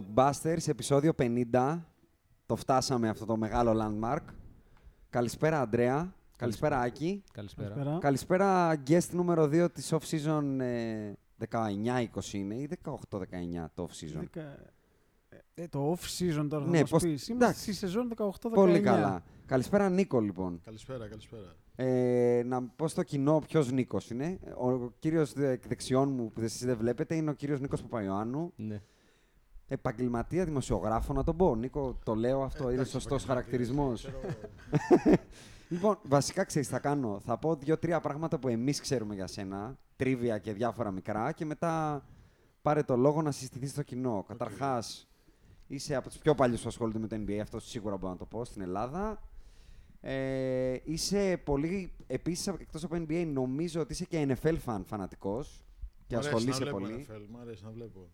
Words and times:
Podbusters, 0.00 0.68
επεισόδιο 0.68 1.12
50. 1.18 1.78
Το 2.46 2.56
φτάσαμε 2.56 3.08
αυτό 3.08 3.24
το 3.24 3.36
μεγάλο 3.36 3.72
landmark. 3.82 4.22
Καλησπέρα, 5.10 5.60
Αντρέα. 5.60 6.14
Καλησπέρα, 6.36 6.80
Άκη. 6.80 7.22
Καλησπέρα. 7.32 7.68
Καλησπέρα. 7.68 7.98
Καλησπέρα, 7.98 8.82
guest 8.86 9.08
νούμερο 9.12 9.44
2 9.44 9.68
της 9.72 9.94
off-season 9.94 10.58
ε, 10.60 11.12
19-20 11.50 12.32
είναι 12.32 12.54
ή 12.54 12.68
18-19 12.84 12.90
το 13.74 13.88
off-season. 13.90 14.18
Δεκα- 14.18 14.58
ε, 15.54 15.68
το 15.68 15.92
off-season 15.92 16.46
τώρα 16.48 16.64
θα 16.64 16.70
Ναι, 16.70 16.80
μας 16.80 16.90
πώς- 16.90 17.02
πεις. 17.02 17.28
Είμαστε 17.28 17.44
εντάξει. 17.44 17.60
στη 17.62 17.72
σεζόν 17.72 18.08
18-19. 18.16 18.50
Πολύ 18.54 18.80
καλά. 18.80 19.22
Καλησπέρα, 19.46 19.88
Νίκο, 19.88 20.20
λοιπόν. 20.20 20.60
Καλησπέρα, 20.64 21.08
καλησπέρα. 21.08 21.54
Ε, 21.76 22.42
να 22.46 22.62
πω 22.62 22.88
στο 22.88 23.02
κοινό 23.02 23.42
ποιος 23.46 23.70
Νίκος 23.72 24.10
είναι. 24.10 24.38
Ο 24.58 24.90
κύριος 24.98 25.32
δεξιών 25.68 26.10
μου 26.10 26.32
που 26.32 26.40
εσείς 26.40 26.64
δεν 26.64 26.76
βλέπετε 26.76 27.14
είναι 27.14 27.30
ο 27.30 27.32
κύριος 27.34 27.60
Νίκος 27.60 27.82
Παπαϊωάννου. 27.82 28.52
Ναι. 28.56 28.80
Επαγγελματία 29.68 30.44
δημοσιογράφο, 30.44 31.12
να 31.12 31.24
τον 31.24 31.36
πω. 31.36 31.54
Νίκο, 31.54 31.98
το 32.04 32.14
λέω 32.14 32.42
αυτό, 32.42 32.62
είναι 32.62 32.72
Εντάξει, 32.72 32.90
σωστός 32.90 33.24
επαγγελματίας, 33.24 33.70
χαρακτηρισμός. 33.70 34.00
ξέρω, 34.00 35.18
Λοιπόν, 35.68 35.98
βασικά 36.02 36.44
ξέρεις, 36.44 36.68
θα 36.68 36.78
κάνω. 36.78 37.20
Θα 37.24 37.38
πω 37.38 37.54
δύο-τρία 37.54 38.00
πράγματα 38.00 38.38
που 38.38 38.48
εμείς 38.48 38.80
ξέρουμε 38.80 39.14
για 39.14 39.26
σένα. 39.26 39.78
Τρίβια 39.96 40.38
και 40.38 40.52
διάφορα 40.52 40.90
μικρά. 40.90 41.32
Και 41.32 41.44
μετά 41.44 42.04
πάρε 42.62 42.82
το 42.82 42.96
λόγο 42.96 43.22
να 43.22 43.30
συστηθείς 43.30 43.70
στο 43.70 43.82
κοινό. 43.82 44.24
Καταρχάς, 44.28 45.08
είσαι 45.66 45.94
από 45.94 46.08
τους 46.08 46.18
πιο 46.18 46.34
παλιούς 46.34 46.62
που 46.62 46.68
ασχολούνται 46.68 46.98
με 46.98 47.06
το 47.06 47.16
NBA. 47.16 47.38
Αυτό 47.38 47.60
σίγουρα 47.60 47.96
μπορώ 47.96 48.12
να 48.12 48.18
το 48.18 48.24
πω 48.24 48.44
στην 48.44 48.62
Ελλάδα. 48.62 49.22
Ε, 50.00 50.76
είσαι 50.84 51.40
πολύ. 51.44 51.92
Επίσης, 52.06 52.46
εκτός 52.46 52.84
από 52.84 52.96
NBA, 53.08 53.30
νομίζω 53.32 53.80
ότι 53.80 53.92
είσαι 53.92 54.04
και 54.04 54.26
NFL 54.28 54.56
fan 54.64 54.80
φανατικός. 54.84 55.64
Και 56.06 56.14
Μ' 56.14 56.18
αρέσει 56.18 56.34
ασχολείσαι 56.34 56.64
να 56.64 56.70
βλέπω 56.70 56.78
πολύ. 56.78 57.06
NFL, 57.08 57.26
Μ' 57.30 57.40
αρέσει 57.40 57.64
να 57.64 57.70
βλέπω. 57.70 58.08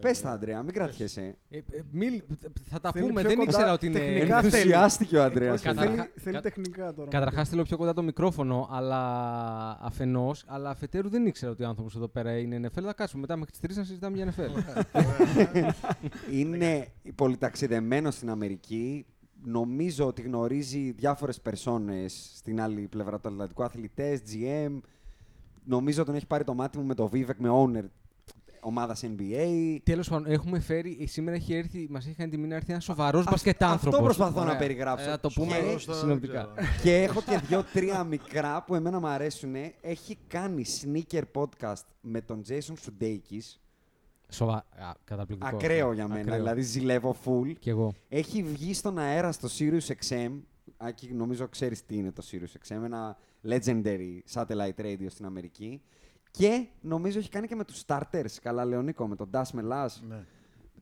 Πες 0.00 0.18
Ε, 0.20 0.22
τα, 0.22 0.30
Αντρέα, 0.30 0.62
μην 0.62 0.72
κρατιέσαι. 0.74 1.36
Ε, 1.50 1.56
ε, 1.56 1.62
μίλ- 1.90 2.22
θα 2.70 2.80
τα 2.80 2.90
Θέλει 2.92 3.06
πούμε, 3.06 3.20
πιο 3.20 3.28
δεν 3.28 3.38
κοντά 3.38 3.50
ήξερα 3.50 3.72
ότι 3.72 3.86
είναι. 3.86 3.98
τεχνικά. 3.98 4.40
θέλει. 4.40 4.54
Ενθουσιάστηκε 4.54 5.16
ο 5.16 5.22
Αντρέας. 5.22 5.54
Όχι, 5.54 5.64
Καταρχά- 5.64 5.94
θέλει, 5.96 6.10
θέλει 6.14 6.34
κα- 6.34 6.40
τεχνικά 6.42 6.94
τώρα. 6.94 7.10
Καταρχάς 7.10 7.48
θέλω 7.48 7.62
πιο 7.62 7.76
κοντά 7.76 7.92
το 7.92 8.02
μικρόφωνο, 8.02 8.68
αλλά 8.70 9.78
αφενό, 9.80 10.34
αλλά 10.46 10.70
αφετέρου 10.70 11.08
δεν 11.08 11.26
ήξερα 11.26 11.50
ότι 11.52 11.62
ο 11.62 11.68
άνθρωπος 11.68 11.96
εδώ 11.96 12.08
πέρα 12.08 12.38
είναι 12.38 12.60
NFL. 12.68 12.82
Θα 12.82 12.92
κάτσουμε 12.92 13.20
μετά 13.20 13.36
μέχρι 13.36 13.50
τις 13.50 13.60
3 13.60 13.76
να 13.76 13.84
συζητάμε 13.84 14.16
για 14.16 14.34
NFL. 14.36 14.82
είναι 16.40 16.86
πολυταξιδεμένο 17.14 18.10
στην 18.10 18.30
Αμερική. 18.30 19.06
Νομίζω 19.44 20.06
ότι 20.06 20.22
γνωρίζει 20.22 20.90
διάφορες 20.90 21.40
περσόνες 21.40 22.30
στην 22.34 22.60
άλλη 22.60 22.80
πλευρά 22.88 23.18
του 23.20 23.28
Ατλαντικού, 23.28 23.62
αθλητές, 23.62 24.20
GM. 24.32 24.78
Νομίζω 25.64 26.04
τον 26.04 26.14
έχει 26.14 26.26
πάρει 26.26 26.44
το 26.44 26.54
μάτι 26.54 26.78
μου 26.78 26.84
με 26.84 26.94
το 26.94 27.10
Vivek, 27.12 27.36
με 27.38 27.48
owner 27.52 27.84
ομάδας 28.60 29.04
NBA. 29.04 29.76
Τέλος 29.82 30.08
πάντων, 30.08 30.32
έχουμε 30.32 30.60
φέρει. 30.60 30.98
ε, 31.00 31.06
Σήμερα 31.06 31.36
έχει 31.36 31.54
έρθει, 31.54 31.86
μας 31.90 32.06
έχει 32.06 32.14
κάνει 32.14 32.30
τιμή 32.30 32.46
να 32.46 32.54
έρθει 32.54 32.72
ένας 32.72 32.84
σοβαρός 32.84 33.20
Αυτό 33.20 33.30
μπασκετάνθρωπος. 33.30 34.00
προσπαθώ 34.00 34.44
να 34.44 34.56
περιγράψω. 34.56 35.04
Θα 35.08 35.20
το 35.20 35.28
πούμε 35.34 35.54
Σοβαρός 35.54 35.84
τώρα, 35.84 35.98
δεν 35.98 36.08
συνοπτικά. 36.08 36.52
ξέρω. 36.54 36.68
και 36.82 37.02
έχω 37.02 37.22
και 37.22 37.40
δύο-τρία 37.46 38.04
μικρά 38.04 38.62
που 38.64 38.74
εμένα 38.74 39.00
μου 39.00 39.06
αρέσουν. 39.06 39.54
Έχει 39.80 40.18
κάνει 40.26 40.64
sneaker 40.82 41.22
podcast 41.32 41.82
με 42.00 42.20
τον 42.20 42.42
Jason 42.48 42.72
Sudeikis. 42.86 43.56
Σοβα... 44.30 44.54
Α, 44.56 44.92
καταπληκτικό. 45.04 45.56
Ακραίο 45.56 45.92
για 45.92 46.08
μένα. 46.08 46.20
Ακραίο. 46.20 46.36
Δηλαδή 46.36 46.60
ζηλεύω 46.62 47.16
full. 47.24 47.52
Κι 47.58 47.68
εγώ. 47.68 47.94
Έχει 48.08 48.42
βγει 48.42 48.74
στον 48.74 48.98
αέρα 48.98 49.32
στο 49.32 49.48
Sirius 49.58 49.92
XM. 50.08 50.30
Άκη, 50.76 51.12
νομίζω 51.12 51.48
ξέρεις 51.48 51.86
τι 51.86 51.96
είναι 51.96 52.12
το 52.12 52.22
Sirius 52.30 52.68
XM. 52.76 52.82
Ένα 52.84 53.16
legendary 53.48 54.20
satellite 54.34 54.80
radio 54.80 55.06
στην 55.06 55.24
Αμερική. 55.26 55.82
Και 56.38 56.66
νομίζω 56.80 57.18
έχει 57.18 57.28
κάνει 57.28 57.46
και 57.46 57.54
με 57.54 57.64
τους 57.64 57.82
starters. 57.86 58.30
Καλά, 58.42 58.64
Λεωνίκο, 58.64 59.06
με 59.08 59.16
τον 59.16 59.30
Das 59.32 59.44
Melas. 59.54 59.88
Ναι. 60.08 60.24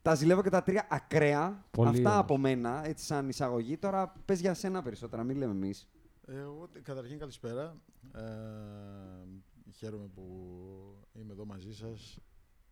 Τα 0.03 0.15
ζηλεύω 0.15 0.43
και 0.43 0.50
τα 0.50 0.62
τρία 0.62 0.87
ακραία. 0.91 1.65
Πολύ 1.71 1.89
Αυτά 1.89 2.09
όμως. 2.11 2.21
από 2.21 2.39
μένα, 2.39 2.87
έτσι 2.87 3.05
σαν 3.05 3.28
εισαγωγή. 3.28 3.77
Τώρα 3.77 4.12
πες 4.25 4.41
για 4.41 4.55
σένα 4.55 4.83
περισσότερα, 4.83 5.22
μην 5.22 5.37
λέμε 5.37 5.53
εμείς. 5.53 5.89
Ε, 6.27 6.37
Εγώ 6.39 6.69
τε- 6.72 6.83
καταρχήν 6.83 7.19
καλησπέρα. 7.19 7.77
Ε, 8.15 8.22
χαίρομαι 9.72 10.06
που 10.15 10.22
είμαι 11.12 11.33
εδώ 11.33 11.45
μαζί 11.45 11.75
σας. 11.75 12.19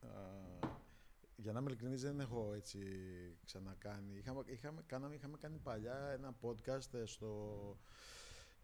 Ε, 0.02 0.66
για 1.36 1.52
να 1.52 1.58
είμαι 1.58 1.70
ειλικρινής 1.70 2.02
δεν 2.02 2.20
έχω 2.20 2.52
έτσι 2.56 2.78
ξανακάνει. 3.44 4.14
Είχαμε, 4.18 4.40
είχαμε, 4.46 4.82
κάναμε, 4.86 5.14
είχαμε 5.14 5.36
κάνει 5.40 5.58
παλιά 5.62 6.08
ένα 6.12 6.34
podcast 6.42 6.94
ε, 6.94 7.04
στο, 7.06 7.28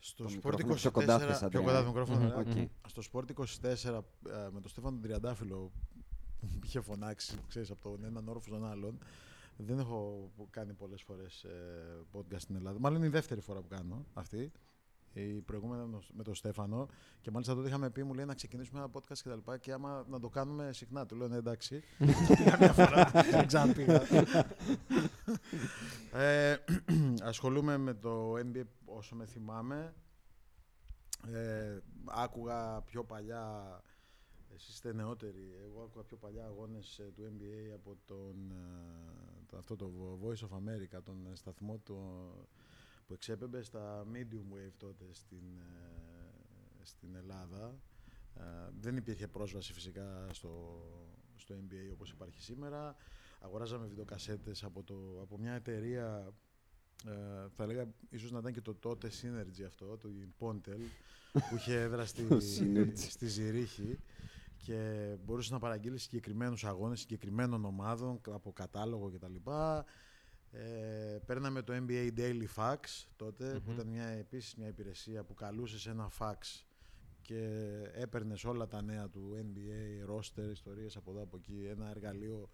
στο 0.01 0.25
Το 0.25 0.31
Sport 0.31 0.35
μικρόφωνο 0.35 0.75
24. 0.75 0.77
πιο 0.81 0.91
κοντά 0.91 1.19
θες, 1.19 1.39
πιο 1.39 1.47
Αντρέα. 1.47 1.63
κοντά 1.63 1.81
το 1.81 1.87
μικρόφωνο. 1.87 2.19
Μμμ, 2.19 2.27
ωραία. 2.27 2.63
οκ. 2.63 2.69
Στο 2.89 3.03
Sport 3.13 3.25
24 3.63 4.05
ε, 4.29 4.49
με 4.53 4.61
τον 4.61 4.69
Στέφανο 4.71 4.93
τον 4.93 5.03
Τριαντάφυλλο 5.03 5.73
που 6.41 6.47
μου 6.53 6.61
είχε 6.65 6.81
φωνάξει, 6.81 7.39
ξέρεις, 7.49 7.71
από 7.71 7.83
τον 7.83 8.05
έναν 8.05 8.29
όροφο 8.29 8.47
στον 8.47 8.65
άλλον. 8.67 8.99
Δεν 9.57 9.79
έχω 9.79 10.31
κάνει 10.51 10.73
πολλές 10.73 11.03
φορές 11.03 11.43
ε, 11.45 12.05
podcast 12.13 12.39
στην 12.41 12.55
Ελλάδα. 12.57 12.79
Μάλλον 12.79 12.99
είναι 12.99 13.07
η 13.07 13.11
δεύτερη 13.11 13.41
φορά 13.41 13.61
που 13.61 13.69
κάνω 13.69 14.05
αυτή. 14.15 14.53
Η 15.13 15.41
προηγούμενη 15.41 15.83
ήταν 15.83 16.03
με 16.13 16.23
τον 16.23 16.35
Στέφανο 16.35 16.89
και 17.21 17.31
μάλιστα 17.31 17.55
τότε 17.55 17.69
είχαμε 17.69 17.91
πει, 17.91 18.03
μου 18.03 18.15
λέει 18.15 18.25
να 18.25 18.35
ξεκινήσουμε 18.35 18.81
ένα 18.81 18.91
podcast 18.93 19.19
και 19.23 19.29
τα 19.29 19.35
λοιπά 19.35 19.59
και 19.59 19.73
άμα 19.73 20.05
να 20.09 20.21
το 20.21 20.29
κάνουμε 20.29 20.73
συχνά. 20.73 21.07
Του 21.07 21.17
λέω 21.17 21.29
ναι 21.29 21.37
εντάξει. 21.37 21.83
Πήγα 22.37 22.57
μια 22.59 22.73
φορά, 22.73 23.11
δεν 23.31 23.47
ξαναπήγα. 23.47 24.03
ε, 26.13 26.57
ασχολούμαι 27.23 27.77
με 27.77 27.95
το 27.95 28.35
NBA 28.35 28.63
όσο 28.85 29.15
με 29.15 29.27
θυμάμαι. 29.27 29.95
Ε, 31.29 31.79
άκουγα 32.05 32.83
πιο 32.83 33.05
παλιά, 33.05 33.83
εσείς 34.55 34.75
είστε 34.75 34.93
νεότεροι, 34.93 35.55
εγώ 35.65 35.83
άκουγα 35.83 36.05
πιο 36.05 36.17
παλιά 36.17 36.45
αγώνες 36.45 36.99
ε, 36.99 37.13
του 37.15 37.23
NBA 37.23 37.73
από 37.75 37.97
τον, 38.05 38.51
ε, 38.51 39.45
το, 39.47 39.57
αυτό 39.57 39.77
το 39.77 40.19
Voice 40.23 40.49
of 40.49 40.57
America, 40.57 41.03
τον 41.05 41.27
ε, 41.33 41.35
σταθμό 41.35 41.79
του, 41.79 41.99
που 43.11 43.17
εξέπεμπε 43.17 43.63
στα 43.63 44.07
medium 44.13 44.55
wave 44.55 44.73
τότε 44.77 45.05
στην, 45.13 45.59
ε, 45.59 46.85
στην 46.85 47.15
Ελλάδα. 47.15 47.79
Ε, 48.35 48.43
δεν 48.81 48.97
υπήρχε 48.97 49.29
πρόσβαση 49.29 49.73
φυσικά 49.73 50.29
στο, 50.33 50.83
στο 51.37 51.55
NBA 51.55 51.93
όπως 51.93 52.11
υπάρχει 52.11 52.43
σήμερα. 52.43 52.97
Αγοράζαμε 53.41 53.87
βιντεοκασέτες 53.87 54.65
από, 54.65 54.83
το, 54.83 55.19
από 55.23 55.39
μια 55.39 55.53
εταιρεία 55.53 56.35
ε, 57.07 57.49
θα 57.57 57.63
έλεγα 57.63 57.89
ίσως 58.11 58.31
να 58.31 58.39
ήταν 58.39 58.53
και 58.53 58.61
το 58.61 58.75
τότε 58.75 59.11
Synergy 59.23 59.63
αυτό, 59.67 59.97
το 59.97 60.09
Pontel, 60.39 60.81
που 61.33 61.57
είχε 61.57 61.81
έδρα 61.81 62.07
στη, 62.07 62.27
Synergy. 62.59 62.93
στη 62.97 63.27
Ζηρίχη 63.27 63.99
και 64.57 65.17
μπορούσες 65.25 65.51
να 65.51 65.59
παραγγείλεις 65.59 66.03
συγκεκριμένους 66.03 66.65
αγώνες 66.65 67.01
συγκεκριμένων 67.01 67.65
ομάδων 67.65 68.21
από 68.31 68.53
κατάλογο 68.53 69.11
κτλ. 69.11 69.51
Ε, 70.53 71.19
παίρναμε 71.27 71.63
το 71.63 71.73
NBA 71.87 72.11
Daily 72.17 72.47
Fax 72.57 72.77
τότε, 73.17 73.61
που 73.65 73.73
ήταν 73.73 73.87
μια, 73.87 74.05
επίσης 74.05 74.55
μια 74.55 74.69
υπηρεσία 74.69 75.25
που 75.25 75.35
καλούσε 75.35 75.79
σε 75.79 75.91
ένα 75.91 76.11
fax 76.19 76.65
και 77.23 77.43
έπαιρνες 77.93 78.45
όλα 78.45 78.67
τα 78.67 78.83
νέα 78.83 79.09
του 79.09 79.37
NBA, 79.37 80.11
roster, 80.11 80.51
ιστορίες 80.51 80.97
από 80.97 81.11
εδώ 81.11 81.23
από 81.23 81.37
εκεί, 81.37 81.67
ένα 81.69 81.91
εργαλείο 81.91 82.51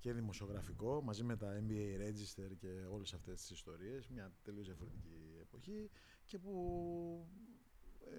και 0.00 0.12
δημοσιογραφικό 0.12 1.02
μαζί 1.02 1.22
με 1.22 1.36
τα 1.36 1.62
NBA 1.68 2.00
Register 2.00 2.56
και 2.58 2.84
όλες 2.90 3.14
αυτές 3.14 3.40
τις 3.40 3.50
ιστορίες, 3.50 4.08
μια 4.08 4.32
τελείως 4.42 4.66
διαφορετική 4.66 5.38
εποχή 5.40 5.90
και 6.24 6.38
που 6.38 7.26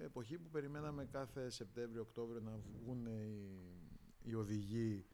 εποχή 0.04 0.38
που 0.38 0.50
περιμέναμε 0.50 1.04
κάθε 1.04 1.50
Σεπτέμβριο-Οκτώβριο 1.50 2.40
να 2.40 2.58
βγουν 2.80 3.06
οι, 3.06 3.60
οι 4.22 4.34
οδηγοί 4.34 5.06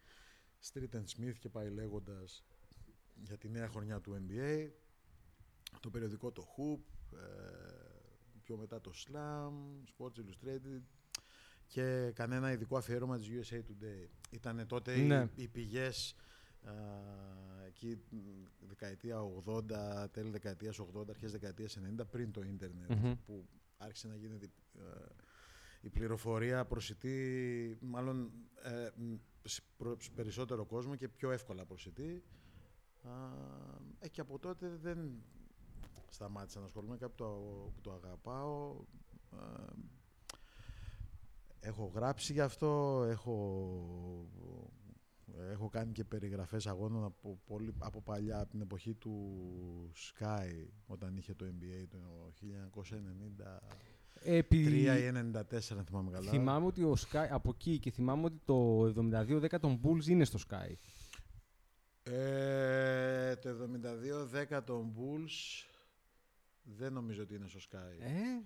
Street 0.72 0.94
and 0.94 1.04
Smith 1.16 1.34
και 1.38 1.48
πάει 1.48 1.70
λέγοντας 1.70 2.44
για 3.22 3.36
τη 3.38 3.48
νέα 3.48 3.68
χρονιά 3.68 4.00
του 4.00 4.26
NBA. 4.28 4.68
Το 5.80 5.90
περιοδικό 5.90 6.32
το 6.32 6.44
Hoop, 6.56 6.80
ε, 7.18 7.20
πιο 8.42 8.56
μετά 8.56 8.80
το 8.80 8.92
Slam, 8.94 9.52
Sports 9.96 10.18
Illustrated 10.20 10.80
και 11.66 12.10
κανένα 12.14 12.52
ειδικό 12.52 12.76
αφιέρωμα 12.76 13.18
της 13.18 13.28
USA 13.30 13.56
Today. 13.56 14.08
Ήταν 14.30 14.66
τότε 14.66 15.00
οι- 15.00 15.06
Ναι. 15.06 15.28
οι, 15.34 15.48
πηγές 15.48 16.14
α, 16.62 16.72
εκεί 17.66 17.98
μ, 18.10 18.16
δεκαετία 18.68 19.20
80, 19.20 20.08
τέλη 20.10 20.30
δεκαετίας 20.30 20.78
80, 20.78 21.10
αρχές 21.10 21.32
δεκαετίας 21.32 21.76
90, 21.76 22.04
πριν 22.04 22.32
το 22.32 22.42
ίντερνετ, 22.42 22.90
Μμμ. 22.90 23.14
που 23.26 23.48
άρχισε 23.76 24.08
να 24.08 24.16
γίνεται 24.16 24.48
ε, 24.78 24.80
η 25.80 25.88
πληροφορία 25.90 26.64
προσιτή, 26.64 27.78
μάλλον 27.80 28.32
ε, 28.62 28.88
μ, 28.96 29.14
σ- 29.44 29.62
προς 29.76 30.10
περισσότερο 30.10 30.64
κόσμο 30.66 30.96
και 30.96 31.08
πιο 31.08 31.30
εύκολα 31.30 31.64
προσιτή. 31.64 32.22
Α, 33.02 33.10
ε, 33.98 34.08
και 34.08 34.20
από 34.20 34.38
τότε 34.38 34.78
δεν 34.82 35.22
σταμάτησα 36.08 36.58
να 36.58 36.64
ασχολούμαι 36.64 36.96
κάτι 36.96 37.12
που 37.16 37.24
το, 37.24 37.30
που 37.74 37.80
το 37.80 37.92
αγαπάω. 37.92 38.76
Ε, 39.32 39.72
έχω 41.60 41.92
γράψει 41.94 42.32
γι' 42.32 42.40
αυτό, 42.40 43.02
έχω, 43.08 44.26
έχω 45.50 45.68
κάνει 45.68 45.92
και 45.92 46.04
περιγραφές 46.04 46.66
αγώνων 46.66 47.04
από, 47.04 47.38
πολύ, 47.46 47.74
από 47.78 48.02
παλιά, 48.02 48.40
από 48.40 48.50
την 48.50 48.60
εποχή 48.60 48.94
του 48.94 49.12
Sky, 49.94 50.66
όταν 50.86 51.16
είχε 51.16 51.34
το 51.34 51.44
NBA 51.44 51.86
το 51.88 51.98
1993 53.40 53.82
Επί... 54.24 54.56
ή 54.56 54.86
94, 55.14 55.76
αν 55.76 55.84
θυμάμαι 55.84 56.10
καλά. 56.10 56.30
Θυμάμαι 56.30 56.66
ότι 56.66 56.82
ο 56.82 56.96
Sky, 56.98 57.26
από 57.30 57.50
εκεί 57.54 57.78
και 57.78 57.90
θυμάμαι 57.90 58.24
ότι 58.24 58.40
το 58.44 58.82
72-10 58.82 59.60
των 59.60 59.80
Bulls 59.82 60.06
είναι 60.06 60.24
στο 60.24 60.38
Sky. 60.48 60.74
Ε, 62.14 63.36
το 63.36 63.68
72-10 64.50 64.60
των 64.64 64.94
Bulls 64.96 65.66
δεν 66.62 66.92
νομίζω 66.92 67.22
ότι 67.22 67.34
είναι 67.34 67.48
στο 67.48 67.60
Sky. 67.70 68.00
Ε, 68.00 68.44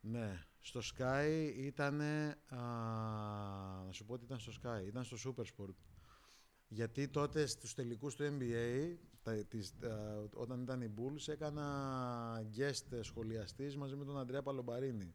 Ναι, 0.00 0.44
στο 0.60 0.80
Sky 0.96 1.52
ήταν. 1.56 1.96
Να 3.86 3.92
σου 3.92 4.04
πω 4.04 4.12
ότι 4.12 4.24
ήταν 4.24 4.38
στο 4.38 4.52
Sky, 4.62 4.86
ήταν 4.86 5.04
στο 5.04 5.16
Supersport. 5.24 5.74
Γιατί 6.68 7.08
τότε 7.08 7.46
στους 7.46 7.74
τελικούς 7.74 8.14
του 8.14 8.36
NBA, 8.38 8.96
τα, 9.22 9.44
τις, 9.44 9.74
α, 9.82 10.24
όταν 10.34 10.62
ήταν 10.62 10.80
οι 10.82 10.94
Bulls, 10.96 11.28
έκανα 11.28 12.48
guest 12.56 12.98
σχολιαστής 13.00 13.76
μαζί 13.76 13.96
με 13.96 14.04
τον 14.04 14.18
Αντρέα 14.18 14.42
Παλομπαρίνη 14.42 15.14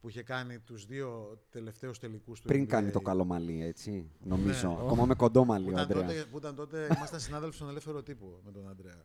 που 0.00 0.08
είχε 0.08 0.22
κάνει 0.22 0.58
τους 0.58 0.86
δύο 0.86 1.38
τελευταίους 1.50 1.98
τελικούς 1.98 2.40
του 2.40 2.46
Πριν 2.46 2.64
NBA. 2.64 2.66
κάνει 2.66 2.90
το 2.90 3.00
καλό 3.00 3.24
μαλλί, 3.24 3.64
έτσι. 3.64 4.10
Νομίζω. 4.24 4.68
Ναι. 4.68 4.74
Ακόμα 4.74 5.04
με 5.04 5.14
κοντό 5.14 5.40
Που 5.40 5.46
μαλλί 5.46 5.66
ο 5.66 5.70
ήταν, 5.70 5.82
Αντρέα. 5.82 6.06
τότε, 6.06 6.24
που 6.30 6.38
ήταν 6.38 6.54
τότε, 6.54 6.88
ήμασταν 6.96 7.20
συνάδελφοι 7.20 7.56
στον 7.56 7.68
ελεύθερο 7.68 8.02
τύπο 8.02 8.40
με 8.44 8.50
τον 8.52 8.68
Αντρέα. 8.68 9.04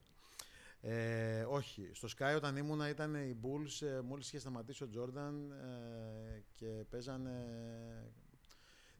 Ε, 0.85 1.45
όχι, 1.49 1.89
στο 1.93 2.07
Sky 2.17 2.35
όταν 2.35 2.55
ήμουνα 2.57 2.89
ήταν 2.89 3.15
οι 3.15 3.35
Bulls, 3.41 3.87
ε, 3.87 4.01
μόλις 4.01 4.27
είχε 4.27 4.39
σταματήσει 4.39 4.83
ο 4.83 4.87
Τζόρνταν 4.87 5.51
ε, 5.51 6.41
και 6.55 6.65
παίζανε 6.89 7.31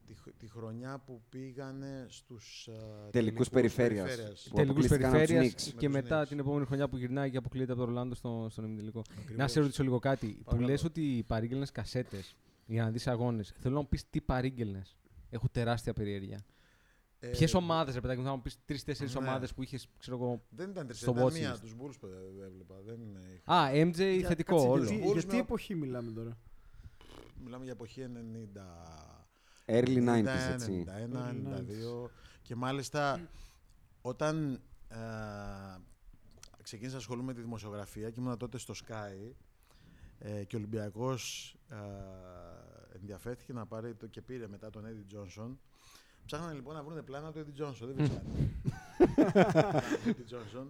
τη, 0.06 0.14
χ- 0.14 0.36
τη 0.38 0.48
χρονιά 0.48 0.98
που 1.06 1.22
πήγανε 1.28 2.06
στους 2.08 2.66
ε, 2.68 3.10
Τελικούς 3.10 3.48
περιφέρειας. 3.48 4.16
Που 4.48 4.54
τελικούς 4.54 4.60
αποκλείστηκαν 4.60 5.10
από 5.10 5.18
τους 5.18 5.26
περιφέρειας 5.26 5.52
Knicks. 5.52 5.74
και 5.78 5.88
Με 5.88 6.00
τους 6.00 6.02
μετά 6.02 6.22
Knicks. 6.22 6.28
την 6.28 6.38
επόμενη 6.38 6.66
χρονιά 6.66 6.88
που 6.88 6.96
γυρνάει 6.96 7.30
και 7.30 7.36
αποκλείεται 7.36 7.72
από 7.72 7.80
το 7.80 7.86
Ρολάντο 7.86 8.14
στο, 8.14 8.46
στον 8.50 8.64
ημιτελικό. 8.64 9.02
Να 9.16 9.22
Ακριβώς. 9.22 9.50
σε 9.52 9.60
ρωτήσω 9.60 9.82
λίγο 9.82 9.98
κάτι. 9.98 10.26
Που 10.26 10.42
Παρακαλώ. 10.44 10.68
λες 10.70 10.84
ότι 10.84 11.24
παρήγγελνες 11.26 11.70
κασέτες 11.70 12.36
για 12.66 12.82
να 12.84 12.90
δεις 12.90 13.06
αγώνες. 13.06 13.52
Θέλω 13.58 13.74
να 13.74 13.80
μου 13.80 13.88
πεις 13.88 14.10
τι 14.10 14.20
παρήγγελνες. 14.20 14.96
Έχω 15.30 15.48
τεράστια 15.52 15.92
περιέργεια. 15.92 16.44
Ε, 17.18 17.28
Ποιες 17.28 17.54
ομάδες, 17.54 17.94
ρε 17.94 18.00
παιδάκι 18.00 18.20
μου, 18.20 18.26
θα 18.26 18.34
μου 18.34 18.42
πεις 18.42 18.58
τρει-τέσσερι 18.64 19.10
ναι. 19.12 19.18
ομάδες 19.18 19.54
που 19.54 19.62
είχες, 19.62 19.88
ξέρω 19.98 20.16
εγώ. 20.16 20.42
Δεν 20.50 20.70
ήταν 20.70 20.86
τρεις, 20.86 20.98
στο 21.00 21.10
ήταν 21.10 21.26
watch 21.26 21.32
μία, 21.32 21.54
list. 21.54 21.58
τους 21.60 21.74
Bulls 21.80 21.94
που 22.00 22.06
έβλεπα. 22.44 22.74
Δεν 22.86 22.98
είχα- 23.36 23.54
Α, 23.54 23.70
MJ 23.72 24.16
Για- 24.18 24.28
θετικό 24.28 24.54
κάτσε, 24.54 24.68
όλο. 24.68 24.84
Γιατί, 24.84 25.02
Bulls 25.06 25.12
για 25.12 25.20
τι 25.22 25.34
με- 25.34 25.40
εποχή 25.40 25.74
μιλάμε 25.74 26.10
τώρα; 26.12 26.38
Μιλάμε 27.44 27.64
για 27.64 27.72
εποχή 27.72 28.00
90. 28.02 28.66
Early 29.66 30.04
90s, 30.08 30.24
91, 30.24 30.52
έτσι. 30.52 30.84
91, 30.88 30.90
Early 30.90 32.06
92. 32.06 32.10
Και 32.42 32.54
μάλιστα 32.54 33.28
όταν 34.02 34.60
ε, 34.88 34.96
ξεκίνησα 36.62 36.94
να 36.94 37.00
ασχολούμαι 37.00 37.26
με 37.26 37.34
τη 37.34 37.40
δημοσιογραφία 37.40 38.10
και 38.10 38.20
ήμουν 38.20 38.36
τότε 38.36 38.58
στο 38.58 38.74
Sky 38.86 39.32
ε, 40.18 40.44
και 40.44 40.56
ο 40.56 40.58
Ολυμπιακός 40.58 41.54
ε, 41.68 41.76
ενδιαφέρθηκε 42.94 43.52
να 43.52 43.66
πάρει 43.66 43.94
το 43.94 44.06
και 44.06 44.22
πήρε 44.22 44.48
μετά 44.48 44.70
τον 44.70 44.84
Eddie 44.84 45.16
Johnson. 45.16 45.56
Ψάχνανε 46.26 46.54
λοιπόν 46.54 46.74
να 46.74 46.82
βρουν 46.82 47.04
πλάνα 47.04 47.32
του 47.32 47.44
Eddie 47.46 47.62
Johnson. 47.62 47.86
Δεν 47.86 47.94
βρίσκανε. 47.94 48.50
Eddie 50.06 50.34
Johnson. 50.34 50.66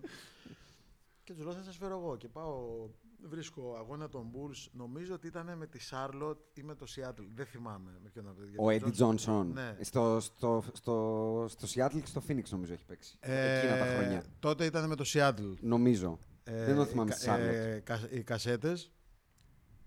Και 1.24 1.34
τους 1.34 1.44
λέω 1.44 1.52
θα 1.52 1.62
σας 1.62 1.76
φέρω 1.76 1.98
εγώ. 1.98 2.16
Και 2.16 2.28
πάω, 2.28 2.88
βρίσκω 3.28 3.74
αγώνα 3.78 4.08
των 4.08 4.30
Bulls. 4.34 4.68
Νομίζω 4.72 5.14
ότι 5.14 5.26
ήταν 5.26 5.56
με 5.58 5.66
τη 5.66 5.78
Charlotte 5.90 6.36
ή 6.54 6.62
με 6.62 6.74
το 6.74 6.86
Seattle. 6.96 7.26
Δεν 7.34 7.46
θυμάμαι 7.46 7.90
με 8.02 8.08
ποιον 8.08 8.28
από 8.28 8.40
τα 8.40 8.44
δύο. 8.46 8.62
Ο 8.62 8.66
Eddie 8.68 9.04
Johnson. 9.04 9.46
Ναι. 9.52 9.76
Στο, 9.80 10.20
στο, 10.20 10.64
στο, 10.72 11.46
στο 11.48 11.66
Seattle 11.74 12.00
και 12.00 12.06
στο 12.06 12.22
Phoenix 12.28 12.42
νομίζω 12.50 12.72
έχει 12.72 12.84
παίξει. 12.84 13.16
Εκείνα 13.20 13.78
τα 13.78 13.84
Ε, 13.86 13.96
χρόνια. 13.96 14.24
Τότε 14.38 14.64
ήταν 14.64 14.88
με 14.88 14.94
το 14.96 15.04
Seattle. 15.06 15.54
Νομίζω. 15.60 16.18
Ε, 16.44 16.64
Δεν 16.64 16.76
το 16.76 16.84
θυμάμαι 16.84 17.10
οι 17.10 17.12
στη 17.14 17.26
κα- 17.26 17.36
Charlotte. 17.36 17.40
ε, 17.54 17.80
κα- 17.84 18.08
οι 18.10 18.22
κασέτες. 18.22 18.92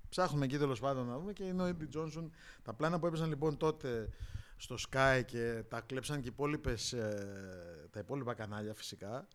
Ψάχνουμε 0.10 0.46
εκεί 0.46 0.58
τέλος 0.58 0.80
πάντων 0.80 1.08
να 1.08 1.18
δούμε 1.20 1.34
και 1.34 1.44
είναι 1.44 1.64
ο 1.64 1.66
Eddie 1.68 1.98
Johnson. 1.98 2.30
Τα 2.62 2.74
πλάνα 2.74 3.00
που 3.00 3.08
έπαιζαν 3.08 3.30
λοιπόν 3.30 3.58
τότε 3.58 4.10
στο 4.58 4.76
Sky 4.90 5.22
και 5.26 5.64
τα 5.70 5.82
κλέψαν 5.82 6.22
και 6.22 6.28
οι 6.28 6.32
υπόλοιπες, 6.34 6.94
ε, 6.94 7.88
τα 7.92 8.00
υπόλοιπα 8.00 8.34
κανάλια 8.34 8.74
φυσικά. 8.74 9.28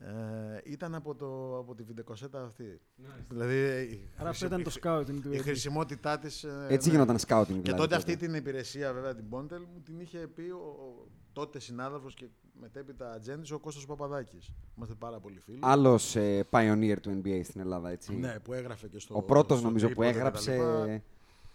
Ε, 0.00 0.60
ήταν 0.64 0.94
από, 0.94 1.14
το, 1.14 1.58
από 1.58 1.74
τη 1.74 1.82
βιντεοκοσέτα 1.82 2.44
αυτή. 2.44 2.80
Δηλαδή 3.28 3.54
η, 3.54 4.08
Άρα 4.16 4.28
αυτό 4.28 4.46
χρησι- 4.46 4.46
ήταν 4.46 4.60
η 4.60 4.62
το 4.62 4.70
χρη- 4.70 4.82
scouting 4.84 5.20
του 5.22 5.32
η 5.32 5.36
Eddie. 5.38 5.42
χρησιμότητά 5.42 6.18
της... 6.18 6.44
ε, 6.44 6.66
Έτσι 6.68 6.88
ναι. 6.88 6.94
γινόταν 6.94 7.16
scouting 7.16 7.44
δηλαδή. 7.46 7.62
Και 7.62 7.72
τότε 7.72 7.94
αυτή 7.96 8.12
τότε. 8.12 8.26
την 8.26 8.34
υπηρεσία, 8.34 8.92
βέβαια, 8.92 9.14
την 9.14 9.28
Πόντελ, 9.28 9.60
μου 9.74 9.80
την 9.84 10.00
είχε 10.00 10.18
πει 10.18 10.42
ο, 10.42 10.56
ο 10.56 11.06
τότε 11.32 11.60
συνάδελφος 11.60 12.14
και 12.14 12.26
μετέπειτα 12.60 13.12
ατζέντης, 13.12 13.50
ο 13.50 13.58
Κώστας 13.58 13.86
Παπαδάκης. 13.86 14.52
Είμαστε 14.76 14.94
πάρα 14.94 15.18
πολύ 15.20 15.40
φίλοι. 15.40 15.58
Άλλος 15.62 16.16
ε, 16.16 16.46
pioneer 16.50 16.96
του 17.02 17.20
NBA 17.24 17.40
στην 17.44 17.60
Ελλάδα, 17.60 17.90
έτσι. 17.90 18.16
Ναι, 18.16 18.36
που 18.42 18.52
έγραφε 18.52 18.88
και 18.88 18.98
στο 18.98 19.16
Ο 19.16 19.22
πρώτος 19.22 19.58
στο 19.58 19.66
νομίζω 19.66 19.88
που 19.88 19.94
τρίποντο 20.02 20.10
και 20.10 20.18
τα 20.18 20.52
έγραψε 20.52 20.52
λοιπά. 20.86 21.02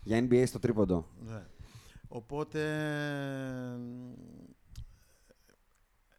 για 0.03 0.27
NBA 0.29 0.43
στο 0.47 0.59
τρίποντο. 0.59 1.07
Ναι. 1.27 1.43
Οπότε 2.07 2.59
μ, 3.77 4.13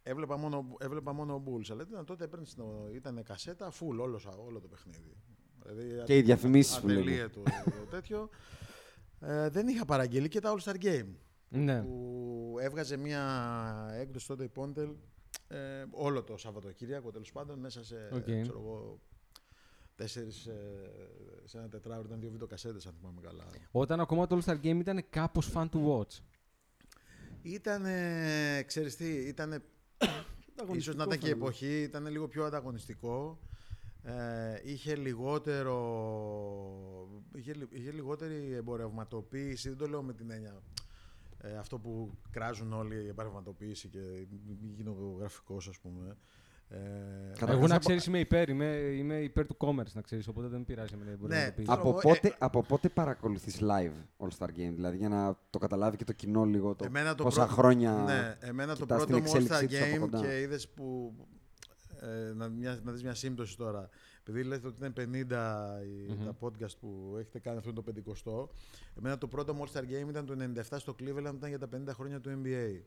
έβλεπα 0.07 0.37
μόνο, 0.37 0.75
έβλεπα 0.79 1.13
μόνο 1.13 1.43
Bulls, 1.45 1.65
αλλά 1.71 1.81
ήταν 1.89 2.05
τότε 2.05 2.23
έπαιρνε 2.23 2.45
στο- 2.45 2.89
ήταν 2.93 3.23
κασέτα 3.23 3.71
full 3.71 3.97
όλο, 3.99 4.19
όλο 4.45 4.59
το 4.59 4.67
παιχνίδι. 4.67 5.15
Δηλαδή, 5.63 6.03
Και 6.05 6.17
οι 6.17 6.21
διαφημίσεις 6.21 6.79
που 6.79 6.87
λένε. 6.87 6.99
ατελείωτο 6.99 7.41
το 7.43 7.85
τέτοιο. 7.95 8.29
Ε, 9.19 9.49
δεν 9.49 9.67
είχα 9.67 9.85
παραγγείλει 9.85 10.27
και 10.27 10.39
τα 10.39 10.55
All-Star 10.57 10.83
Game 10.83 11.07
Ναι. 11.49 11.81
που 11.81 12.57
έβγαζε 12.59 12.97
μια 12.97 13.23
έκδοση 13.93 14.27
τότε 14.27 14.43
η 14.43 14.47
Πόντελ 14.47 14.89
ε, 15.47 15.85
όλο 15.91 16.23
το 16.23 16.37
Σαββατοκύριακο 16.37 17.11
τέλος 17.11 17.31
πάντων 17.31 17.59
μέσα 17.59 17.83
σε 17.83 18.09
Οκ. 18.13 18.23
ξέρω 18.23 18.59
εγώ, 18.59 18.99
τέσσερις, 19.95 20.45
ε, 20.45 20.91
σε 21.43 21.57
ένα 21.57 21.69
τετράωρο 21.69 22.03
ήταν 22.07 22.19
δύο 22.19 22.29
βιντεοκασέτες 22.31 22.85
αν 22.85 22.93
θυμάμαι 22.99 23.21
καλά. 23.21 23.43
Όταν 23.71 23.99
ακόμα 23.99 24.27
το 24.27 24.37
All 24.41 24.49
Star 24.49 24.55
Game 24.61 24.77
ήταν 24.79 25.05
κάπως 25.09 25.51
fun 25.53 25.69
to 25.69 25.85
watch. 25.87 26.19
Ήταν, 27.41 27.83
ξέρεις 28.65 28.95
τι, 28.95 29.07
ήταν 29.13 29.63
ίσως 30.73 30.95
να 30.95 31.03
ήταν 31.03 31.17
και 31.17 31.25
η 31.25 31.29
φαίνεται. 31.29 31.45
εποχή, 31.45 31.81
ήταν 31.81 32.07
λίγο 32.07 32.27
πιο 32.27 32.45
ανταγωνιστικό. 32.45 33.39
Ε, 34.03 34.61
είχε 34.63 34.95
λιγότερο 34.95 35.75
είχε, 37.33 37.53
λι- 37.53 37.71
είχε 37.73 37.91
λιγότερη 37.91 38.51
εμπορευματοποίηση 38.53 39.69
δεν 39.69 39.77
το 39.77 39.87
λέω 39.87 40.03
με 40.03 40.13
την 40.13 40.29
έννοια 40.31 40.61
ε, 41.41 41.57
αυτό 41.57 41.77
που 41.79 42.17
κράζουν 42.31 42.73
όλοι 42.73 42.95
η 43.03 43.07
εμπορευματοποίηση 43.07 43.87
και 43.87 43.99
γίνει 44.75 44.89
ο 44.89 45.15
γραφικός 45.19 45.67
ας 45.67 45.79
πούμε 45.79 46.17
ε, 46.69 46.77
Καταρχάς, 47.33 47.57
Εγώ 47.57 47.67
να 47.67 47.75
από- 47.75 47.83
ξέρεις 47.85 48.05
είμαι 48.05 48.19
υπέρ, 48.19 48.49
είμαι, 48.49 48.65
είμαι 48.75 49.15
υπέρ 49.15 49.45
του 49.45 49.57
commerce 49.59 49.91
να 49.93 50.01
ξέρεις, 50.01 50.27
οπότε 50.27 50.47
δεν 50.47 50.57
με 50.59 50.63
πειράζει 50.65 50.95
με 50.95 51.03
την 51.03 51.13
εμπορευματοποίηση. 51.13 51.67
Ξέρω 51.67 51.79
Από 51.81 51.89
εγώ, 51.89 51.99
πότε, 51.99 52.35
από 52.39 52.61
πότε 52.63 52.89
παρακολουθείς 52.89 53.59
live 53.61 54.25
All-Star 54.25 54.47
Game, 54.47 54.71
δηλαδή 54.75 54.97
για 54.97 55.09
να 55.09 55.37
το 55.49 55.59
καταλάβει 55.59 55.97
και 55.97 56.03
το 56.03 56.13
κοινό 56.13 56.43
λίγο 56.43 56.75
το 56.75 56.85
Εμένα 56.85 57.15
το 57.15 57.23
πόσα 57.23 57.45
πρώτο- 57.45 57.53
χρόνια 57.61 57.91
Ναι, 57.91 58.47
εμένα 58.47 58.75
το 58.75 58.81
κοιτάς 58.81 58.97
πρώτο 59.05 59.13
την 59.13 59.23
μου 59.23 59.31
All 59.31 59.35
Star 59.35 59.41
εξέλιξή 59.41 59.77
τους 59.77 59.93
από 59.93 59.95
Game 59.95 59.99
κοντά. 60.09 60.21
και 60.21 60.41
είδες 60.41 60.69
που. 60.69 61.13
Ε, 62.01 62.33
να, 62.33 62.47
μια, 62.49 62.79
να 62.83 62.91
δεις 62.91 63.03
μια 63.03 63.13
σύμπτωση 63.13 63.57
τώρα. 63.57 63.89
Επειδή 64.27 64.43
λέτε 64.43 64.67
ότι 64.67 64.77
είναι 64.79 64.89
50 64.89 65.81
οι- 65.83 66.11
Μμμ. 66.13 66.25
τα 66.25 66.35
podcast 66.41 66.77
που 66.79 67.15
έχετε 67.19 67.39
κάνει 67.39 67.57
αυτό 67.57 67.69
είναι 67.69 67.81
το 67.81 67.83
50. 67.83 68.49
Εμένα 68.97 69.17
το 69.17 69.27
πρώτο 69.27 69.53
μου 69.53 69.63
All 69.67 69.77
Star 69.77 69.81
Game 69.83 70.09
ήταν 70.09 70.25
το 70.25 70.33
97 70.33 70.79
στο 70.79 70.95
Cleveland, 70.99 71.33
ήταν 71.35 71.49
για 71.49 71.59
τα 71.59 71.67
50 71.67 71.93
χρόνια 71.93 72.19
του 72.19 72.41
NBA. 72.43 72.81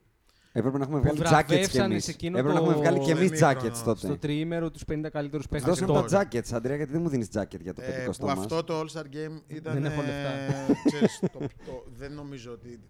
Έπρεπε 0.58 0.78
να 0.78 0.84
έχουμε 0.84 1.00
Που 1.00 1.04
βγάλει 1.16 1.18
jackets 1.20 1.46
κι 1.46 1.52
βραβεύσανε 1.54 1.84
εμείς. 1.92 2.04
σε 2.04 2.10
εκείνο 2.10 2.38
Έπρεπε 2.38 2.58
να 2.58 2.64
το- 2.64 2.70
έχουμε 2.70 2.82
βγάλει 2.82 2.98
κι 3.04 3.10
εμείς 3.10 3.30
Εμίχρονο, 3.30 3.60
jackets 3.60 3.82
τότε. 3.84 3.98
Στο 4.06 4.18
τριήμερο 4.18 4.70
τους 4.70 4.84
50 4.84 5.08
καλύτερους 5.10 5.48
παίκτε. 5.48 5.66
Δώσε 5.68 5.84
Ακριβώς. 5.84 6.02
μου 6.02 6.08
τα 6.08 6.28
jackets, 6.30 6.52
Αντρέα, 6.52 6.76
γιατί 6.76 6.92
δεν 6.92 7.00
μου 7.00 7.08
δίνεις 7.08 7.28
jacket 7.32 7.60
για 7.60 7.74
το 7.74 7.82
Ε, 7.82 8.04
50 8.06 8.18
που 8.18 8.26
μας. 8.26 8.38
αυτό 8.38 8.64
το 8.64 8.80
All 8.80 8.86
Star 8.86 9.04
Game 9.04 9.40
ήταν. 9.46 9.72
Δεν 9.74 9.84
έχω 9.84 10.00
λεφτά. 10.00 10.30
ε, 10.30 10.66
ξέρεις, 10.84 11.18
το, 11.20 11.38
το, 11.38 11.84
δεν 11.96 12.12
νομίζω 12.12 12.52
ότι. 12.52 12.80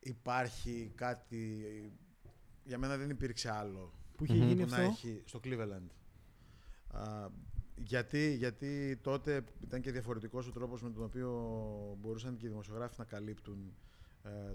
υπάρχει 0.00 0.92
κάτι... 0.94 1.62
Για 2.64 2.78
μένα 2.78 2.96
δεν 2.96 3.10
υπήρξε 3.10 3.50
άλλο 3.50 3.92
Που 4.16 4.24
είχε 4.24 4.34
Μμμ. 4.34 4.46
γίνει 4.48 4.62
που 4.64 4.70
να 4.70 4.76
αυτό; 4.76 4.88
έχει 4.90 5.22
στο 5.24 5.40
Cleveland. 5.44 5.88
Α, 7.00 7.28
γιατί, 7.74 8.34
γιατί 8.34 8.98
τότε 9.02 9.44
ήταν 9.64 9.80
και 9.80 9.90
διαφορετικός 9.92 10.46
ο 10.48 10.50
τρόπος 10.52 10.82
με 10.82 10.90
τον 10.90 11.04
οποίο 11.04 11.30
μπορούσαν 12.00 12.36
και 12.36 12.46
οι 12.46 12.48
δημοσιογράφοι 12.48 12.94
να 12.98 13.04
καλύπτουν 13.04 13.58
ε, 13.58 13.95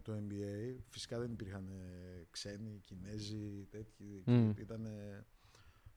το 0.03 0.13
NBA. 0.13 0.75
Φυσικά 0.89 1.19
δεν 1.19 1.31
υπήρχαν 1.31 1.69
ε, 1.69 2.25
ξένοι, 2.29 2.79
Κινέζοι, 2.81 3.67
τέτοιοι. 3.69 4.23
Μμ. 4.25 4.49
Ήταν 4.57 4.87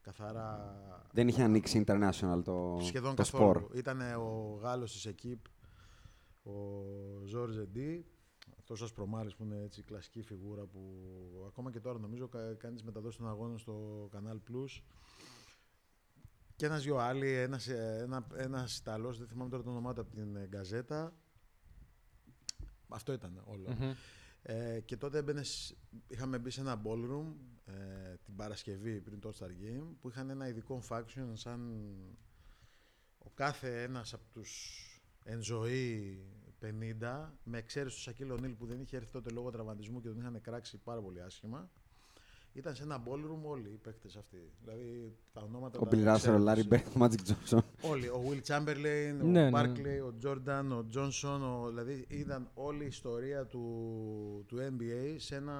καθαρά 0.01 0.75
Δεν 1.13 1.27
είχε 1.27 1.43
ανοίξει 1.43 1.83
international 1.87 2.41
το, 2.43 2.77
σχεδόν 2.81 3.15
το 3.15 3.21
καθόλου. 3.23 3.59
σπορ. 3.59 3.77
Ήταν 3.77 4.01
ο 4.01 4.59
Γάλλος 4.61 4.91
της 4.91 5.05
ΕΚΙΠ, 5.05 5.39
ο 6.43 6.51
Ζόρζε 7.25 7.65
Ντί, 7.65 8.05
αυτός 8.57 8.81
ο 8.81 8.83
Ασπρομάρης 8.83 9.35
που 9.35 9.43
είναι 9.43 9.61
έτσι 9.63 9.81
κλασική 9.83 10.21
φιγούρα 10.21 10.65
που 10.65 10.79
ακόμα 11.47 11.71
και 11.71 11.79
τώρα 11.79 11.99
νομίζω 11.99 12.27
κα- 12.27 12.53
κάνεις 12.53 12.77
τις 12.77 12.83
μεταδόσεις 12.85 13.19
των 13.19 13.27
αγώνων 13.29 13.57
στο 13.57 14.07
Canal 14.13 14.35
Plus. 14.51 14.81
Και 16.55 16.65
ένας 16.65 16.83
δυο 16.83 16.97
άλλοι, 16.97 17.31
ένας, 17.33 17.67
ε, 17.67 17.99
ένα, 18.03 18.27
ένας 18.35 18.77
Ιταλός, 18.77 19.17
δεν 19.17 19.27
θυμάμαι 19.27 19.49
τώρα 19.49 19.63
το 19.63 19.69
όνομά 19.69 19.93
του 19.93 20.01
από 20.01 20.11
την 20.15 20.35
ε, 20.35 20.47
Γκαζέτα. 20.47 21.13
Αυτό 22.87 23.13
ήταν 23.13 23.41
όλο. 23.45 23.75
Μμμ. 23.79 23.93
Ε, 24.41 24.79
και 24.79 24.97
τότε 24.97 25.17
έμπαινες, 25.17 25.75
είχαμε 26.07 26.39
μπει 26.39 26.49
σε 26.49 26.61
ένα 26.61 26.81
ballroom 26.85 27.33
ε, 27.65 28.15
την 28.23 28.35
Παρασκευή 28.35 29.01
πριν 29.01 29.19
το 29.19 29.33
All-Star 29.33 29.49
Game 29.49 29.87
που 30.01 30.09
είχαν 30.09 30.29
ένα 30.29 30.47
ειδικό 30.47 30.83
faction 30.89 31.31
σαν 31.33 31.83
ο 33.17 33.29
κάθε 33.33 33.83
ένας 33.83 34.13
από 34.13 34.23
τους 34.31 34.79
εν 35.23 35.41
ζωή 35.41 36.19
50 36.61 37.29
με 37.43 37.57
εξαίρεση 37.57 37.95
του 37.95 38.01
Σακίλ 38.01 38.31
Ονίλ 38.31 38.53
που 38.53 38.65
δεν 38.65 38.79
είχε 38.79 38.95
έρθει 38.97 39.11
τότε 39.11 39.29
λόγω 39.29 39.49
τραυματισμού 39.49 40.01
και 40.01 40.07
τον 40.07 40.17
είχαν 40.17 40.41
κράξει 40.41 40.77
πάρα 40.77 41.01
πολύ 41.01 41.21
άσχημα 41.21 41.71
ήταν 42.55 42.75
σε 42.75 42.83
ένα 42.83 43.03
ballroom 43.07 43.41
όλοι 43.43 43.69
οι 43.69 43.77
παίκτες 43.83 44.15
αυτοί. 44.15 44.51
Δηλαδή 44.63 45.15
τα 45.33 45.41
ονόματα 45.41 45.79
Ο 45.79 45.85
τα 45.85 45.89
Bill 45.91 46.03
Russell, 46.07 46.13
ο 46.13 46.17
ξέρεις. 46.17 46.43
Larry 46.45 46.73
Bird, 46.73 46.83
ο 46.97 46.99
Magic 46.99 47.31
Johnson. 47.31 47.59
Όλοι. 47.81 48.07
Ο 48.07 48.23
Will 48.29 48.41
Chamberlain, 48.51 49.19
ο 49.21 49.25
Ναι, 49.25 49.49
ναι. 49.49 49.51
Barkley, 49.53 50.11
ο 50.11 50.13
Jordan, 50.23 50.65
ο 50.71 50.85
Johnson. 50.95 51.39
Ο, 51.41 51.67
δηλαδή 51.69 52.05
ήταν 52.09 52.49
όλη 52.53 52.83
η 52.83 52.87
ιστορία 52.87 53.45
του, 53.45 54.45
του 54.47 54.57
NBA 54.57 55.15
σε, 55.17 55.35
ένα, 55.35 55.57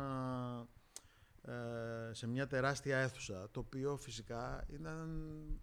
ε, 1.42 2.14
σε 2.14 2.28
μια 2.28 2.48
τεράστια 2.48 2.98
αίθουσα. 2.98 3.48
Το 3.52 3.60
οποίο 3.60 3.98
φυσικά 3.98 4.64
ήταν, 4.68 5.10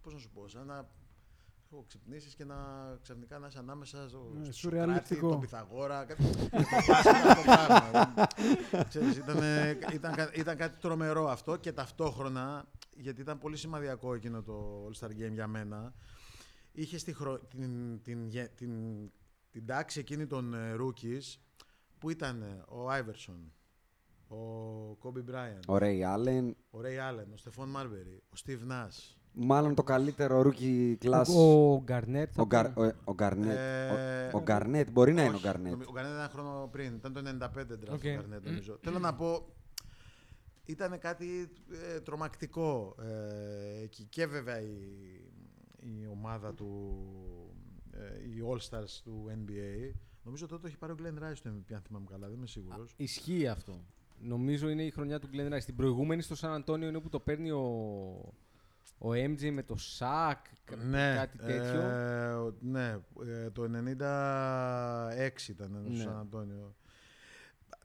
πώς 0.02 0.12
να 0.12 0.18
σου 0.18 0.30
πω, 0.30 0.48
σαν 0.48 0.66
να 0.66 0.88
ξέρω, 1.72 1.84
ξυπνήσεις 1.88 2.34
και 2.34 2.44
να 2.44 2.56
ξαφνικά 3.02 3.38
να 3.38 3.46
είσαι 3.46 3.58
ανάμεσα 3.58 4.08
στο, 4.08 4.30
Ναι, 4.34 4.44
στο 4.44 4.52
σουρεαλιστικό. 4.52 5.14
Σοκράτη, 5.14 5.30
τον 5.32 5.40
Πυθαγόρα. 5.40 6.04
Κάτι, 6.04 6.22
το 6.22 6.58
βάσκετ 6.88 7.14
αυτό 7.14 7.34
το 7.34 7.42
πράγμα. 7.42 8.26
Ξέρεις, 8.88 9.16
ήταν, 9.16 9.36
ήταν, 9.92 10.14
κα- 10.14 10.34
ήταν 10.34 10.56
κάτι 10.56 10.80
τρομερό 10.80 11.28
αυτό 11.28 11.56
και 11.56 11.72
ταυτόχρονα, 11.72 12.68
γιατί 12.96 13.20
ήταν 13.20 13.38
πολύ 13.38 13.56
σημαδιακό 13.56 14.14
εκείνο 14.14 14.42
το 14.42 14.86
All-Star 14.88 15.08
Game 15.10 15.32
για 15.32 15.46
μένα, 15.46 15.94
είχε 16.72 16.98
στη 16.98 17.12
χρο... 17.12 17.38
την, 17.38 18.02
την, 18.02 18.28
γε- 18.28 18.54
την, 18.54 18.72
την 19.50 19.66
τάξη 19.66 20.00
εκείνη 20.00 20.26
των 20.26 20.54
ε, 20.54 20.76
rookies 20.80 21.36
που 21.98 22.10
ήταν 22.10 22.42
ε, 22.42 22.62
ο 22.68 22.90
Άιβερσον, 22.90 23.52
ο 24.28 24.36
Kobe 25.02 25.30
Bryant, 25.30 25.60
Ο 25.68 25.74
Ray 25.80 26.00
Allen, 26.16 26.50
ο 26.70 26.78
Ray 26.82 27.10
Allen, 27.10 27.26
ο 27.32 27.36
Στεφόν 27.36 27.68
Μάρμπερι, 27.68 28.22
ο 28.28 28.34
Steve 28.46 28.70
Nash. 28.72 29.16
Μάλλον 29.32 29.74
το 29.74 29.82
καλύτερο 29.82 30.40
rookie 30.46 30.94
class. 31.04 31.24
Ο 31.36 31.80
Γκαρνέτ. 31.82 32.30
θα 32.34 32.42
Ο, 32.42 32.46
Γκαρ, 32.46 32.68
πούμε. 32.70 32.86
ο, 32.86 32.92
ο 33.04 33.14
Γκαρνέτ. 33.14 33.56
Ε, 33.56 34.30
ο, 34.32 34.36
ο 34.38 34.42
Γκαρνέτ 34.42 34.90
μπορεί 34.90 35.12
να 35.12 35.22
είναι 35.22 35.30
ο 35.30 35.34
Όχι, 35.34 35.42
Γκαρνέτ. 35.46 35.72
νομι- 35.72 35.88
Ο 35.88 35.92
Γκαρνέτ 35.92 36.12
ήταν 36.12 36.22
ένα 36.24 36.32
χρόνο 36.32 36.68
πριν. 36.72 36.94
Ήταν 36.94 37.12
το 37.12 37.20
95 37.20 37.72
draft 37.72 37.92
Οκ. 37.92 38.02
ο 38.04 38.08
Γκαρνέτ, 38.14 38.44
νομίζω. 38.46 38.78
Θέλω 38.82 38.98
να 38.98 39.14
πω, 39.14 39.46
ήταν 40.64 40.98
κάτι 40.98 41.48
ε, 41.94 42.00
τρομακτικό. 42.00 42.94
Ε, 43.82 43.86
και, 43.86 44.02
και 44.08 44.26
βέβαια 44.26 44.60
η, 44.60 44.76
η 45.80 46.06
ομάδα 46.12 46.54
του, 46.54 46.96
ε, 47.92 48.28
οι 48.28 48.42
All-Stars 48.52 49.00
του 49.04 49.24
NBA. 49.30 49.94
Νομίζω 50.24 50.46
τότε 50.46 50.66
έχει 50.66 50.76
πάρει 50.78 50.92
ο 50.92 50.96
Glenn 50.98 51.22
Rice 51.22 51.36
το 51.42 51.50
MVP, 51.56 51.74
αν 51.74 51.80
θυμάμαι 51.86 52.06
καλά, 52.10 52.26
δεν 52.28 52.36
είμαι 52.36 52.46
σίγουρος. 52.46 52.94
Ισχύει 52.96 53.46
αυτό. 53.48 53.84
Νομίζω 54.24 54.68
είναι 54.68 54.82
η 54.84 54.90
χρονιά 54.90 55.18
του 55.20 55.28
Glenn 55.32 55.52
Rice. 55.56 55.62
Την 55.64 55.76
προηγούμενη 55.76 56.22
στο 56.22 56.34
Σαν 56.34 56.52
Αντώνιο 56.52 56.88
είναι 56.88 57.00
που 57.00 57.08
το 57.08 57.20
παίρνει 57.20 57.50
ο, 57.50 57.62
ο 59.04 59.10
MJ 59.12 59.50
με 59.50 59.62
το 59.62 59.76
Σακ, 59.76 60.38
κάτι 61.14 61.38
τέτοιο. 61.38 61.80
Ε, 61.80 62.32
ο- 62.32 62.56
ναι, 62.60 62.98
ε, 63.26 63.50
το 63.50 63.62
96 63.62 65.48
ήταν 65.48 65.80
στο 65.84 65.90
Ναι. 65.90 66.02
Σαν 66.02 66.16
Αντώνιο. 66.18 66.74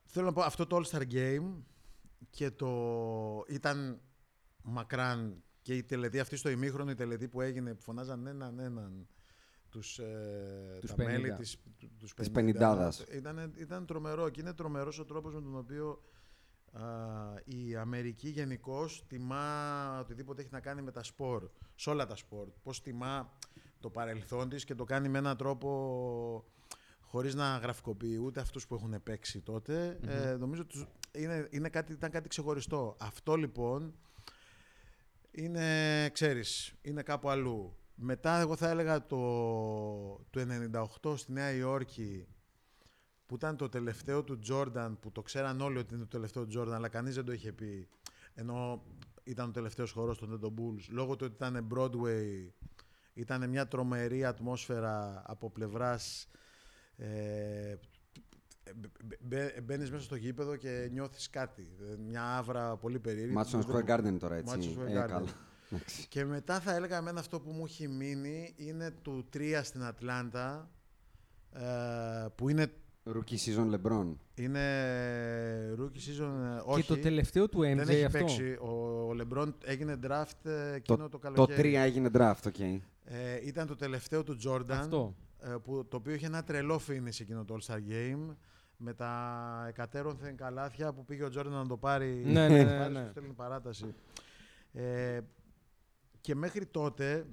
Θέλω 0.06 0.26
να 0.26 0.34
πω, 0.34 0.42
αυτό 0.42 0.66
το 0.68 0.78
All-Star 0.82 1.02
Game 1.12 1.54
και 2.30 2.52
το 2.52 3.44
ήταν 3.48 4.02
μακράν 4.62 5.44
και 5.62 5.76
η 5.76 5.84
τελετή 5.84 6.20
αυτή 6.20 6.36
στο 6.36 6.50
ημίχρονο, 6.50 6.92
η 6.92 6.96
τελετή 6.96 7.28
που 7.28 7.42
έγινε, 7.42 7.74
που 7.74 7.82
φωνάζαν 7.82 8.28
έναν 8.28 8.60
έναν 8.60 9.08
τους, 9.70 10.00
ε, 10.00 10.78
Τους 10.80 10.90
τα 10.96 11.04
μέλη 11.04 11.28
50. 11.32 11.36
της, 11.38 11.58
του- 11.80 11.92
τους 12.00 12.14
Της 12.14 12.28
50. 12.30 12.32
πενηντάδας. 12.34 13.00
Ήταν, 13.14 13.54
ήταν 13.58 13.86
τρομερό 13.86 14.30
και 14.30 14.42
είναι 14.42 14.54
τρομερός 14.54 15.00
ο 15.00 15.06
τρόπος 15.06 15.34
με 15.34 15.42
τον 15.42 15.58
οποίο 15.58 15.90
α, 15.90 16.17
η 17.44 17.76
Αμερική 17.76 18.30
γενικώς 18.30 19.04
τιμά 19.08 20.00
οτιδήποτε 20.00 20.42
έχει 20.42 20.50
να 20.52 20.60
κάνει 20.60 20.82
με 20.82 20.92
τα 20.92 21.04
σπορ, 21.04 21.50
σε 21.76 21.90
όλα 21.90 22.06
τα 22.06 22.16
σπορ. 22.16 22.48
Πώς 22.64 22.82
τιμά 22.82 23.34
το 23.80 23.90
παρελθόν 23.90 24.50
της 24.50 24.66
και 24.66 24.76
το 24.76 24.84
κάνει 24.84 25.10
με 25.10 25.18
έναν 25.18 25.38
τρόπο 25.38 26.46
χωρίς 27.02 27.36
να 27.36 27.58
γραφικοποιεί 27.58 28.20
ούτε 28.24 28.40
αυτούς 28.40 28.68
που 28.68 28.76
έχουν 28.76 29.04
παίξει 29.04 29.42
τότε. 29.42 30.00
Ε, 30.08 30.36
νομίζω 30.36 30.66
τους, 30.66 30.86
είναι, 31.12 31.48
είναι 31.52 31.70
κάτι, 31.70 31.92
ήταν 31.92 32.12
κάτι 32.12 32.28
ξεχωριστό. 32.28 32.96
Αυτό 33.00 33.36
λοιπόν 33.36 33.94
είναι, 35.32 36.10
ξέρεις, 36.10 36.74
είναι 36.82 37.02
κάπου 37.02 37.30
αλλού. 37.30 37.78
Μετά 37.96 38.40
εγώ 38.40 38.56
θα 38.56 38.70
έλεγα 38.70 39.06
το, 39.06 39.18
το 40.30 40.42
98 41.04 41.18
στη 41.18 41.32
Νέα 41.32 41.52
Υόρκη 41.52 42.28
που 43.28 43.36
ήταν 43.36 43.58
το 43.58 43.70
τελευταίο 43.70 44.24
του 44.24 44.40
Τζόρνταν 44.40 45.00
που 45.00 45.12
το 45.12 45.22
ξέραν 45.22 45.62
όλοι 45.62 45.78
ότι 45.78 45.94
είναι 45.94 46.04
το 46.04 46.10
τελευταίο 46.10 46.44
του 46.44 46.50
Τζόρνταν 46.50 46.76
αλλά 46.76 46.88
κανείς 46.88 47.16
δεν 47.16 47.26
το 47.26 47.32
είχε 47.32 47.52
πει 47.52 47.88
ενώ 48.34 48.84
ήταν 49.24 49.50
ο 49.50 49.52
τελευταίος 49.52 49.92
χορός 49.92 50.18
των 50.18 50.40
Tento 50.42 50.48
Bulls 50.48 50.86
λόγω 50.90 51.16
του 51.16 51.26
ότι 51.26 51.36
ήταν 51.46 51.68
Broadway 51.74 52.50
ήταν 53.14 53.50
μια 53.50 53.68
τρομερή 53.68 54.26
ατμόσφαιρα 54.26 55.24
από 55.26 55.50
πλευράς 55.50 56.28
ε, 56.98 57.76
μπε- 59.22 59.62
μπαίνεις 59.62 59.92
μέσα 59.92 60.04
στο 60.04 60.16
γήπεδο 60.16 60.56
και 60.56 60.90
νιώθεις 60.92 61.30
κάτι 61.30 61.68
ε, 61.92 61.96
μια 61.98 62.38
άβρα 62.38 62.76
πολύ 62.78 63.00
περίεργη 63.00 63.34
Madison 63.38 63.62
που 63.66 63.72
δεν- 63.72 63.86
Square 63.88 63.90
Garden 64.00 64.18
τώρα 64.20 64.36
έτσι. 64.36 64.56
Madison 64.58 64.80
Square 64.82 64.88
Ε, 64.88 65.04
Garden. 65.04 65.08
καλά. 65.08 65.30
Εντάξει. 65.72 66.08
και 66.08 66.26
μετά 66.26 66.60
θα 66.60 66.74
έλεγα 66.76 66.98
εμένα 66.98 67.20
αυτό 67.20 67.40
που 67.40 67.52
μου 67.52 67.66
έχει 67.66 67.88
μείνει 67.88 68.54
είναι 68.58 68.92
του 68.92 69.26
3 69.34 69.60
στην 69.64 69.84
Ατλάντα 69.84 70.70
ε, 71.54 72.28
που 72.36 72.50
είναι, 72.50 72.74
Rookie 73.16 73.38
season 73.46 73.76
LeBron. 73.76 74.14
είναι 74.36 74.62
rookie 75.80 75.98
season 75.98 76.32
ε, 76.58 76.62
όχι. 76.66 76.82
Και 76.82 76.88
το 76.94 77.00
τελευταίο 77.00 77.50
του 77.50 77.60
MJ 77.60 77.76
δεν 77.76 77.90
έχει 77.90 78.04
αυτό. 78.04 78.18
παίξει. 78.18 78.58
Ο, 78.62 78.68
ο 79.10 79.16
LeBron 79.20 79.54
έγινε 79.64 80.00
draft 80.04 80.50
ε, 80.50 80.74
εκείνο 80.74 80.98
το, 80.98 81.04
Το, 81.04 81.10
το 81.10 81.18
καλοκαίρι. 81.18 81.72
3 81.72 81.76
έγινε 81.76 82.10
draft, 82.14 82.46
οκ. 82.48 82.60
Ε, 82.60 82.80
ήταν 83.44 83.68
το 83.68 83.76
τελευταίο 83.76 84.24
του 84.24 84.38
Jordan. 84.46 84.66
Αυτό. 84.70 85.16
ε, 85.40 85.56
που, 85.64 85.86
το 85.88 85.98
οποίο 85.98 86.14
είχε 86.14 86.26
ένα 86.26 86.44
τρελό 86.44 86.82
finish 86.88 87.20
εκείνο 87.22 87.46
το 87.46 87.58
All-Star 87.60 87.78
Game 87.92 88.36
με 88.78 88.94
τα 88.94 89.66
εκατέρωθεν 89.68 90.36
καλάθια 90.36 90.94
που 90.94 91.06
πήγε 91.06 91.24
ο 91.24 91.30
Jordan 91.38 91.50
να 91.50 91.68
το 91.68 91.78
πάρει 91.78 92.22
Ναι, 92.26 92.48
ναι, 92.48 92.64
να 92.64 92.72
ναι, 92.72 92.78
πάρει 92.80 92.94
ναι. 92.94 93.00
στο 93.02 93.10
στέλνει 93.10 93.34
παράταση. 93.34 93.94
Ε, 94.74 95.20
και 96.22 96.36
μέχρι 96.36 96.66
τότε 96.66 97.26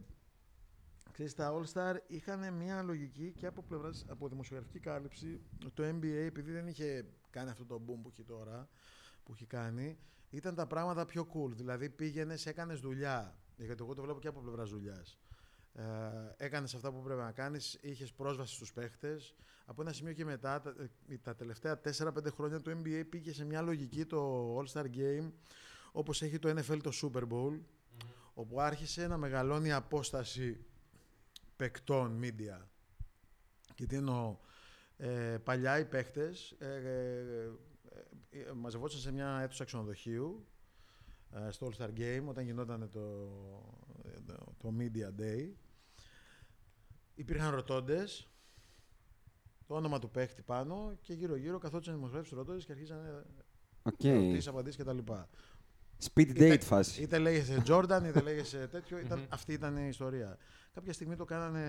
ξέρεις, 1.15 1.35
τα 1.35 1.55
All-Star 1.55 1.95
είχαν 2.07 2.55
μια 2.55 2.83
λογική 2.83 3.33
και 3.37 3.47
από 3.47 3.63
πλευράς, 3.63 4.05
από 4.09 4.29
δημοσιογραφική 4.29 4.79
κάλυψη 4.79 5.41
το 5.75 5.83
NBA 5.83 6.25
επειδή 6.27 6.53
δεν 6.53 6.67
είχε 6.67 7.07
κάνει 7.31 7.51
αυτό 7.51 7.65
το 7.65 7.81
boom 7.87 7.99
που 8.03 8.09
έχει 8.09 8.23
τώρα 8.23 8.69
που 9.25 9.33
έχει 9.33 9.47
κάνει 9.47 9.99
ήταν 10.31 10.55
τα 10.55 10.67
πράγματα 10.67 11.05
πιο 11.05 11.27
cool 11.35 11.51
δηλαδή 11.51 11.91
πήγαινες, 11.91 12.47
έκανες 12.47 12.81
δουλειά 12.81 13.39
γιατί 13.57 13.83
εγώ 13.83 13.95
το 13.95 14.03
βλέπω 14.03 14.21
και 14.21 14.29
από 14.29 14.41
πλευράς 14.41 14.71
δουλειάς. 14.71 15.19
Ε, 15.73 15.83
έκανες 16.37 16.75
αυτά 16.75 16.93
που 16.93 17.03
πρέπει 17.03 17.21
να 17.21 17.33
κάνεις, 17.33 17.79
είχες 17.81 18.13
πρόσβαση 18.13 18.55
στους 18.55 18.73
παίχτες. 18.73 19.35
Από 19.65 19.83
ένα 19.83 19.93
σημείο 19.93 20.13
και 20.13 20.25
μετά, 20.25 20.61
τα, 20.61 20.75
ε, 21.09 21.17
τα 21.17 21.35
τελευταία 21.35 21.81
4-5 21.81 22.31
χρόνια 22.31 22.61
το 22.61 22.71
NBA 22.71 23.05
πήγε 23.09 23.33
σε 23.33 23.45
μια 23.45 23.63
λογική 23.63 24.05
το 24.05 24.57
All-Star 24.59 24.85
Game 24.85 25.31
όπως 25.93 26.23
έχει 26.23 26.39
το 26.39 26.49
NFL 26.49 26.79
το 26.83 26.91
Super 27.03 27.23
Bowl, 27.23 27.61
όπου 28.35 28.61
άρχισε 28.61 29.07
να 29.07 29.17
μεγαλώνει 29.17 29.69
η 29.69 29.73
απόσταση 29.73 30.65
παικτών, 31.57 32.21
media. 32.23 32.67
Και 33.75 33.87
τι 33.87 33.97
εννοώ, 33.97 34.37
ε, 34.97 35.39
παλιά 35.45 35.79
οι 35.79 35.85
παίχτες 35.85 36.51
ε, 36.59 36.75
ε, 36.75 37.19
ε, 38.31 38.41
ε, 38.41 38.53
μαζευόταν 38.53 38.99
σε 38.99 39.13
μια 39.13 39.41
αίθουσα 39.41 39.65
ξενοδοχείου 39.65 40.47
ε, 41.31 41.51
στο 41.51 41.69
All 41.71 41.83
Star 41.83 41.91
Game 41.99 42.25
όταν 42.27 42.45
γινόταν 42.45 42.91
το, 42.91 43.29
το, 44.27 44.55
το 44.59 44.75
Media 44.79 45.21
Day. 45.21 45.51
Υπήρχαν 47.15 47.55
ρωτώντες 47.55 48.29
το 49.67 49.75
όνομα 49.75 49.99
του 49.99 50.11
παίχτη 50.11 50.43
πάνω 50.43 50.99
και 51.01 51.13
γύρω-γύρω 51.13 51.59
καθόντουσαν 51.59 51.95
οι 51.95 51.97
δημοσιογράφοι 51.97 52.35
ρωτώνε 52.35 52.59
και 52.59 52.73
αρχίζαν 52.73 53.27
Οκ. 53.83 54.05
ερωτήσεις, 54.05 54.47
απαντήσεις 54.47 54.85
κτλ. 54.85 54.99
Speed 56.03 56.55
date 56.55 56.61
φάση. 56.63 56.83
Είτε-. 56.83 57.03
Είτε 57.03 57.19
λέγεσαι 57.19 57.63
Jordan, 57.67 58.01
είτε 58.07 58.21
λέγεσαι 58.21 58.67
τέτοιο. 58.67 58.99
Ήταν, 58.99 59.27
αυτή 59.29 59.53
ήταν 59.53 59.77
η 59.77 59.89
ιστορία. 59.89 60.39
Κάποια 60.75 60.93
στιγμή 60.93 61.17
το 61.17 61.25
κάνανε 61.25 61.63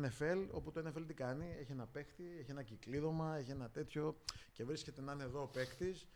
NFL, 0.00 0.46
όπου 0.50 0.70
το 0.72 0.82
NFL 0.86 1.02
τι 1.06 1.14
κάνει, 1.14 1.46
έχει 1.60 1.72
ένα 1.72 1.86
παίχτη, 1.86 2.24
έχει 2.40 2.50
ένα 2.50 2.62
κυκλίδωμα, 2.62 3.36
έχει 3.36 3.50
ένα 3.50 3.68
τέτοιο 3.70 4.16
και 4.52 4.64
βρίσκεται 4.64 5.00
να 5.00 5.12
είναι 5.12 5.22
εδώ 5.22 5.42
ο 5.42 5.46
παίχτης 5.46 6.08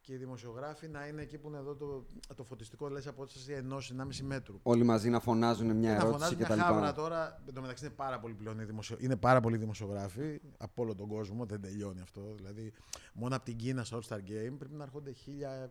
και 0.00 0.12
οι 0.12 0.16
δημοσιογράφοι 0.16 0.88
να 0.88 1.06
είναι 1.06 1.22
εκεί 1.22 1.38
που 1.38 1.48
είναι 1.48 1.56
εδώ 1.58 1.74
το, 1.74 2.06
το 2.36 2.44
φωτιστικό, 2.44 2.88
λες 2.88 3.06
από 3.06 3.22
απόσταση 3.22 3.52
ενός 3.52 3.92
1,5 3.98 4.20
μέτρου. 4.22 4.58
Όλοι 4.62 4.82
μαζί 4.84 5.10
να 5.10 5.20
φωνάζουν 5.20 5.66
μια 5.76 5.90
να 5.90 5.96
ερώτηση 5.96 6.12
φωνάζουν 6.12 6.36
μια 6.36 6.46
κτλ. 6.46 6.58
χάβρα 6.58 6.92
τώρα. 6.92 7.42
Εν 7.48 7.54
τω 7.54 7.60
μεταξύ 7.60 7.84
είναι 7.84 7.94
πάρα 7.94 8.20
πολλοί 8.20 8.34
πλέον 8.34 8.58
οι 8.58 8.64
δημοσιο... 8.64 8.96
είναι 9.00 9.16
πάρα 9.16 9.40
πολλοί 9.40 9.56
δημοσιογράφοι 9.56 10.40
από 10.56 10.82
όλο 10.82 10.94
τον 10.94 11.08
κόσμο. 11.08 11.44
Δεν 11.46 11.60
τελειώνει 11.60 12.00
αυτό. 12.00 12.34
Δηλαδή, 12.36 12.72
μόνο 13.12 13.36
από 13.36 13.44
την 13.44 13.56
Κίνα 13.56 13.84
στο 13.84 13.98
All 13.98 14.08
Star 14.08 14.18
Game 14.18 14.54
πρέπει 14.58 14.74
να 14.74 14.82
έρχονται 14.82 15.12
χίλια, 15.12 15.70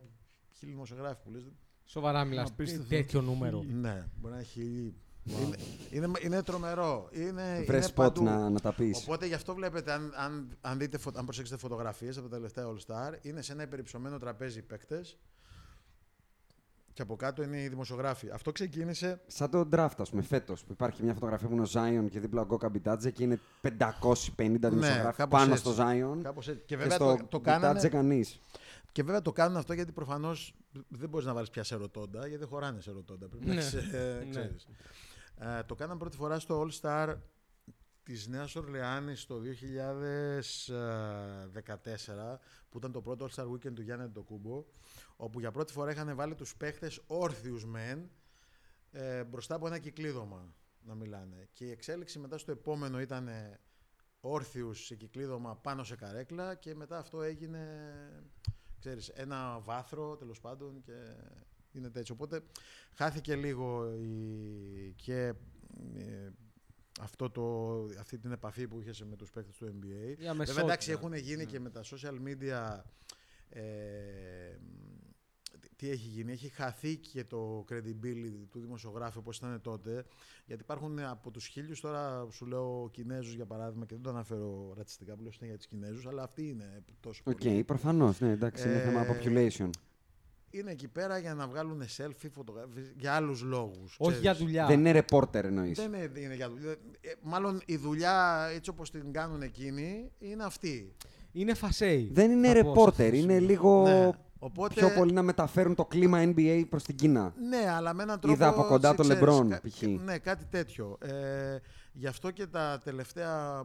χίλιοι 0.58 0.74
δημοσιογράφοι 0.74 1.18
που 1.24 1.32
λες, 1.32 1.44
Σοβαρά 1.86 2.24
μιλάς. 2.24 2.50
Απίστευτο. 2.50 2.90
Τέτοιο 2.90 3.22
νούμερο. 3.22 3.64
ναι, 3.68 4.06
μπορεί 4.16 4.34
να 4.34 4.40
έχει 4.40 4.52
χίλιοι. 4.52 4.96
Είναι, 5.28 5.56
είναι, 5.90 6.12
είναι 6.22 6.44
τρομερό. 6.44 7.10
Είναι, 7.12 7.64
Βρες 7.68 7.84
είναι 7.84 7.86
spot 7.86 7.96
παντού. 7.96 8.24
να, 8.24 8.50
να 8.50 8.60
τα 8.60 8.74
πεις. 8.74 8.98
Οπότε 9.02 9.26
γι' 9.26 9.34
αυτό 9.34 9.54
βλέπετε, 9.54 9.92
αν, 9.92 10.14
αν, 10.16 10.58
αν, 10.62 10.78
δείτε, 10.78 10.98
φω- 10.98 11.18
αν 11.18 11.26
προσέξετε 11.26 11.60
φωτογραφίες 11.60 12.18
από 12.18 12.28
τα 12.30 12.36
τελευταία 12.36 12.66
All 12.66 12.78
Star, 12.88 13.14
είναι 13.22 13.42
σε 13.42 13.52
ένα 13.52 13.64
υπερυψωμένο 13.64 14.18
τραπέζι 14.18 14.60
οι 14.60 14.62
παίκτες. 14.62 15.18
Και 16.94 17.02
από 17.02 17.16
κάτω 17.16 17.44
είναι 17.44 17.62
οι 17.62 17.68
δημοσιογράφοι. 17.68 18.30
Αυτό 18.30 18.52
ξεκίνησε. 18.52 19.22
Σαν 19.28 19.50
το 19.50 19.68
draft, 19.72 19.90
ας 19.98 20.10
πούμε, 20.10 20.22
φέτος 20.22 20.64
που 20.64 20.72
υπάρχει 20.72 21.04
μια 21.04 21.14
φωτογραφία 21.14 21.48
που 21.48 21.54
είναι 21.54 21.64
ο 21.64 21.68
Zion 21.74 22.10
και 22.10 22.20
δίπλα 22.20 22.42
ο 22.42 22.46
Γκόκα 22.46 22.70
Μπιτάτζε 22.70 23.12
και 23.12 23.24
είναι 23.24 23.40
550 23.62 23.68
δημοσιογράφοι 24.38 25.06
Ναι, 25.06 25.12
κάπως 25.12 25.40
πάνω 25.40 25.54
έτσι. 25.54 25.72
στο 25.74 25.76
Zion. 25.84 26.20
Κάπως 26.24 26.48
έτσι. 26.48 26.60
Και 26.60 26.66
Και 26.66 26.76
βέβαια 26.78 26.96
στο 26.96 27.16
το, 27.16 27.26
το 27.30 27.40
κάνανε, 27.40 27.68
Μπιτάτζε 27.68 27.90
κανείς. 27.90 28.40
Και 28.96 29.04
βέβαια 29.04 29.22
το 29.22 29.32
κάνουν 29.32 29.58
αυτό 29.58 29.74
γιατί 29.74 29.92
προφανώς 29.92 30.54
δεν 30.90 31.10
μπορείς 31.10 31.26
να 31.28 31.34
βάλεις 31.34 31.50
πια 31.50 31.64
σε 31.64 31.76
ρωτώντα, 31.76 32.20
γιατί 32.20 32.38
δεν 32.38 32.48
χωράνε 32.48 32.82
σε 32.82 32.92
ρωτώντα. 32.92 33.28
Πρέπει 33.28 33.46
να 33.46 33.54
Ναι. 33.54 33.60
έχεις, 33.60 33.74
ε, 33.74 34.22
Ναι. 34.24 34.30
ξέρεις. 34.30 34.68
Ε, 35.38 35.64
το 35.64 35.76
κάναν 35.76 35.98
πρώτη 35.98 36.18
φορά 36.18 36.40
στο 36.40 36.66
All 36.68 36.72
Star 36.82 37.16
της 38.04 38.28
Νέας 38.28 38.56
Ορλεάνης 38.56 39.26
το 39.26 39.40
2014 39.40 42.40
που 42.70 42.78
ήταν 42.78 42.92
το 42.92 43.02
πρώτο 43.02 43.28
All 43.30 43.34
Star 43.36 43.52
Weekend 43.52 43.74
του 43.74 43.82
Γιάννη 43.82 44.04
Αντοκούμπο 44.04 44.66
όπου 45.16 45.40
για 45.40 45.52
πρώτη 45.52 45.74
φορά 45.74 45.92
είχαν 45.92 46.16
βάλει 46.16 46.36
τους 46.36 46.56
παίχτες 46.56 47.02
όρθιους 47.08 47.66
μεν 47.66 48.10
ε, 48.92 49.24
μπροστά 49.24 49.56
από 49.56 49.68
ένα 49.68 49.80
κυκλίδωμα 49.80 50.54
να 50.80 50.96
μιλάνε 50.96 51.50
και 51.54 51.66
η 51.66 51.72
εξέλιξη 51.72 52.20
μετά 52.20 52.38
στο 52.38 52.52
επόμενο 52.52 53.00
ήταν 53.00 53.28
ε, 53.28 53.60
όρθιους 54.20 54.86
σε 54.86 54.96
κυκλίδωμα 54.96 55.56
πάνω 55.56 55.84
σε 55.84 55.96
καρέκλα 55.96 56.56
και 56.56 56.76
μετά 56.76 56.98
αυτό 56.98 57.22
έγινε 57.22 57.60
ξέρεις, 58.86 59.08
ένα 59.10 59.60
βάθρο 59.60 60.16
τέλος 60.16 60.40
πάντων 60.40 60.82
και 60.82 60.94
είναι 61.72 61.90
τέτοιο. 61.90 62.16
Οπότε 62.18 62.42
χάθηκε 62.94 63.36
λίγο 63.36 63.92
η, 63.94 64.94
και 64.96 65.34
ε, 65.96 66.30
αυτό 67.02 67.30
το, 67.30 67.76
αυτή 68.00 68.18
την 68.18 68.32
επαφή 68.32 68.68
που 68.68 68.80
είχες 68.80 69.04
με 69.04 69.16
τους 69.16 69.32
παίκτες 69.32 69.58
του 69.58 69.66
NBA. 69.80 70.16
Για 70.18 70.34
Βέβαια 70.34 70.64
εντάξει 70.64 70.92
έχουν 70.92 71.10
Ναι. 71.10 71.18
γίνει 71.18 71.46
και 71.46 71.60
με 71.60 71.70
τα 71.70 71.82
social 71.84 72.16
media 72.28 72.82
ε, 73.50 74.58
τι- 75.76 75.86
τι 75.86 75.92
έχει 75.92 76.08
γίνει, 76.08 76.32
έχει 76.32 76.48
χαθεί 76.50 76.96
και 76.98 77.24
το 77.24 77.66
credibility 77.72 78.46
του 78.52 78.60
δημοσιογράφου 78.60 79.20
όπως 79.20 79.38
ήταν 79.38 79.60
τότε 79.62 80.06
γιατί 80.46 80.62
υπάρχουν 80.62 81.00
από 81.00 81.32
τους 81.32 81.46
χίλιους 81.48 81.80
τώρα 81.82 82.28
σου 82.32 82.46
λέω 82.46 82.90
Κινέζους 82.92 83.34
για 83.36 83.46
παράδειγμα 83.46 83.86
και 83.86 83.94
δεν 83.94 84.04
το 84.04 84.10
αναφέρω 84.10 84.74
ρατσιστικά 84.78 85.16
που 85.16 85.22
λέω 85.22 85.32
συνέχεια 85.32 85.56
για 85.56 85.58
τους 85.58 85.68
Κινέζους 85.68 86.06
αλλά 86.08 86.24
αυτοί 86.24 86.48
είναι 86.48 86.84
τόσο 87.00 87.22
Οκ, 87.26 87.38
πολλοί. 87.42 87.64
προφανώς. 87.64 88.20
Ναι, 88.20 88.30
εντάξει, 88.32 88.68
είναι 88.68 88.78
Ε, 88.78 88.82
θέμα 88.84 89.06
population. 89.06 89.70
Είναι 90.50 90.72
εκεί 90.72 90.88
πέρα 90.88 91.18
για 91.18 91.34
να 91.34 91.48
βγάλουν 91.48 91.82
selfie, 91.98 92.30
φωτογραφίες, 92.32 92.94
για 92.98 93.14
άλλους 93.14 93.42
λόγους. 93.42 93.96
Όχι 93.98 94.12
ξέρεις. 94.12 94.20
για 94.20 94.36
δουλειά. 94.36 94.66
Δεν 94.66 94.86
είναι 94.86 95.04
reporter 95.10 95.44
εννοείς. 95.44 95.78
Δεν 95.78 95.94
είναι, 95.94 96.12
είναι 96.20 96.36
για 96.36 96.50
δουλειά. 96.50 96.72
Ε, 96.72 96.78
μάλλον 97.22 97.62
η 97.66 97.78
δουλειά 97.78 98.48
έτσι 98.54 98.70
όπως 98.70 98.92
την 98.92 99.12
κάνουν 99.12 99.42
εκείνοι 99.42 100.12
είναι 100.20 100.44
αυτή. 100.44 100.94
Είναι 101.32 101.54
φάση. 101.54 102.10
Δεν 102.14 102.32
είναι 102.32 102.48
θα 102.48 102.54
πω 102.54 102.60
σε 102.64 102.70
αυτό 102.70 102.84
reporter, 102.86 102.96
το 102.96 103.04
είναι 103.04 103.34
σημείο. 103.34 103.40
λίγο 103.40 103.84
Ναι. 103.84 104.10
Οπότε, 104.46 104.74
πιο 104.74 104.90
πολύ 104.90 105.12
να 105.14 105.22
μεταφέρουν 105.22 105.76
το 105.76 105.86
κλίμα 105.86 106.24
NBA 106.24 106.66
προς 106.70 106.84
την 106.84 106.96
Κίνα. 106.96 107.34
Ναι, 107.50 107.70
αλλά 107.70 107.94
με 107.94 108.04
έναν 108.04 108.20
τρόπο. 108.20 108.36
Είδα 108.36 108.48
από 108.48 108.64
κοντά 108.64 108.90
σε 108.90 108.96
το 108.96 109.04
ξέρεις, 109.04 109.24
LeBron, 109.24 109.48
κα- 109.50 109.62
π.χ. 109.62 109.82
Ναι, 109.82 110.18
κάτι 110.18 110.46
τέτοιο. 110.46 110.98
Ε, 111.02 111.58
γι' 111.94 112.08
αυτό 112.08 112.32
και 112.32 112.48
τα 112.48 112.82
τελευταία. 112.84 113.64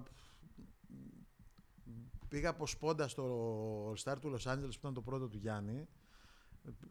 Πήγα 2.28 2.48
από 2.48 2.66
σπόντα 2.66 3.08
στο 3.08 3.92
All 3.92 4.02
Star 4.02 4.16
του 4.20 4.36
Los 4.36 4.52
Angeles 4.52 4.60
που 4.70 4.78
ήταν 4.78 4.94
το 4.94 5.00
πρώτο 5.00 5.28
του 5.28 5.36
Γιάννη. 5.36 5.88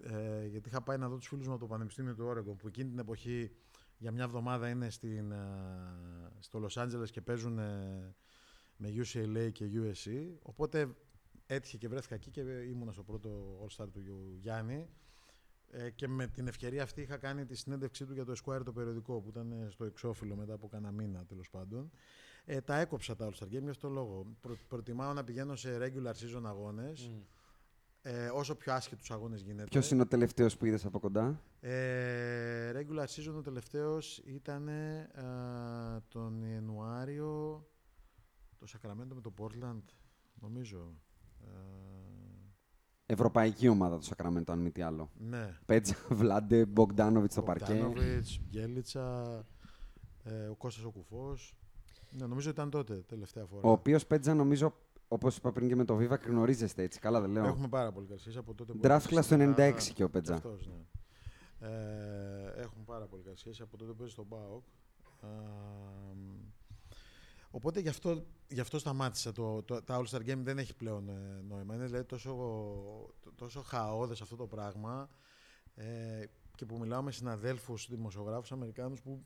Ε, 0.02 0.46
γιατί 0.48 0.70
είχα 0.70 0.82
πάει 0.82 0.98
να 0.98 1.10
δω 1.10 1.18
τους 1.18 1.28
φίλους 1.28 1.48
μου 1.48 1.52
από 1.52 1.62
το 1.62 1.68
Πανεπιστήμιο 1.68 2.16
του 2.16 2.34
Oregon 2.34 2.56
που 2.58 2.68
εκείνη 2.68 2.90
την 2.90 3.00
εποχή 3.00 3.52
για 3.98 4.12
μια 4.12 4.24
εβδομάδα 4.24 4.70
είναι 4.70 4.90
στην, 4.90 5.32
ε, 5.32 5.38
στο 6.40 6.66
Los 6.68 6.84
Angeles 6.84 7.10
και 7.12 7.22
παίζουν 7.22 7.60
ε, 7.60 8.16
με 8.78 8.90
UCLA 8.96 9.50
και 9.52 9.66
USC. 9.74 10.10
Οπότε 10.42 10.96
έτυχε 11.50 11.78
και 11.78 11.88
βρέθηκα 11.88 12.16
εκεί 12.16 12.30
και 12.30 12.42
ήμουνα 12.42 12.92
στο 12.92 13.04
πρώτο 13.04 13.60
All 13.64 13.84
Star 13.84 13.88
του 13.92 14.02
Γιάννη. 14.40 14.90
Ε, 15.72 15.90
και 15.90 16.08
με 16.08 16.28
την 16.28 16.48
ευκαιρία 16.48 16.84
αυτή 16.84 17.02
είχα 17.02 17.18
κάνει 17.18 17.46
τη 17.46 17.56
συνέντευξή 17.56 18.06
του 18.06 18.14
για 18.14 18.26
το 18.26 18.34
Esquire 18.38 18.62
το 18.66 18.72
περιοδικό 18.72 19.22
που 19.22 19.30
ήταν 19.30 19.52
ε, 19.52 19.70
στο 19.70 19.86
εξώφυλλο 19.86 20.36
μετά 20.36 20.54
από 20.54 20.68
κανένα 20.68 20.92
μήνα 20.92 21.26
τέλος 21.26 21.50
πάντων. 21.50 21.92
Ε, 22.46 22.62
τα 22.62 22.80
έκοψα 22.80 23.16
τα 23.16 23.30
All 23.30 23.34
Star 23.40 23.46
Game 23.46 23.62
για 23.62 23.70
αυτό 23.70 23.88
το 23.88 23.94
λόγο. 23.94 24.38
Προ, 24.42 24.58
προτιμάω 24.68 25.14
να 25.14 25.24
πηγαίνω 25.24 25.56
σε 25.56 25.78
regular 25.82 26.14
season 26.14 26.42
αγώνες. 26.46 27.12
Ε, 28.02 28.30
όσο 28.34 28.56
πιο 28.56 28.74
άσχετους 28.74 29.12
αγώνες 29.12 29.42
γίνεται. 29.42 29.70
Ποιος 29.70 29.92
είναι 29.92 30.02
ο 30.02 30.08
τελευταίος 30.08 30.58
που 30.58 30.66
είδες 30.66 30.86
από 30.86 31.00
κοντά, 31.00 31.42
Ε, 31.60 32.72
regular 32.76 33.06
season 33.06 33.34
ο 33.38 33.42
τελευταίος 33.42 34.18
ήταν 34.18 34.68
ε, 34.68 35.10
τον 36.08 36.44
Ιανουάριο 36.44 37.64
το 38.58 38.66
Σακραμέντο 38.66 39.16
με 39.16 39.22
το 39.22 39.34
Portland, 39.38 39.84
νομίζω. 40.34 40.94
Ε, 41.42 43.14
Ευρωπαϊκή 43.14 43.68
ομάδα 43.68 43.98
του 43.98 44.06
Σακραμέντο, 44.06 44.52
αν 44.52 44.60
μη 44.60 44.72
τι 44.72 44.82
άλλο. 44.82 45.10
ναι. 45.18 45.58
Πέτζα, 45.66 45.96
Βλάντε, 46.10 46.66
Μπογκδάνοβιτς 46.66 47.34
στο 47.34 47.42
παρκέ. 47.44 47.74
Μπογδάνοβιτς, 47.74 48.40
Μπιέλιτσα, 48.50 49.24
ε, 50.24 50.48
ο 50.48 50.56
Κώστας 50.56 50.84
ο 50.84 50.90
Κουφός. 50.92 51.54
Ναι, 52.12 52.26
νομίζω 52.26 52.50
ήταν 52.50 52.70
τότε, 52.70 52.94
τελευταία 53.08 53.46
φορά. 53.46 53.68
Ο 53.68 53.72
οποίος 53.72 54.06
Πέτζα, 54.08 54.34
νομίζω, 54.34 54.74
όπως 55.08 55.38
είπα 55.38 55.52
πριν 55.52 55.68
και 55.68 55.76
με 55.76 55.86
το 55.86 55.98
Viva, 55.98 56.20
γνωρίζεστε 56.28 56.84
έτσι. 56.84 57.00
Καλά, 57.00 57.22
δεν 57.22 57.30
λέω. 57.32 57.46
Έχουμε 57.46 57.68
πάρα 57.68 57.92
πολύ 57.92 58.08
καλή 58.08 58.20
σχέση 58.20 58.38
από 58.38 58.54
τότε 58.54 58.74
που... 58.74 58.80
Draft 58.84 59.00
class 59.02 59.24
το 59.30 59.36
έπαιζε 59.36 59.54
96 59.58 59.74
στην- 59.82 59.94
και 59.96 60.04
ο 60.04 60.10
Πέτζα. 60.10 60.34
Αυτός, 60.34 60.68
ναι. 60.68 60.74
Ε, 61.68 62.52
έχουμε 62.56 62.84
πάρα 62.86 63.06
πολύ 63.06 63.24
καλή 63.24 63.38
σχέση 63.38 63.62
από 63.62 63.78
τότε 63.78 63.92
που 63.92 63.98
παίζει 63.98 64.14
στον 64.14 64.28
ΠΑΟΚ. 64.28 64.64
Ε, 65.22 65.28
οπότε 67.52 67.80
γι' 67.80 67.90
αυτό, 67.90 68.26
γι' 68.50 68.60
αυτό 68.60 68.80
σταμάτησα. 68.80 69.32
Το, 69.32 69.64
το, 69.64 69.82
τα 69.84 70.02
All-Star 70.02 70.20
Game 70.30 70.38
δεν 70.38 70.58
έχει 70.58 70.76
πλέον 70.76 71.10
ε, 71.10 71.42
νόημα. 71.48 71.76
Είναι 71.76 71.86
δηλαδή, 71.86 72.06
τόσο, 72.06 72.30
το- 73.20 73.32
τόσο 73.36 73.62
χαόδες 73.62 74.22
αυτό 74.22 74.36
το 74.36 74.48
πράγμα 74.48 75.10
ε, 75.76 76.24
και 76.56 76.66
που 76.66 76.78
μιλάω 76.78 77.02
με 77.02 77.12
συναδέλφους 77.12 77.88
δημοσιογράφους 77.90 78.52
Αμερικάνους 78.52 79.02
που, 79.02 79.24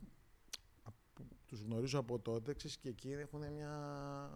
που 1.14 1.28
τους 1.46 1.62
γνωρίζω 1.62 2.00
από 2.00 2.20
τότε 2.20 2.54
ξέρεις, 2.54 2.78
και 2.78 2.90
εκείνοι 2.90 3.22
έχουν 3.22 3.52
μια... 3.54 4.30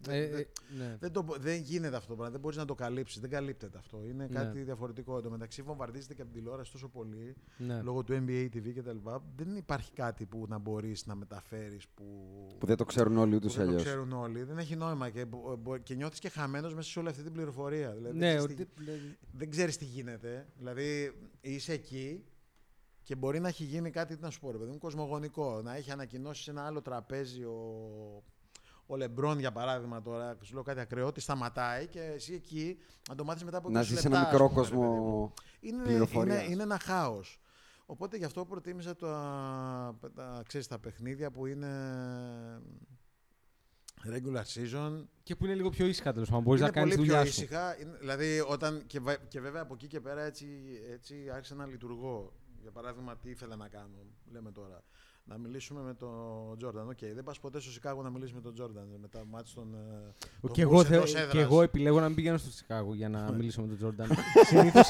δεν- 0.00 0.14
Ε, 0.22 0.26
δεν- 0.28 0.40
ε, 0.40 0.46
ναι. 0.78 0.96
δεν, 1.00 1.12
το, 1.12 1.26
δεν 1.38 1.60
γίνεται 1.60 1.96
αυτό 1.96 2.08
το 2.08 2.14
πράγμα. 2.14 2.32
Δεν 2.32 2.40
μπορείς 2.40 2.56
να 2.56 2.64
το 2.64 2.74
καλύψεις. 2.74 3.20
Δεν 3.20 3.30
καλύπτεται 3.30 3.78
αυτό. 3.78 4.04
Είναι 4.04 4.26
Ναι. 4.30 4.38
κάτι 4.38 4.62
διαφορετικό. 4.62 5.16
Εν 5.16 5.22
τω 5.22 5.30
μεταξύ, 5.30 5.62
βομβαρδίζεται 5.62 6.14
και 6.14 6.22
από 6.22 6.30
την 6.30 6.40
τηλεόραση 6.40 6.72
τόσο 6.72 6.88
πολύ 6.88 7.34
ναι. 7.58 7.80
λόγω 7.82 8.02
του 8.02 8.12
NBA 8.12 8.48
TV 8.54 8.72
κτλ. 8.74 8.96
Δεν 9.36 9.56
υπάρχει 9.56 9.92
κάτι 9.92 10.26
που 10.26 10.44
να 10.48 10.58
μπορείς 10.58 11.06
να 11.06 11.14
μεταφέρεις 11.14 11.88
που, 11.94 12.04
Που 12.58 12.66
δεν 12.66 12.76
το 12.76 12.84
ξέρουν 12.84 13.16
όλοι 13.16 13.34
ούτως 13.34 13.54
που 13.54 13.60
ή 13.60 13.64
δεν 13.64 13.72
το 13.74 13.78
αλλιώς. 13.78 13.92
ξέρουν 13.92 14.12
όλοι. 14.12 14.42
Δεν 14.42 14.58
έχει 14.58 14.76
νόημα 14.76 15.10
και, 15.10 15.24
μπο- 15.24 15.56
μπο- 15.56 15.76
και 15.76 15.94
νιώθεις 15.94 16.18
και 16.18 16.28
χαμένος 16.28 16.74
μέσα 16.74 16.90
σε 16.90 16.98
όλη 16.98 17.08
αυτή 17.08 17.22
την 17.22 17.32
πληροφορία. 17.32 17.90
Δηλαδή, 17.92 18.18
Ναι, 18.18 18.26
δεν, 18.26 18.36
ξέρεις 18.36 18.54
ότι- 18.60 18.84
τι, 18.84 18.92
δεν 19.32 19.50
ξέρεις 19.50 19.76
τι 19.76 19.84
γίνεται. 19.84 20.46
Δηλαδή, 20.58 21.12
είσαι 21.40 21.72
εκεί 21.72 22.24
και 23.02 23.14
μπορεί 23.14 23.40
να 23.40 23.48
έχει 23.48 23.64
γίνει 23.64 23.90
κάτι, 23.90 24.16
τι 24.16 24.22
να 24.22 24.30
σου 24.30 24.40
πω, 24.40 24.50
ρε 24.50 24.58
παιδί 24.58 24.70
μου, 24.70 24.78
κοσμογονικό. 24.78 25.60
Να 25.62 25.76
έχει 25.76 25.90
ανακοινώσεις 25.90 26.44
σε 26.44 26.50
ένα 26.50 26.62
άλλο 26.66 26.82
τραπέζι 26.82 27.42
ο, 27.44 27.54
ο 28.86 28.96
Λεμπρόν, 28.96 29.38
για 29.38 29.52
παράδειγμα, 29.52 30.02
τώρα, 30.02 30.36
σου 30.42 30.54
λέω 30.54 30.62
κάτι 30.62 30.80
ακραίο, 30.80 31.06
ότι 31.06 31.20
σταματάει 31.20 31.86
και 31.86 32.00
εσύ 32.00 32.34
εκεί 32.34 32.78
να 33.08 33.14
το 33.14 33.24
μάθεις 33.24 33.44
μετά 33.44 33.56
από 33.58 33.68
20 33.68 33.72
Να 33.72 33.82
ζεις 33.82 34.00
σε 34.00 34.08
λεπτά, 34.08 34.18
ένα 34.18 34.26
ας 34.26 34.32
μικρό 34.32 34.48
πούμε, 34.48 34.60
ρε 34.62 34.68
παιδί 34.68 34.76
μου. 34.80 34.84
κόσμο 34.94 35.32
Είναι, 35.60 35.82
πληροφορίας. 35.82 36.42
είναι, 36.42 36.52
είναι 36.52 36.62
ένα 36.62 36.78
χάος. 36.78 37.38
Οπότε 37.86 38.16
γι' 38.16 38.24
αυτό 38.24 38.44
προτίμησα 38.44 38.96
τα, 38.96 39.98
τα, 40.14 40.42
ξέρεις, 40.46 40.66
τα 40.66 40.78
παιχνίδια 40.78 41.30
που 41.30 41.46
είναι 41.46 41.68
regular 44.04 44.42
season. 44.54 45.04
Και 45.22 45.36
που 45.36 45.44
είναι 45.44 45.54
λίγο 45.54 45.70
πιο 45.70 45.86
ήσυχα 45.86 46.12
τέλος 46.12 46.28
πάντων. 46.28 46.44
Μπορείς 46.44 46.60
να 46.60 46.66
είναι 46.66 46.76
κάνεις 46.76 46.94
πολύ 46.94 47.06
δουλειά 47.06 47.22
πιο 47.22 47.32
σου. 47.32 47.42
ήσυχα. 47.42 47.80
Είναι- 47.80 47.96
δηλαδή, 47.98 48.40
όταν 48.48 48.82
και, 48.86 49.00
βα- 49.00 49.16
και 49.28 49.40
βέβαια 49.40 49.62
από 49.62 49.74
εκεί 49.74 49.86
και 49.86 50.00
πέρα 50.00 50.22
έτσι, 50.22 50.46
έτσι 50.92 51.30
άρχισα 51.34 51.54
να 51.54 51.66
λειτουργώ. 51.66 52.32
Για 52.62 52.70
παράδειγμα, 52.72 53.16
τι 53.16 53.30
ήθελα 53.30 53.56
να 53.56 53.68
κάνω, 53.68 53.96
λέμε 54.32 54.52
τώρα. 54.52 54.82
Να 55.26 55.38
μιλήσουμε 55.38 55.80
με 55.82 55.94
τον 55.94 56.54
Τζόρνταν. 56.58 56.88
Οκ, 56.88 56.98
δεν 57.14 57.24
πας 57.24 57.38
ποτέ 57.40 57.60
στο 57.60 57.70
Σικάγο 57.70 58.02
να 58.02 58.10
μιλήσεις 58.10 58.34
με 58.34 58.40
τον 58.40 58.54
Τζόρνταν 58.54 58.86
μετά 59.00 59.18
το 59.18 59.24
μάτι 59.30 59.50
των. 59.54 59.74
ε, 59.74 60.12
τον 60.40 60.50
Και 60.50 60.62
εγώ, 60.62 60.78
Bulls 60.78 60.84
θε, 60.84 60.96
εντός 60.96 61.12
και 61.12 61.18
έδρας. 61.18 61.42
εγώ 61.42 61.62
επιλέγω 61.62 62.00
να 62.00 62.06
μην 62.06 62.14
πηγαίνω 62.14 62.36
στο 62.36 62.50
Σικάγο 62.50 62.94
για 62.94 63.08
να 63.08 63.32
μιλήσω 63.32 63.60
με 63.60 63.66
τον 63.66 63.76
Τζόρνταν. 63.76 64.08
συνήθως, 64.50 64.86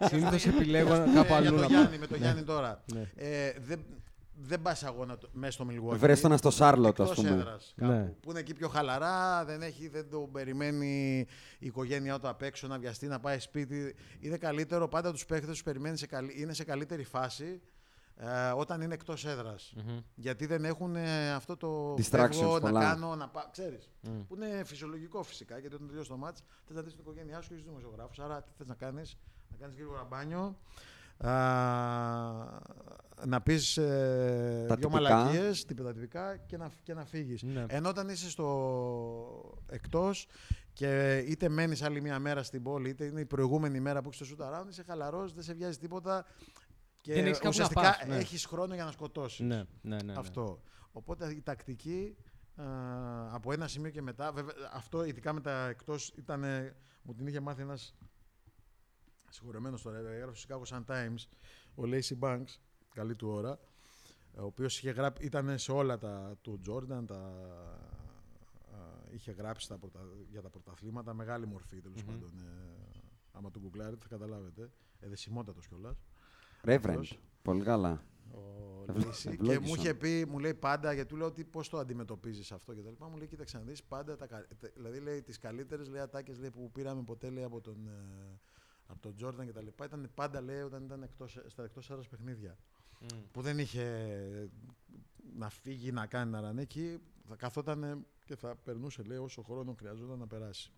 συνήθως 0.00 0.46
επιλέγω 0.46 0.88
κάπου 0.88 1.12
Ναι, 1.28 1.34
αλλού 1.34 1.42
για 1.42 1.50
να 1.50 1.56
τον 1.56 1.60
πάω. 1.60 1.68
Γιάννη, 1.68 1.98
με 1.98 2.06
τον 2.06 2.18
Γιάννη 2.18 2.42
τώρα. 2.42 2.84
Ναι. 2.94 3.10
Ε, 3.14 3.52
δεν 3.60 3.84
δεν 4.42 4.62
πας 4.62 4.84
αγώνα 4.84 5.18
το- 5.18 5.28
μέσα 5.32 5.52
στο 5.52 5.66
Milwaukee. 5.70 5.96
Βρες 5.98 6.20
τον 6.20 6.36
στο 6.38 6.50
Σάρλοτ, 6.50 7.00
ας 7.00 7.08
Εκτός 7.10 7.24
πούμε. 7.24 7.36
έδρας, 7.40 7.72
κάπου, 7.76 7.92
Ναι. 7.92 8.12
Που 8.20 8.30
είναι 8.30 8.38
εκεί 8.40 8.54
πιο 8.54 8.68
χαλαρά, 8.68 9.44
δεν, 9.44 9.62
έχει, 9.62 9.88
δεν 9.88 10.10
το 10.10 10.18
περιμένει 10.32 11.18
η 11.58 11.66
οικογένειά 11.66 12.18
του 12.18 12.28
απ' 12.28 12.42
έξω 12.42 12.66
να 12.66 12.78
βιαστεί, 12.78 13.06
να 13.06 13.20
πάει 13.20 13.38
σπίτι. 13.38 13.94
Είναι 14.20 14.36
καλύτερο 14.36 14.88
πάντα 14.88 15.12
τους 15.12 15.26
παίχτες 15.26 15.48
τους 15.48 15.62
περιμένει 15.62 15.96
σε 15.98 16.06
καλή, 16.06 16.34
είναι 16.40 16.52
σε 16.52 16.64
καλύτερη 16.64 17.04
φάση 17.04 17.60
ε, 18.16 18.50
όταν 18.56 18.80
είναι 18.80 18.94
εκτός 18.94 19.24
έδρας. 19.24 19.74
Γιατί 20.14 20.46
δεν 20.46 20.64
έχουν 20.64 20.96
ε, 20.96 21.32
αυτό 21.32 21.56
το 21.56 21.94
Distractions 21.94 22.02
φεύγω, 22.10 22.52
να 22.52 22.60
πολλά. 22.60 22.80
κάνω, 22.80 23.14
να 23.14 23.28
πάω, 23.28 23.44
ξέρεις. 23.50 23.90
Μμ. 24.00 24.20
Που 24.28 24.34
είναι 24.34 24.64
φυσιολογικό 24.64 25.22
φυσικά, 25.22 25.58
γιατί 25.58 25.74
όταν 25.74 25.86
τελειώσει 25.86 26.08
το 26.08 26.16
μάτς 26.16 26.42
θες 26.66 26.76
να 26.76 26.82
δεις 26.82 26.92
την 26.92 27.00
οικογένειά 27.02 27.40
σου 27.40 27.48
και 27.48 27.54
τους 27.54 27.64
δημοσιογράφους. 27.64 28.18
Άρα 28.18 28.42
τι 28.42 28.50
θες 28.56 28.66
να 28.66 28.74
κάνεις, 28.74 29.16
να 29.50 29.56
κάνεις 29.56 29.74
γρήγορα 29.76 30.06
μπάνιο, 30.10 30.56
α, 31.18 31.30
να 33.26 33.40
πεις 33.42 33.76
ε, 33.76 34.64
Τα 34.68 34.76
δυο 34.76 34.88
τυπικά. 34.88 35.14
μαλακίες, 35.14 35.64
τύπητα 35.64 35.92
τυπικά 35.92 36.36
και 36.36 36.56
να, 36.56 36.70
και 36.82 36.94
να 36.94 37.04
φύγεις. 37.04 37.42
Ναι. 37.42 37.64
Ενώ 37.68 37.88
όταν 37.88 38.08
είσαι 38.08 38.30
στο 38.30 39.58
εκτός 39.68 40.26
και 40.72 41.18
είτε 41.18 41.48
μένεις 41.48 41.82
άλλη 41.82 42.00
μια 42.00 42.18
μέρα 42.18 42.42
στην 42.42 42.62
πόλη, 42.62 42.88
είτε 42.88 43.04
είναι 43.04 43.20
η 43.20 43.24
προηγούμενη 43.26 43.80
μέρα 43.80 44.02
που 44.02 44.08
έχεις 44.12 44.28
το 44.28 44.36
shoot 44.38 44.46
around, 44.46 44.68
είσαι 44.68 44.82
χαλαρός, 44.82 45.34
δεν 45.34 45.42
σε 45.42 45.54
βιάζει 45.54 45.78
τίποτα 45.78 46.26
και 47.00 47.12
Δεν 47.12 47.26
έχεις 47.26 47.38
κάπου 47.38 47.44
να 47.44 47.50
ουσιαστικά 47.50 47.80
πας, 47.80 48.06
ναι. 48.06 48.16
έχεις 48.16 48.44
χρόνο 48.46 48.74
για 48.74 48.84
να 48.84 48.90
σκοτώσεις. 48.90 49.40
Ναι, 49.40 49.56
ναι, 49.56 49.96
ναι, 49.96 50.02
ναι. 50.02 50.14
Αυτό. 50.16 50.62
Οπότε 50.92 51.32
η 51.34 51.42
τακτική 51.42 52.16
α, 52.54 52.64
από 53.34 53.52
ένα 53.52 53.68
σημείο 53.68 53.90
και 53.90 54.02
μετά, 54.02 54.32
βέβαια, 54.32 54.54
αυτό 54.72 55.04
ειδικά 55.04 55.32
με 55.32 55.40
τα 55.40 55.68
εκτός 55.68 56.08
ήταν, 56.08 56.44
μου 57.02 57.14
την 57.14 57.26
είχε 57.26 57.40
μάθει 57.40 57.62
ένας 57.62 57.94
συγχωρεμένος 59.30 59.82
τώρα, 59.82 59.98
έγραψε 59.98 60.42
στο 60.42 60.62
Chicago 60.62 60.76
Sun 60.76 60.84
Times, 60.84 61.26
ο 61.74 61.82
Lacey 61.84 62.18
Banks, 62.20 62.58
καλή 62.94 63.16
του 63.16 63.28
ώρα, 63.28 63.58
ο 64.36 64.44
οποίος 64.44 64.78
είχε 64.78 64.90
γράψει, 64.90 65.24
ήταν 65.24 65.58
σε 65.58 65.72
όλα 65.72 65.98
τα 65.98 66.38
του 66.40 66.60
Jordan, 66.68 67.04
τα, 67.06 67.18
α, 67.18 68.78
είχε 69.10 69.32
γράψει 69.32 69.68
τα 69.68 69.78
πρωτα, 69.78 70.00
για 70.30 70.42
τα 70.42 70.50
πρωταθλήματα, 70.50 71.14
μεγάλη 71.14 71.46
μορφή 71.46 71.80
τέλος 71.80 72.04
πάντων. 72.04 72.30
Ε, 72.40 73.00
άμα 73.32 73.50
τον 73.50 73.62
γκουγκλάρετε 73.62 74.02
θα 74.02 74.08
καταλάβετε, 74.08 74.70
εδεσιμότατος 75.00 75.66
κιόλας. 75.66 76.04
Reverend. 76.64 76.78
Αυτός. 76.88 77.18
Πολύ 77.42 77.62
καλά. 77.62 78.02
ο 78.34 78.38
Ευλο- 78.88 79.06
Λύση, 79.06 79.28
και 79.28 79.34
ευλόγησον. 79.34 79.64
μου 79.66 79.74
είχε 79.74 79.94
πει, 79.94 80.24
μου 80.28 80.38
λέει 80.38 80.54
πάντα, 80.54 80.92
γιατί 80.92 81.08
του 81.08 81.16
λέω 81.16 81.26
ότι 81.26 81.44
πώς 81.44 81.68
το 81.68 81.78
αντιμετωπίζεις 81.78 82.52
αυτό 82.52 82.74
και 82.74 82.80
τα 82.82 82.90
λοιπά, 82.90 83.08
μου 83.08 83.16
λέει 83.16 83.26
κοίταξε 83.26 83.56
να 83.58 83.62
δεις 83.64 83.82
πάντα, 83.82 84.16
τα, 84.16 84.26
κα- 84.26 84.46
τε- 84.60 84.72
δηλαδή 84.76 84.98
λέει 85.00 85.22
τις 85.22 85.38
καλύτερες 85.38 85.88
λέει, 85.88 86.00
ατάκες 86.00 86.38
λέει, 86.38 86.50
που 86.50 86.70
πήραμε 86.72 87.02
ποτέ 87.02 87.30
λέει, 87.30 87.44
από 87.44 87.60
τον, 87.60 87.86
ε, 87.86 88.38
από 88.86 89.00
τον 89.00 89.14
Jordan 89.22 89.44
και 89.44 89.52
τα 89.52 89.62
λοιπά, 89.62 89.84
ήταν 89.84 90.10
πάντα 90.14 90.40
λέει 90.40 90.60
όταν 90.60 90.84
ήταν 90.84 91.02
εκτός, 91.02 91.38
στα 91.46 91.62
εκτός 91.64 91.90
έδρας 91.90 92.08
παιχνίδια. 92.08 92.56
Που 93.32 93.40
δεν 93.42 93.58
είχε 93.58 94.48
να 95.36 95.48
φύγει, 95.48 95.92
να 95.92 96.06
κάνει, 96.06 96.30
να 96.30 96.40
ρανέκει, 96.40 96.98
θα 97.28 97.36
καθόταν 97.36 98.06
και 98.24 98.36
θα 98.36 98.56
περνούσε 98.56 99.02
λέει 99.02 99.18
όσο 99.18 99.42
χρόνο 99.42 99.74
χρειαζόταν 99.78 100.18
να 100.18 100.26
περάσει. 100.26 100.72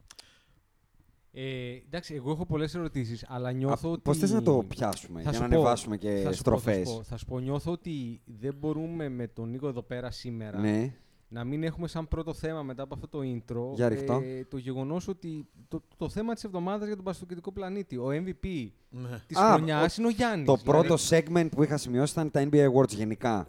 Ε, 1.35 1.43
εντάξει, 1.87 2.15
εγώ 2.15 2.31
έχω 2.31 2.47
πολλές 2.47 2.75
ερωτήσεις, 2.75 3.25
αλλά 3.29 3.53
νιώθω 3.53 3.91
ότι... 3.91 4.01
Πώς 4.01 4.19
θες 4.19 4.31
να 4.31 4.43
το 4.43 4.65
πιάσουμε 4.69 5.23
Θα 5.23 5.31
για 5.31 5.39
σου 5.39 5.43
να 5.45 5.49
πω, 5.49 5.55
ανεβάσουμε 5.55 5.97
και 5.97 6.09
θα 6.09 6.17
σου 6.17 6.23
πω, 6.23 6.31
θα 6.31 6.33
στροφές; 6.33 6.89
σου 6.89 6.95
πω, 6.97 7.03
Θα 7.03 7.17
σου 7.17 7.25
πω, 7.25 7.39
νιώθω 7.39 7.73
ότι 7.73 8.21
δεν 8.25 8.55
μπορούμε 8.59 9.09
με 9.09 9.27
τον 9.27 9.51
Νίκο 9.51 9.69
εδώ 9.69 9.83
πέρα 9.83 10.11
σήμερα 10.11 10.59
Ναι. 10.59 10.95
να 11.29 11.45
μην 11.45 11.63
έχουμε 11.63 11.89
σαν 11.89 12.09
πρώτο 12.09 12.35
θέμα 12.35 12.63
μετά 12.63 12.83
από 12.83 12.95
αυτό 12.95 13.09
το 13.09 13.19
intro 13.19 13.75
Για 13.75 13.89
ριχτώ. 13.89 14.21
ε, 14.25 14.45
το 14.45 14.57
γεγονός 14.57 15.09
ότι 15.09 15.47
το, 15.69 15.83
το 15.97 16.09
θέμα 16.09 16.35
της 16.35 16.45
εβδομάδας 16.45 16.87
για 16.87 16.97
τον 16.97 17.05
παστοκεντικό 17.05 17.53
πλανήτη, 17.53 17.97
ο 17.97 18.09
MVP 18.09 18.69
Ναι. 18.91 19.21
της 19.27 19.37
Α, 19.37 19.53
χρονιάς 19.53 19.97
είναι 19.97 20.07
ο 20.07 20.11
Γιάννης. 20.11 20.47
Το 20.47 20.57
Δηλαδή, 20.57 20.87
πρώτο 20.87 21.03
segment 21.09 21.49
που 21.51 21.63
είχα 21.63 21.77
σημειώσει 21.77 22.13
ήταν 22.13 22.31
τα 22.31 22.49
NBA 22.51 22.69
Awards 22.73 22.89
γενικά. 22.95 23.47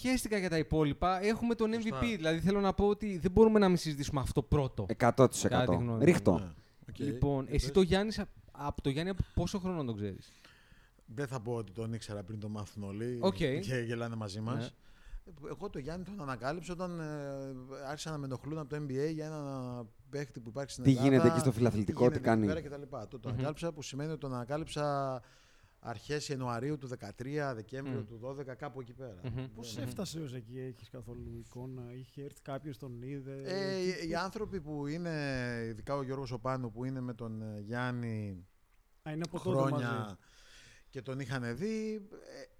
Χέστηκα 0.00 0.38
για 0.38 0.50
τα 0.50 0.58
υπόλοιπα. 0.58 1.24
Έχουμε 1.24 1.54
τον 1.54 1.70
MVP. 1.74 1.80
Σωστά. 1.82 1.98
Δηλαδή 2.16 2.38
θέλω 2.38 2.60
να 2.60 2.72
πω 2.72 2.86
ότι 2.86 3.18
δεν 3.18 3.30
μπορούμε 3.30 3.58
να 3.58 3.68
μην 3.68 3.76
συζητήσουμε 3.76 4.20
αυτό 4.20 4.42
πρώτο. 4.42 4.86
100%. 4.98 5.26
Κατά 5.48 5.98
τη 6.92 7.02
γνώμη 7.02 7.18
μου. 7.20 7.20
Ρίχτω. 7.20 7.30
Ναι. 7.30 7.42
Οκ. 7.42 7.44
Λοιπόν, 7.44 7.46
Και 7.46 7.54
εσύ 7.54 7.64
πες. 7.64 7.74
το 7.74 7.80
Γιάννης, 7.80 8.20
από 8.52 8.82
το 8.82 8.88
Γιάννη 8.90 9.10
από 9.10 9.22
πόσο 9.34 9.58
χρόνο 9.58 9.84
τον 9.84 9.96
ξέρεις; 9.96 10.32
Δεν 11.06 11.26
θα 11.26 11.40
πω 11.40 11.54
ότι 11.54 11.72
τον 11.72 11.92
ήξερα 11.92 12.22
πριν 12.22 12.40
το 12.40 12.48
μάθουν 12.48 12.82
όλοι 12.82 13.18
Οκ. 13.20 13.34
και 13.34 13.84
γελάνε 13.86 14.16
μαζί 14.16 14.40
μας. 14.40 14.62
Ναι. 14.62 14.68
Εγώ 15.50 15.70
το 15.70 15.78
Γιάννη 15.78 16.04
τον 16.04 16.20
ανακάλυψα 16.20 16.72
όταν 16.72 17.00
ε, 17.00 17.84
άρχισαν 17.88 18.12
να 18.12 18.18
με 18.18 18.24
ενοχλούν 18.24 18.58
από 18.58 18.68
το 18.68 18.76
NBA 18.76 19.12
για 19.12 19.26
ένα 19.26 19.84
παίχτη 20.10 20.40
που 20.40 20.48
υπάρχει 20.48 20.70
στην 20.70 20.84
Τι 20.84 20.90
Ελλάδα. 20.90 21.08
γίνεται 21.08 21.28
εκεί 21.28 21.38
στο 21.38 21.52
Φιλαθλητικό, 21.52 21.98
τι 21.98 22.04
γίνεται 22.04 22.18
εκεί 22.18 22.28
κάνει; 22.28 22.46
Πέρα 22.46 22.60
και 22.60 22.68
τα 22.68 22.76
λοιπά. 22.78 23.08
Το, 23.08 23.18
το 23.18 23.28
Μμμ. 23.28 23.34
ανακάλυψα 23.34 23.72
που 23.72 23.82
σημαίνει 23.82 24.10
ότι 24.10 24.20
τον 24.20 24.34
ανακάλυψα 24.34 25.22
αρχές 25.86 26.28
Ιανουαρίου 26.28 26.78
του 26.78 26.88
2013, 26.88 27.52
Δεκέμβριο 27.54 28.00
Μμ. 28.00 28.04
του 28.06 28.18
2012, 28.22 28.54
κάπου 28.54 28.80
εκεί 28.80 28.92
πέρα. 28.92 29.20
Μμμ. 29.22 29.46
Πώς 29.54 29.74
Δεν- 29.74 29.84
έφτασε 29.84 30.20
ως 30.20 30.34
εκεί, 30.34 30.58
έχεις 30.60 30.88
καθόλου 30.88 31.36
εικόνα, 31.38 31.82
είχε 31.94 32.22
έρθει 32.22 32.40
κάποιος 32.42 32.78
τον 32.78 33.02
είδε. 33.02 33.42
Ε, 33.44 33.74
εκεί- 33.76 34.02
οι- 34.04 34.08
οι 34.08 34.14
άνθρωποι 34.14 34.60
που 34.60 34.86
είναι, 34.86 35.10
ειδικά 35.68 35.94
ο 35.96 36.02
Γιώργος 36.02 36.30
Οπάνου 36.30 36.70
που 36.70 36.84
είναι 36.84 37.00
με 37.00 37.14
τον 37.14 37.42
ε, 37.42 37.60
Γιάννη 37.60 38.46
Α, 39.02 39.12
είναι 39.12 39.22
από 39.24 39.40
τότε 39.40 39.58
μαζί. 39.60 39.72
χρόνια 39.84 40.18
και 40.88 41.02
τον 41.02 41.20
είχαν 41.20 41.56
δει, 41.56 42.08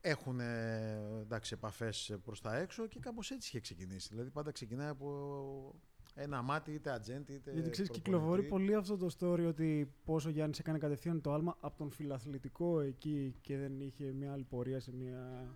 ε, 0.01 0.09
έχουν 0.11 0.41
ε, 0.41 1.21
εντάξει, 1.21 1.55
επαφές 1.55 2.17
προς 2.25 2.41
τα 2.41 2.57
έξω 2.57 2.87
και 2.87 2.99
κάπως 2.99 3.31
έτσι 3.31 3.49
είχε 3.49 3.61
ξεκινήσει. 3.61 4.09
Δηλαδή 4.11 4.31
πάντα 4.31 4.53
ξεκινάει 4.53 4.89
από 4.89 5.81
ένα 6.17 6.43
μάτι 6.43 6.73
είτε 6.73 6.91
ατζέντη 6.93 7.33
είτε 7.33 7.51
Γιατί 7.53 7.71
ξέρεις, 7.71 7.91
προπονητή. 7.91 8.01
κυκλοφορεί 8.01 8.43
πολύ 8.43 8.75
αυτό 8.75 8.97
το 8.97 9.09
story 9.21 9.47
ότι 9.49 9.93
πόσο 10.05 10.29
ο 10.29 10.33
Γιάννης 10.33 10.59
έκανε 10.59 10.79
κατευθείαν 10.79 11.21
το 11.21 11.33
άλμα 11.33 11.57
από 11.61 11.77
τον 11.79 11.91
φιλαθλητικό 11.91 12.81
εκεί 12.81 13.35
και 13.41 13.57
δεν 13.57 13.81
είχε 13.81 14.13
μια 14.13 14.33
άλλη 14.33 14.45
πορεία 14.45 14.81
σε 14.81 14.93
μια 14.95 15.47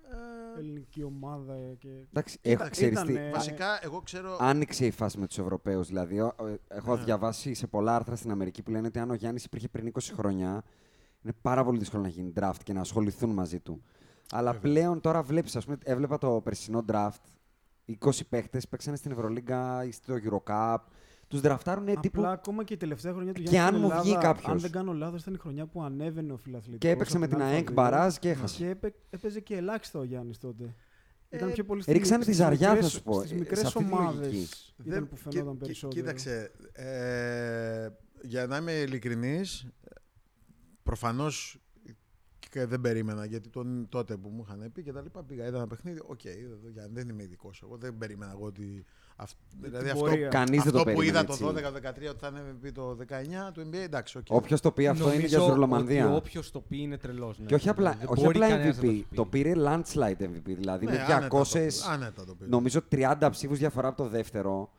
Ε, 0.56 0.58
ελληνική 0.58 1.02
ομάδα. 1.02 1.54
Και... 1.78 1.88
Εντάξει, 1.88 2.38
Ήταν- 2.42 2.60
έχω 2.60 2.70
ξέρεις 2.70 3.00
τι. 3.02 3.12
ήτανε- 3.12 3.34
Βασικά 3.34 3.78
εγώ 3.82 4.00
ξέρω... 4.00 4.36
Άνοιξε 4.40 4.86
η 4.86 4.90
φάση 4.90 5.18
με 5.18 5.26
τους 5.26 5.38
Ευρωπαίους. 5.38 5.86
Δηλαδή, 5.88 6.20
ο- 6.20 6.34
ο- 6.38 6.58
έχω 6.68 6.96
Ναι. 6.96 7.04
διαβάσει 7.04 7.54
σε 7.54 7.66
πολλά 7.66 7.94
άρθρα 7.94 8.16
στην 8.16 8.30
Αμερική 8.30 8.62
που 8.62 8.70
λένε 8.70 8.86
ότι 8.86 8.98
αν 8.98 9.10
ο 9.10 9.14
Γιάννης 9.14 9.44
υπήρχε 9.44 9.68
πριν 9.68 9.86
20 9.86 10.12
χρόνια, 10.14 10.62
είναι 11.22 11.32
πάρα 11.42 11.64
πολύ 11.64 11.78
δύσκολο 11.78 12.02
να 12.02 12.08
γίνει 12.08 12.32
draft 12.40 12.60
και 12.62 12.72
να 12.72 12.80
ασχοληθούν 12.80 13.30
μαζί 13.30 13.60
του. 13.60 13.82
Αλλά 14.30 14.52
Βέβαια. 14.52 14.72
πλέον 14.72 15.00
τώρα 15.00 15.22
βλέπεις, 15.22 15.56
ας 15.56 15.64
πούμε, 15.64 15.76
έβλεπα 15.84 16.18
το 16.18 16.40
περσινό 16.44 16.84
draft. 16.92 17.22
20 18.04 18.10
παίχτες 18.28 18.68
παίξανε 18.68 18.96
στην 18.96 19.10
Ευρωλίγκα 19.10 19.84
ή 19.84 19.90
στο 19.92 20.14
Eurocup. 20.24 20.76
Τους 21.28 21.40
δραφτάρουν 21.40 21.88
Απλά 21.88 22.00
τύπου. 22.00 22.26
ακόμα 22.26 22.64
και 22.64 22.74
η 22.74 22.76
τελευταία 22.76 23.12
χρονιά 23.12 23.32
του 23.32 23.42
Και 23.42 23.48
Γιάννη 23.50 23.78
αν 23.78 23.84
στην 23.84 23.94
μου 23.96 24.00
βγει 24.02 24.10
Ελλάδα, 24.10 24.26
κάποιος. 24.32 24.52
Αν 24.52 24.58
δεν 24.58 24.70
κάνω 24.70 24.92
λάθος, 24.92 25.20
ήταν 25.20 25.34
η 25.34 25.38
χρονιά 25.38 25.66
που 25.66 25.82
ανέβαινε 25.82 26.32
ο 26.32 26.36
Φιλαθλητικός. 26.36 26.78
Και 26.78 26.90
έπαιξε 26.90 27.16
από 27.16 27.26
με 27.26 27.32
την 27.32 27.42
ΑΕΚ 27.42 27.68
Α2 27.70 27.72
μπαράζ 27.72 28.16
και 28.16 28.28
έχασε. 28.30 28.56
Και 28.56 28.68
έπαι- 28.68 28.94
έπαιζε 29.10 29.40
και 29.40 29.56
ελάχιστα 29.56 29.98
ο 29.98 30.04
Γιάννης 30.04 30.38
τότε. 30.38 30.74
Ε, 31.28 31.36
Ήταν 31.36 31.52
πιο 31.52 31.64
πολύ 31.64 31.82
στις- 31.82 31.94
ρίξανε 31.94 32.18
τη 32.18 32.24
στις 32.24 32.36
ζαριά, 32.36 32.66
θα 32.68 32.72
μικρές- 32.74 32.90
σου 32.92 33.02
πω, 33.02 33.18
Στις 33.18 33.30
ε, 33.30 33.34
μικρές 33.34 33.58
σε 33.58 33.66
αυτή 33.66 33.84
τη 33.84 33.92
ομάδες 33.92 34.18
λογική. 34.32 34.48
ήταν 34.80 34.92
Δεν- 34.92 35.08
που 35.08 35.16
φαινόταν 35.16 35.52
κοί- 35.52 35.60
περισσότερο. 35.64 36.00
Κοίταξε, 36.00 36.50
ε, 36.72 37.88
για 38.22 38.46
να 38.46 38.56
είμαι 38.56 38.72
ειλικρινής, 38.72 39.66
προφανώς 40.82 41.60
και 42.50 42.66
δεν 42.66 42.80
περίμενα 42.80 43.24
γιατί 43.24 43.48
τον, 43.48 43.86
τότε 43.88 44.16
που 44.16 44.28
μου 44.28 44.44
είχαν 44.46 44.70
πει 44.72 44.82
και 44.82 44.92
τα 44.92 45.00
λοιπά 45.02 45.22
πήγα, 45.22 45.46
είδα 45.46 45.56
ένα 45.56 45.66
παιχνίδι. 45.66 46.00
Οκ, 46.06 46.24
είδα 46.24 46.56
το 46.62 46.68
Γιάννη, 46.72 46.92
δεν 46.94 47.08
είμαι 47.08 47.22
ειδικός. 47.22 47.60
Εγώ 47.64 47.76
δεν 47.76 47.98
περίμενα 47.98 48.32
εγώ 48.32 48.44
ότι. 48.46 48.84
αυ- 49.16 49.36
δηλαδή 49.60 49.88
αυτό, 49.90 50.04
πορεία. 50.04 50.28
Κανείς 50.28 50.48
δεν 50.50 50.58
αυτό 50.58 50.70
το 50.72 50.78
που 50.78 50.84
περίμενε. 50.84 51.08
είδα 51.08 51.24
το 51.24 51.32
έτσι. 51.32 51.44
12-13 51.44 52.08
ότι 52.10 52.18
θα 52.18 52.28
είναι 52.28 52.40
MVP 52.62 52.70
το 52.74 52.96
19 53.48 53.52
του 53.52 53.60
NBA, 53.70 53.74
εντάξει, 53.74 54.18
οκ. 54.18 54.26
Όποιος 54.28 54.60
το 54.60 54.72
πει 54.72 54.86
αυτό 54.86 55.12
είναι 55.12 55.26
για 55.26 55.38
Νομίζω 55.38 55.52
ζουρλομανδία. 55.52 56.06
ότι 56.06 56.16
όποιος 56.16 56.50
το 56.50 56.60
πει 56.60 56.78
είναι 56.80 56.96
τρελός. 56.96 57.38
Ναι. 57.38 57.46
Και 57.46 57.54
όχι 57.54 57.68
απλά, 57.68 57.90
Δεν 57.98 58.08
όχι 58.08 58.24
μπορεί 58.24 58.36
απλά 58.36 58.48
κανένας 58.48 58.76
να 58.76 58.82
MVP. 58.82 58.86
πει. 58.86 59.06
Το 59.16 59.24
πήρε 59.24 59.52
landslide 59.56 60.22
MVP. 60.22 60.42
Δηλαδή 60.44 60.84
Ναι, 60.84 60.92
με 60.92 60.98
άνετα 60.98 61.28
200, 61.28 61.82
το- 61.82 61.90
άνετα 61.90 62.24
το 62.24 62.34
πήρε. 62.34 62.50
νομίζω 62.50 62.80
30 62.90 63.28
ψήφους 63.30 63.58
διαφορά 63.58 63.88
από 63.88 63.96
το 64.02 64.08
δεύτερο. 64.08 64.70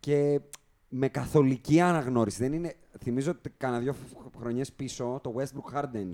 Και 0.00 0.40
με 0.88 1.08
καθολική 1.08 1.80
αναγνώριση. 1.80 2.42
Δεν 2.42 2.52
είναι, 2.52 2.74
θυμίζω 3.02 3.30
ότι 3.30 3.50
κανένα 3.56 3.80
δύο 3.82 3.94
χρονιές 4.38 4.72
πίσω 4.72 5.20
το 5.22 5.34
Westbrook 5.36 5.78
Harden 5.78 6.12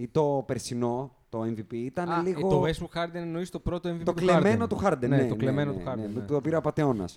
ή 0.00 0.08
το 0.08 0.42
περσινό, 0.46 1.16
το 1.28 1.40
MVP, 1.42 1.72
ήταν 1.72 2.10
Α, 2.10 2.18
ε, 2.18 2.22
λίγο. 2.22 2.48
το 2.48 2.62
Westbrook 2.64 2.98
Harden 3.02 3.08
εννοείς 3.14 3.50
το 3.50 3.58
πρώτο 3.58 3.90
MVP 3.90 4.02
το 4.04 4.12
του 4.12 4.20
κλεμμένο 4.20 4.64
Harden. 4.64 4.68
του 4.68 4.80
Harden. 4.82 4.98
Ναι, 5.00 5.06
Ναι, 5.06 5.18
το 5.22 5.28
ναι, 5.28 5.34
κλεμμένο 5.36 5.72
ναι, 5.72 5.78
του 5.78 5.90
Harden. 5.90 5.96
ναι, 5.96 6.06
ναι. 6.06 6.20
Το 6.20 6.40
πήρε 6.40 6.56
απαταιώνα. 6.56 7.08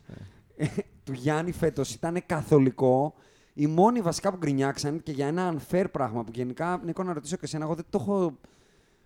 του 1.04 1.14
Γιάννη 1.14 1.52
φέτος 1.52 1.94
ήταν 1.94 2.24
καθολικό. 2.26 3.14
Οι 3.54 3.68
μόνοι 3.68 4.02
βασικά 4.02 4.32
που 4.32 4.38
γκρινιάξαν 4.38 5.04
και 5.04 5.12
για 5.12 5.28
ένα 5.28 5.56
unfair 5.56 5.86
πράγμα 5.92 6.24
που 6.24 6.32
γενικά, 6.36 6.82
Νίκο, 6.86 7.04
να 7.04 7.14
ρωτήσω 7.14 7.36
και 7.36 7.46
εσένα, 7.46 7.64
εγώ 7.66 7.76
δεν 7.76 7.86
το 7.90 7.98
έχω. 8.02 8.38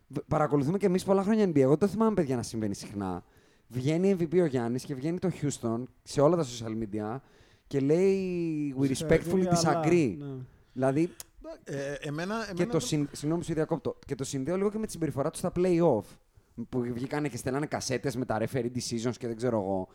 Β- 0.07 0.19
Παρακολουθούμε 0.27 0.77
και 0.77 0.85
εμείς 0.85 1.03
πολλά 1.03 1.23
χρόνια 1.23 1.45
NBA. 1.45 1.57
Εγώ 1.59 1.69
δεν 1.69 1.77
το 1.77 1.87
θυμάμαι, 1.87 2.13
παιδιά, 2.13 2.35
να 2.35 2.43
συμβαίνει 2.43 2.75
συχνά. 2.75 3.23
Βγαίνει 3.67 4.15
MVP 4.19 4.39
ο 4.41 4.45
Γιάννης 4.45 4.83
και 4.83 4.95
βγαίνει 4.95 5.19
το 5.19 5.29
Houston 5.41 5.83
σε 6.03 6.21
όλα 6.21 6.35
τα 6.35 6.43
social 6.45 6.83
media 6.83 7.17
και 7.67 7.79
λέει 7.79 8.75
We 8.79 8.83
respectfully 8.83 8.93
Συγχαρητήρια, 8.93 9.59
αλλά, 9.65 9.81
disagree. 9.83 10.15
ναι. 10.19 10.25
Δηλαδή, 10.73 11.09
Ε, 11.63 11.93
εμένα, 11.93 12.33
εμένα 12.35 12.53
και 12.53 12.65
το, 12.65 12.71
το- 12.71 12.79
συν, 12.79 13.09
συγγνώμη, 13.11 13.43
σου 13.43 13.53
διακόπτω. 13.53 13.99
Και 14.05 14.15
το 14.15 14.23
συνδέω 14.23 14.55
λίγο 14.57 14.71
και 14.71 14.77
με 14.77 14.85
τη 14.85 14.91
συμπεριφορά 14.91 15.29
του 15.29 15.37
στα 15.37 15.51
play-off. 15.55 16.03
που 16.69 16.79
βγήκαν 16.81 17.29
και 17.29 17.37
στέλνανε 17.37 17.65
κασέτες 17.65 18.15
με 18.15 18.25
τα 18.25 18.37
referee 18.39 18.71
decisions 18.75 19.15
και 19.17 19.27
δεν 19.27 19.35
ξέρω 19.35 19.57
εγώ. 19.61 19.87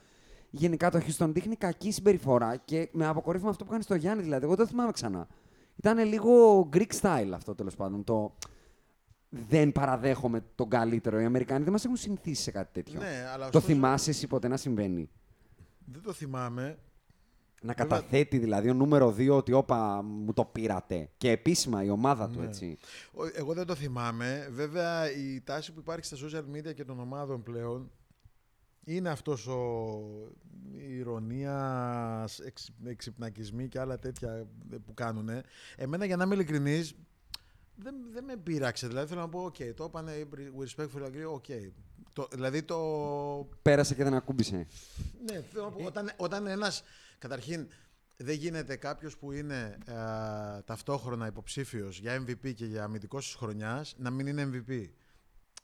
Γενικά 0.51 0.91
το 0.91 1.01
Houston 1.07 1.29
δείχνει 1.33 1.57
κακή 1.57 1.91
συμπεριφορά 1.91 2.57
και 2.57 2.88
με 2.93 3.07
αποκορύφωμα 3.07 3.51
αυτό 3.51 3.65
που 3.65 3.71
κάνει 3.71 3.83
στο 3.83 3.95
Γιάννη, 3.95 4.23
δηλαδή. 4.23 4.45
Εγώ 4.45 4.55
δεν 4.55 4.65
το 4.65 4.71
θυμάμαι 4.71 4.93
ξανά. 4.93 5.27
Ήταν 5.77 5.99
λίγο 6.09 6.61
Greek 6.73 6.91
style 7.01 7.31
αυτό 7.35 7.55
τέλος 7.55 7.75
πάντων. 7.77 8.05
Το 8.05 8.35
δεν 9.29 9.73
παραδέχομαι 9.73 10.45
τον 10.55 10.69
καλύτερο. 10.69 11.21
Οι 11.21 11.25
Αμερικάνοι 11.25 11.62
δεν 11.65 11.73
μας 11.73 11.85
έχουν 11.85 11.97
συνηθίσει 11.97 12.43
σε 12.43 12.51
κάτι 12.51 12.73
τέτοιο. 12.73 13.01
Ναι, 13.01 13.25
αλλά 13.33 13.51
το 13.51 13.59
ωστόσο- 13.59 13.67
θυμάσαι 13.67 14.11
εσύ 14.11 14.27
ποτέ 14.27 14.49
να 14.49 14.57
συμβαίνει; 14.57 15.11
Δεν 15.85 16.03
το 16.03 16.12
θυμάμαι. 16.12 16.79
Να 17.64 17.75
Βέβαια- 17.77 17.96
καταθέτει 17.98 18.38
δηλαδή 18.38 18.70
ο 18.70 18.75
νούμερο 18.75 19.11
2 19.18 19.37
ότι 19.37 19.53
όπα 19.53 20.03
μου 20.03 20.33
το 20.33 20.44
πήρατε. 20.44 21.11
Και 21.16 21.31
επίσημα 21.31 21.85
η 21.85 21.90
ομάδα 21.90 22.29
του 22.31 22.40
Ναι. 22.40 22.46
έτσι. 22.46 22.79
Ο- 23.12 23.27
Εγώ 23.35 23.53
δεν 23.55 23.66
το 23.66 23.75
θυμάμαι. 23.75 24.48
Βέβαια, 24.53 25.11
η 25.12 25.40
τάση 25.40 25.72
που 25.72 25.81
υπάρχει 25.81 26.05
στα 26.05 26.16
social 26.16 26.57
media 26.57 26.75
και 26.75 26.85
των 26.85 27.01
ομάδων 27.01 27.42
πλέον 27.42 27.90
είναι 28.85 29.09
αυτός 29.11 29.46
ο 29.46 29.61
η 30.79 30.96
ειρωνεία, 30.97 32.29
εξ, 32.46 32.70
εξυπνακισμοί 32.85 33.68
και 33.68 33.81
άλλα 33.81 33.98
τέτοια 33.98 34.46
που 34.87 34.94
κάνουν. 34.94 35.29
Εμένα, 35.77 36.05
για 36.05 36.16
να 36.16 36.25
είμαι 36.25 36.35
ειλικρινής, 36.35 36.94
δεν, 37.77 37.94
δεν 38.12 38.25
με 38.25 38.37
πείραξε. 38.37 38.87
Δηλαδή, 38.87 39.09
θέλω 39.09 39.20
να 39.20 39.29
πω, 39.29 39.40
οκ, 39.44 39.57
το 39.77 39.85
είπανε, 39.85 40.12
we 40.57 40.64
respectfully 40.64 41.07
agree, 41.07 41.33
οκ. 41.35 41.44
Το, 42.12 42.29
δηλαδή, 42.33 42.62
το, 42.62 42.79
Πέρασε 43.62 43.94
και 43.94 44.03
δεν 44.05 44.14
ακούμπησε. 44.14 44.66
ναι, 45.31 45.40
θέλω 45.53 45.64
να 45.64 45.70
πω, 45.70 45.85
όταν, 45.85 46.11
όταν 46.16 46.46
ένας, 46.46 46.83
καταρχήν, 47.23 47.69
δεν 48.17 48.35
γίνεται 48.35 48.77
κάποιος 48.77 49.17
που 49.19 49.33
είναι 49.33 49.79
ε, 49.87 49.93
ταυτόχρονα 50.65 51.27
υποψήφιος 51.27 51.99
για 52.01 52.23
MVP 52.25 52.55
και 52.55 52.65
για 52.65 52.85
αμυντικός 52.85 53.25
της 53.25 53.35
χρονιάς 53.35 53.95
να 53.99 54.11
μην 54.11 54.27
είναι 54.27 54.51
MVP. 54.53 54.89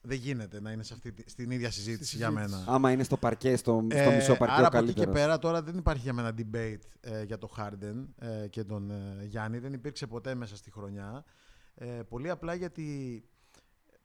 Δεν 0.02 0.16
γίνεται 0.16 0.60
να 0.60 0.70
είναι 0.72 0.82
σε 0.82 0.94
αυτή, 0.94 1.12
τη- 1.12 1.30
στην 1.30 1.50
ίδια 1.50 1.70
συζήτηση 1.70 2.16
για 2.16 2.30
μένα. 2.30 2.64
Άμα 2.66 2.90
είναι 2.92 3.02
στο 3.02 3.16
παρκέ, 3.16 3.56
στο, 3.56 3.86
στο 3.90 3.98
Ε, 4.10 4.14
μισό 4.14 4.36
παρκέ 4.36 4.54
άρα 4.54 4.62
ο 4.62 4.66
από 4.66 4.76
εκεί 4.78 4.86
και 4.86 4.92
καλύτερο. 4.92 5.12
πέρα 5.12 5.38
τώρα 5.38 5.62
δεν 5.62 5.76
υπάρχει 5.78 6.02
για 6.02 6.12
μένα 6.12 6.34
debate 6.38 6.78
ε, 7.00 7.22
για 7.22 7.38
τον 7.38 7.48
Harden 7.56 8.06
ε, 8.18 8.48
και 8.48 8.64
τον 8.64 8.90
ε, 8.90 9.24
Γιάννη. 9.24 9.58
Δεν 9.58 9.72
υπήρξε 9.72 10.06
ποτέ 10.06 10.34
μέσα 10.34 10.56
στη 10.56 10.70
χρονιά. 10.70 11.24
Ε, 11.74 11.86
πολύ 11.86 12.30
απλά 12.30 12.54
γιατί 12.54 13.22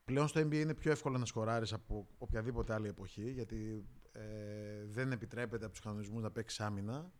πλέον 0.06 0.28
στο 0.28 0.42
NBA 0.42 0.54
είναι 0.54 0.74
πιο 0.74 0.92
εύκολο 0.92 1.18
να 1.18 1.26
σκοράρεις 1.26 1.74
από 1.74 2.08
οποιαδήποτε 2.18 2.74
άλλη 2.74 2.88
εποχή 2.88 3.32
γιατί 3.32 3.86
ε, 4.16 4.22
δεν 4.86 5.12
επιτρέπεται 5.12 5.64
από 5.66 5.74
τους 5.74 5.84
κανονισμούς 5.84 6.22
να 6.24 6.32
παίξει 6.32 6.64
άμυνα. 6.64 7.12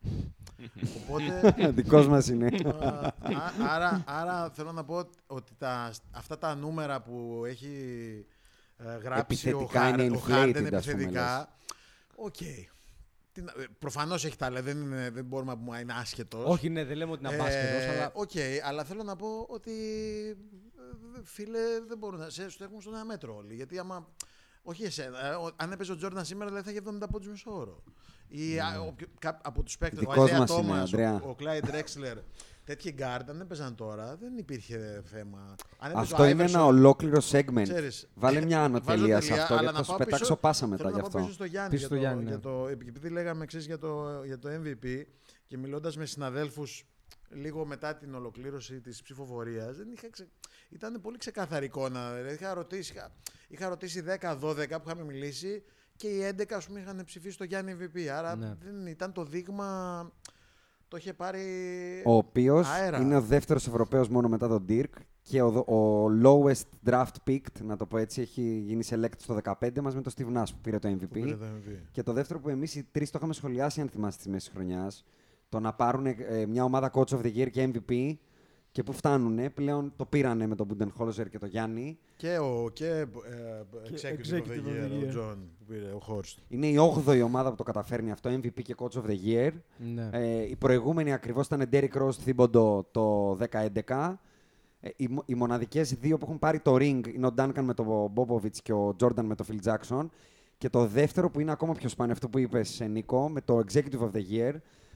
Οπότε 1.04 1.54
Δικός 1.76 2.08
μας 2.08 2.28
είναι. 2.28 2.46
Α, 2.66 2.88
α- 3.22 3.54
άρα, 3.70 4.04
άρα 4.08 4.50
θέλω 4.50 4.72
να 4.72 4.84
πω 4.84 5.10
ότι 5.28 5.52
τα, 5.58 5.92
αυτά 6.12 6.38
τα 6.38 6.56
νούμερα 6.56 7.02
που 7.02 7.44
έχει 7.46 7.76
ε, 8.78 8.84
γράψει 8.98 9.20
Επιθετικά 9.22 9.64
ο, 9.64 9.66
Χάρ, 9.68 10.00
είναι 10.00 10.16
ο 10.16 10.20
Χάρντεν 10.20 10.66
inflated, 10.68 10.74
ας 10.74 10.84
πούμε, 10.86 10.94
επιθετικά, 10.94 11.56
οκ. 12.16 12.36
Τι 13.32 13.42
να- 13.42 13.54
ε, 13.58 13.66
Προφανώς 13.80 14.26
έχει 14.26 14.38
ταλέντο, 14.38 14.66
δεν, 14.66 14.82
είναι- 14.82 15.10
δεν 15.10 15.26
μπορούμε 15.26 15.52
να 15.52 15.58
πούμε 15.58 15.80
είναι 15.80 15.94
άσχετος. 15.94 16.44
Όχι, 16.46 16.70
ναι, 16.70 16.84
δεν 16.86 16.98
λέμε 16.98 17.12
ότι 17.12 17.26
είναι 17.26 17.34
άμπαλος, 17.36 17.82
Ε, 17.82 17.90
αλλά 17.96 18.12
Οκ, 18.14 18.32
αλλά 18.64 18.84
θέλω 18.84 19.04
να 19.04 19.16
πω 19.16 19.46
ότι 19.50 19.72
ε, 21.18 21.22
φίλε 21.24 21.60
δεν 21.88 21.98
μπορούν 21.98 22.20
να 22.20 22.30
σε 22.30 22.50
στο 22.50 22.64
έχουν 22.64 22.82
στον 22.82 22.94
ένα 22.94 23.06
μέτρο 23.06 23.36
όλοι. 23.36 23.54
Γιατί 23.56 23.80
άμα. 23.80 24.08
Όχι 24.66 24.84
εσένα. 24.84 25.26
ε, 25.26 25.34
ο- 25.36 25.52
αν 25.56 25.72
έπαιζε 25.72 25.92
ο 25.92 25.96
Τζόρνταν 25.96 26.26
σήμερα, 26.26 26.50
δηλαδή 26.50 26.66
θα 26.66 26.72
είχε 26.72 26.80
70 26.80 27.08
πόντους 27.12 27.28
μισό 27.30 27.58
όρο. 27.58 27.84
Ή 28.28 28.60
α, 28.60 28.82
όποιο- 28.88 29.08
κά- 29.20 29.40
από 29.48 29.64
τους 29.64 29.78
παίκτες. 29.78 29.98
Ο 29.98 30.02
Δικός 30.02 30.18
Αϊζέα 30.18 30.40
μας 30.40 30.50
είναι, 30.50 30.60
Τόμα, 30.62 30.78
Ανδρέα. 30.80 31.22
ο, 31.24 31.30
ο 31.30 31.36
Κλάιντ 31.36 31.70
Ρέξλερ. 31.70 32.18
Τέτοιοι 32.66 32.92
γκάρντ, 32.92 33.30
αν 33.30 33.42
έπαιζαν 33.42 33.76
τώρα, 33.76 34.16
δεν 34.16 34.38
υπήρχε 34.38 35.02
θέμα. 35.06 35.56
Αν 35.80 35.92
έπαιζε 35.92 36.14
Αυτό 36.14 36.24
ο 36.24 36.26
είναι 36.26 36.44
Iverson, 36.44 36.48
ένα 36.48 36.66
ολόκληρο 36.66 37.22
segment. 37.32 37.62
ξέρεις, 37.64 38.08
Βάλε 38.16 38.46
μια 38.46 38.58
βάζω 38.58 38.70
ανωτελεία 38.70 39.22
σε 39.22 39.28
τελεία, 39.28 39.42
αυτό 39.42 39.54
αλλά 39.54 39.62
γιατί 39.62 39.78
να 39.78 39.80
θα 39.80 39.84
σου 39.84 39.90
πάω 39.90 39.98
πετάξω 39.98 40.24
πίσω- 40.26 40.40
πάσα 40.40 40.68
μετά 40.68 40.84
θέλω 40.84 40.96
γι' 40.96 41.02
να 41.02 41.02
πάω 41.02 41.10
αυτό. 41.12 41.20
πίσω 41.20 41.34
στο 41.34 41.44
Γιάννη, 41.46 41.70
Πίσω 41.70 41.80
για, 41.80 41.88
στο 41.88 41.96
το, 41.96 42.02
Γιάννη, 42.02 42.24
ναι. 42.24 42.30
για 42.30 42.40
το, 42.40 42.68
επειδή 42.68 43.10
λέγαμε 43.10 43.44
εξής 43.44 43.66
για 43.66 43.78
το, 43.78 44.22
για 44.26 44.40
το 44.40 44.50
MVP 44.50 45.02
και 45.48 45.58
μιλώντας 45.58 45.98
με 45.98 46.06
συναδέλφους 46.06 46.84
λίγο 47.30 47.66
μετά 47.66 47.96
την 47.96 48.16
ολοκλήρωση 48.16 48.82
της 48.82 49.02
ψηφοφορίας, 49.02 49.78
δεν 49.78 49.88
είχα 49.92 50.10
ξε... 50.10 50.28
ήταν 50.74 51.02
πολύ 51.02 51.18
ξεκάθαρη 51.18 51.66
εικόνα. 51.66 52.14
Δηλαδή, 52.14 52.34
είχα, 52.34 52.54
ρωτήσει, 52.54 52.94
είχα, 52.94 53.12
είχα 53.48 53.70
ρωτήσει 53.70 54.04
10-12 54.22 54.40
που 54.40 54.84
είχαμε 54.90 55.04
μιλήσει 55.04 55.64
και 55.96 56.08
οι 56.08 56.34
11 56.38 56.44
ας 56.54 56.68
πούμε, 56.68 56.80
είχαν 56.80 57.02
ψηφίσει 57.06 57.38
το 57.38 57.44
Γιάννη 57.44 57.76
MVP. 57.80 58.00
Άρα 58.06 58.36
Ναι. 58.36 58.56
δεν 58.64 58.86
ήταν 58.88 59.12
το 59.12 59.24
δείγμα... 59.24 60.12
Το 60.88 61.00
είχε 61.00 61.14
πάρει 61.14 61.42
Ο 62.06 62.16
οποίος 62.16 62.68
αέρα. 62.70 63.00
είναι 63.02 63.16
ο 63.16 63.22
δεύτερος 63.22 63.68
Ευρωπαίος 63.68 64.08
μόνο 64.10 64.28
μετά 64.28 64.48
τον 64.48 64.66
Dirk 64.70 64.84
και 65.22 65.42
ο, 65.42 65.50
δο- 65.50 65.66
ο 65.68 66.08
lowest 66.24 66.90
draft 66.90 67.08
picked, 67.28 67.62
να 67.64 67.78
το 67.78 67.86
πω 67.86 67.98
έτσι, 67.98 68.22
έχει 68.22 68.42
γίνει 68.66 68.84
select 68.90 69.12
στο 69.18 69.38
15 69.44 69.80
μαζί 69.82 69.96
με 69.96 70.02
τον 70.02 70.14
Steve 70.18 70.38
Nash 70.38 70.46
που 70.52 70.58
πήρε 70.62 70.80
το 70.80 70.90
MVP. 70.90 71.00
που 71.00 71.08
πήρε 71.08 71.36
το 71.36 71.46
MVP. 71.46 71.78
Και 71.92 72.04
το 72.04 72.14
δεύτερο 72.14 72.40
που 72.40 72.50
εμείς 72.50 72.76
οι 72.76 72.84
τρεις 72.92 73.10
το 73.10 73.18
είχαμε 73.18 73.34
σχολιάσει, 73.34 73.82
αν 73.82 73.90
θυμάστε 73.90 74.24
τη 74.24 74.30
μέση 74.30 74.52
χρονιάς, 74.52 75.06
το 75.50 75.60
να 75.60 75.74
πάρουν 75.74 76.06
ε, 76.06 76.46
μια 76.48 76.64
ομάδα 76.64 76.92
Coach 76.94 77.10
of 77.10 77.22
the 77.22 77.36
Year 77.38 77.50
και 77.52 77.70
MVP 77.74 78.16
και 78.74 78.84
που 78.84 78.94
φτάνουν. 78.94 79.54
Πλέον 79.54 79.94
το 79.96 80.06
πήρανε 80.06 80.48
με 80.48 80.56
τον 80.56 80.68
Budenholzer 80.70 81.30
και 81.30 81.40
τον 81.40 81.50
Γιάννη. 81.50 81.98
Και 82.16 82.38
ο 82.38 82.70
και, 82.74 82.88
ε, 82.88 83.06
Και 83.84 83.94
executive 83.96 84.06
of 84.06 84.12
the 84.12 84.20
year, 84.20 84.34
executive 84.34 84.45
of 84.45 84.48
the 84.48 84.68
year, 84.68 84.90
the 84.90 85.04
ο 85.04 85.10
Τζον 85.10 85.38
που 85.58 85.66
πήρε, 85.74 85.92
ο 85.96 86.00
Χόρστ. 86.00 86.38
Είναι 86.48 86.68
η 86.68 86.76
8η 87.08 87.22
ομάδα 87.24 87.50
που 87.50 87.56
το 87.56 87.64
καταφέρνει 87.64 88.12
αυτό, 88.12 88.30
MVP 88.30 88.62
και 88.62 88.76
Coach 88.78 89.02
of 89.02 89.04
the 89.06 89.18
Year. 89.28 89.52
ναι. 89.78 90.10
Ε, 90.12 90.42
η 90.50 90.56
προηγούμενη 90.56 91.14
ακριβώς 91.14 91.46
ήταν 91.46 91.70
Derrick 91.72 91.92
Rose 91.94 92.18
Thibodeau 92.26 92.86
το 92.92 93.38
2011. 93.86 94.20
Ε, 94.80 94.90
οι, 94.96 95.08
μο- 95.08 95.24
οι 95.26 95.36
μοναδικές 95.36 95.94
δύο 95.94 96.18
που 96.18 96.26
έχουν 96.26 96.40
πάρει 96.40 96.60
το 96.60 96.76
ring 96.76 97.02
είναι 97.16 97.28
ο 97.28 97.34
Duncan 97.38 97.62
με 97.62 97.74
τον 97.74 98.12
Popovich 98.16 98.56
και 98.64 98.74
ο 98.74 98.96
Jordan 99.00 99.24
με 99.24 99.36
τον 99.36 99.46
Phil 99.50 99.68
Jackson. 99.74 100.06
Και 100.58 100.70
το 100.70 100.86
δεύτερο 100.86 101.30
που 101.30 101.40
είναι 101.40 101.52
ακόμα 101.52 101.74
πιο 101.74 101.90
σπάνιο, 101.90 102.14
αυτό 102.14 102.30
που 102.30 102.38
είπες 102.40 102.80
ε, 102.82 102.88
Νίκο, 102.88 103.30
με 103.30 103.42
το 103.42 103.62
Executive 103.68 104.00
of 104.00 104.10
the 104.14 104.22
Year. 104.32 104.54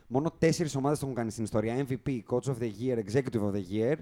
Μόνο 0.07 0.31
τέσσερις 0.37 0.75
ομάδες 0.75 0.99
το 0.99 1.05
έχουν 1.05 1.17
κάνει 1.17 1.31
στην 1.31 1.43
ιστορία. 1.43 1.85
MVP, 1.87 2.19
Coach 2.29 2.51
of 2.51 2.55
the 2.59 2.71
Year, 2.81 2.97
Executive 3.05 3.41
of 3.41 3.51
the 3.51 3.63
Year. 3.73 3.95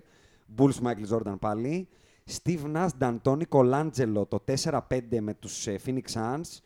Bulls, 0.58 0.82
Michael 0.84 1.18
Jordan 1.18 1.36
πάλι. 1.40 1.88
Steve 2.32 2.74
Nash, 2.76 2.88
D'Antoni, 3.00 3.42
Colangelo 3.50 4.28
το 4.28 4.44
4-5 4.64 5.20
με 5.20 5.34
τους 5.34 5.68
ε, 5.68 5.80
Phoenix 5.86 6.02
Suns. 6.14 6.60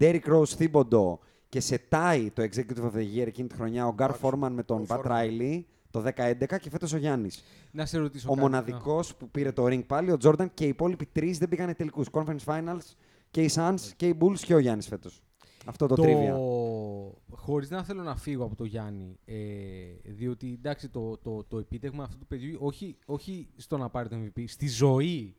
Derrick 0.00 0.24
Rose, 0.24 0.56
Thibodeau 0.58 1.18
και 1.48 1.60
σε 1.60 1.80
tie 1.90 2.26
το 2.34 2.42
Executive 2.42 2.82
of 2.84 2.94
the 2.94 3.16
Year 3.16 3.26
εκείνη 3.26 3.48
τη 3.48 3.54
χρονιά 3.54 3.86
ο 3.86 3.94
Gar 3.98 4.02
Άξιο. 4.10 4.28
Foreman 4.28 4.50
με 4.50 4.62
τον 4.62 4.80
Ο 4.80 4.84
Pat 4.88 4.96
Foreman. 5.00 5.10
Riley 5.10 5.62
το 5.90 6.04
2011 6.16 6.58
και 6.60 6.70
φέτος 6.70 6.92
ο 6.92 6.96
Γιάννης. 6.96 7.42
Να 7.70 7.86
σε 7.86 7.98
ρωτήσω 7.98 8.26
Ο 8.26 8.30
κάτι. 8.34 8.40
μοναδικός 8.40 9.14
που 9.14 9.30
πήρε 9.30 9.52
το 9.52 9.64
ring 9.64 9.86
πάλι, 9.86 10.10
ο 10.12 10.16
Jordan 10.22 10.46
και 10.54 10.64
οι 10.64 10.68
υπόλοιποι 10.68 11.06
τρεις 11.06 11.38
δεν 11.38 11.48
πήγανε 11.48 11.74
τελικούς. 11.74 12.06
Conference 12.12 12.44
Finals 12.44 12.94
και 13.30 13.42
οι 13.42 13.50
Suns 13.54 13.80
και 13.96 14.06
οι 14.08 14.16
Bulls 14.20 14.38
και 14.38 14.54
ο 14.54 14.58
Γιάννης 14.58 14.86
φέτος. 14.88 15.22
Αυτό 15.66 15.86
το, 15.86 15.94
το 15.94 16.02
trivia. 16.06 17.36
Χωρίς 17.36 17.70
να 17.70 17.84
θέλω 17.84 18.02
να 18.02 18.16
φύγω 18.16 18.44
από 18.44 18.56
το 18.56 18.64
Γιάννη, 18.64 19.18
ε, 19.24 19.34
διότι 20.04 20.52
εντάξει 20.52 20.88
το, 20.88 21.16
το, 21.16 21.44
το 21.44 21.58
επίτευγμα 21.58 22.04
αυτού 22.04 22.18
του 22.18 22.26
παιδιού, 22.26 22.58
όχι, 22.60 22.96
όχι 23.06 23.48
στο 23.56 23.76
να 23.76 23.88
πάρει 23.90 24.08
το 24.08 24.16
MVP, 24.16 24.44
στη 24.46 24.68
ζωή 24.68 25.34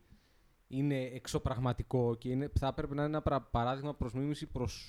είναι 0.68 1.00
εξωπραγματικό 1.00 2.14
και 2.14 2.28
είναι, 2.28 2.50
θα 2.58 2.66
έπρεπε 2.66 2.94
να 2.94 3.02
είναι 3.02 3.10
ένα 3.10 3.22
πρα- 3.22 3.40
παράδειγμα 3.50 3.94
προς 3.94 4.12
μίμηση 4.12 4.46
προς, 4.46 4.86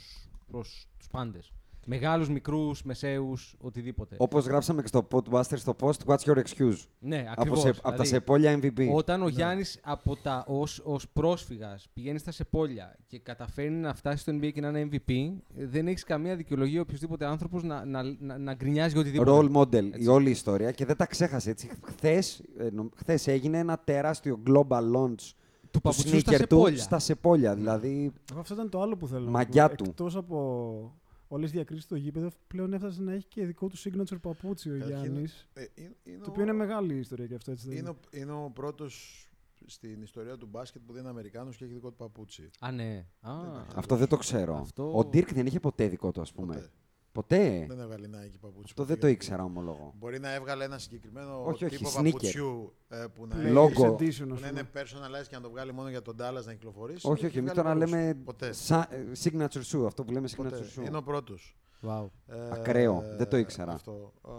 προς 0.47 0.87
τους 0.97 1.07
πάντες. 1.07 1.51
Μεγάλους, 1.85 2.29
μικρούς, 2.29 2.83
μεσαίους, 2.83 3.55
οτιδήποτε. 3.59 4.15
Όπως 4.19 4.45
γράψαμε 4.45 4.81
και 4.81 4.87
στο 4.87 5.07
Podbuster 5.11 5.57
στο 5.57 5.75
post, 5.79 5.97
what's 6.05 6.17
your 6.25 6.35
excuse; 6.37 6.77
Ναι, 6.99 7.19
Από, 7.19 7.41
ακριβώς. 7.41 7.59
σε, 7.61 7.69
από 7.69 7.81
τα 7.81 7.89
Δηλαδή, 7.91 8.09
σεπόλια 8.09 8.59
MVP. 8.61 8.87
Όταν 8.93 9.21
ο 9.23 9.27
Γιάννης 9.27 9.79
από 9.83 10.15
τα, 10.15 10.43
ως, 10.47 10.81
ως 10.83 11.09
πρόσφυγας 11.13 11.87
πηγαίνει 11.93 12.17
στα 12.19 12.31
σεπόλια 12.31 12.95
και 13.07 13.19
καταφέρνει 13.19 13.77
να 13.77 13.93
φτάσει 13.93 14.17
στο 14.17 14.31
NBA 14.35 14.51
και 14.53 14.61
να 14.61 14.67
είναι 14.67 14.89
MVP, 14.91 15.11
ε, 15.57 15.65
δεν 15.65 15.87
έχεις 15.87 16.03
καμία 16.03 16.35
δικαιολογία 16.35 16.81
οποιοδήποτε 16.81 17.25
άνθρωπος 17.25 17.63
να, 17.63 17.85
να, 17.85 18.03
να, 18.19 18.37
να 18.37 18.53
γκρινιάζει 18.53 18.91
για 18.91 19.01
οτιδήποτε. 19.01 19.31
Role 19.33 19.51
model 19.55 19.73
Έτσι. 19.73 20.03
η 20.03 20.07
όλη 20.07 20.27
η 20.27 20.31
ιστορία 20.31 20.71
και 20.71 20.85
δεν 20.85 20.95
τα 20.95 21.05
ξέχασε 21.05 21.49
έτσι. 21.49 21.69
Χθες, 21.83 22.41
ε, 22.57 22.69
νο- 22.71 22.89
χθες 22.95 23.27
έγινε 23.27 23.57
ένα 23.57 23.77
τεράστιο 23.83 24.39
global 24.47 24.81
launch 24.95 25.15
του 25.17 25.79
του 25.79 25.81
παπουτσιού 25.81 26.19
στα 26.19 26.31
sneaker 26.31 26.35
του 26.35 26.55
σεπόλια. 26.55 26.81
στα 26.81 26.99
σεπόλια. 26.99 27.55
Δηλαδή, 27.55 28.11
Εγώ 28.31 28.39
αυτό 28.39 28.53
ήταν 28.53 28.69
το 28.69 28.81
άλλο 28.81 28.97
που 28.97 29.07
θέλω 29.07 29.29
Μαγιά 29.29 29.61
να 29.63 29.69
πω. 29.69 29.75
του. 29.75 29.85
Εκτός 29.89 30.15
από 30.15 30.97
όλες 31.33 31.45
τις 31.49 31.51
διακρίσεις 31.51 31.83
στο 31.85 31.95
γήπεδο, 31.95 32.29
πλέον 32.47 32.73
έφτασε 32.73 33.01
να 33.01 33.13
έχει 33.13 33.27
και 33.27 33.45
δικό 33.45 33.67
του 33.67 33.77
signature 33.77 34.21
παπούτσι 34.21 34.69
ο 34.69 34.77
Καταρχήν, 34.77 34.99
Γιάννης. 35.11 35.47
Ε, 35.53 35.65
είναι- 35.75 35.95
είναι 36.03 36.17
Το 36.17 36.23
ο- 36.27 36.29
οποίο 36.29 36.43
είναι 36.43 36.53
μεγάλη 36.53 36.97
ιστορία 36.97 37.27
και 37.27 37.35
αυτό 37.35 37.51
έτσι 37.51 37.67
δεν 37.67 37.77
Είναι, 37.77 37.89
είναι. 37.89 37.89
ο, 37.89 38.17
είναι 38.19 38.31
ο 38.45 38.51
πρώτος 38.53 39.27
στην 39.65 40.01
ιστορία 40.01 40.37
του 40.37 40.45
μπάσκετ 40.51 40.81
που 40.85 40.91
δεν 40.93 41.01
είναι 41.01 41.09
Αμερικάνος 41.09 41.55
και 41.57 41.63
έχει 41.65 41.73
δικό 41.73 41.89
του 41.89 41.95
παπούτσι. 41.95 42.49
Α, 42.59 42.71
ναι. 42.71 43.05
Α, 43.21 43.33
Δεν 43.41 43.65
αυτό 43.75 43.95
δεν 43.95 44.07
το 44.07 44.17
ξέρω. 44.17 44.55
Αυτό- 44.57 44.97
Ο 44.97 44.99
Dirk 44.99 45.33
δεν 45.33 45.45
είχε 45.45 45.59
ποτέ 45.59 45.87
δικό 45.87 46.11
του, 46.11 46.21
ας 46.21 46.31
πούμε. 46.33 46.53
Ποτέ. 46.55 46.69
Ποτέ. 47.13 47.65
Δεν 47.67 47.79
έβγαλε 47.79 48.07
Nike 48.07 48.35
παπούτσι. 48.39 48.61
Αυτό 48.63 48.81
που 48.81 48.87
δεν 48.87 48.95
το 48.99 49.01
πήγε. 49.01 49.13
ήξερα, 49.13 49.43
ομολογώ. 49.43 49.93
Μπορεί 49.97 50.19
να 50.19 50.33
έβγαλε 50.33 50.63
ένα 50.63 50.77
συγκεκριμένο 50.77 51.43
Όχι, 51.45 51.65
όχι, 51.65 51.77
τύπο 51.77 51.89
sneaker. 51.89 52.03
παπουτσιού 52.03 52.73
ε, 52.87 53.05
που 53.13 53.27
να, 53.27 53.35
Players 53.35 53.69
έχει- 53.69 53.75
Logo. 53.81 53.91
Edition, 53.91 54.09
ας 54.09 54.17
που 54.17 54.25
να 54.27 54.35
πούμε. 54.35 54.47
είναι 54.47 54.69
personalized 54.73 55.27
και 55.29 55.35
να 55.35 55.41
το 55.41 55.49
βγάλει 55.49 55.73
μόνο 55.73 55.89
για 55.89 56.01
τον 56.01 56.15
Dallas 56.19 56.43
να 56.45 56.53
κυκλοφορήσει. 56.53 57.07
Όχι, 57.07 57.07
Δεν 57.07 57.13
όχι, 57.13 57.25
έχει 57.25 57.37
εμείς 57.37 57.51
βγάλει 57.51 57.67
τώρα 57.67 57.73
πολλούς. 57.73 57.91
λέμε 57.91 58.13
Ποτέ. 58.13 58.53
sa- 58.67 58.85
ε, 58.89 59.03
signature 59.23 59.63
shoe, 59.77 59.85
αυτό 59.85 60.03
που 60.03 60.11
λέμε 60.11 60.27
Ποτέ. 60.35 60.49
signature 60.49 60.79
shoe. 60.81 60.85
Είναι 60.85 60.97
ο 60.97 61.03
πρώτος. 61.03 61.57
wow. 61.81 62.09
Ε, 62.27 62.49
Ακραίο. 62.51 63.03
Δεν 63.17 63.29
το 63.29 63.37
ήξερα. 63.37 63.71
Αυτό. 63.73 64.13
Ε, 64.27 64.31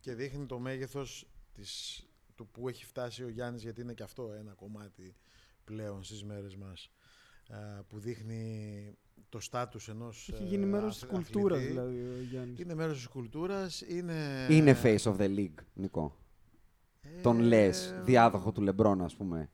και 0.00 0.14
δείχνει 0.14 0.46
το 0.46 0.58
μέγεθος 0.58 1.28
της, 1.52 2.02
του 2.34 2.48
που 2.48 2.68
έχει 2.68 2.84
φτάσει 2.84 3.22
ο 3.24 3.28
Γιάννης 3.28 3.62
γιατί 3.62 3.80
είναι 3.80 3.92
και 3.94 4.02
αυτό 4.02 4.32
ένα 4.38 4.52
κομμάτι 4.52 5.16
πλέον 5.64 6.02
στις 6.02 6.24
μέρες 6.24 6.56
μας. 6.56 6.90
ε, 7.48 7.80
που 7.88 7.98
δείχνει 7.98 8.94
το 9.28 9.40
στάτους 9.40 9.88
ενός 9.88 10.28
Έχει 10.32 10.42
ε, 10.42 10.46
γίνει 10.46 10.66
μέρος 10.66 10.94
της 10.94 11.02
αθλη- 11.02 11.14
κουλτούρας 11.22 11.58
αθλητή. 11.58 11.72
δηλαδή 11.72 12.00
ο 12.00 12.22
Γιάννης. 12.30 12.58
Είναι 12.60 12.74
μέρος 12.74 12.96
της 12.96 13.06
κουλτούρας, 13.06 13.80
είναι... 13.80 14.46
Είναι 14.50 14.76
face 14.82 14.98
of 15.02 15.16
the 15.16 15.36
league, 15.38 15.54
Νικό. 15.74 16.16
Τον 17.22 17.40
Ε, 17.40 17.42
λες, 17.42 17.94
διάδοχο 18.04 18.52
του 18.52 18.62
Λεμπρόν, 18.62 19.02
ας 19.02 19.14
πούμε. 19.16 19.50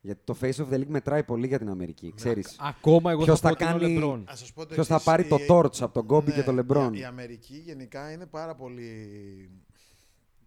Γιατί 0.00 0.20
το 0.24 0.36
face 0.40 0.52
of 0.54 0.68
the 0.68 0.74
league 0.74 0.86
μετράει 0.86 1.24
πολύ 1.24 1.46
για 1.46 1.58
την 1.58 1.68
Αμερική, 1.68 2.12
ξέρεις. 2.16 2.56
Ακόμα 2.60 3.10
εγώ 3.10 3.24
Ποιος 3.24 3.40
θα 3.40 3.48
θα 3.48 3.56
πω 3.56 3.64
ότι 3.64 3.74
είναι 3.74 3.84
ο 3.84 3.86
κάνει- 3.86 3.98
Λεμπρόν. 4.00 4.24
Ας 4.28 4.38
σας 4.38 4.52
πω 4.52 4.66
το 4.66 4.74
Ποιος 4.74 4.86
θα 4.86 4.94
εξής, 4.94 5.08
πάρει 5.08 5.24
το 5.28 5.36
η- 5.36 5.46
torch 5.50 5.80
από 5.80 6.02
τον 6.04 6.16
Kobe 6.18 6.24
ναι, 6.24 6.34
και 6.34 6.42
τον 6.42 6.66
LeBron. 6.68 6.90
Η, 6.94 6.98
η 6.98 7.04
Αμερική 7.04 7.56
γενικά 7.56 8.12
είναι 8.12 8.26
πάρα 8.26 8.54
πολύ... 8.54 9.50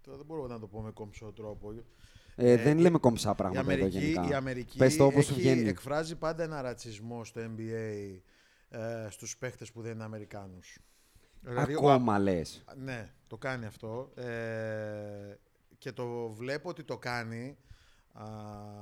Τώρα 0.01 0.17
δεν 0.17 0.25
μπορώ 0.25 0.47
να 0.47 0.59
το 0.59 0.67
πω 0.67 0.81
με 0.81 0.91
κομψό 0.91 1.31
τρόπο. 1.31 1.73
Ε, 2.43 2.51
Ε, 2.51 2.57
δεν 2.57 2.77
η- 2.77 2.81
λέμε 2.81 2.97
κομψά 2.97 3.31
Η 3.31 3.35
πράγματα 3.35 3.59
εδώ 3.71 3.71
Αμερική, 3.73 3.97
γενικά. 3.99 4.27
η 4.29 4.33
Αμερική 4.33 4.77
Πες 4.77 4.95
το 4.95 5.05
όπως 5.05 5.25
σου 5.25 5.31
έχει, 5.31 5.41
βγαίνει. 5.41 5.67
εκφράζει 5.69 6.15
πάντα 6.15 6.43
ένα 6.43 6.61
ρατσισμό 6.61 7.23
στο 7.23 7.41
NBA 7.41 8.19
ε, 8.69 9.07
στους 9.09 9.37
παίχτες 9.37 9.71
που 9.71 9.81
δεν 9.81 9.91
είναι 9.91 10.03
Αμερικάνους. 10.03 10.77
Δηλαδή, 11.41 11.73
ο- 11.75 11.77
Ακόμα 11.91 12.19
λες. 12.19 12.63
Ναι, 12.77 13.09
το 13.27 13.37
κάνει 13.37 13.65
αυτό. 13.65 14.11
Ε, 14.15 15.35
και 15.77 15.91
το 15.91 16.29
βλέπω 16.29 16.69
ότι 16.69 16.83
το 16.83 16.97
κάνει 16.97 17.57
α, 18.13 18.23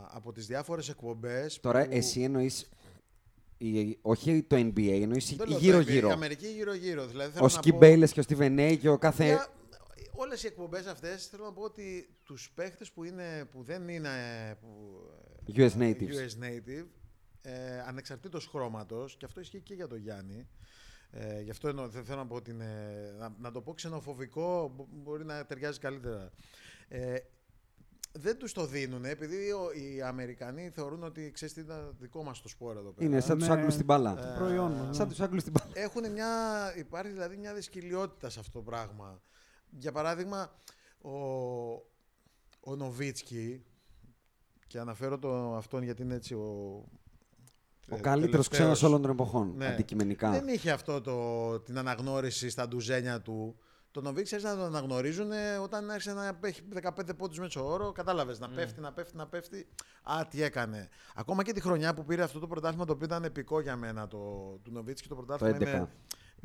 από 0.10 0.32
τις 0.32 0.46
διάφορες 0.48 0.90
εκπομπές. 0.90 1.60
Τώρα 1.60 1.84
που- 1.84 1.90
εσύ 1.92 2.22
εννοείς, 2.22 2.70
η- 3.58 3.98
όχι 4.02 4.44
το 4.44 4.56
NBA, 4.56 5.02
εννοείς 5.02 5.36
Δεν 5.36 5.48
η 5.48 5.50
λέω 5.50 5.50
το 5.50 5.56
NBA, 5.56 5.60
γύρω-γύρω. 5.62 6.08
Η 6.10 6.12
Αμερική 6.12 6.48
γύρω-γύρω. 6.48 7.06
Δηλαδή, 7.08 7.32
θέλω 7.32 7.44
Ο 7.44 7.48
να 7.48 7.54
Σκι 7.54 7.70
πω- 7.72 7.78
Μπέιλες 7.78 8.12
και 8.12 8.20
ο 8.20 8.24
Στίβεν 8.24 8.58
A 8.60 8.78
και 8.80 8.90
ο 8.90 8.98
κάθε... 8.98 9.26
Για, 9.26 9.48
όλες 10.22 10.44
οι 10.44 10.48
εκπομπές 10.48 10.86
αυτές 10.86 11.28
θέλω 11.28 11.44
να 11.44 11.54
πω 11.54 11.62
ότι 11.62 12.18
τους 12.24 12.52
παίχτες 12.56 12.92
που, 12.92 13.04
είναι, 13.04 13.46
που 13.52 13.64
δεν 13.64 13.88
είναι 13.88 14.10
που, 14.62 15.02
US 15.56 15.60
ε, 15.60 15.70
natives. 15.78 16.12
US 16.12 16.44
native 16.44 16.86
ε, 17.42 17.80
ανεξαρτήτως 17.88 18.46
χρώματος 18.48 19.18
και 19.18 19.26
αυτό 19.26 19.40
ισχύει 19.40 19.62
και 19.62 19.74
για 19.74 19.88
τον 19.88 19.98
Γιάννη 19.98 20.48
ε, 21.12 21.42
γι' 21.42 21.50
αυτό 21.50 21.68
εννοώ, 21.68 21.88
δεν 21.88 22.04
θέλω 22.06 22.18
να 22.18 22.28
πω 22.28 22.36
ότι 22.36 22.52
είναι, 22.52 22.94
να, 23.20 23.36
να 23.40 23.52
το 23.52 23.62
πω 23.62 23.74
ξενοφοβικό 23.74 24.72
μπο- 24.76 24.88
μπορεί 24.92 25.26
να 25.26 25.46
ταιριάζει 25.46 25.80
καλύτερα 25.80 26.32
ε, 26.88 27.16
δεν 28.12 28.38
τους 28.38 28.54
το 28.54 28.66
δίνουν 28.66 29.06
επειδή 29.06 29.52
ο- 29.52 29.72
οι 29.72 30.02
Αμερικανοί 30.02 30.70
θεωρούν 30.70 31.04
ότι 31.04 31.32
ξέρεις 31.32 31.54
τι 31.54 31.62
είναι 31.62 31.90
δικό 32.00 32.24
μας 32.24 32.42
το 32.42 32.48
σπόρο 32.48 32.80
εδώ 32.80 32.92
πέρα 32.92 33.06
Είναι 33.10 33.20
σαν 33.20 33.38
τους 33.38 33.48
Ναι. 33.48 33.54
Άγγλους 33.54 33.74
στην 33.74 33.86
μπάλα. 33.86 34.34
Ε, 34.34 34.38
προϊόν 34.38 34.72
μας, 34.72 34.88
ναι. 34.88 34.94
Σαν 34.94 35.08
τους 35.10 35.20
Άγγλους 35.20 35.42
στην 35.42 35.54
μπάλα. 35.60 35.72
έχουν 35.74 36.12
μια, 36.12 36.28
υπάρχει 36.78 37.12
δηλαδή 37.12 37.38
μια 37.38 37.54
δυσκολιότητα 37.54 38.30
σε 38.30 38.40
αυτό 38.40 38.52
το 38.60 38.64
πράγμα. 38.64 39.22
Για 39.70 39.92
παράδειγμα, 39.92 40.52
ο, 41.02 41.10
ο 42.60 42.76
Νοβίτσκι, 42.76 43.64
και 44.68 44.80
αναφέρω 44.80 45.20
το, 45.20 45.56
αυτόν 45.56 45.84
γιατί 45.84 46.02
είναι 46.02 46.16
έτσι 46.16 46.34
ο... 46.34 46.84
Ο 47.92 47.96
τε- 47.96 48.02
καλύτερος 48.04 48.48
τελευταίος, 48.48 48.78
ξένος 48.78 48.84
όλων 48.92 49.02
των 49.02 49.12
εποχών, 49.12 49.54
Ναι. 49.56 49.68
αντικειμενικά. 49.68 50.32
Δεν 50.32 50.48
είχε 50.48 50.72
αυτό 50.72 51.02
το, 51.02 51.60
την 51.60 51.78
αναγνώριση 51.78 52.50
στα 52.50 52.68
ντουζένια 52.68 53.22
του. 53.22 53.60
Το 53.92 54.02
Νοβίτσκι 54.02 54.36
άρχισε 54.36 54.54
να 54.54 54.60
τον 54.60 54.68
αναγνωρίζουν 54.76 55.32
ε, 55.32 55.58
όταν 55.58 55.90
άρχισε 55.92 56.14
να 56.14 56.40
έχει 56.42 56.62
15 56.82 56.90
πόντους 57.18 57.40
μέσω 57.40 57.68
όρο. 57.72 57.92
Κατάλαβες 57.92 58.40
να 58.40 58.50
πέφτει, 58.50 58.80
να 58.82 58.94
πέφτει, 58.94 59.16
να 59.18 59.28
πέφτει. 59.28 59.68
Α, 60.04 60.28
τι 60.30 60.42
έκανε. 60.44 60.90
Ακόμα 61.16 61.44
και 61.44 61.52
τη 61.54 61.62
χρονιά 61.62 61.94
που 61.94 62.06
πήρε 62.06 62.24
αυτό 62.24 62.40
το 62.40 62.48
πρωτάθλημα 62.48 62.86
το 62.86 62.94
οποίο 62.94 63.06
ήταν 63.06 63.24
επικό 63.24 63.60
για 63.62 63.76
μένα 63.76 64.08
το, 64.08 64.18
του 64.64 64.72
Νοβίτσκι 64.72 65.08
το 65.08 65.16
Το 65.16 65.22
πρωτάθλημα. 65.22 65.58
11. 65.58 65.62
είναι, 65.62 65.80
Με 65.80 65.86
τους 65.86 65.90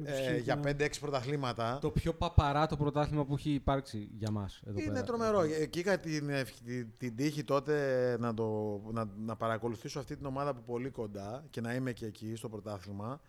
ε, 0.05 0.37
Heat, 0.39 0.43
για 0.43 0.57
ναι. 0.57 0.71
5-6 0.79 0.89
πρωταθλήματα. 1.01 1.79
Το 1.81 1.91
πιο 1.91 2.15
παπαρά 2.15 2.67
το 2.67 2.77
πρωτάθλημα 2.77 3.25
που 3.25 3.35
έχει 3.35 3.51
υπάρξει 3.51 4.09
για 4.13 4.31
μας 4.31 4.61
εδώ 4.67 4.79
Είναι 4.81 4.93
πέρα. 4.93 5.05
τρομερό. 5.05 5.41
Εκεί 5.41 5.79
είχα 5.79 5.99
την, 5.99 6.29
ευ- 6.31 6.59
την, 6.65 6.89
την 6.99 7.17
τύχη 7.17 7.45
τότε 7.45 8.17
να, 8.21 8.35
το, 8.35 8.81
να, 8.93 9.09
να 9.17 9.37
παρακολουθήσω 9.37 9.99
αυτή 9.99 10.17
την 10.17 10.27
ομάδα 10.27 10.51
από 10.51 10.61
πολύ 10.61 10.91
κοντά 10.91 11.45
και 11.51 11.61
να 11.61 11.75
είμαι 11.75 11.93
και 11.93 12.07
εκεί 12.07 12.35
στο 12.37 12.49
πρωτάθλημα. 12.49 13.21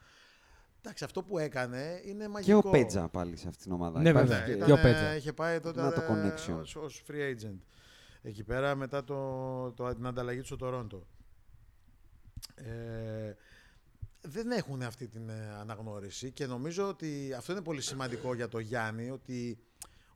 Εντάξει, 0.81 1.03
αυτό 1.03 1.23
που 1.23 1.37
έκανε 1.37 2.01
είναι 2.05 2.23
Και 2.23 2.29
μαγικό. 2.29 2.61
ο 2.65 2.69
Πέτζα 2.69 3.07
πάλι 3.07 3.35
σε 3.37 3.47
αυτήν 3.47 3.63
την 3.63 3.71
ομάδα. 3.71 4.01
Ναι, 4.01 4.09
Υπάρχει 4.09 4.27
βέβαια. 4.33 4.55
και- 4.57 4.63
Και 4.65 4.71
ο 4.71 4.75
Πέτζα. 4.81 5.05
ε, 5.09 5.15
είχε 5.15 5.33
πάει 5.33 5.59
τότε 5.59 5.81
Να 5.81 5.91
το 5.93 6.01
ε, 6.01 6.05
connection. 6.09 6.59
ως, 6.61 6.75
ως 6.75 7.03
free 7.07 7.33
agent. 7.45 7.57
Εκεί 8.21 8.43
πέρα 8.43 8.75
μετά 8.75 9.03
το, 9.03 9.71
το, 9.71 9.93
την 9.95 10.05
ανταλλαγή 10.05 10.39
του 10.39 10.45
στο 10.45 10.55
Τορόντο. 10.55 11.07
Ε, 12.55 13.33
δεν 14.27 14.51
έχουν 14.51 14.81
αυτή 14.81 15.07
την 15.07 15.29
ε, 15.29 15.55
αναγνώριση 15.59 16.31
και 16.31 16.45
νομίζω 16.45 16.87
ότι 16.87 17.33
αυτό 17.37 17.51
είναι 17.51 17.61
πολύ 17.61 17.81
σημαντικό 17.81 18.33
για 18.33 18.47
το 18.47 18.59
Γιάννη 18.59 19.09
ότι, 19.09 19.57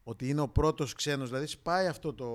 ότι 0.03 0.29
είναι 0.29 0.41
ο 0.41 0.47
πρώτος 0.47 0.93
ξένος 0.93 1.27
δηλαδή 1.29 1.45
σπάει 1.47 1.87
αυτό 1.87 2.13
το, 2.13 2.25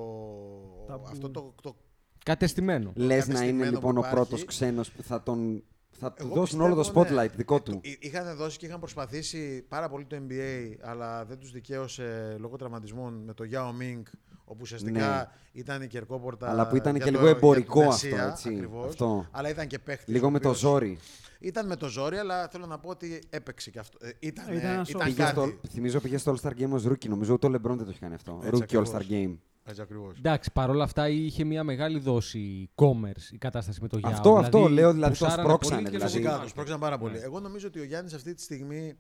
Ταμπού. 0.87 1.04
αυτό 1.10 1.30
το, 1.30 1.54
το 1.62 1.76
Κατεστημένο. 2.24 2.92
Λες 2.94 3.08
να 3.08 3.14
είναι 3.24 3.32
κατεστημένο 3.34 3.70
λοιπόν 3.70 3.94
που 3.94 3.96
ο 3.96 4.06
υπάρχει. 4.06 4.14
πρώτος 4.14 4.44
ξένος 4.44 4.90
που 4.90 5.02
θα 5.02 5.22
τον... 5.22 5.62
Θα 5.98 6.12
του 6.12 6.24
Εγώ 6.26 6.34
δώσουν 6.34 6.60
όλο 6.60 6.74
το 6.74 6.80
πιστεύω, 6.80 7.04
ναι. 7.04 7.24
spotlight 7.24 7.30
δικό 7.37 7.62
του. 7.62 7.80
Ε, 7.84 7.90
Είχαν 7.98 8.37
δώσει 8.37 8.58
και 8.58 8.66
είχαν 8.66 8.78
προσπαθήσει 8.80 9.64
πάρα 9.68 9.88
πολύ 9.88 10.04
το 10.04 10.16
NBA, 10.28 10.74
αλλά 10.82 11.24
δεν 11.24 11.38
τους 11.38 11.50
δικαίωσε 11.50 12.37
λόγω 12.40 12.56
τραυματισμών 12.56 13.14
με 13.24 13.34
το 13.34 13.44
Yao 13.52 13.68
Ming, 13.82 14.02
όπου 14.44 14.58
ουσιαστικά 14.60 15.16
Ναι. 15.16 15.60
ήταν 15.60 15.82
η 15.82 15.87
κερκόπορτα. 15.87 16.50
Αλλά 16.50 16.68
που 16.68 16.76
ήταν 16.76 16.96
για 16.96 17.04
και 17.04 17.10
το- 17.10 17.16
λίγο 17.18 17.30
για 17.30 17.34
την 17.38 17.46
εμπορικό 17.48 17.82
Ασία, 17.88 18.16
αυτό, 18.16 18.28
έτσι. 18.30 18.48
ακριβώς. 18.48 18.87
Αυτό. 18.87 19.26
Αλλά 19.30 19.48
ήταν 19.48 19.66
και 19.66 19.78
παίχτη. 19.78 20.12
Λίγο 20.12 20.30
με 20.30 20.38
το 20.38 20.54
ζόρι. 20.54 20.98
Ήταν 21.44 21.66
με 21.66 21.76
το 21.76 21.88
ζόρι, 21.88 22.16
αλλά 22.16 22.48
θέλω 22.48 22.66
να 22.66 22.78
πω 22.78 22.88
ότι 22.88 23.22
έπαιξε 23.30 23.70
και 23.70 23.78
αυτό. 23.78 23.98
Ε, 24.00 24.11
ήταν, 24.18 24.57
Ήταν 24.57 24.70
ένας 24.70 24.88
ήταν, 24.88 25.00
show. 25.00 25.04
Πήγε 25.04 25.16
κάτι. 25.16 25.30
στο, 25.30 25.52
θυμίζω 25.68 26.00
πήγε 26.00 26.18
στο 26.18 26.35
All-Star 26.35 26.50
Game 26.50 26.70
ως 26.70 26.87
rookie. 26.87 27.09
Νομίζω 27.09 27.33
ούτε 27.33 27.46
ο 27.46 27.50
LeBron 27.50 27.76
δεν 27.76 27.85
το 27.85 27.87
έχει 27.88 27.98
κάνει 27.98 28.14
αυτό. 28.14 28.40
Έτσι 28.42 28.57
rookie 28.57 28.62
ακριβώς. 28.62 28.90
All-Star 28.90 29.11
Game. 29.11 29.37
Έτσι 29.64 29.80
ακριβώς. 29.83 30.18
Εντάξει, 30.18 30.52
παρόλα 30.52 30.85
αυτά 30.85 31.09
είχε 31.09 31.44
μια 31.44 31.64
μεγάλη 31.64 31.98
δόση 31.98 32.70
commerce 32.74 33.33
η 33.33 33.38
κατάσταση 33.38 33.78
με 33.83 33.88
το 33.88 33.98
Γιάννη. 33.98 34.16
Αυτό, 34.16 34.37
αυτό 34.37 34.68
λέω, 34.68 34.92
δηλαδή, 34.92 35.18
το 35.18 35.30
σπρώξανε, 35.30 35.88
δηλαδή. 35.88 36.12
Φυσικά, 36.12 36.38
τους 36.38 36.52
πρόκειται 36.52 36.78
πάρα 36.78 36.98
πολύ. 36.98 37.12
Ναι. 37.12 37.24
Εγώ 37.24 37.40
νομίζω 37.40 37.66
ότι 37.66 37.80
ο 37.80 37.85
Γιάννης 37.85 38.14
αυτή 38.14 38.35
τη 38.35 38.42
στιγμή. 38.42 38.96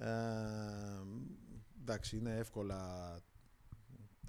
Ε, 0.00 0.06
εντάξει, 1.80 2.16
είναι 2.16 2.36
εύκολα. 2.38 2.78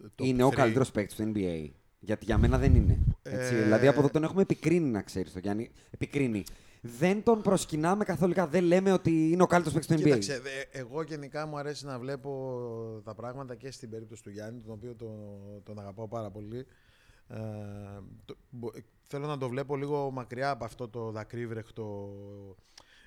top 0.02 0.26
είναι 0.26 0.43
ο 0.43 0.48
three. 0.48 0.54
καλύτερος 0.56 0.91
παίκτης 0.91 1.15
του 1.15 1.32
NBA. 1.36 1.70
Γιατί 2.00 2.26
για 2.26 2.38
μένα 2.38 2.58
δεν 2.58 2.76
είναι. 2.76 3.00
Έτσι. 3.22 3.56
Ε, 3.56 3.63
Δηλαδή 3.63 3.88
από 3.88 4.00
εδώ 4.00 4.10
τον 4.10 4.24
έχουμε 4.24 4.41
επικρίνει, 4.41 4.89
να 4.89 5.02
ξέρεις 5.02 5.34
το 5.34 5.39
Γιάννη. 5.39 5.72
Επικρίνει. 5.89 6.43
Δεν 7.00 7.23
τον 7.23 7.41
προσκυνάμε 7.41 8.04
καθόλικα. 8.04 8.47
Δεν 8.47 8.63
λέμε 8.63 8.91
ότι 8.91 9.32
είναι 9.32 9.43
ο 9.43 9.47
καλύτερος 9.47 9.73
παίκτης 9.73 9.95
του 9.95 10.02
NBA. 10.02 10.06
Κοίταξε, 10.06 10.39
δε- 10.39 10.80
εγώ 10.80 11.02
γενικά 11.04 11.45
μου 11.45 11.58
αρέσει 11.58 11.86
να 11.86 12.00
βλέπω 12.00 12.62
τα 13.04 13.13
πράγματα 13.15 13.56
και 13.56 13.71
στην 13.71 13.89
περίπτωση 13.89 14.23
του 14.23 14.30
Γιάννη, 14.30 14.60
τον 14.62 14.71
οποίο 14.73 14.95
τον, 14.95 15.10
τον 15.63 15.80
αγαπάω 15.80 16.08
πάρα 16.08 16.30
πολύ. 16.30 16.65
Ε, 17.28 17.38
το- 18.26 18.36
μπο- 18.50 18.71
θέλω 19.08 19.28
να 19.28 19.38
το 19.38 19.50
βλέπω 19.50 19.76
λίγο 19.76 20.12
μακριά 20.12 20.50
από 20.50 20.65
αυτό 20.65 20.88
το 20.89 21.12
δακρύβρεχτο 21.12 22.10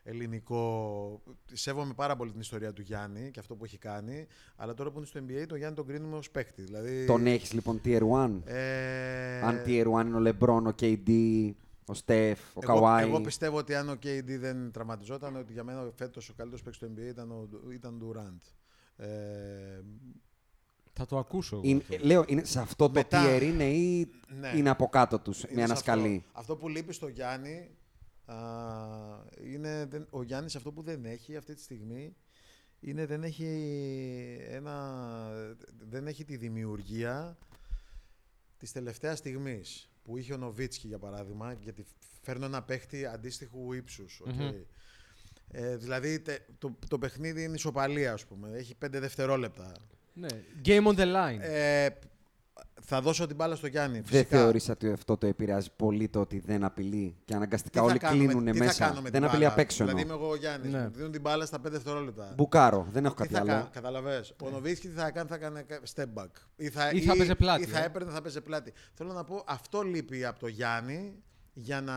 ελληνικό. 0.03 1.23
Σέβομαι 1.53 1.93
πάρα 1.95 2.17
πολύ 2.17 2.31
την 2.31 2.41
ιστορία 2.41 2.73
του 2.73 2.83
Γιάννη 2.83 3.31
και 3.31 3.41
αυτό 3.41 3.55
που 3.55 3.65
έχει 3.65 3.79
κάνει, 3.79 4.27
αλλά 4.57 4.75
τώρα 4.75 4.91
που 4.91 4.97
είναι 4.99 5.07
στο 5.07 5.21
NBA, 5.21 5.45
τον 5.49 5.59
Γιάννη 5.59 5.77
τον 5.77 5.87
κρίνουμε 5.87 6.17
ως 6.17 6.31
παίκτη. 6.31 6.63
Δηλαδή, 6.63 7.05
Τον 7.07 7.27
έχεις 7.27 7.53
λοιπόν 7.53 7.81
tier 7.85 8.01
1. 8.01 8.41
ε, 8.45 9.41
Αν 9.41 9.63
tier 9.67 9.87
1 9.87 10.07
είναι 10.07 10.29
ο 10.29 10.33
LeBron, 10.39 10.63
ο 10.67 10.75
KD, 10.81 11.11
ο 11.91 12.01
Steph, 12.07 12.35
ο 12.55 12.61
εγώ, 12.63 12.85
Kawhi. 12.87 13.01
εγώ 13.01 13.21
πιστεύω 13.21 13.57
ότι 13.57 13.75
αν 13.75 13.89
ο 13.89 13.93
KD 13.93 14.25
δεν 14.39 14.71
τραυματιζόταν, 14.73 15.37
ότι 15.37 15.53
για 15.53 15.65
μένα 15.65 15.91
φέτος 15.97 16.29
ο 16.29 16.33
καλύτερος 16.37 16.63
παίκτης 16.63 16.81
του 16.89 16.95
NBA 16.97 17.09
ήταν 17.11 17.31
ο 17.31 17.49
ήταν 17.73 17.95
ο 18.03 18.07
Durant. 18.13 18.53
Ε, 19.05 19.81
Θα 20.93 21.07
το 21.07 21.19
ακούσω. 21.19 21.57
εγώ 21.57 21.67
Είναι- 21.67 21.83
αυτό. 21.91 22.07
λέω, 22.07 22.25
είναι, 22.27 22.45
σε 22.45 22.61
αυτό 22.61 22.87
το 22.87 22.93
Μετά- 22.93 23.25
tier 23.39 23.43
είναι 23.43 23.65
ή 23.71 24.11
Ναι. 24.41 24.53
είναι 24.57 24.71
από 24.71 24.89
κάτω 24.89 25.19
τους, 25.19 25.43
Είναι 25.43 25.53
με 25.55 25.59
ένα 25.63 25.67
σε 25.67 25.73
αυτό. 25.73 25.85
σκαλί. 25.85 26.25
Αυτό 26.33 26.57
που 26.57 26.69
λείπει 26.69 26.93
στο 26.93 27.09
Γιάννη 27.09 27.71
α, 28.25 28.37
είναι 29.45 29.87
δεν, 29.91 30.07
ο 30.11 30.23
Γιάννης 30.23 30.57
αυτό 30.57 30.73
που 30.73 30.83
δεν 30.83 31.05
έχει 31.05 31.37
αυτή 31.37 31.55
τη 31.55 31.61
στιγμή 31.63 32.17
είναι 32.81 33.07
δεν 33.07 33.23
έχει, 33.25 33.47
ένα, 34.51 34.75
δεν 35.89 36.07
έχει 36.07 36.25
τη 36.25 36.37
δημιουργία 36.37 37.39
της 38.59 38.73
τελευταίας 38.73 39.19
στιγμής 39.19 39.91
που 40.03 40.17
είχε 40.17 40.33
ο 40.33 40.37
Νοβίτσκι 40.37 40.87
για 40.87 40.99
παράδειγμα 40.99 41.53
γιατί 41.53 41.85
φέρνω 42.23 42.45
ένα 42.45 42.63
παίχτη 42.63 43.07
αντίστοιχου 43.07 43.73
ύψους. 43.73 44.21
οκ. 44.21 44.33
Μμμ. 44.35 44.51
Ε, 45.53 45.77
δηλαδή 45.77 46.21
τε- 46.21 46.43
το, 46.59 46.79
το 46.89 46.99
παιχνίδι 46.99 47.43
είναι 47.43 47.55
ισοπαλία 47.55 48.13
ας 48.13 48.25
πούμε. 48.27 48.51
Έχει 48.57 48.75
πέντε 48.75 48.99
δευτερόλεπτα. 49.01 49.73
Ναι. 50.15 50.29
Game 50.65 50.85
on 50.87 50.97
the 50.97 51.15
line. 51.15 51.39
Ε, 51.41 51.89
θα 52.83 53.01
δώσω 53.01 53.27
την 53.27 53.37
μπάλα 53.37 53.57
στο 53.57 53.67
Γιάννη. 53.67 53.95
Δεν 54.01 54.05
φυσικά. 54.05 54.39
θεωρείς 54.39 54.69
ότι 54.69 54.91
αυτό 54.91 55.17
το 55.17 55.27
επηρεάζει 55.27 55.69
πολύ 55.77 56.09
το 56.09 56.21
ότι 56.21 56.39
δεν 56.47 56.65
απειλεί 56.65 57.17
και 57.25 57.35
αναγκαστικά 57.35 57.81
Τι 57.81 57.87
θα 57.87 57.91
όλοι 57.91 57.99
κάνουμε- 57.99 58.27
κλείνουν 58.27 58.53
τι 58.53 58.59
θα 58.59 58.65
μέσα; 58.65 58.85
κάνουμε 58.85 59.03
δεν 59.03 59.13
την 59.13 59.25
απειλεί 59.25 59.43
μπάλα; 59.43 59.53
απ' 59.53 59.59
έξω 59.59 59.85
Δηλαδή 59.85 60.01
εννοώ. 60.03 60.17
είμαι 60.17 60.25
εγώ 60.25 60.33
ο 60.33 60.37
Γιάννης. 60.37 60.73
Ναι. 60.73 60.83
Μου 60.83 60.91
δίνουν 60.95 61.13
την 61.13 61.21
μπάλα 61.21 61.47
στα 61.47 61.61
5 61.61 61.71
δευτερόλεπτα. 61.71 62.33
Μπουκάρω, 62.37 62.87
δεν 62.91 63.05
έχω 63.05 63.15
Τι 63.15 63.21
κάτι 63.23 63.35
θα 63.35 63.41
άλλο. 63.41 63.49
κάνει, 63.51 63.65
καταλαβες. 63.73 64.35
Ο 64.43 64.51
Νοβίτσκι 64.51 64.89
τι 64.89 64.95
θα 64.95 65.11
κάνει, 65.11 65.29
θα 65.29 65.39
κάνει 65.39 65.61
step 65.95 66.05
back. 66.15 66.27
Ή 66.57 66.69
θα, 66.69 66.91
Ή 66.91 67.01
θα 67.01 67.17
παίζε 67.17 67.35
πλάτη, 67.35 67.63
Ή 67.63 67.67
θα 67.67 67.79
ε. 67.83 67.85
έπαιρνε, 67.85 68.11
θα 68.13 68.23
παίζε 68.23 68.41
πλάτη. 68.41 68.73
Θέλω 68.95 69.13
να 69.13 69.25
πω, 69.25 69.43
αυτό 69.47 69.83
λείπει 69.83 70.25
από 70.25 70.39
το 70.41 70.47
Γιάννη 70.47 71.15
για 71.53 71.81
να 71.81 71.95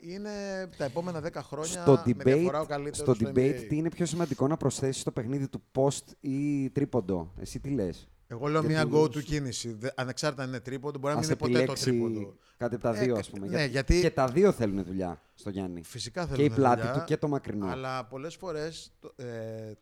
είναι 0.00 0.30
τα 0.76 0.84
επόμενα 0.84 1.20
10 1.20 1.42
χρόνια 1.42 1.80
Στο 1.80 2.02
με 2.16 2.22
διαφορά 2.24 2.60
ο 2.60 2.62
debate, 2.62 2.66
καλύτερος 2.68 2.96
στο 2.96 3.14
στο 3.14 3.30
debate 3.34 3.38
NBA. 3.60 3.66
τι 3.68 3.76
είναι 3.76 3.88
πιο 3.90 4.06
σημαντικό 4.06 4.46
να 4.46 4.56
προσθέσεις 4.56 5.00
στο 5.00 5.10
παιχνίδι 5.12 5.48
του 5.48 5.62
post 5.74 6.12
ή 6.20 6.70
τρίποντο; 6.70 7.32
Εσύ 7.40 7.60
τι 7.60 7.70
λες; 7.70 8.08
Εγώ 8.26 8.46
λέω 8.46 8.60
Για 8.60 8.68
μια 8.70 8.86
τους- 8.86 9.16
go 9.16 9.18
to 9.18 9.22
κίνηση. 9.22 9.72
Δε- 9.72 9.88
Ανεξάρτητα 9.94 10.42
αν 10.42 10.48
είναι 10.48 10.60
τρίποντο, 10.60 10.98
μπορεί 10.98 11.14
να 11.14 11.20
Ας 11.20 11.26
μην 11.28 11.36
είναι 11.40 11.48
ποτέ 11.52 11.64
το 11.66 11.72
επιλέξει 11.72 11.90
τρίποντο. 11.90 12.36
κάτι 12.56 12.74
από 12.74 12.82
τα 12.84 12.96
Ε, 12.96 13.04
δύο, 13.04 13.14
ε, 13.16 13.18
ας 13.18 13.30
πούμε. 13.30 13.46
ναι, 13.48 13.64
γιατί- 13.64 14.00
Και 14.00 14.10
τα 14.10 14.26
δύο 14.28 14.52
θέλουν 14.52 14.84
δουλειά 14.84 15.22
στο 15.34 15.50
Γιάννη. 15.50 15.82
Φυσικά 15.82 16.22
Και 16.26 16.28
θέλουν 16.34 16.44
η 16.44 16.50
πλάτη 16.54 16.80
δουλειά, 16.80 16.92
του 16.98 17.04
και 17.04 17.16
το 17.16 17.28
μακρινό. 17.28 17.66
Αλλά 17.66 18.04
πολλές 18.04 18.34
φορές, 18.36 18.92
το- 19.00 19.12
ε, 19.24 19.72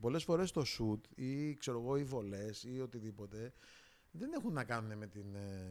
πολλές 0.00 0.24
φορές 0.24 0.50
το 0.50 0.62
shoot 0.78 1.00
ή 1.20 1.54
ξέρω 1.54 1.80
εγώ 1.80 1.96
οι 1.96 2.04
βολές 2.04 2.62
ή 2.64 2.80
οτιδήποτε 2.80 3.52
δεν 4.10 4.32
έχουν 4.32 4.52
να 4.52 4.64
κάνουν 4.64 4.98
με 4.98 5.06
την, 5.06 5.34
ε, 5.34 5.70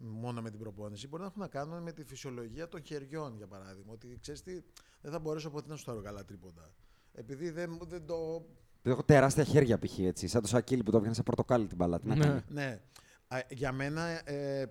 μόνο 0.00 0.42
με 0.42 0.50
την 0.50 0.58
προπόνηση. 0.58 1.08
Μπορεί 1.08 1.22
να 1.22 1.28
έχουν 1.28 1.40
να 1.40 1.48
κάνουν 1.48 1.82
με 1.82 1.92
τη 1.92 2.04
φυσιολογία 2.04 2.68
των 2.68 2.82
χεριών, 2.84 3.36
για 3.36 3.46
παράδειγμα. 3.46 3.92
Ότι 3.92 4.18
ξέρεις 4.20 4.42
τι, 4.42 4.52
δεν 5.00 5.12
θα 5.12 5.18
μπορέσω 5.18 5.50
ποτέ 5.50 5.68
να 5.68 5.76
σου 5.76 5.84
πάρω 5.84 6.00
καλά 6.00 6.24
τρίποντα. 6.24 6.70
Επειδή 7.12 7.50
δεν, 7.50 7.78
δεν 7.88 8.06
το... 8.06 8.46
Έχω 8.82 9.02
τεράστια 9.02 9.44
χέρια 9.44 9.78
π.χ. 9.78 9.98
έτσι. 9.98 10.26
Σαν 10.28 10.42
το 10.42 10.48
Σακίλι 10.48 10.82
που 10.82 10.90
το 10.90 10.96
έπιανε 10.96 11.14
σε 11.14 11.22
πορτοκάλι 11.22 11.66
την 11.66 11.76
μπαλά. 11.76 12.00
Τι 12.00 12.08
να 12.08 12.14
Ναι. 12.16 12.24
κάνει. 12.24 12.40
Ναι. 12.48 12.80
Α, 13.28 13.38
Για 13.50 13.72
μένα 13.72 14.30
ε, 14.30 14.64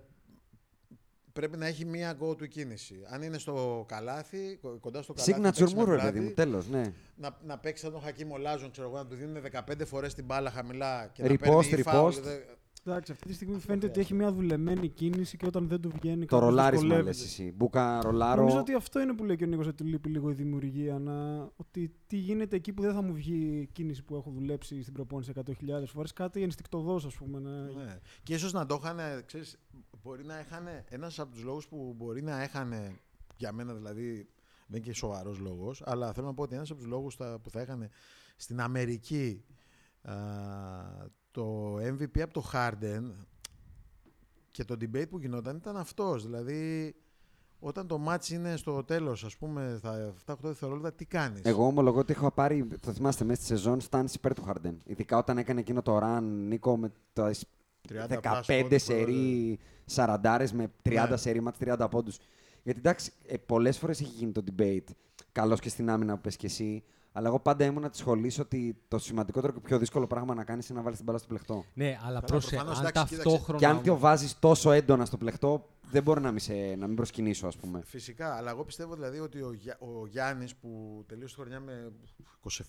πρέπει 1.32 1.56
να 1.56 1.66
έχει 1.66 1.84
μία 1.84 2.16
go 2.20 2.28
to 2.28 2.48
κίνηση. 2.48 2.94
Αν 3.10 3.22
είναι 3.22 3.38
στο 3.38 3.84
καλάθι, 3.88 4.58
κο- 4.62 4.78
κοντά 4.80 5.02
στο 5.02 5.12
καλάθι. 5.12 5.32
Signature 5.32 5.42
παίξεις 5.42 5.74
με 5.74 5.80
μου, 5.80 5.90
ρε 5.90 5.94
πλάτη, 5.96 6.12
παιδί 6.12 6.24
μου, 6.24 6.32
τέλος. 6.32 6.68
Ναι. 6.68 6.92
να, 7.16 7.38
να 7.44 7.58
παίξεις 7.58 7.80
σαν 7.84 7.92
τον 7.92 8.02
Χακίμ 8.02 8.30
Ολάζον, 8.32 8.70
ξέρω 8.70 8.88
εγώ, 8.88 8.96
να 8.96 9.06
του 9.06 9.14
δίνουν 9.14 9.42
15 9.52 9.84
φορές 9.86 10.14
την 10.14 10.24
μπάλα 10.24 10.50
χαμηλά 10.50 11.06
και 11.12 11.22
Repost, 11.24 11.28
να 11.30 11.36
παίρνει 11.36 11.66
ή 11.78 11.82
φάουλ, 11.82 12.12
repost. 12.14 12.22
δε- 12.22 12.38
Εντάξει, 12.84 13.12
αυτή 13.12 13.26
τη 13.28 13.34
στιγμή 13.34 13.58
φαίνεται 13.58 13.86
ότι 13.86 14.00
έχει 14.00 14.14
μια 14.14 14.32
δουλεμένη 14.32 14.88
κίνηση 14.88 15.36
και 15.36 15.46
όταν 15.46 15.68
δεν 15.68 15.80
του 15.80 15.90
βγαίνει 16.00 16.24
Το 16.26 16.36
κάπως 16.36 16.48
ρολάρισμα 16.48 16.86
λε 16.86 16.94
δυσκολεύεται. 16.94 17.24
εσύ. 17.24 17.52
Μπούκα, 17.56 18.00
ρολάρο. 18.02 18.40
Νομίζω 18.40 18.58
ότι 18.58 18.74
αυτό 18.74 19.00
είναι 19.00 19.14
που 19.14 19.24
λέει 19.24 19.36
και 19.36 19.44
ο 19.44 19.46
Νίκος, 19.46 19.66
ότι 19.66 19.84
λείπει 19.84 20.08
λίγο 20.08 20.30
η 20.30 20.34
δημιουργία. 20.34 20.98
Να... 20.98 21.40
Ότι 21.56 21.94
τι 22.06 22.16
γίνεται 22.16 22.56
εκεί 22.56 22.72
που 22.72 22.82
δεν 22.82 22.92
θα 22.92 23.02
μου 23.02 23.12
βγει 23.12 23.34
η 23.60 23.66
κίνηση 23.72 24.02
που 24.04 24.14
έχω 24.16 24.30
δουλέψει 24.30 24.82
στην 24.82 24.94
προπόνηση 24.94 25.32
100.000 25.34 25.52
φορές. 25.86 26.12
Κάτι 26.12 26.42
ενστικτοδός, 26.42 27.04
ας 27.04 27.14
πούμε. 27.14 27.38
Να... 27.38 27.50
Ναι. 27.50 27.98
Και 28.22 28.34
ίσως 28.34 28.52
να 28.52 28.66
το 28.66 28.80
είχαν, 28.82 28.98
ξέρεις, 29.26 29.58
μπορεί 30.02 30.24
να 30.24 30.40
είχαν, 30.40 30.64
ένας 30.88 31.18
από 31.18 31.32
τους 31.32 31.42
λόγους 31.42 31.68
που 31.68 31.94
μπορεί 31.96 32.22
να 32.22 32.42
είχαν, 32.42 32.72
για 33.36 33.52
μένα 33.52 33.74
δηλαδή, 33.74 34.12
δεν 34.66 34.80
είναι 34.80 34.80
και 34.80 34.92
σοβαρός 34.92 35.38
λόγος, 35.38 35.82
αλλά 35.86 36.12
θέλω 36.12 36.26
να 36.26 36.34
πω 36.34 36.42
ότι 36.42 36.54
ένας 36.54 36.70
από 36.70 36.78
τους 36.80 36.88
λόγους 36.88 37.16
τα- 37.16 37.38
που 37.42 37.50
θα 37.50 37.60
είχαν 37.60 37.88
στην 38.36 38.60
Αμερική 38.60 39.44
α, 40.02 40.12
το 41.32 41.76
MVP 41.76 42.20
από 42.20 42.32
το 42.32 42.44
Harden 42.52 43.02
και 44.50 44.64
το 44.64 44.76
debate 44.80 45.08
που 45.10 45.18
γινόταν 45.18 45.56
ήταν 45.56 45.76
αυτός. 45.76 46.24
Δηλαδή, 46.24 46.94
όταν 47.58 47.86
το 47.86 48.00
match 48.08 48.28
είναι 48.28 48.56
στο 48.56 48.84
τέλος, 48.84 49.24
ας 49.24 49.36
πούμε, 49.36 49.74
στα 49.78 50.14
7-8 50.26 50.34
δευτερόλεπτα, 50.42 50.92
τι 50.92 51.04
κάνεις; 51.04 51.40
Εγώ 51.44 51.66
ομολογώ 51.66 51.98
ότι 51.98 52.12
έχω 52.12 52.30
πάρει, 52.30 52.66
το 52.80 52.92
θυμάστε, 52.92 53.24
μέσα 53.24 53.42
στη 53.42 53.46
σεζόν 53.54 53.80
στάνση 53.80 54.14
υπέρ 54.16 54.34
του 54.34 54.42
Χαρντέν. 54.42 54.78
Ειδικά 54.84 55.16
όταν 55.18 55.38
έκανε 55.38 55.60
εκείνο 55.60 55.82
το 55.82 55.98
run, 56.02 56.22
Νίκο, 56.22 56.76
με 56.76 56.92
το 57.12 57.30
30 57.88 58.06
15 58.08 58.62
πόντους, 58.62 58.82
σερί 58.82 59.58
40 59.94 60.52
με 60.52 60.70
30 60.82 61.06
Ναι. 61.10 61.16
σερί 61.16 61.40
μάτς 61.40 61.58
30 61.58 61.88
πόντους. 61.90 62.18
Γιατί 62.62 62.78
εντάξει, 62.78 63.12
ε, 63.26 63.36
πολλές 63.36 63.78
φορές 63.78 64.00
έχει 64.00 64.10
γίνει 64.10 64.32
το 64.32 64.44
debate, 64.56 64.84
καλός 65.32 65.60
και 65.60 65.68
στην 65.68 65.90
άμυνα 65.90 66.14
που 66.14 66.20
πες 66.20 66.36
και 66.36 66.46
εσύ, 66.46 66.84
αλλά 67.12 67.28
εγώ 67.28 67.38
πάντα 67.40 67.64
ήμουν 67.64 67.90
τη 67.90 67.96
σχολή 67.96 68.32
ότι 68.40 68.76
το 68.88 68.98
σημαντικότερο 68.98 69.52
και 69.52 69.60
πιο 69.60 69.78
δύσκολο 69.78 70.06
πράγμα 70.06 70.34
να 70.34 70.44
κάνεις 70.44 70.68
είναι 70.68 70.78
να 70.78 70.84
βάλεις 70.84 70.96
την 70.98 71.06
μπάλα 71.06 71.18
στο 71.18 71.28
πλεκτό. 71.28 71.64
Ναι, 71.74 71.86
αλλά 72.00 72.04
Καλά, 72.04 72.20
πρόσεχε, 72.20 72.54
προφανώς, 72.56 72.78
αν 72.78 72.86
εντάξει, 72.86 73.14
κοίταξε. 73.14 73.28
ταυτόχρονα... 73.30 73.58
Και 73.58 73.66
αν 73.66 73.82
το 73.82 73.98
βάζεις 73.98 74.38
τόσο 74.38 74.70
έντονα 74.72 75.04
στο 75.04 75.16
πλεκτό, 75.16 75.68
δεν 75.90 76.02
μπορώ 76.02 76.20
να 76.20 76.30
μην, 76.30 76.40
σε, 76.40 76.52
να 76.78 76.86
μην 76.86 76.96
προσκυνήσω, 76.96 77.46
ας 77.46 77.56
πούμε. 77.56 77.80
Φυσικά, 77.84 78.34
αλλά 78.34 78.50
εγώ 78.50 78.64
πιστεύω 78.64 78.94
δηλαδή 78.94 79.18
ότι 79.18 79.40
ο, 79.42 79.52
Γιά- 79.52 79.78
ο 79.80 80.06
Γιάννης 80.06 80.54
που 80.56 81.04
τελείωσε 81.08 81.34
τη 81.34 81.40
χρονιά 81.40 81.60
με 81.60 81.92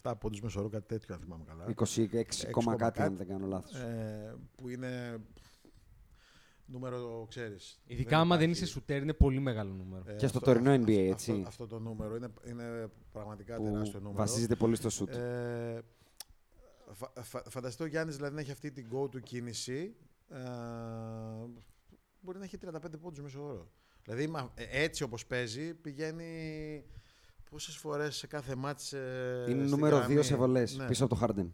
27 0.03 0.13
πόντους 0.19 0.41
με 0.41 0.49
σωρό, 0.49 0.69
κάτι 0.69 0.85
τέτοιο, 0.87 1.15
αν 1.15 1.21
θυμάμαι 1.21 1.43
καλά. 1.47 1.65
26, 2.47 2.49
κόμμα 2.51 2.75
κάτι, 2.75 3.01
αν 3.01 3.17
δεν 3.17 3.27
κάνω 3.27 3.45
λάθος. 3.47 3.73
Ε, 3.75 4.35
που 4.55 4.69
είναι 4.69 5.17
νούμερο, 6.65 7.25
ξέρεις. 7.29 7.81
Ειδικά 7.85 8.17
άμα 8.19 8.37
δεν 8.37 8.49
είσαι 8.49 8.65
σουτέρ, 8.65 9.01
είναι 9.01 9.13
πολύ 9.13 9.39
μεγάλο 9.39 9.73
νούμερο. 9.73 10.15
Και 10.15 10.27
στο 10.27 10.39
τωρινό 10.39 10.73
NBA, 10.73 10.89
έτσι. 11.11 11.31
Αυτό, 11.31 11.47
αυτό 11.47 11.67
το 11.67 11.79
νούμερο 11.79 12.15
είναι, 12.15 12.27
είναι 12.47 12.87
πραγματικά 13.11 13.57
που 13.57 13.63
τεράστιο 13.63 13.99
νούμερο. 13.99 14.17
βασίζεται 14.17 14.55
πολύ 14.55 14.75
στο 14.75 14.89
σουτ. 14.89 15.09
Ε, 15.15 15.81
φα, 16.91 17.11
φα, 17.23 17.43
φανταστείτε 17.49 17.83
ο 17.83 17.87
Γιάννης 17.87 18.15
δηλαδή 18.15 18.35
να 18.35 18.41
έχει 18.41 18.51
αυτή 18.51 18.71
την 18.71 18.87
go-to 18.93 19.21
κίνηση 19.23 19.95
ε, 20.29 20.37
μπορεί 22.21 22.37
να 22.37 22.43
έχει 22.43 22.57
35 22.65 22.99
πόντους 23.01 23.21
μέσω 23.21 23.43
όρο. 23.43 23.71
Δηλαδή 24.03 24.27
μα- 24.27 24.51
ε, 24.55 24.83
έτσι 24.83 25.03
όπως 25.03 25.25
παίζει 25.25 25.73
πηγαίνει 25.73 26.83
πόσες 27.49 27.75
φορές 27.77 28.15
σε 28.15 28.27
κάθε 28.27 28.55
μάτς 28.55 28.93
ε, 28.93 29.45
είναι 29.49 29.61
στη 29.61 29.71
νούμερο 29.75 29.97
2 29.97 29.99
γραμμή. 29.99 30.23
σε 30.23 30.35
βολές 30.35 30.77
Ναι. 30.77 30.87
πίσω 30.87 31.05
από 31.05 31.15
το 31.15 31.25
Harden. 31.27 31.47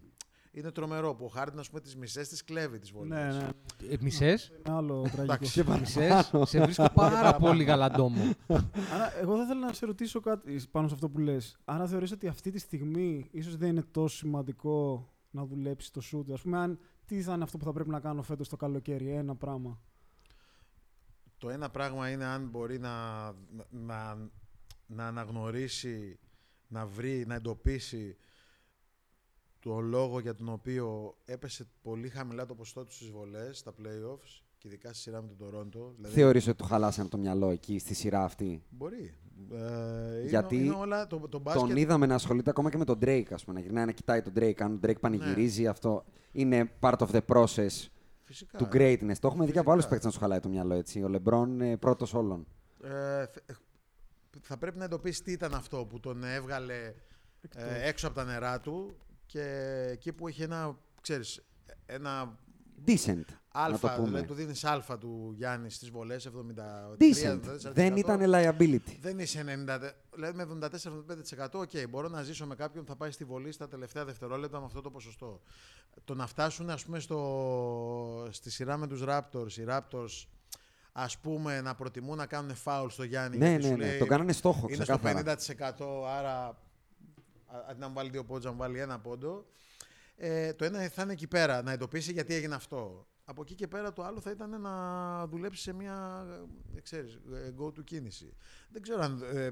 Είναι 0.52 0.72
τρομερό 0.72 1.16
που 1.16 1.26
ο 1.26 1.28
Χάρντιν 1.28 1.60
ας 1.60 1.70
πούμε 1.70 1.82
τις 1.82 1.96
μισές 1.96 2.28
τις 2.28 2.44
κλέβει 2.44 2.80
τις 2.80 2.92
βολές. 2.92 3.36
Ναι, 3.36 3.42
ναι. 3.42 3.50
Ε, 3.90 3.98
μισές, 4.00 4.48
Είναι 4.48 4.76
άλλο 4.76 5.02
τραγικό. 5.02 5.22
Εντάξει. 5.22 5.64
μισές, 5.80 6.32
σε 6.44 6.62
βρίσκω 6.62 6.90
πάρα 6.96 7.36
πολύ 7.36 7.64
γαλαντόμο. 7.64 8.34
Άρα, 8.94 9.20
εγώ 9.20 9.36
θα 9.36 9.44
ήθελα 9.44 9.60
να 9.66 9.74
σε 9.74 9.86
ρωτήσω 9.86 10.20
κάτι 10.20 10.62
πάνω 10.72 10.88
σε 10.88 10.94
αυτό 10.94 11.10
που 11.10 11.20
λες. 11.20 11.58
Άρα 11.66 11.88
θεωρείς 11.88 12.12
ότι 12.12 12.28
αυτή 12.28 12.52
τη 12.52 12.60
στιγμή 12.60 13.28
ίσως 13.32 13.56
δεν 13.56 13.70
είναι 13.70 13.84
τόσο 13.92 14.18
σημαντικό 14.18 15.08
να 15.32 15.46
δουλέψεις 15.46 15.92
το 15.92 16.02
shoot. 16.12 16.34
Ας 16.34 16.42
πούμε, 16.42 16.58
αν, 16.58 16.80
τι 17.06 17.22
θα 17.22 17.34
είναι 17.34 17.44
αυτό 17.44 17.58
που 17.58 17.66
θα 17.66 17.72
πρέπει 17.72 17.90
να 17.90 18.00
κάνω 18.00 18.22
φέτος 18.22 18.50
το 18.50 18.56
καλοκαίρι, 18.56 19.10
ένα 19.10 19.36
πράγμα; 19.36 19.82
Το 21.38 21.50
ένα 21.50 21.70
πράγμα 21.70 22.10
είναι 22.10 22.26
αν 22.26 22.48
μπορεί 22.48 22.80
να, 22.80 23.24
να, 23.70 24.30
να 24.86 25.08
αναγνωρίσει, 25.08 26.20
να 26.68 26.86
βρει, 26.86 27.26
να 27.28 27.36
εντοπίσει 27.36 28.18
το 29.60 29.80
λόγο 29.80 30.20
για 30.20 30.36
τον 30.36 30.50
οποίο 30.50 31.16
έπεσε 31.26 31.66
πολύ 31.82 32.10
χαμηλά 32.10 32.46
το 32.46 32.56
ποσοστό 32.56 32.86
του 32.86 32.94
στις 32.94 33.10
βολές, 33.10 33.58
στα 33.58 33.72
playoffs 33.72 34.42
και 34.58 34.68
ειδικά 34.68 34.90
στη 34.94 35.02
σειρά 35.02 35.22
με 35.22 35.28
τον 35.28 35.38
Τορόντο. 35.38 35.94
Δηλαδή, 35.96 36.14
Θεωρείς 36.14 36.48
ότι 36.48 36.58
του 36.58 36.64
χαλάσανε 36.66 37.10
το 37.10 37.18
μυαλό 37.18 37.50
εκεί 37.50 37.80
στη 37.80 37.94
σειρά 37.94 38.24
αυτή; 38.24 38.64
Μπορεί. 38.70 39.18
Ε, 39.52 40.28
Γιατί 40.28 40.56
είναι, 40.56 40.64
είναι 40.66 40.76
όλα, 40.76 41.08
το, 41.08 41.20
το 41.30 41.40
μπάσκετ, 41.40 41.68
Τον 41.68 41.78
είδαμε 41.78 42.06
να 42.06 42.16
ασχολείται 42.16 42.50
ακόμα 42.50 42.70
και 42.70 42.78
με 42.78 42.86
τον 42.86 42.98
Drake, 43.02 43.32
ας 43.32 43.44
πούμε. 43.44 43.60
Να 43.60 43.66
γυρνάει 43.66 43.86
να 43.86 43.92
κοιτάει 43.92 44.22
τον 44.22 44.34
Drake. 44.36 44.62
Αν 44.62 44.74
ο 44.74 44.80
Drake 44.84 45.00
πανηγυρίζει, 45.00 45.68
αυτό 45.68 46.06
είναι 46.32 46.72
part 46.80 46.98
of 46.98 47.08
the 47.10 47.22
process 47.28 47.88
φυσικά, 48.24 48.58
του 48.58 48.68
greatness. 48.72 49.16
Το 49.20 49.28
έχουμε 49.28 49.46
δει 49.46 49.52
και 49.52 49.60
από 49.60 49.72
άλλους 49.72 49.84
Φυσικά. 49.86 49.88
παίκτες 49.90 50.06
να 50.06 50.12
σου 50.12 50.20
χαλάει 50.20 50.40
το 50.40 50.50
μυαλό 50.50 50.74
έτσι. 50.74 51.04
Ο 51.04 51.10
LeBron 51.14 51.46
είναι 51.48 51.78
πρώτος 51.78 52.14
όλων. 52.14 52.48
Ε, 52.84 53.26
θε- 53.26 53.52
θα 54.42 54.58
πρέπει 54.58 54.78
να 54.78 54.84
εντοπίσεις 54.84 55.22
τι 55.22 55.32
ήταν 55.32 55.54
αυτό 55.54 55.86
που 55.86 56.00
τον 56.00 56.24
έβγαλε 56.24 56.94
ε, 57.56 57.88
έξω 57.88 58.08
από 58.08 58.16
τα 58.16 58.24
νερά 58.24 58.60
του 58.60 58.96
και 59.32 59.44
εκεί 59.92 60.14
που 60.14 60.28
είχε 60.28 60.44
ένα, 60.44 60.78
ξέρεις, 61.02 61.42
ένα 61.86 62.38
Decent. 62.88 63.06
να 63.16 63.24
το 63.24 63.36
αλφα, 63.52 63.96
πούμε. 63.96 64.08
δηλαδή 64.08 64.26
του 64.28 64.34
δίνεις 64.34 64.64
αλφα 64.64 64.98
του 64.98 65.34
Γιάννης 65.36 65.76
στις 65.76 65.90
βολές 65.90 66.26
73, 66.26 66.30
Decent. 67.00 67.40
74%. 67.70 67.72
Δεν 67.74 67.96
ήταν 67.98 68.22
liability. 68.34 68.98
Δεν 69.02 69.20
είσαι 69.20 69.40
90, 69.40 69.80
δηλαδή 70.16 70.38
με 70.38 70.68
74-75% 71.44 71.48
οκ, 71.54 71.70
μπορώ 71.90 72.08
να 72.08 72.24
ζήσω 72.24 72.46
με 72.46 72.56
κάποιον 72.56 72.84
που 72.84 72.90
θα 72.90 72.96
πάει 72.98 73.12
στη 73.12 73.24
βολή 73.24 73.52
στα 73.52 73.68
τελευταία 73.68 74.06
δευτερόλεπτα 74.06 74.60
με 74.60 74.66
αυτό 74.66 74.82
το 74.82 74.90
ποσοστό. 74.92 75.42
Το 76.04 76.14
να 76.16 76.28
φτάσουν 76.28 76.70
ας 76.70 76.86
πούμε 76.86 77.00
στο, 77.00 78.28
στη 78.32 78.52
σειρά 78.52 78.78
με 78.78 78.88
τους 78.88 79.04
Raptors, 79.08 79.52
οι 79.58 79.64
Raptors 79.68 80.26
ας 80.92 81.18
πούμε 81.18 81.62
να 81.62 81.76
προτιμούν 81.76 82.18
να 82.18 82.26
κάνουν 82.26 82.56
φάουλ 82.56 82.90
στο 82.90 83.04
Γιάννη 83.04 83.38
Ναι, 83.38 83.50
γιατί 83.50 83.64
ναι, 83.64 83.70
σου 83.72 83.78
ναι. 83.78 83.86
λέει, 83.86 83.98
Το 84.00 84.06
κάνανε 84.06 84.32
στόχο 84.34 84.66
είναι 84.70 84.84
στο 84.84 84.98
ξεκάθαρα. 84.98 85.38
50% 85.38 86.08
άρα 86.18 86.46
α- 86.46 86.68
αντί 87.68 87.80
να 87.80 87.88
μου 87.88 87.94
βάλει 87.94 88.10
δύο 88.10 88.24
πόντους 88.24 88.46
να 88.46 88.52
μου 88.52 88.58
βάλει 88.58 88.80
ένα 88.80 89.00
πόντο. 89.00 89.46
Ε, 90.16 90.54
το 90.54 90.66
ένα 90.66 90.90
θα 90.90 91.02
είναι 91.02 91.14
εκεί 91.14 91.28
πέρα, 91.28 91.62
να 91.62 91.72
εντοπίσει 91.72 92.12
γιατί 92.12 92.34
έγινε 92.34 92.56
αυτό. 92.56 93.08
Από 93.24 93.42
εκεί 93.42 93.56
και 93.56 93.68
πέρα 93.68 93.94
το 93.94 94.04
άλλο 94.04 94.20
θα 94.20 94.32
ήταν 94.32 94.62
να 94.62 95.28
δουλέψει 95.28 95.62
σε 95.62 95.74
μια 95.74 96.26
ε, 96.76 96.82
ξέρεις, 96.82 97.14
ε, 97.14 97.54
go-to 97.60 97.84
κίνηση. 97.84 98.34
Δεν 98.70 98.82
ξέρω 98.82 99.02
αν, 99.02 99.22
ε, 99.34 99.50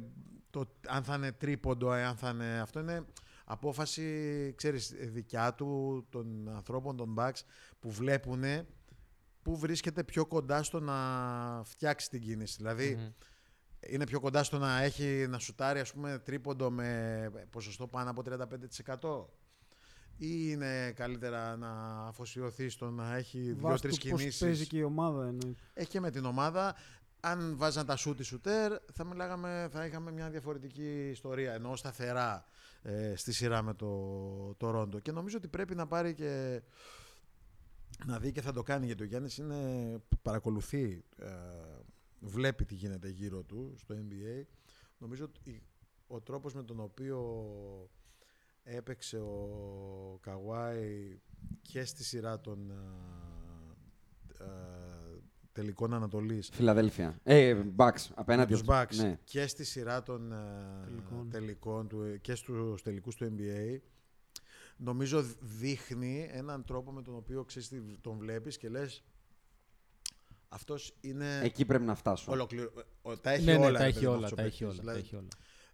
το, 0.50 0.74
αν 0.88 1.04
θα 1.04 1.16
είναι 1.16 1.32
τρίποντο, 1.32 1.94
ε, 1.94 2.06
αν 2.06 2.16
θα 2.16 2.30
είναι... 2.30 2.60
Αυτό 2.60 2.80
είναι 2.80 3.06
απόφαση, 3.46 4.54
ξέρεις, 4.58 4.94
δικιά 4.98 5.54
του, 5.54 6.06
των 6.10 6.50
ανθρώπων, 6.50 6.98
των 6.98 7.16
backs, 7.18 7.42
που 7.80 7.92
βλέπουν 7.92 8.44
που 9.42 9.58
βρίσκεται 9.58 10.04
πιο 10.04 10.26
κοντά 10.26 10.64
στο 10.64 10.80
να 10.80 10.96
φτιάξει 11.64 12.10
την 12.10 12.22
κίνηση. 12.22 12.56
Δηλαδή, 12.58 13.14
είναι 13.80 14.06
πιο 14.06 14.20
κοντά 14.20 14.44
στο 14.44 14.58
να 14.58 14.82
έχει 14.82 15.26
να 15.30 15.40
σουτάρει 15.40 15.80
ας 15.80 15.94
πούμε 15.94 16.22
τρίποντο 16.26 16.70
με 16.70 17.48
ποσοστό 17.50 17.88
πάνω 17.88 18.10
από 18.10 18.22
35% 19.00 19.26
ή 20.18 20.28
είναι 20.50 20.92
καλύτερα 20.92 21.56
να 21.58 21.72
αφοσιωθεί 22.08 22.70
στο 22.70 22.90
να 22.90 23.16
έχει 23.16 23.54
Βάσει 23.54 23.54
δύο-τρεις 23.54 23.98
του 23.98 24.10
πώς 24.10 24.20
κινήσεις; 24.20 24.40
παίζει 24.40 24.68
και 24.68 24.78
η 24.78 24.84
ομάδα 24.84 25.26
εννοείται. 25.26 25.62
Έχει 25.74 25.90
και 25.90 26.00
με 26.00 26.12
την 26.12 26.26
ομάδα. 26.26 26.76
Αν 27.20 27.58
βάζαν 27.58 27.86
τα 27.86 27.96
σούτι 27.96 28.24
σουτέρ, 28.24 28.74
θα, 28.94 29.04
μιλάγαμε, 29.04 29.68
θα 29.72 29.86
είχαμε 29.86 30.12
μια 30.12 30.30
διαφορετική 30.30 31.10
ιστορία. 31.10 31.54
Ενώ 31.54 31.76
σταθερά 31.76 32.46
ε, 32.82 33.16
στη 33.16 33.34
σειρά 33.34 33.62
με 33.62 33.74
το, 33.74 34.54
το 34.58 34.70
Ρόντο. 34.70 35.00
Και 35.00 35.12
νομίζω 35.12 35.38
ότι 35.38 35.48
πρέπει 35.48 35.76
να 35.76 35.88
πάρει 35.88 36.14
και 36.14 36.62
να 38.06 38.20
δει 38.20 38.32
και 38.32 38.42
θα 38.42 38.52
το 38.52 38.64
κάνει 38.64 38.86
γιατί 38.86 39.04
ο 39.04 39.06
Γιάννης 39.06 39.38
είναι, 39.38 39.58
παρακολουθεί, 40.22 41.04
ε, 41.18 41.28
βλέπει 42.20 42.66
τι 42.66 42.76
γίνεται 42.76 43.10
γύρω 43.10 43.44
του 43.44 43.74
στο 43.78 43.96
NBA. 43.96 44.46
Νομίζω 44.98 45.24
ότι 45.24 45.64
ο 46.08 46.22
τρόπος 46.22 46.54
με 46.54 46.64
τον 46.64 46.80
οποίο 46.80 47.20
έπαιξε 48.64 49.18
ο 49.18 50.20
Καουάι 50.22 51.20
και 51.62 51.84
στη 51.84 52.04
σειρά 52.04 52.42
των 52.42 52.72
ε, 52.72 54.44
ε, 54.44 54.48
τελικών 55.52 55.94
Ανατολής 55.94 56.50
Φιλαδέλφια. 56.54 57.20
Ε, 57.24 57.64
Bucks. 57.76 58.08
Απέναντι 58.16 58.52
με 58.54 58.60
τους 58.60 58.68
Bucks 58.70 58.96
Ναι. 58.96 59.20
και 59.24 59.48
στη 59.48 59.64
σειρά 59.64 60.04
των 60.04 60.32
ε, 60.32 60.36
Τελικών. 60.86 61.30
τελικών 61.30 61.88
του, 61.88 62.18
και 62.22 62.36
στους 62.36 62.82
τελικούς 62.82 63.16
του 63.16 63.34
NBA 63.38 63.80
νομίζω 64.78 65.26
δείχνει 65.40 66.28
έναν 66.32 66.64
τρόπο 66.64 66.92
με 66.92 67.02
τον 67.02 67.16
οποίο 67.16 67.44
ξέρεις, 67.44 67.68
τι, 67.68 67.82
τον 68.02 68.18
βλέπεις 68.18 68.58
και 68.58 68.70
λες 68.70 69.04
αυτός 70.50 70.96
είναι 71.02 71.40
Εκεί 71.44 71.66
πρέπει 71.66 71.84
να 71.84 71.96
φτάσω. 71.96 72.32
ολοκληρω... 72.32 72.72
ο- 73.02 73.18
τα 73.18 73.32
έχει 73.32 73.46
Ναι, 73.46 73.58
ναι, 73.58 73.66
όλα. 73.66 73.78
τα 73.78 73.84
ρε 73.84 73.90
έχει 73.90 73.94
παιδί 73.94 74.06
μου, 74.08 74.12
όλα, 74.14 74.24
αυτός 74.26 74.32
ο 74.32 74.36
τα 74.36 74.48
έχει 74.48 74.64
παίκτης. 74.64 74.66
όλα, 74.68 74.76
τα 74.76 74.82
Δηλαδή, 74.82 75.00
έχει 75.00 75.16
όλα. 75.16 75.28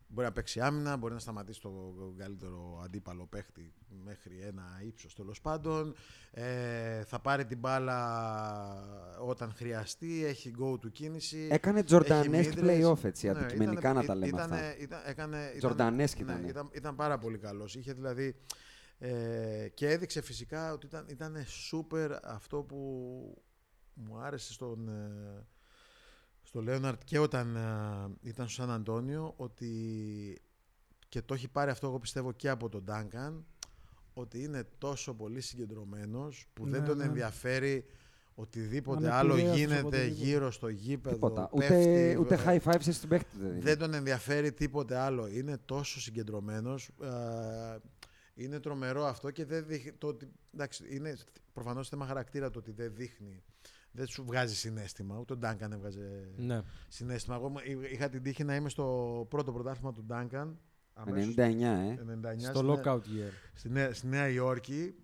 Μπορεί 0.08 0.28
να 0.28 0.34
παίξει 0.34 0.60
άμυνα, 0.62 0.98
μπορεί 0.98 1.14
να 1.14 1.20
σταματήσει 1.20 1.62
τον 1.62 2.16
καλύτερο 2.18 2.82
αντίπαλο 2.84 3.26
παίχτη 3.28 3.74
μέχρι 4.04 4.40
ένα 4.42 4.64
ύψος 4.86 5.16
τέλος 5.16 5.42
πάντων. 5.42 5.96
Ε, 6.32 7.04
θα 7.04 7.20
πάρει 7.20 7.46
την 7.46 7.58
μπάλα 7.58 7.98
όταν 9.20 9.54
χρειαστεί, 9.54 10.26
έχει 10.26 10.54
go 10.60 10.80
του 10.80 10.92
κίνηση. 10.92 11.48
Έκανε 11.52 11.80
έχει 11.80 11.88
Jordanesque 11.90 12.54
mid-range. 12.54 12.84
playoff 12.86 13.04
έτσι, 13.04 13.26
Ναι, 13.26 13.32
αντικειμενικά 13.32 13.80
ήταν- 13.80 13.96
να 13.96 14.06
τα 14.06 14.16
λέμε 14.16 14.28
ήτανε- 14.28 14.54
αυτά. 14.54 14.78
Ήταν, 14.78 15.02
έκανε, 15.06 15.52
ήταν- 15.56 15.72
Jordanesque 15.72 15.96
ναι, 16.18 16.24
ήτανε. 16.24 16.48
ήταν, 16.48 16.70
ήταν 16.74 16.96
πάρα 16.96 17.18
πολύ 17.18 17.38
καλός. 17.38 17.76
Είχε 17.76 17.94
δηλαδή 17.94 18.36
ε, 19.00 19.68
και 19.74 19.90
έδειξε 19.90 20.22
φυσικά 20.22 20.74
ότι 20.74 20.86
ήταν, 20.86 21.06
ήταν 21.10 21.36
super 21.72 22.10
αυτό 22.24 22.58
που 22.58 23.44
μου 23.94 24.18
άρεσε 24.18 24.54
στον, 24.54 24.88
ε, 24.90 25.46
στο 26.44 26.62
Λέοναρτ 26.62 27.02
και 27.04 27.20
όταν 27.20 27.56
ε, 27.56 28.30
ήταν 28.30 28.48
στο 28.48 28.62
Σαν 28.62 28.72
Αντώνιο 28.72 29.34
ότι 29.38 29.72
και 31.10 31.22
το 31.22 31.34
έχει 31.34 31.48
πάρει 31.48 31.72
αυτό 31.72 31.88
εγώ 31.88 32.00
πιστεύω 32.00 32.32
και 32.32 32.50
από 32.50 32.70
τον 32.70 32.84
Ντάνκαν 32.84 33.46
ότι 34.14 34.44
είναι 34.44 34.64
τόσο 34.78 35.14
πολύ 35.14 35.42
συγκεντρωμένος 35.42 36.46
που 36.54 36.68
δεν 36.70 36.82
Ναι, 36.82 36.88
τον 36.88 36.98
ναι. 36.98 37.04
ενδιαφέρει 37.04 37.86
οτιδήποτε 38.36 39.12
άλλο 39.12 39.34
Ανεπηρέαστος 39.34 39.60
γίνεται 39.60 39.80
από 39.80 39.88
οτιδήποτε. 39.88 40.26
γύρω 40.26 40.52
στο 40.52 40.68
γήπεδο 40.68 41.16
Τίποτα. 41.16 41.50
πέφτει, 41.58 41.74
Ούτε, 41.76 42.18
ούτε 42.18 42.36
ε, 42.36 42.40
high 42.46 42.60
five 42.72 42.78
σε 42.80 42.92
στον 42.92 43.10
παίχτη 43.10 43.38
δεν 43.38 43.50
δίνει. 43.50 43.62
δεν 43.62 43.78
τον 43.78 43.94
ενδιαφέρει 43.94 44.52
τίποτε 44.54 44.98
άλλο. 44.98 45.28
Είναι 45.28 45.58
τόσο 45.66 46.02
συγκεντρωμένος. 46.02 46.88
ε, 47.02 47.78
είναι 48.36 48.60
τρομερό 48.60 49.06
αυτό 49.06 49.32
και 49.32 49.46
δεν 49.46 49.66
δείχνει. 49.66 49.92
Το 49.92 50.08
ότι, 50.08 50.32
εντάξει, 50.54 50.96
είναι 50.96 51.18
προφανώς 51.54 51.90
θέμα 51.90 52.06
χαρακτήρα 52.06 52.50
το 52.50 52.60
ότι 52.60 52.72
δεν 52.72 52.92
δείχνει. 52.96 53.44
Δεν 53.96 54.08
σου 54.08 54.24
βγάζει 54.26 54.56
συνέστημα. 54.56 55.18
Ούτε 55.20 55.34
ο 55.34 55.38
Ντάνκαν 55.38 55.72
έβγαζε 55.72 56.30
Ναι. 56.36 56.62
συνέστημα. 56.88 57.36
Εγώ 57.36 57.52
ήμ- 57.66 57.84
είχα 57.92 58.10
την 58.10 58.24
τύχη 58.24 58.44
να 58.44 58.56
είμαι 58.56 58.70
στο 58.70 59.26
πρώτο 59.30 59.52
πρωτάθλημα 59.52 59.94
του 59.94 60.04
Ντάνκαν. 60.04 60.60
99, 61.06 61.90
ε. 61.90 61.98
99 62.02 62.40
Στο 62.40 62.58
στη 62.58 62.66
Νέα- 62.66 62.82
lockout 62.84 62.98
year. 63.00 63.32
στη, 63.54 63.70
Νέα, 63.70 63.94
στη 63.94 64.08
Νέα 64.08 64.28
Υόρκη. 64.30 64.96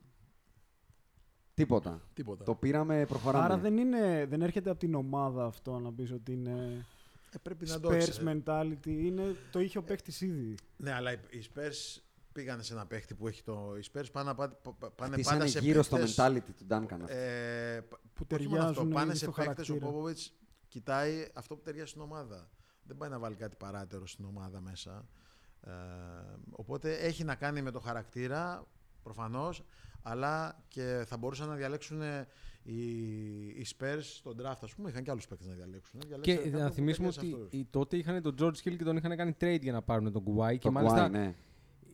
Τίποτα. 1.53 2.01
Τίποτα. 2.13 2.43
Το 2.43 2.55
πήραμε, 2.55 3.05
προχωράμε. 3.05 3.43
Άρα 3.45 3.57
δεν, 3.57 3.77
είναι, 3.77 4.25
δεν 4.29 4.41
έρχεται 4.41 4.69
από 4.69 4.79
την 4.79 4.93
ομάδα 4.95 5.45
αυτό 5.45 5.79
να 5.79 5.93
πεις 5.93 6.11
ότι 6.11 6.31
είναι 6.31 6.85
Ε, 7.31 7.37
πρέπει 7.41 7.65
να 7.67 7.79
το 7.79 7.89
Spurs 7.89 7.97
ξέρεις. 7.97 8.21
mentality. 8.25 8.87
Είναι, 8.87 9.35
το 9.51 9.59
είχε 9.59 9.77
ο 9.77 9.83
παίκτης 9.83 10.21
ήδη. 10.21 10.55
Ναι, 10.77 10.91
αλλά 10.93 11.11
οι 11.13 11.19
οι 11.29 11.43
Spurs 11.53 12.01
πήγανε 12.32 12.63
σε 12.63 12.73
ένα 12.73 12.86
παίχτη 12.86 13.13
που 13.15 13.27
έχει 13.27 13.43
το. 13.43 13.75
Οι 13.82 13.84
Spurs 13.93 14.05
πάνε, 14.11 14.34
πάνε, 14.34 14.53
πάνε 14.95 15.13
Χτίσανε 15.13 15.38
πάντα 15.38 15.49
σε 15.49 15.59
γύρω 15.59 15.84
στο 15.84 15.95
παίχτες- 15.95 16.17
mentality 16.19 16.53
του 16.57 16.65
Duncan. 16.69 16.97
αυτό. 17.01 17.13
Ε, 17.13 17.82
π- 17.89 17.93
Που 18.13 18.25
όχι 18.34 18.47
μόνο 18.47 18.61
αυτό, 18.63 18.73
ταιριάζουν 18.73 18.89
Πάνε 18.93 19.05
ήδη 19.09 19.17
σε 19.17 19.23
στο 19.25 19.32
παίκτες, 19.32 19.69
ο 19.69 19.71
χαρακτήρα. 19.73 19.86
Πόποβιτς 19.91 20.34
κοιτάει 20.67 21.27
αυτό 21.34 21.55
που 21.55 21.61
ταιριάζει 21.61 21.89
στην 21.89 22.01
ομάδα. 22.01 22.49
Δεν 22.84 22.97
πάει 22.97 23.09
να 23.09 23.19
βάλει 23.19 23.36
κάτι 23.36 23.55
παράτερο 23.55 24.07
στην 24.07 24.25
ομάδα 24.25 24.61
μέσα. 24.61 25.07
Ε, 25.61 25.71
οπότε 26.51 26.93
έχει 26.93 27.23
να 27.23 27.36
κάνει 27.36 27.61
με 27.61 27.71
το 27.71 27.80
χαρακτήρα, 27.80 28.67
προφανώς, 29.03 29.63
αλλά 30.01 30.63
και 30.67 31.03
θα 31.07 31.17
μπορούσαν 31.17 31.47
να 31.47 31.55
διαλέξουν 31.55 32.01
οι, 32.63 32.75
οι 33.47 33.65
Spurs 33.77 33.99
στον 34.01 34.38
draft, 34.41 34.57
ας 34.61 34.75
πούμε. 34.75 34.89
Είχαν 34.89 35.03
και 35.03 35.11
άλλους 35.11 35.27
παίκτες 35.27 35.47
να 35.47 35.53
διαλέξουν. 35.53 35.99
Και 35.99 36.07
Διαλέξανε 36.07 36.38
κάποιον 36.43 36.61
να 36.61 36.67
που 36.67 36.73
θυμίσουμε 36.73 37.07
ταιριάζει 37.07 37.27
ότι 37.34 37.38
σε 37.38 37.43
αυτούς. 37.45 37.59
οι- 37.59 37.67
τότε 37.69 37.97
είχαν 37.97 38.21
τον 38.21 38.36
George 38.39 38.67
Hill 38.67 38.75
και 38.77 38.84
τον 38.84 38.97
είχαν 38.97 39.15
κάνει 39.17 39.36
trade 39.41 39.59
για 39.61 39.71
να 39.71 39.82
πάρουν 39.82 40.11
τον 40.11 40.23
Κουβάη 40.23 40.57
και 40.57 40.67
Το 40.67 40.71
μάλιστα 40.71 41.07
Kawhi, 41.07 41.11
ναι. 41.11 41.36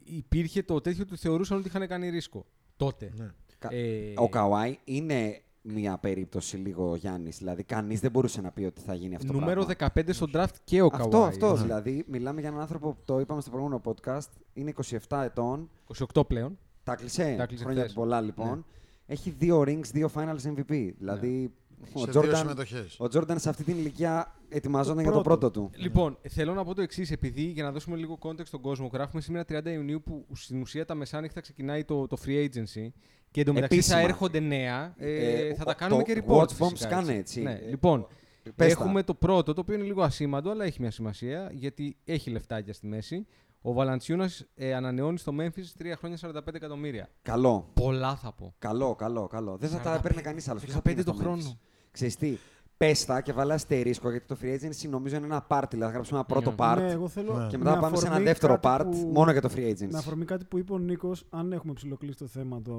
Υπήρχε 0.05 0.63
το 0.63 0.81
τέτοιο 0.81 1.05
του 1.05 1.17
θεωρούσαν 1.17 1.57
ότι 1.57 1.67
είχαν 1.67 1.87
κάνει 1.87 2.09
ρίσκο. 2.09 2.45
Τότε. 2.77 3.11
Ναι. 3.17 3.31
Κα- 3.59 3.69
Ε, 3.73 4.13
Ο 4.15 4.29
Καουάι 4.29 4.77
είναι 4.83 5.41
μια 5.61 5.97
περίπτωση 5.97 6.57
λίγο 6.57 6.95
Γιάννης. 6.95 7.37
Δηλαδή, 7.37 7.63
κανείς 7.63 7.99
δεν 7.99 8.11
μπορούσε 8.11 8.41
να 8.41 8.51
πει 8.51 8.63
ότι 8.63 8.81
θα 8.81 8.93
γίνει 8.93 9.15
αυτό. 9.15 9.27
το 9.31 9.39
νούμερο 9.39 9.65
πράγμα. 9.65 9.91
15 9.95 10.13
στο 10.13 10.25
draft 10.33 10.55
και 10.63 10.81
ο 10.81 10.89
Αυτό, 10.93 11.07
Καουάι. 11.09 11.27
αυτό 11.29 11.53
Ναι. 11.53 11.61
δηλαδή. 11.61 12.03
Μιλάμε 12.07 12.39
για 12.39 12.49
έναν 12.49 12.61
άνθρωπο 12.61 12.89
που 12.93 13.01
το 13.05 13.19
είπαμε 13.19 13.41
στο 13.41 13.49
προηγούμενο 13.49 13.81
podcast. 13.85 14.29
Είναι 14.53 14.73
27 15.09 15.21
ετών. 15.23 15.69
28 16.15 16.27
πλέον. 16.27 16.57
Τα 16.83 16.95
κλεισέ. 16.95 17.35
Τα 17.37 17.45
κλείσε 17.45 17.63
χρόνια 17.63 17.81
χθες. 17.81 17.93
πολλά 17.93 18.21
λοιπόν. 18.21 18.65
Έχει 19.07 19.29
δύο 19.29 19.59
rings, 19.61 19.85
δύο 19.93 20.09
finals 20.15 20.37
MVP. 20.55 20.91
Δηλαδή, 20.97 21.53
ο 21.93 21.99
Σε 21.99 22.11
δύο 22.11 22.21
Jordan, 22.21 22.35
συμμετοχές. 22.35 22.99
ο 22.99 23.05
Jordan 23.13 23.35
σε 23.35 23.49
αυτή 23.49 23.63
την 23.63 23.77
ηλικία 23.77 24.35
ετοιμαζόταν 24.49 24.95
Το 24.95 25.01
για 25.01 25.11
το 25.11 25.21
πρώτο. 25.21 25.49
πρώτο 25.51 25.59
του. 25.69 25.81
Λοιπόν, 25.83 26.17
θέλω 26.29 26.53
να 26.53 26.63
πω 26.63 26.73
το 26.75 26.81
εξής, 26.81 27.11
επειδή 27.11 27.41
για 27.41 27.63
να 27.63 27.71
δώσουμε 27.71 27.97
λίγο 27.97 28.17
context 28.21 28.45
στον 28.45 28.61
κόσμο, 28.61 28.89
γράφουμε 28.93 29.21
σήμερα 29.21 29.45
30 29.49 29.65
Ιουνίου 29.71 30.01
που 30.05 30.25
στην 30.33 30.61
ουσία 30.61 30.85
τα 30.85 30.95
μεσάνυχτα 30.95 31.41
ξεκινάει 31.41 31.83
το, 31.83 32.07
το 32.07 32.17
free 32.25 32.43
agency 32.45 32.87
και 33.31 33.41
εντωμεταξύ 33.41 33.81
θα 33.81 33.83
Επίσημα. 33.93 33.99
έρχονται 33.99 34.39
νέα. 34.39 34.93
Ε, 34.97 35.47
Ε, 35.47 35.53
θα 35.53 35.61
ο- 35.61 35.65
τα 35.65 35.73
κάνουμε 35.73 36.03
το 36.03 36.13
και 36.13 36.23
report. 36.27 36.37
Watch 36.41 36.57
Bombs 36.65 36.69
φυσικά, 36.71 36.89
κάνε 36.89 37.13
έτσι. 37.15 37.41
Ναι, 37.41 37.51
Ε, 37.51 37.69
λοιπόν, 37.69 38.07
Πες 38.55 38.73
τα. 38.73 38.79
έχουμε 38.81 39.03
το 39.03 39.13
πρώτο, 39.13 39.53
το 39.53 39.61
οποίο 39.61 39.75
είναι 39.75 39.83
λίγο 39.83 40.01
ασήμαντο, 40.01 40.49
αλλά 40.51 40.65
έχει 40.65 40.81
μια 40.81 40.91
σημασία, 40.91 41.49
γιατί 41.53 41.97
έχει 42.05 42.29
λεφτάκια 42.29 42.73
στη 42.73 42.87
μέση. 42.87 43.25
Ο 43.67 43.73
Βαλαντσιούνας 43.73 44.45
ε, 44.55 44.73
ανανεώνει 44.73 45.17
στο 45.17 45.31
Memphis 45.39 45.81
3 45.83 45.85
χρόνια 45.97 46.17
45 46.21 46.53
εκατομμύρια. 46.53 47.09
Καλό. 47.21 47.69
Πολλά 47.73 48.15
θα 48.15 48.31
πω. 48.33 48.53
Καλό, 48.59 48.95
καλό, 48.95 49.27
καλό. 49.27 49.57
Δεν 49.59 49.69
θα 49.69 49.79
τα 49.79 49.93
45, 49.95 49.97
έπαιρνε 49.97 50.21
κανείς 50.21 50.49
άλλος. 50.49 50.63
15 50.87 51.03
το 51.05 51.13
χρόνο. 51.13 51.57
Ξέρεις 51.91 52.15
τι, 52.15 52.37
πες 52.77 53.05
τα 53.05 53.21
και 53.21 53.33
βάλε 53.33 53.53
αστερίσκο 53.53 54.09
γιατί 54.09 54.25
το 54.27 54.37
free 54.41 54.53
agency 54.53 54.89
νομίζω 54.89 55.15
είναι 55.15 55.25
ένα 55.25 55.45
part. 55.49 55.63
Δηλαδή 55.69 55.85
θα 55.85 55.91
γράψουμε 55.91 56.19
ένα 56.19 56.27
πρώτο 56.27 56.49
Ναι. 56.49 56.55
part 56.59 56.77
Ναι, 56.81 56.91
εγώ 56.91 57.07
θέλω 57.07 57.33
Ναι. 57.37 57.47
και 57.47 57.57
με 57.57 57.63
μετά 57.63 57.79
πάμε 57.79 57.95
σε 57.95 58.01
ένα 58.01 58.09
αφορμή 58.11 58.27
δεύτερο 58.29 58.59
κάτι 58.59 58.67
part 58.83 58.91
που- 58.91 59.09
μόνο 59.13 59.31
για 59.31 59.41
το 59.41 59.49
free 59.55 59.59
Με 59.59 59.69
agency. 59.87 59.95
αφορμή 59.95 60.25
κάτι 60.25 60.45
που 60.45 60.57
είπε 60.57 60.73
ο 60.73 60.77
Νίκος, 60.77 61.25
αν 61.29 61.51
έχουμε 61.51 61.73
ψηλοκλείσει 61.73 62.17
το 62.17 62.27
θέμα 62.27 62.61
το, 62.61 62.71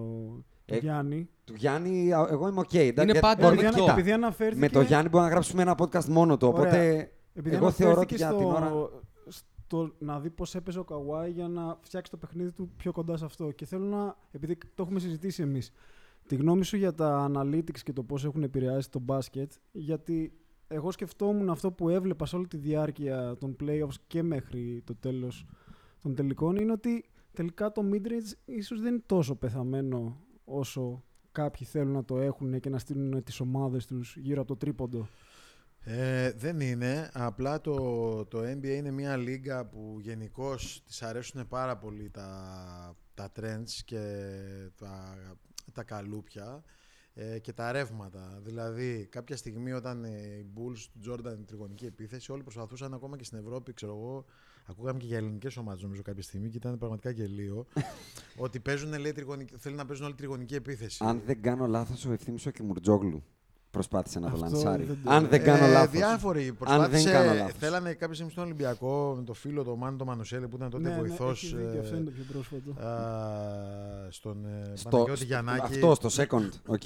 του 0.65 0.75
Ε, 0.75 0.77
Γιάννη. 0.79 1.29
Του 1.45 1.55
Γιάννη, 1.57 2.13
α, 2.13 2.27
εγώ 2.31 2.49
είμαι 2.49 2.61
οκ. 2.61 2.75
εντάξει, 2.75 3.05
γιατί 3.05 3.19
πάντα 3.21 3.35
μπορεί- 3.43 3.53
επειδή, 3.53 3.67
ανοιχτό. 3.67 3.83
ανα- 3.85 3.93
επειδή 3.93 4.13
αναφέρθηκε. 4.13 4.61
με 4.61 4.69
το 4.69 4.81
Γιάννη 4.81 5.09
μπορούμε 5.09 5.29
να 5.29 5.35
γράψουμε 5.35 5.63
ένα 5.63 5.75
podcast 5.79 6.05
μόνο 6.05 6.37
του. 6.37 6.47
Ωραία. 6.49 6.61
Οπότε 6.61 7.11
επειδή 7.35 7.57
εγώ 7.57 7.71
θεωρώ 7.71 8.01
ότι 8.01 8.15
αναφέρθηκε 8.15 8.15
για 8.17 8.29
στο, 8.29 8.37
την 8.39 8.47
ώρα. 8.47 8.89
Στο 9.67 9.95
να 9.99 10.21
δει 10.21 10.31
πώς 10.31 10.55
έπαιζε 10.55 10.79
ο 10.79 10.85
Καουάι 10.85 11.31
για 11.31 11.49
να 11.49 11.79
φτιάξει 11.81 12.11
το 12.11 12.17
παιχνίδι 12.17 12.53
του 12.53 12.71
πιο 12.77 12.93
κοντά 12.93 13.17
σε 13.17 13.25
αυτό. 13.25 13.51
Και 13.51 13.65
θέλω 13.65 13.85
να. 13.85 14.17
Επειδή 14.31 14.59
το 14.75 14.83
έχουμε 14.83 15.01
συζητήσει 15.01 15.43
εμείς, 15.43 15.73
τη 16.27 16.37
γνώμη 16.37 16.65
σου 16.65 16.77
για 16.77 16.95
τα 16.95 17.31
analytics 17.35 17.81
και 17.83 17.93
το 17.93 18.03
πώς 18.03 18.25
έχουν 18.25 18.43
επηρεάσει 18.43 18.91
το 18.91 18.99
μπάσκετ. 18.99 19.53
Γιατί 19.73 20.33
εγώ 20.69 20.91
σκεφτόμουν 20.91 21.51
αυτό 21.51 21.73
που 21.73 21.89
έβλεπα 21.89 22.27
σε 22.27 22.37
όλη 22.37 22.47
τη 22.47 22.57
διάρκεια 22.57 23.37
των 23.37 23.57
playoffs 23.61 23.95
και 24.07 24.23
μέχρι 24.23 24.83
το 24.85 24.95
τέλος 24.95 25.47
των 26.03 26.15
τελικών 26.15 26.57
είναι 26.57 26.73
ότι 26.73 27.05
τελικά 27.33 27.73
το 27.73 27.83
midrange 27.93 28.33
ίσως 28.45 28.81
δεν 28.81 28.93
είναι 28.93 29.03
τόσο 29.07 29.35
πεθαμένο 29.35 30.17
όσο 30.45 31.03
κάποιοι 31.33 31.67
θέλουν 31.67 31.93
να 31.93 32.05
το 32.05 32.19
έχουν 32.19 32.61
και 32.61 32.69
να 32.69 32.79
στείλουν 32.79 33.23
τις 33.23 33.41
ομάδες 33.41 33.87
τους 33.87 34.17
γύρω 34.17 34.41
από 34.41 34.49
το 34.49 34.57
τρίποντο. 34.57 35.07
Ε, 35.89 36.33
δεν 36.33 36.61
είναι. 36.61 37.11
Απλά 37.13 37.61
το, 37.61 37.75
το 38.25 38.39
NBA 38.39 38.65
είναι 38.65 38.91
μια 38.91 39.17
λίγα 39.17 39.67
που 39.67 39.99
γενικώς 40.01 40.83
της 40.87 41.03
αρέσουν 41.03 41.49
πάρα 41.49 41.77
πολύ 41.77 42.11
τα, 42.11 42.97
τα 43.15 43.33
trends 43.41 43.71
και 43.85 43.99
τα, 44.77 45.17
τα 45.73 45.83
καλούπια 45.83 46.63
ε, 47.15 47.39
και 47.39 47.53
τα 47.53 47.73
ρεύματα. 47.73 48.41
Δηλαδή, 48.43 49.07
κάποια 49.11 49.37
στιγμή 49.37 49.73
όταν 49.73 50.05
ε, 50.05 50.09
οι 50.09 50.47
Bulls 50.57 50.87
του 50.93 51.13
Jordan 51.13 51.39
η 51.41 51.45
τριγωνική 51.45 51.87
επίθεση, 51.87 52.33
όλοι 52.33 52.43
προσπαθούσαν 52.43 52.95
ακόμα 52.95 53.17
και 53.17 53.25
στην 53.25 53.39
Ευρώπη, 53.39 53.73
ξέρω 53.73 53.93
εγώ, 53.93 54.25
ακούγαμε 54.67 54.99
και 54.99 55.07
για 55.07 55.17
ελληνικές 55.17 55.57
ομάδες 55.57 55.83
νομίζω 55.83 56.03
κάποια 56.03 56.23
στιγμή 56.23 56.49
και 56.49 56.57
ήταν 56.57 56.79
πραγματικά 56.79 57.11
γελίο. 57.11 57.67
ότι 58.45 58.61
παίζουν, 58.61 58.99
λέει, 58.99 59.13
τριγωνική, 59.13 59.55
θέλουν 59.59 59.79
να 59.79 59.87
παίζουν 59.87 60.07
όλη 60.07 60.15
τριγωνική 60.15 60.55
επίθεση. 60.55 61.05
Αν 61.05 61.23
δεν 61.25 61.43
κάνω 61.43 61.67
λάθος, 61.67 62.05
ο 62.05 62.13
ευθύνη 62.13 62.43
ο 62.47 62.51
Κιμουρτζόγλου 62.51 63.23
προσπάθησε 63.77 64.19
να 64.19 64.27
το 64.31 64.33
Αυτό 64.45 64.45
λανσάρει. 64.55 64.83
δεν 64.85 64.99
το- 65.05 65.11
Αν 65.11 65.27
δεν 65.29 65.43
κάνω 65.43 65.65
Ε, 65.65 65.71
λάθος. 65.71 65.91
Διάφοροι 65.91 66.49
Αν 66.49 66.57
προσπάθησε. 66.57 67.03
δεν 67.11 67.13
κάνω 67.13 67.35
λάθος. 67.35 67.53
Θέλανε 67.59 67.93
κάποια 67.93 68.15
στιγμή 68.15 68.33
στον 68.33 68.45
Ολυμπιακό 68.45 69.15
με 69.19 69.25
το 69.25 69.33
φίλο 69.35 69.63
το 69.65 69.77
Μάνο 69.77 69.97
το 69.97 70.05
Μανουσέλη 70.05 70.49
που 70.49 70.57
ήταν 70.57 70.71
τότε 70.71 70.89
ναι, 70.89 70.97
βοηθός. 70.97 71.43
ναι, 71.43 71.61
έχεις 71.61 71.67
δίκιο, 71.69 71.81
αυτό 71.81 71.97
είναι 71.97 72.05
το 72.05 72.11
πιο 72.11 72.25
πρόσφατο. 72.33 72.75
στον 74.11 74.45
ε, 74.47 74.77
Στο, 74.77 74.89
Παναγιώτη 74.89 75.17
στο- 75.19 75.27
Γιαννάκη. 75.27 75.61
αυτό, 75.63 75.95
στο 75.95 76.23
second. 76.23 76.49
οκ. 76.67 76.83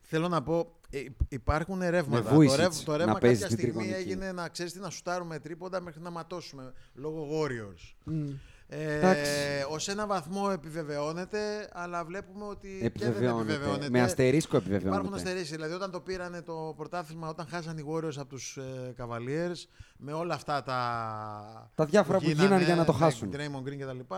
Θέλω 0.00 0.28
να 0.28 0.42
πω, 0.42 0.72
ε, 0.90 0.98
υπάρχουν 1.28 1.78
ρεύματα. 1.88 2.22
Με 2.36 2.46
το, 2.46 2.54
ρεύ, 2.56 2.68
Vujicic 2.70 2.82
το 2.84 2.96
ρεύμα 2.96 3.12
να 3.12 3.18
παίζει 3.18 3.40
κάποια 3.40 3.56
την 3.56 3.66
στιγμή 3.66 3.82
τριγωνική. 3.86 4.08
έγινε 4.10 4.32
να 4.32 4.48
ξέρεις 4.48 4.72
τι 4.72 4.78
να 4.78 4.90
σουτάρουμε 4.90 5.38
τρίποντα 5.38 5.80
μέχρι 5.80 6.00
να 6.00 6.10
ματώσουμε 6.10 6.72
λόγω 6.94 7.26
Warriors. 7.30 7.94
Μμ. 8.04 8.28
Ε, 8.68 8.96
Εντάξει. 8.96 9.30
Ω 9.70 9.90
ένα 9.92 10.06
βαθμό 10.06 10.48
επιβεβαιώνεται, 10.52 11.38
αλλά 11.72 12.04
βλέπουμε 12.04 12.44
ότι 12.44 12.68
και 12.68 12.76
δεν 12.78 12.86
Επιβεβαιώνεται. 12.86 13.52
επιβεβαιώνεται. 13.52 13.90
Με 13.90 14.00
αστερίσκο 14.00 14.56
Υπάρχουν 14.56 14.76
επιβεβαιώνεται. 14.76 15.16
αστερήσει. 15.16 15.54
Δηλαδή, 15.54 15.72
όταν 15.74 15.90
το 15.90 16.00
πήρανε 16.00 16.42
το 16.42 16.74
πρωτάθλημα, 16.76 17.28
όταν 17.28 17.46
χάσαν 17.50 17.78
οι 17.78 17.84
Warriors 17.92 18.16
από 18.16 18.28
τους 18.28 18.56
ε, 18.56 18.94
Cavaliers, 18.98 19.56
με 19.96 20.12
όλα 20.12 20.34
αυτά 20.34 20.62
τα. 20.62 21.70
Τα 21.74 21.84
διάφορα 21.84 22.18
που 22.18 22.30
γίνανε 22.30 22.64
για 22.64 22.74
να 22.74 22.84
το 22.84 22.92
με 22.92 22.98
χάσουν. 22.98 23.30
Draymond 23.32 23.68
Green 23.68 23.76
κτλ. 23.78 24.14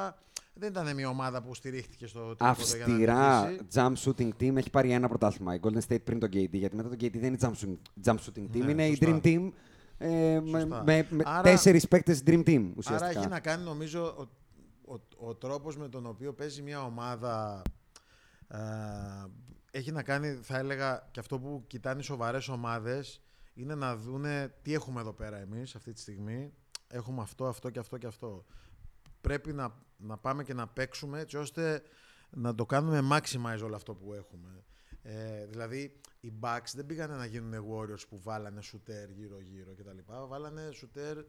δεν 0.54 0.68
ήταν 0.70 0.94
μια 0.94 1.08
ομάδα 1.08 1.42
που 1.42 1.54
στηρίχτηκε 1.54 2.06
στο 2.06 2.20
τρίποντο 2.20 2.62
για 2.76 2.86
να 2.86 2.92
Αυστηρά 2.92 3.48
νικήσει. 3.50 3.66
jump 3.74 3.92
shooting 4.04 4.42
team 4.42 4.56
έχει 4.56 4.70
πάρει 4.70 4.90
ένα 4.92 5.08
πρωτάθλημα. 5.08 5.54
Η 5.54 5.60
Golden 5.62 5.80
State 5.88 6.02
πριν 6.04 6.18
τον 6.18 6.28
KD. 6.32 6.48
Γιατί 6.50 6.76
μετά 6.76 6.88
τον 6.88 6.98
KD 7.00 7.12
δεν 7.12 7.24
είναι 7.24 7.38
jump 7.40 7.52
shooting, 7.52 7.76
jump 8.10 8.14
shooting 8.16 8.56
team, 8.56 8.64
Ναι, 8.64 8.70
είναι 8.70 8.86
σωστά. 8.86 9.06
η 9.06 9.20
Dream 9.22 9.26
Team. 9.26 9.50
Ε, 9.98 10.40
με, 10.44 10.60
Σωστά. 10.60 10.82
με, 10.82 11.06
με 11.10 11.22
Άρα- 11.26 11.42
τέσσερις 11.42 11.88
παίκτες 11.88 12.22
Dream 12.26 12.42
Team 12.46 12.70
ουσιαστικά. 12.76 13.10
Άρα 13.10 13.18
έχει 13.18 13.28
να 13.28 13.40
κάνει 13.40 13.64
νομίζω 13.64 14.04
ο, 14.18 14.28
ο, 14.94 15.28
ο 15.28 15.34
τρόπος 15.34 15.76
με 15.76 15.88
τον 15.88 16.06
οποίο 16.06 16.32
παίζει 16.32 16.62
μια 16.62 16.82
ομάδα 16.84 17.62
ε, 18.48 18.58
έχει 19.70 19.92
να 19.92 20.02
κάνει 20.02 20.38
θα 20.42 20.58
έλεγα 20.58 21.08
και 21.10 21.20
αυτό 21.20 21.38
που 21.38 21.64
κοιτάνε 21.66 22.00
οι 22.00 22.02
σοβαρές 22.02 22.48
ομάδες 22.48 23.20
είναι 23.54 23.74
να 23.74 23.96
δούνε 23.96 24.54
τι 24.62 24.74
έχουμε 24.74 25.00
εδώ 25.00 25.12
πέρα 25.12 25.36
εμείς 25.36 25.74
αυτή 25.74 25.92
τη 25.92 26.00
στιγμή. 26.00 26.52
Έχουμε 26.88 27.22
αυτό, 27.22 27.46
αυτό 27.46 27.70
και 27.70 27.78
αυτό 27.78 27.98
και 27.98 28.06
αυτό. 28.06 28.44
Πρέπει 29.20 29.52
να, 29.52 29.74
να 29.96 30.16
πάμε 30.18 30.44
και 30.44 30.54
να 30.54 30.66
παίξουμε 30.68 31.20
έτσι 31.20 31.36
ώστε 31.36 31.82
να 32.30 32.54
το 32.54 32.66
κάνουμε 32.66 33.02
maximize 33.12 33.62
όλο 33.64 33.76
αυτό 33.76 33.94
που 33.94 34.12
έχουμε. 34.12 34.64
Ε, 35.08 35.46
δηλαδή 35.46 36.00
οι 36.20 36.32
Bucks 36.40 36.70
δεν 36.74 36.86
πήγανε 36.86 37.16
να 37.16 37.26
γίνουν 37.26 37.64
Warriors 37.70 38.08
που 38.08 38.20
βάλανε 38.22 38.60
shooter 38.72 39.08
γύρω-γύρω 39.16 39.74
κτλ. 39.74 40.12
Βάλανε 40.28 40.68
shooter 40.80 41.24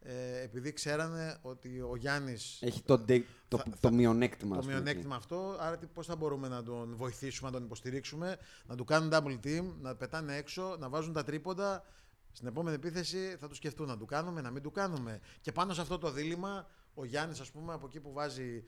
ε, 0.00 0.40
επειδή 0.42 0.72
ξέρανε 0.72 1.38
ότι 1.42 1.80
ο 1.80 1.96
Γιάννης 1.96 2.58
Έχει 2.62 2.82
το, 2.82 2.98
ντε- 2.98 3.26
το, 3.48 3.56
θα- 3.56 3.64
το 3.64 3.76
θα- 3.80 3.90
μειονέκτημα. 3.92 4.52
το 4.52 4.58
ας 4.58 4.64
πούμε, 4.64 4.76
μειονέκτημα 4.76 5.16
αυτό, 5.16 5.56
άρα 5.60 5.78
τι- 5.78 5.86
πώς 5.86 6.06
θα 6.06 6.16
μπορούμε 6.16 6.48
να 6.48 6.62
τον 6.62 6.96
βοηθήσουμε, 6.96 7.50
να 7.50 7.56
τον 7.56 7.64
υποστηρίξουμε, 7.64 8.36
να 8.66 8.76
του 8.76 8.84
κάνουν 8.84 9.10
double 9.12 9.38
team, 9.46 9.64
να 9.80 9.94
πετάνε 9.96 10.36
έξω, 10.36 10.76
να 10.78 10.88
βάζουν 10.88 11.12
τα 11.12 11.24
τρίποντα. 11.24 11.84
Στην 12.32 12.46
επόμενη 12.48 12.76
επίθεση 12.76 13.36
θα 13.40 13.48
τους 13.48 13.56
σκεφτούν 13.56 13.86
να 13.86 13.96
του 13.98 14.04
κάνουμε, 14.06 14.40
να 14.40 14.50
μην 14.50 14.62
του 14.62 14.70
κάνουμε. 14.70 15.20
Και 15.40 15.52
πάνω 15.52 15.74
σε 15.74 15.80
αυτό 15.80 15.98
το 15.98 16.10
δίλημα, 16.10 16.66
ο 16.94 17.04
Γιάννης 17.04 17.40
ας 17.40 17.50
πούμε 17.50 17.72
από 17.72 17.86
εκεί 17.86 18.00
που 18.00 18.12
βάζει 18.12 18.64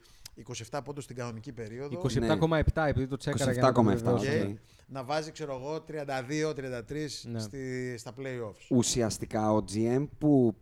27 0.70 0.80
πόντους 0.84 1.04
στην 1.04 1.16
κανονική 1.16 1.52
περίοδο 1.52 2.02
27,7 2.02 2.82
επειδή 2.86 3.06
το 3.06 3.16
τσέκαρα 3.16 3.52
για 3.52 3.62
να 3.62 3.72
το 3.72 3.80
27,7, 3.80 3.84
βεβαιώσω. 3.84 4.24
και 4.24 4.46
οκ. 4.50 4.56
να 4.86 5.04
βάζει 5.04 5.30
ξέρω 5.32 5.54
εγώ 5.54 5.84
32-33 5.88 7.30
Ναι. 7.30 7.38
στη, 7.38 7.94
στα 7.98 8.12
playoffs. 8.18 8.66
Ουσιαστικά 8.76 9.52
ο 9.52 9.64
GM 9.74 10.06
που 10.18 10.56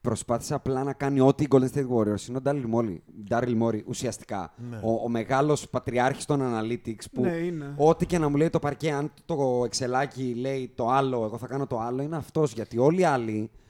προσπάθησε 0.00 0.54
απλά 0.54 0.84
να 0.84 0.92
κάνει 0.92 1.20
ό,τι 1.20 1.44
οι 1.44 1.48
Golden 1.50 1.68
State 1.74 1.88
Warriors 1.88 2.28
είναι 2.28 2.38
ο 2.38 2.40
Daryl 2.44 2.64
Morey. 2.74 2.96
Daryl 3.30 3.62
Morey 3.62 3.80
ουσιαστικά. 3.86 4.52
Ναι. 4.70 4.76
Ο, 4.82 4.92
ο 5.04 5.08
μεγάλος 5.08 5.68
πατριάρχης 5.68 6.24
των 6.24 6.40
analytics 6.42 7.04
που 7.12 7.22
Ναι, 7.22 7.30
είναι. 7.36 7.74
ό,τι 7.76 8.06
και 8.06 8.18
να 8.18 8.28
μου 8.28 8.36
λέει 8.36 8.50
το 8.50 8.58
παρκέ, 8.58 8.90
αν 8.92 9.12
το 9.24 9.62
εξελάκι 9.64 10.34
λέει 10.34 10.72
το 10.74 10.88
άλλο, 10.90 11.24
εγώ 11.24 11.38
θα 11.38 11.46
κάνω 11.46 11.66
το 11.66 11.78
άλλο, 11.80 12.02
είναι 12.02 12.16
αυτός. 12.16 12.52
Γιατί 12.52 12.78
όλοι 12.78 13.00
οι 13.00 13.04
άλλοι 13.04 13.50
ε, 13.50 13.66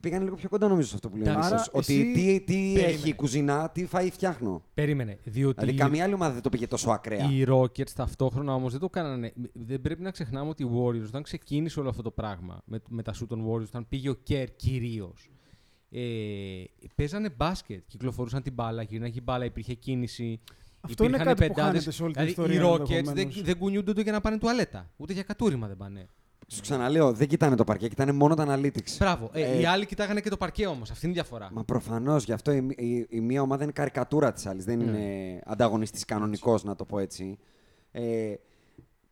πήγαν 0.00 0.22
λίγο 0.22 0.34
πιο 0.36 0.48
κοντά 0.48 0.68
νομίζω 0.68 0.88
σε 0.88 0.94
αυτό 0.94 1.08
που 1.08 1.16
λέει 1.16 1.26
ο 1.26 1.30
Εντάξει. 1.30 1.48
Νίκος. 1.50 1.62
Άρα 1.68 1.78
Ότι 1.78 1.94
εσύ- 2.00 2.12
τι, 2.12 2.40
τι 2.40 2.52
Περίμενε. 2.72 2.86
έχει 2.92 3.08
η 3.08 3.14
κουζίνα, 3.14 3.70
τι 3.70 3.86
φάει 3.86 4.10
φτιάχνω. 4.10 4.62
Περίμενε. 4.74 5.18
Διότι 5.24 5.60
Δηλαδή 5.60 5.78
καμία 5.78 6.04
άλλη 6.04 6.14
ομάδα 6.14 6.32
δεν 6.32 6.42
το 6.42 6.48
πήγε 6.48 6.66
τόσο 6.66 6.90
ακραία. 6.90 7.30
οι 7.32 7.44
Rockets 7.48 7.90
ταυτόχρονα 7.94 8.54
όμως 8.54 8.70
δεν 8.70 8.80
το 8.80 8.88
κάνανε. 8.88 9.32
Δεν 9.52 9.80
πρέπει 9.80 10.02
να 10.02 10.10
ξεχνάμε 10.10 10.48
ότι 10.50 10.62
οι 10.62 10.68
Warriors, 10.74 11.06
όταν 11.06 11.22
ξεκίνησε 11.22 11.80
όλο 11.80 11.88
αυτό 11.88 12.02
το 12.02 12.10
πράγμα 12.10 12.62
με, 12.64 12.80
με 12.88 13.02
τα 13.02 13.12
shoot 13.14 13.26
των 13.28 13.46
Warriors, 13.50 13.62
όταν 13.66 13.88
πήγε 13.88 14.08
ο 14.08 14.14
Κέρ 14.14 14.56
κυρίως. 14.56 15.30
Ε, 15.90 16.00
παίζανε 16.94 17.30
μπάσκετ, 17.36 17.82
κυκλοφορούσαν 17.86 18.42
την 18.42 18.52
μπάλα, 18.52 18.82
γυρνάγε 18.82 19.18
η 19.18 19.22
μπάλα, 19.24 19.44
υπήρχε 19.44 19.74
κίνηση. 19.74 20.40
Αυτό 20.80 21.04
είναι 21.04 21.14
υπήρχαν 21.16 21.34
κάτι 21.36 21.48
που 21.48 21.54
πεντάδες. 21.54 21.72
χάνεται 21.82 21.90
σε 21.96 22.02
όλη 22.02 22.12
την 22.12 22.22
δηλαδή, 22.24 22.42
ιστορία, 22.42 22.70
Οι 22.70 22.74
Rockets 22.74 22.86
δεν, 22.88 22.96
ενδεχομένως. 22.98 23.42
δεν 23.42 23.58
κουνιούνται 23.58 23.90
ούτε 23.90 24.02
για 24.02 24.12
να 24.12 24.20
πάνε 24.20 24.38
τουαλέτα. 24.38 24.90
Ούτε 24.96 25.12
για 25.12 25.22
κατούριμα 25.22 25.66
δεν 25.66 25.76
πάνε. 25.76 26.08
Σου 26.48 26.60
ξαναλέω, 26.60 27.12
δεν 27.12 27.28
κοιτάνε 27.28 27.56
το 27.56 27.64
παρκέ, 27.64 27.88
κοιτάνε 27.88 28.12
μόνο 28.12 28.34
τα 28.34 28.44
analytics. 28.48 28.96
Μπράβο. 28.98 29.30
Ε, 29.32 29.42
Ε, 29.42 29.60
οι 29.60 29.64
άλλοι 29.64 29.86
κοιτάγανε 29.86 30.20
και 30.20 30.28
το 30.30 30.36
παρκέ 30.36 30.66
όμως. 30.66 30.90
Αυτή 30.90 31.06
είναι 31.06 31.14
η 31.14 31.18
διαφορά. 31.20 31.48
Μα 31.52 31.64
προφανώς 31.64 32.24
γι' 32.24 32.32
αυτό 32.32 32.52
η, 32.52 32.66
η, 32.76 33.06
η 33.08 33.20
μία 33.20 33.42
ομάδα 33.42 33.62
είναι 33.62 33.72
καρικατούρα 33.72 34.32
της 34.32 34.46
άλλης. 34.46 34.64
Δεν 34.64 34.78
Ναι. 34.78 34.84
είναι 34.84 35.40
ανταγωνιστής 35.44 36.04
κανονικός, 36.04 36.64
να 36.64 36.74
το 36.76 36.84
πω 36.84 36.98
έτσι. 36.98 37.38
Ε, 37.90 38.34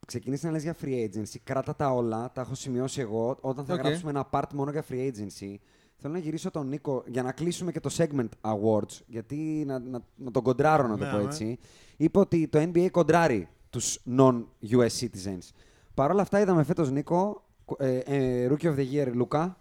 ξεκινήσει 0.07 0.45
να 0.47 0.51
λες 0.53 0.63
για 0.63 0.77
free 0.83 1.05
agency. 1.09 1.37
Κράτα 1.45 1.77
τα 1.77 1.91
όλα. 1.91 2.31
Τα 2.35 2.41
έχω 2.41 2.55
σημειώσει 2.55 3.01
εγώ. 3.01 3.39
Όταν 3.41 3.65
θα 3.65 3.75
Οκ. 3.75 3.81
γράψουμε 3.81 4.11
ένα 4.11 4.29
part 4.31 4.49
μόνο 4.55 4.71
για 4.71 4.85
free 4.89 5.07
agency, 5.11 5.55
θέλω 5.97 6.13
να 6.13 6.19
γυρίσω 6.19 6.51
τον 6.51 6.69
Νίκο 6.69 7.03
για 7.07 7.23
να 7.23 7.33
κλείσουμε 7.33 7.73
και 7.73 7.81
το 7.81 7.91
segment 7.97 8.29
awards. 8.41 9.01
Γιατί 9.07 9.65
να, 9.67 9.79
να, 9.79 10.01
να 10.17 10.31
τον 10.31 10.43
κοντράρω, 10.43 10.87
να 10.87 10.99
το 10.99 11.05
Ναι, 11.05 11.11
πω 11.11 11.17
ναι. 11.17 11.23
έτσι. 11.25 11.59
Είπε 11.97 12.19
ότι 12.19 12.49
το 12.49 12.59
NBA 12.59 12.89
κοντράρει 12.91 13.49
τους 13.71 13.99
non-US 14.19 14.89
citizens. 15.01 15.49
Παρ' 15.95 16.11
όλα 16.11 16.23
αυτά, 16.23 16.41
είδαμε 16.41 16.63
φέτος 16.65 16.91
Νίκο, 16.91 17.43
ε, 17.79 17.97
ε, 17.99 18.49
Rookie 18.51 18.65
of 18.67 18.75
the 18.77 18.87
Year 18.93 19.11
Λουκά, 19.13 19.59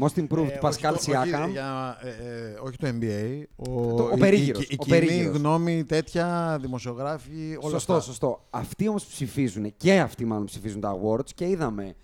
Most 0.00 0.18
Improved 0.26 0.48
Ε, 0.50 0.58
Pascal 0.62 0.68
όχι 0.70 0.80
το- 0.82 0.88
όχι, 1.20 1.30
Siakam. 1.34 1.48
για- 1.50 1.96
ε, 2.02 2.08
ε, 2.08 2.58
όχι 2.62 2.76
το 2.76 2.86
NBA. 2.86 3.42
Ο, 3.56 3.94
Το- 3.94 4.04
ο 4.04 4.12
η- 4.16 4.18
περίγυρος, 4.18 4.62
Η, 4.62 4.66
η, 4.70 4.76
ο 4.80 4.84
κοινή 4.84 4.98
περίγυρος. 5.00 5.36
γνώμη 5.36 5.84
τέτοια, 5.84 6.58
δημοσιογράφοι, 6.60 7.56
όλα 7.60 7.70
σωστό, 7.70 7.92
αυτά. 7.92 8.04
σωστό. 8.04 8.46
Αυτοί 8.50 8.88
όμως 8.88 9.06
ψηφίζουν 9.06 9.74
και 9.76 10.00
αυτοί 10.00 10.24
μάλλον 10.24 10.44
ψηφίζουν 10.44 10.80
τα 10.80 10.98
awards 11.02 11.30
και 11.34 11.48
είδαμε 11.48 11.94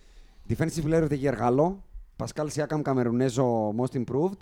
Defensive 0.49 0.85
Player 0.85 1.03
of 1.03 1.09
the 1.09 1.23
Year 1.23 1.35
Γάλλο, 1.37 1.85
Pascal 2.17 2.47
Siakam 2.55 2.81
Καμερουνέζο 2.83 3.75
Most 3.81 4.05
Improved 4.05 4.37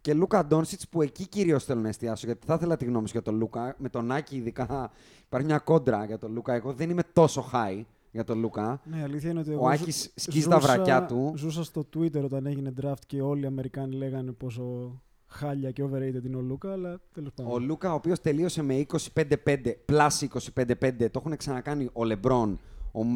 και 0.00 0.14
Λούκα 0.14 0.46
Ντόνσιτς 0.46 0.88
που 0.88 1.02
εκεί 1.02 1.26
κυρίως 1.28 1.64
θέλω 1.64 1.80
να 1.80 1.88
εστιάσω 1.88 2.26
γιατί 2.26 2.46
θα 2.46 2.54
ήθελα 2.54 2.76
τη 2.76 2.84
γνώμη 2.84 3.06
σου 3.06 3.12
για 3.12 3.22
τον 3.22 3.36
Λούκα. 3.36 3.74
Με 3.78 3.88
τον 3.88 4.12
Άκη 4.12 4.36
ειδικά 4.36 4.90
υπάρχει 5.24 5.46
μια 5.46 5.58
κόντρα 5.58 6.04
για 6.04 6.18
τον 6.18 6.32
Λούκα. 6.32 6.54
Εγώ 6.54 6.72
δεν 6.72 6.90
είμαι 6.90 7.02
τόσο 7.12 7.50
high 7.52 7.82
για 8.14 8.24
τον 8.24 8.38
Λούκα. 8.38 8.80
Ναι, 8.84 8.96
η 8.98 9.02
αλήθεια 9.02 9.30
είναι 9.30 9.40
ότι 9.40 9.50
εγώ 9.50 9.66
Ο 9.66 9.70
ζου- 9.72 9.80
Άκης 9.82 10.12
σκίζει 10.14 10.48
τα 10.48 10.58
βρακιά 10.58 11.06
του. 11.06 11.32
Ζούσα 11.36 11.64
στο 11.64 11.84
Twitter 11.96 12.22
όταν 12.24 12.46
έγινε 12.46 12.72
draft 12.82 13.02
και 13.06 13.22
όλοι 13.22 13.42
οι 13.42 13.46
Αμερικάνοι 13.46 13.96
λέγανε 13.96 14.32
πόσο 14.32 14.92
χάλια 15.26 15.70
και 15.70 15.84
overrated 15.84 16.24
είναι 16.24 16.36
ο 16.36 16.40
Λούκα, 16.40 16.72
αλλά 16.72 17.00
τέλος 17.12 17.32
πάντων. 17.34 17.52
Ο 17.52 17.58
Λούκα, 17.58 17.92
ο 17.92 17.94
οποίος 17.94 18.20
τελείωσε 18.20 18.62
με 18.62 18.74
25-5, 18.74 19.74
plus 19.86 20.08
25-5, 20.54 21.10
το 21.10 21.22
έχουν 21.24 21.36
ξανακάνει 21.36 21.88
ο 21.92 22.04
Λεμπρόν, 22.04 22.60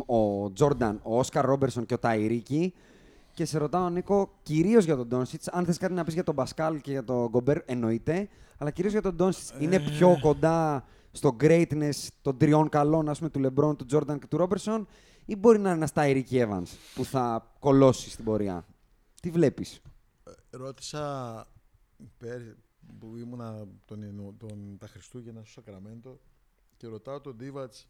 ο, 0.07 0.17
ο 0.19 0.53
Τζόρνταν, 0.53 1.01
ο 1.03 1.19
Όσκαρ 1.19 1.45
Ρόμπερσον 1.45 1.87
και 1.87 1.95
ο 1.95 1.99
Ταϊρίκη. 1.99 2.75
Και 3.33 3.45
σε 3.45 3.59
ρωτάω, 3.59 3.89
Νίκο, 3.89 4.31
κυρίως 4.43 4.85
για 4.85 4.97
τον 4.97 5.07
Ντόνσιτς, 5.09 5.49
αν 5.49 5.65
θες 5.65 5.79
κάτι 5.79 5.93
να 5.93 6.05
πεις 6.05 6.15
για 6.15 6.25
τον 6.25 6.35
Πασκάλ 6.35 6.81
και 6.81 6.91
για 6.91 7.05
τον 7.05 7.29
Γκομπέρ, 7.29 7.59
εννοείται, 7.67 8.29
αλλά 8.59 8.71
κυρίως 8.71 8.93
για 8.93 9.03
τον 9.03 9.15
Ντόνσιτς. 9.15 9.53
Είναι 9.61 9.79
πιο 9.81 10.19
κοντά 10.21 10.85
στο 11.13 11.37
greatness 11.41 12.07
των 12.23 12.39
τριών 12.39 12.69
καλών, 12.69 13.09
ας 13.09 13.19
πούμε, 13.19 13.31
του 13.31 13.39
Λεμπρόν, 13.41 13.77
του 13.77 13.85
Τζόρνταν 13.85 14.19
και 14.19 14.27
του 14.27 14.37
Ρόμπερσον, 14.37 14.87
ή 15.25 15.37
μπορεί 15.37 15.59
να 15.59 15.69
είναι 15.69 15.77
ένας 15.77 15.93
Ταϊρίκη 15.93 16.45
Evans 16.49 16.69
που 16.95 17.05
θα 17.05 17.53
κολώσει 17.59 18.11
στην 18.11 18.25
πορεία; 18.25 18.67
Τι 19.23 19.31
βλέπεις; 19.31 19.81
Ρώτησα 20.51 21.47
πέρ- 22.19 22.55
που 22.99 23.17
ήμουνα 23.17 23.67
τον, 23.85 24.03
Ιανου- 24.03 24.39
τον, 24.39 24.77
τα 24.79 24.87
Χριστούγεννα 24.87 25.41
στο 25.45 25.51
Σακραμέντο 25.51 26.21
και 26.77 26.87
ρωτάω 26.87 27.21
τον 27.21 27.37
Ντίβατς 27.37 27.89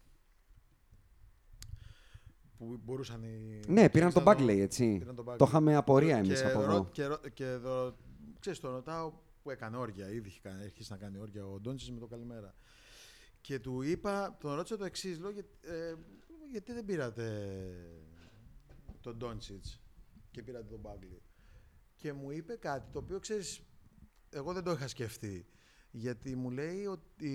που 2.57 2.79
μπορούσαν 2.83 3.23
οι... 3.23 3.59
Ναι, 3.67 3.89
πήραν 3.89 4.13
τον 4.13 4.23
να 4.23 4.31
Bagley, 4.33 4.57
έτσι. 4.59 4.97
πήραν 4.99 5.15
τον 5.15 5.25
Bagley. 5.29 5.37
Το 5.37 5.45
είχαμε 5.47 5.75
απορία 5.75 6.21
Και 6.21 6.27
εμείς 6.27 6.43
από 6.43 6.59
ρω- 6.61 6.69
εδώ. 6.71 6.87
Και, 6.91 7.05
ρω- 7.05 7.29
και 7.33 7.45
δω- 7.55 7.93
ξέρεις, 8.39 8.59
τον 8.59 8.71
ρωτάω 8.71 9.11
που 9.43 9.49
έκανε 9.51 9.77
όργια, 9.77 10.09
ήδη 10.11 10.27
είχε 10.27 10.39
κάνει- 10.43 10.63
αρχίσει 10.63 10.91
να 10.91 10.97
κάνει 10.97 11.17
όργια 11.17 11.45
ο 11.45 11.59
Ντόντσις 11.59 11.91
με 11.91 11.99
το 11.99 12.07
καλημέρα. 12.07 12.53
Και 13.49 13.59
του 13.59 13.81
είπα, 13.81 14.37
τον 14.39 14.53
ρώτησα 14.53 14.77
το 14.77 14.85
εξής, 14.85 15.19
λέω, 15.19 15.29
«Για- 15.29 15.45
ε, 15.61 15.93
γιατί 16.51 16.73
δεν 16.73 16.85
πήρατε 16.85 17.25
τον 19.01 19.17
Ντόντσιτς 19.17 19.81
και 20.31 20.43
πήρατε 20.43 20.65
τον 20.65 20.81
Bagley. 20.83 21.19
Και 21.95 22.13
μου 22.13 22.31
είπε 22.31 22.55
κάτι 22.55 22.91
το 22.91 22.99
οποίο 22.99 23.19
ξέρεις, 23.19 23.61
εγώ 24.29 24.53
δεν 24.53 24.63
το 24.63 24.71
είχα 24.71 24.87
σκεφτεί. 24.87 25.45
Γιατί 25.91 26.35
μου 26.35 26.49
λέει 26.51 26.85
ότι 26.85 27.31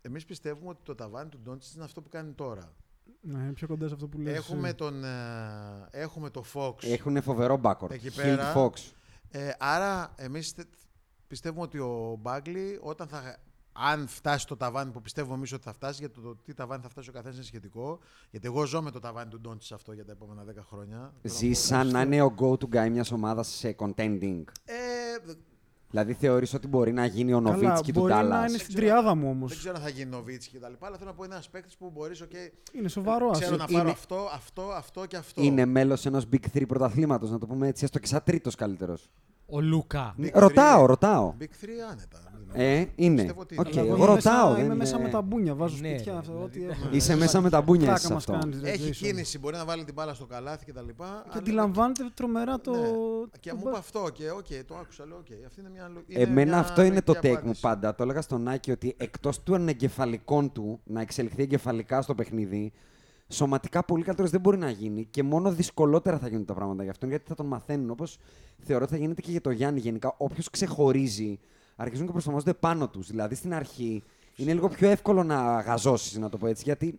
εμείς 0.00 0.24
πιστεύουμε 0.24 0.68
ότι 0.68 0.80
το 0.82 0.94
ταβάνι 0.94 1.28
του 1.30 1.38
Ντόντσιτς 1.38 1.74
είναι 1.74 1.84
αυτό 1.84 2.02
που 2.02 2.08
κάνει 2.08 2.32
τώρα. 2.32 2.76
Ναι, 3.20 3.38
είναι 3.42 3.52
πιο 3.52 3.66
κοντά 3.66 3.88
σε 3.88 3.94
αυτό 3.94 4.08
που 4.08 4.18
λες. 4.20 4.36
Έχουμε 4.36 4.66
εσύ. 4.68 4.76
τον, 4.76 5.04
ε, 5.04 5.88
έχουμε 5.90 6.30
το 6.30 6.44
Fox. 6.54 6.74
Έχουν 6.84 7.22
φοβερό 7.22 7.60
backward. 7.62 7.90
Εκεί 7.90 8.08
Hill 8.08 8.16
πέρα- 8.16 8.54
Fox. 8.56 8.72
Ε, 9.30 9.50
άρα, 9.58 10.14
εμείς 10.16 10.54
τε- 10.54 10.74
πιστεύουμε 11.26 11.62
ότι 11.62 11.78
ο 11.78 12.16
Μπάγκλι, 12.20 12.78
όταν 12.82 13.08
θα, 13.08 13.36
αν 13.72 14.06
φτάσει 14.08 14.46
το 14.46 14.56
ταβάνι 14.56 14.90
που 14.90 15.00
πιστεύουμε 15.00 15.34
εμείς 15.34 15.52
ότι 15.52 15.62
θα 15.62 15.72
φτάσει, 15.72 15.96
γιατί 16.00 16.14
το, 16.14 16.20
το 16.20 16.36
τι 16.44 16.54
ταβάνι 16.54 16.82
θα 16.82 16.88
φτάσει 16.88 17.08
ο 17.08 17.12
καθένας 17.12 17.36
είναι 17.36 17.44
σχετικό. 17.44 17.98
Γιατί 18.30 18.46
εγώ 18.46 18.64
ζω 18.64 18.82
με 18.82 18.90
το 18.90 18.98
ταβάνι 18.98 19.30
του 19.30 19.40
Ντόντσις 19.40 19.72
αυτό 19.72 19.92
για 19.92 20.04
τα 20.04 20.12
επόμενα 20.12 20.42
10 20.48 20.54
χρόνια. 20.68 21.12
Ζει 21.22 21.52
σαν 21.52 21.86
να 21.90 22.00
είναι 22.02 22.22
ο 22.22 22.34
go-to 22.38 22.64
guy 22.76 22.88
μιας 22.90 23.10
ομάδας 23.12 23.48
σε 23.48 23.76
contending. 23.78 24.42
Ε, 24.64 24.74
δεν 25.24 25.36
Δηλαδή 25.90 26.12
θεωρείς 26.12 26.54
ότι 26.54 26.66
μπορεί 26.68 26.92
να 26.92 27.04
γίνει 27.06 27.32
ο 27.32 27.40
Καλά, 27.40 27.50
Νοβίτσκι 27.56 27.92
του 27.92 28.00
μπορεί 28.00 28.12
να 28.12 28.18
Ντάλλας. 28.22 28.48
είναι 28.48 28.58
στην 28.58 28.68
ξέρω- 28.74 28.80
τριάδα 28.90 29.14
μου 29.14 29.28
όμως. 29.30 29.48
δεν 29.50 29.58
ξέρω 29.58 29.74
αν 29.76 29.82
θα 29.82 29.88
γίνει 29.88 30.10
Νοβίτσκι 30.10 30.52
και 30.52 30.58
τα 30.58 30.68
λοιπά, 30.68 30.86
αλλά 30.86 30.96
θέλω 30.96 31.08
να 31.10 31.16
πω 31.16 31.24
είναι 31.24 31.34
ένας 31.34 31.48
παίκτης 31.50 31.76
που 31.76 31.90
μπορείς, 31.90 32.22
okay, 32.22 32.52
Είναι 32.72 32.88
σοβαρό 32.88 33.30
ξέρω 33.30 33.54
asset. 33.54 33.58
να 33.58 33.66
πάρω 33.66 33.80
Είναι- 33.80 33.90
αυτό, 33.90 34.28
αυτό, 34.32 34.62
αυτό 34.62 35.06
και 35.06 35.16
αυτό. 35.16 35.42
Είναι 35.42 35.64
μέλος 35.64 36.06
ενός 36.06 36.24
Big 36.32 36.44
3 36.52 36.66
πρωταθλήματος, 36.66 37.30
να 37.30 37.38
το 37.38 37.46
πούμε 37.46 37.68
έτσι, 37.68 37.84
έστω 37.84 37.98
και 37.98 38.06
σαν 38.06 38.22
τρίτος 38.24 38.54
καλύτερος. 38.54 39.10
Ο 39.54 39.60
Λούκα. 39.60 40.14
Big 40.20 40.30
Ρωτάω, 40.34 40.82
three. 40.84 40.86
ρωτάω. 40.86 41.34
Big 41.40 41.42
3 41.42 41.68
άνετα. 41.90 42.18
Ε, 42.54 42.84
είναι. 42.94 43.14
Πιστεύω 43.14 43.40
ότι 43.40 43.54
είναι. 43.54 43.64
Οκ, 43.68 43.72
Αλλά 43.76 43.86
εγώ 43.86 43.96
είμαι 44.04 44.14
μέσα- 44.14 44.30
ρωτάω. 44.30 44.56
Είμαι 44.58 44.68
δεν 44.68 44.76
μέσα 44.76 44.94
είναι- 44.96 45.04
με 45.04 45.10
τα 45.10 45.20
μπούνια, 45.22 45.54
βάζω 45.54 45.76
Ναι, 45.80 45.88
σπιτιά, 45.88 46.16
αυτό, 46.18 46.32
δηλαδή, 46.32 46.44
ό,τι 46.44 46.64
έχω. 46.80 46.88
Είσαι 46.90 47.16
μέσα 47.16 47.40
με 47.40 47.50
τα 47.50 47.60
μπούνια 47.60 47.84
Πλάκα 47.86 48.00
εσύ 48.02 48.12
μας 48.12 48.28
αυτό. 48.28 48.38
κάνεις, 48.40 48.60
ρε, 48.62 48.70
Έχει 48.70 48.88
Jason. 48.88 48.96
κίνηση, 48.96 49.38
μπορεί 49.38 49.56
να 49.56 49.64
βάλει 49.64 49.84
την 49.84 49.94
μπάλα 49.94 50.14
στο 50.14 50.26
καλάθι 50.26 50.64
κτλ. 50.72 50.86
Και 50.86 51.38
αντιλαμβάνεται 51.38 52.04
τρομερά 52.14 52.60
το... 52.60 52.70
Ναι. 52.70 52.78
το 52.86 53.28
Και 53.40 53.52
μου 53.52 53.60
μπα- 53.62 53.68
είπε 53.70 53.78
αυτό 53.78 54.08
και 54.12 54.30
οκ, 54.30 54.46
το 54.66 54.74
άκουσα, 54.74 55.06
λέω 55.06 55.16
οκ. 55.16 55.26
Αυτή 55.46 55.60
είναι 55.60 55.70
μια 55.72 55.90
λο- 55.94 56.02
είναι 56.06 56.22
Εμένα 56.22 56.50
μια 56.50 56.58
αυτό 56.58 56.82
είναι 56.82 57.02
το 57.02 57.12
λογική 57.12 57.28
take 57.28 57.32
μου 57.32 57.38
απάντηση. 57.38 57.60
πάντα. 57.60 57.94
Το 57.94 58.02
έλεγα 58.02 58.20
στον 58.20 58.48
Άκη 58.48 58.70
ότι 58.70 58.94
εκτός 58.96 59.42
του 59.42 59.54
αν 59.54 59.68
εγκεφαλικώς 59.68 60.52
του 60.52 60.80
να 60.84 61.00
εξελιχθεί 61.00 61.42
εγκεφαλικά 61.42 62.02
στο 62.02 62.14
παιχνίδι, 62.14 62.72
σωματικά 63.32 63.84
πολύ 63.84 64.02
καλύτερος 64.04 64.30
δεν 64.30 64.40
μπορεί 64.40 64.58
να 64.58 64.70
γίνει 64.70 65.06
και 65.10 65.22
μόνο 65.22 65.52
δυσκολότερα 65.52 66.18
θα 66.18 66.28
γίνουν 66.28 66.44
τα 66.44 66.54
πράγματα 66.54 66.82
για 66.82 66.90
αυτόν 66.92 67.08
γιατί 67.08 67.24
θα 67.28 67.34
τον 67.34 67.46
μαθαίνουν. 67.46 67.90
Όπως 67.90 68.18
θεωρώ 68.58 68.82
ότι 68.84 68.92
θα 68.92 68.98
γίνεται 68.98 69.20
και 69.20 69.30
για 69.30 69.40
το 69.40 69.50
Γιάννη 69.50 69.80
γενικά. 69.80 70.14
Όποιος 70.18 70.50
ξεχωρίζει, 70.50 71.38
αρχίζουν 71.76 72.06
και 72.06 72.12
προσαρμόζονται 72.12 72.54
πάνω 72.54 72.88
τους. 72.88 73.06
Δηλαδή 73.06 73.34
στην 73.34 73.54
αρχή 73.54 74.02
είναι 74.36 74.52
λίγο 74.52 74.68
πιο 74.68 74.88
εύκολο 74.90 75.22
να 75.22 75.60
γαζώσεις, 75.60 76.18
να 76.18 76.28
το 76.28 76.36
πω 76.38 76.46
έτσι. 76.46 76.62
Γιατί. 76.66 76.98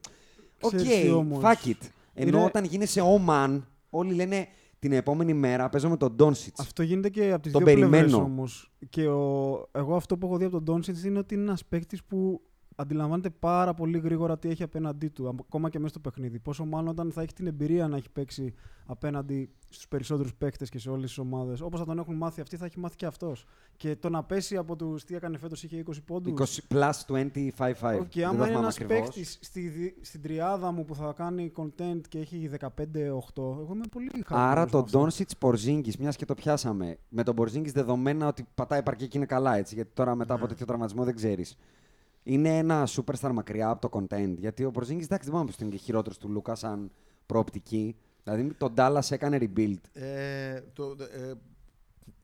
Οκ, 0.61 0.75
Ξέρεις 0.75 1.01
τι 1.01 1.09
όμως. 1.11 1.39
fuck 1.43 1.67
it. 1.67 1.73
Ενώ 2.13 2.37
Είναι- 2.37 2.45
όταν 2.45 2.63
γίνεσαι 2.63 3.01
oman, 3.03 3.61
όλοι 3.89 4.13
λένε 4.13 4.47
την 4.79 4.91
επόμενη 4.91 5.33
μέρα 5.33 5.69
παίζω 5.69 5.89
με 5.89 5.97
τον 5.97 6.11
Ντόνσιτ. 6.15 6.59
Αυτό 6.59 6.83
γίνεται 6.83 7.09
και 7.09 7.31
από 7.31 7.41
τις 7.41 7.51
Τον 7.51 7.63
δύο 7.63 7.73
πλευρές 7.75 7.99
περιμένω. 7.99 8.23
όμως. 8.23 8.71
Και 8.89 9.07
ο... 9.07 9.67
εγώ 9.71 9.95
αυτό 9.95 10.17
που 10.17 10.25
έχω 10.25 10.37
δει 10.37 10.43
από 10.43 10.53
τον 10.53 10.63
Ντόνσιτ 10.63 11.03
είναι 11.03 11.19
ότι 11.19 11.33
είναι 11.33 11.43
ένας 11.43 11.65
παίκτης 11.65 12.03
που 12.03 12.41
αντιλαμβάνεται 12.75 13.29
πάρα 13.29 13.73
πολύ 13.73 13.97
γρήγορα 13.99 14.37
τι 14.37 14.49
έχει 14.49 14.63
απέναντί 14.63 15.07
του, 15.07 15.27
ακόμα 15.27 15.69
και 15.69 15.77
μέσα 15.77 15.89
στο 15.89 15.99
παιχνίδι. 15.99 16.39
Πόσο 16.39 16.65
μάλλον 16.65 16.87
όταν 16.87 17.11
θα 17.11 17.21
έχει 17.21 17.33
την 17.33 17.47
εμπειρία 17.47 17.87
να 17.87 17.97
έχει 17.97 18.09
παίξει 18.09 18.53
απέναντι 18.85 19.49
στους 19.69 19.87
περισσότερους 19.87 20.33
παίκτες 20.35 20.69
και 20.69 20.79
σε 20.79 20.89
όλες 20.89 21.07
τις 21.07 21.17
ομάδες. 21.17 21.61
Όπως 21.61 21.79
θα 21.79 21.85
τον 21.85 21.99
έχουν 21.99 22.15
μάθει 22.15 22.41
αυτοί, 22.41 22.57
θα 22.57 22.65
έχει 22.65 22.79
μάθει 22.79 22.95
και 22.95 23.05
αυτός. 23.05 23.45
Και 23.77 23.95
το 23.95 24.09
να 24.09 24.23
πέσει 24.23 24.57
από 24.57 24.75
τους. 24.75 25.03
Τι 25.03 25.15
έκανε 25.15 25.37
φέτος, 25.37 25.63
είχε 25.63 25.77
20 25.77 26.01
πόντους. 26.05 26.31
20 26.31 26.61
plus 26.73 26.91
25-5. 27.07 27.99
Οκ, 27.99 28.11
Δεν 28.13 28.25
άμα 28.25 28.37
τα 28.37 28.45
είναι 28.45 28.45
θυμάμαι 28.45 28.49
ένας 28.57 28.75
ακριβώς. 28.75 28.99
παίκτης 28.99 29.37
στη, 29.41 29.67
δι- 29.67 30.05
στην 30.05 30.21
τριάδα 30.21 30.71
μου 30.71 30.85
που 30.85 30.95
θα 30.95 31.13
κάνει 31.15 31.51
contend 31.55 32.01
και 32.09 32.19
έχει 32.19 32.47
15-8, 32.47 33.59
εγώ 33.61 33.71
είμαι 33.73 33.85
πολύ 33.91 34.09
χαρούμενος 34.25 34.51
Άρα 34.51 34.61
με 34.61 34.69
το 34.69 34.77
αυτό. 34.77 35.07
Doncic 35.07 35.31
Porzingis, 35.47 35.95
μιας 35.99 36.15
και 36.15 36.25
το 36.25 36.33
πιάσαμε, 36.33 36.97
με 37.09 37.23
τον 37.23 37.35
Porzingis 37.37 37.71
δεδομένα 37.73 38.27
ότι 38.27 38.45
πατάει 38.55 38.79
παρκέ 38.79 39.07
και 39.07 39.17
είναι 39.17 39.25
καλά 39.27 39.55
έτσι, 39.55 39.75
γιατί 39.75 39.89
τώρα 39.93 40.15
μετά 40.15 40.33
Ναι. 40.33 40.39
από 40.39 40.47
τέτοιο 40.49 40.65
τραυματισμό 40.65 41.03
δεν 41.03 41.15
ξέρεις. 41.15 41.57
Είναι 42.23 42.57
ένα 42.57 42.87
superstar 42.87 43.31
μακριά 43.33 43.69
από 43.69 43.89
το 43.89 43.99
contend. 44.09 44.33
Γιατί 44.37 44.63
ο 44.65 44.71
Porzingis, 44.75 44.89
εντάξει, 45.03 45.23
δεν 45.29 45.31
πάμε 45.31 45.45
ποιος 45.45 45.57
είναι 45.59 45.69
και 45.69 45.77
χειρότερος 45.77 46.17
του 46.17 46.29
Λούκα 46.29 46.55
σαν 46.55 46.91
προοπτική. 47.25 47.95
Δηλαδή 48.23 48.53
τον 48.53 48.73
Dallas 48.77 49.07
έκανε 49.11 49.37
rebuild 49.41 49.77
Ε, 49.93 50.61
το, 50.73 50.95
ε, 51.13 51.33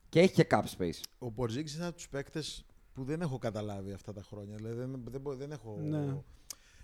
και 0.10 0.20
έχει 0.20 0.34
και 0.34 0.48
cap 0.50 0.64
space. 0.78 1.00
ο 1.20 1.32
Πορζίγκης 1.32 1.76
είναι 1.76 1.86
από 1.86 1.96
τους 1.96 2.10
παίκτες 2.10 2.66
που 2.94 3.04
δεν 3.04 3.22
έχω 3.22 3.38
καταλάβει 3.38 3.92
αυτά 3.92 4.14
τα 4.14 4.24
χρόνια. 4.24 4.56
Δηλαδή 4.56 4.76
δεν, 4.78 5.02
δεν, 5.10 5.22
μπο- 5.22 5.36
δεν 5.36 5.52
έχω. 5.52 5.78
Ναι. 5.84 6.16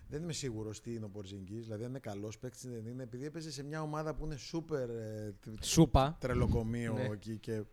Δεν 0.09 0.22
είμαι 0.24 0.34
σίγουρος 0.34 0.82
τι 0.82 0.93
είναι 0.93 1.05
ο 1.05 1.09
Πορζίνγκη. 1.09 1.55
Δηλαδή, 1.59 1.84
αν 1.84 1.89
είναι 1.89 1.99
καλός 1.99 2.38
παίκτης, 2.39 2.61
δεν 2.70 2.86
είναι. 2.86 3.03
Επειδή 3.03 3.26
έπαιζε 3.26 3.51
σε 3.51 3.63
μια 3.63 3.82
ομάδα 3.82 4.13
που 4.16 4.26
είναι 4.26 4.36
σούπερ 4.36 4.89
ε, 4.89 5.36
τ- 5.41 5.63
Σούπερ. 5.63 6.17
τρελοκομείο 6.20 6.93
Ναι. 6.93 7.03
εκεί. 7.11 7.38
Και 7.38 7.63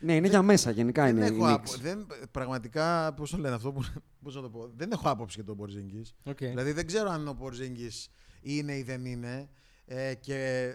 Ναι, 0.00 0.14
είναι 0.14 0.28
για 0.28 0.42
μέσα 0.42 0.70
γενικά 0.70 1.04
δεν 1.04 1.16
είναι 1.16 1.24
η 1.24 1.28
έχω 1.34 1.44
Knicks. 1.44 1.52
άπο- 1.52 1.76
δεν, 1.80 2.06
πραγματικά, 2.30 3.14
πώς 3.14 3.30
το 3.30 3.36
λένε 3.38 3.54
αυτό, 3.54 3.72
που- 3.72 3.84
πώς 4.22 4.34
να 4.34 4.42
το 4.42 4.50
πω. 4.50 4.70
Δεν 4.76 4.92
έχω 4.92 5.08
άποψη 5.10 5.34
για 5.36 5.44
τον 5.44 5.56
Πορζίνγκη. 5.56 6.02
Οκ. 6.24 6.36
Δηλαδή, 6.38 6.72
δεν 6.72 6.86
ξέρω 6.86 7.10
αν 7.10 7.28
ο 7.28 7.34
Πορζίνγκη 7.34 7.90
είναι 8.40 8.76
ή 8.76 8.82
δεν 8.82 9.04
είναι. 9.04 9.48
Ε, 9.84 10.14
και 10.14 10.68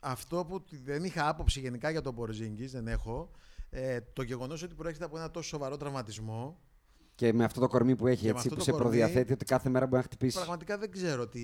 αυτό 0.00 0.44
που 0.48 0.64
δεν 0.84 1.04
είχα 1.04 1.28
άποψη 1.28 1.60
γενικά 1.60 1.90
για 1.90 2.00
τον 2.00 2.14
Πορζίνγκη, 2.14 2.66
δεν 2.66 2.86
έχω. 2.88 3.30
Ε, 3.70 3.98
το 4.12 4.22
γεγονός 4.22 4.62
ότι 4.62 4.74
προέρχεται 4.74 5.04
από 5.04 5.16
ένα 5.18 5.30
τόσο 5.30 5.48
σοβαρό 5.48 5.76
τραυματισμό. 5.76 6.60
Και 7.18 7.32
με 7.32 7.44
αυτό 7.44 7.60
το 7.60 7.66
κορμί 7.68 7.96
που 7.96 8.06
έχει 8.06 8.16
Και 8.20 8.24
με 8.26 8.30
έτσι, 8.30 8.40
αυτό 8.48 8.48
που 8.50 8.56
το 8.56 8.64
σε 8.64 8.70
κορμί, 8.70 8.86
προδιαθέτει 8.86 9.32
ότι 9.32 9.44
κάθε 9.44 9.68
μέρα 9.68 9.84
μπορεί 9.86 9.96
να 9.96 10.02
χτυπήσεις. 10.02 10.34
Πραγματικά 10.34 10.78
δεν 10.78 10.90
ξέρω 10.90 11.26
τι. 11.26 11.42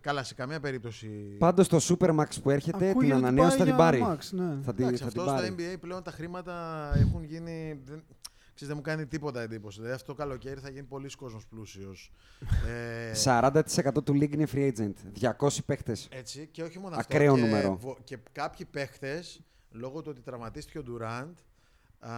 Καλά, 0.00 0.22
σε 0.22 0.34
καμία 0.34 0.60
περίπτωση. 0.60 1.06
Πάντως 1.38 1.68
το 1.68 1.78
Supermax 1.88 2.26
που 2.42 2.50
έρχεται, 2.50 2.78
την 2.78 2.88
Ακούγεται 2.88 3.14
ότι 3.14 3.24
ανανέωση 3.24 3.56
θα 3.56 3.64
πάει 3.64 3.66
την 3.66 3.74
για 3.76 3.76
πάρει. 3.76 4.04
Max, 4.06 4.18
ναι. 4.30 4.58
Θα 4.62 4.74
την, 4.74 4.84
Εντάξει, 4.84 5.02
θα 5.02 5.08
την 5.10 5.20
αυτό 5.20 5.20
στο 5.20 5.24
πάρει. 5.40 5.54
NBA 5.58 5.76
πλέον 5.80 6.02
τα 6.02 6.10
χρήματα 6.10 6.90
έχουν 6.96 7.24
γίνει. 7.24 7.80
Δεν, 7.84 8.02
ξέρεις, 8.54 8.74
δεν 8.74 8.76
μου 8.76 8.80
κάνει 8.82 9.06
τίποτα 9.06 9.40
εντύπωση. 9.40 9.76
Δηλαδή 9.76 9.94
αυτό 9.94 10.12
το 10.12 10.18
καλοκαίρι 10.18 10.60
θα 10.60 10.70
γίνει 10.70 10.86
πολλοί 10.86 11.10
κόσμος 11.16 11.46
πλούσιος. 11.46 12.12
ε, 12.68 13.12
40% 13.24 14.04
του 14.04 14.12
league 14.12 14.32
είναι 14.32 14.46
free 14.52 14.72
agent. 14.72 15.32
200 15.38 15.48
παίχτε. 15.66 15.96
έτσι, 16.10 16.48
και 16.52 16.62
όχι 16.62 16.78
μόνο 16.78 16.96
αυτό. 16.96 17.14
Ακραίο 17.16 17.34
και, 17.34 17.40
νούμερο. 17.40 17.76
βο- 17.80 17.98
Και 18.04 18.18
κάποιοι 18.32 18.66
παίχτες, 18.70 19.40
λόγω 19.70 20.00
του 20.02 20.08
ότι 20.12 20.20
τραυματίστηκε 20.20 20.78
ο 20.78 20.82
Durant, 20.86 21.32
α, 22.00 22.10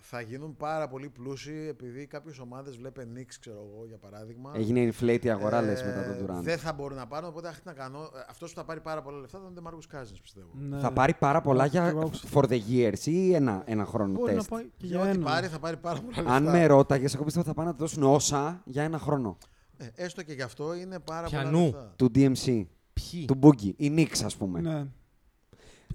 θα 0.00 0.20
γίνουν 0.20 0.56
πάρα 0.56 0.88
πολύ 0.88 1.08
πλούσιοι 1.08 1.66
επειδή 1.68 2.06
κάποιες 2.06 2.38
ομάδες 2.38 2.76
βλέπουν 2.76 3.04
Knicks, 3.16 3.34
ξέρω 3.40 3.56
εγώ, 3.56 3.86
για 3.86 3.96
παράδειγμα. 3.98 4.52
Έγινε 4.54 4.92
inflate 4.92 5.24
η 5.24 5.30
αγορά, 5.30 5.58
Ε, 5.58 5.64
λες, 5.64 5.82
μετά 5.84 6.04
τον 6.16 6.26
Durant. 6.26 6.42
Δεν 6.42 6.58
θα 6.58 6.72
μπορούν 6.72 6.96
να 6.96 7.06
πάρουν, 7.06 7.28
οπότε 7.28 7.48
αχ, 7.48 7.54
τι 7.56 7.62
να 7.64 7.72
κάνω. 7.72 8.10
Αυτός 8.28 8.50
που 8.52 8.58
θα 8.58 8.64
πάρει 8.64 8.80
πάρα 8.80 9.02
πολλά 9.02 9.18
λεφτά 9.18 9.38
θα 9.38 9.46
είναι 9.50 9.58
ο 9.58 9.62
Μάρκο 9.62 9.78
Κάζιν, 9.88 10.16
πιστεύω. 10.22 10.48
Ναι. 10.52 10.78
Θα 10.78 10.92
πάρει 10.92 11.14
πάρα 11.14 11.40
πολλά 11.40 11.68
και 11.68 11.78
εγώ 11.78 11.88
για 11.90 12.00
άκουσα. 12.00 12.28
for 12.32 12.42
the 12.44 12.60
years 12.70 13.06
ή 13.06 13.34
ένα, 13.34 13.62
ένα 13.66 13.84
χρόνο 13.84 14.12
Μπορεί 14.12 14.30
να 14.32 14.36
τεστ. 14.38 14.50
πάει 14.50 14.62
και 14.76 14.86
Για 14.86 14.96
για 14.96 15.08
ό,τι 15.08 15.16
ένα. 15.18 15.24
πάρει, 15.30 15.46
θα 15.46 15.58
πάρει 15.58 15.76
πάρα 15.76 16.00
πολλά 16.00 16.16
λεφτά. 16.16 16.32
Αν 16.34 16.42
με 16.42 16.66
ρώταγες, 16.66 17.14
εγώ 17.14 17.24
πιστεύω 17.24 17.46
θα 17.46 17.54
πάνε 17.54 17.68
να 17.68 17.74
του 17.74 17.80
δώσουν 17.80 18.02
όσα 18.02 18.62
για 18.64 18.82
ένα 18.82 18.98
χρόνο. 18.98 19.38
Ε, 19.76 19.86
έστω 19.94 20.22
και 20.22 20.32
γι' 20.32 20.42
αυτό 20.42 20.74
είναι 20.74 20.98
πάρα 20.98 21.26
Πιανού. 21.26 21.50
πολλά 21.50 21.64
λεφτά. 21.64 21.92
Του 21.96 22.10
DeMarcus, 22.14 22.66
Ποιοι; 22.92 23.24
του 23.24 23.38
Boogie, 23.42 23.72
η 23.76 23.94
Knicks, 23.96 24.22
ας 24.24 24.36
πούμε. 24.36 24.60
Ναι. 24.60 24.86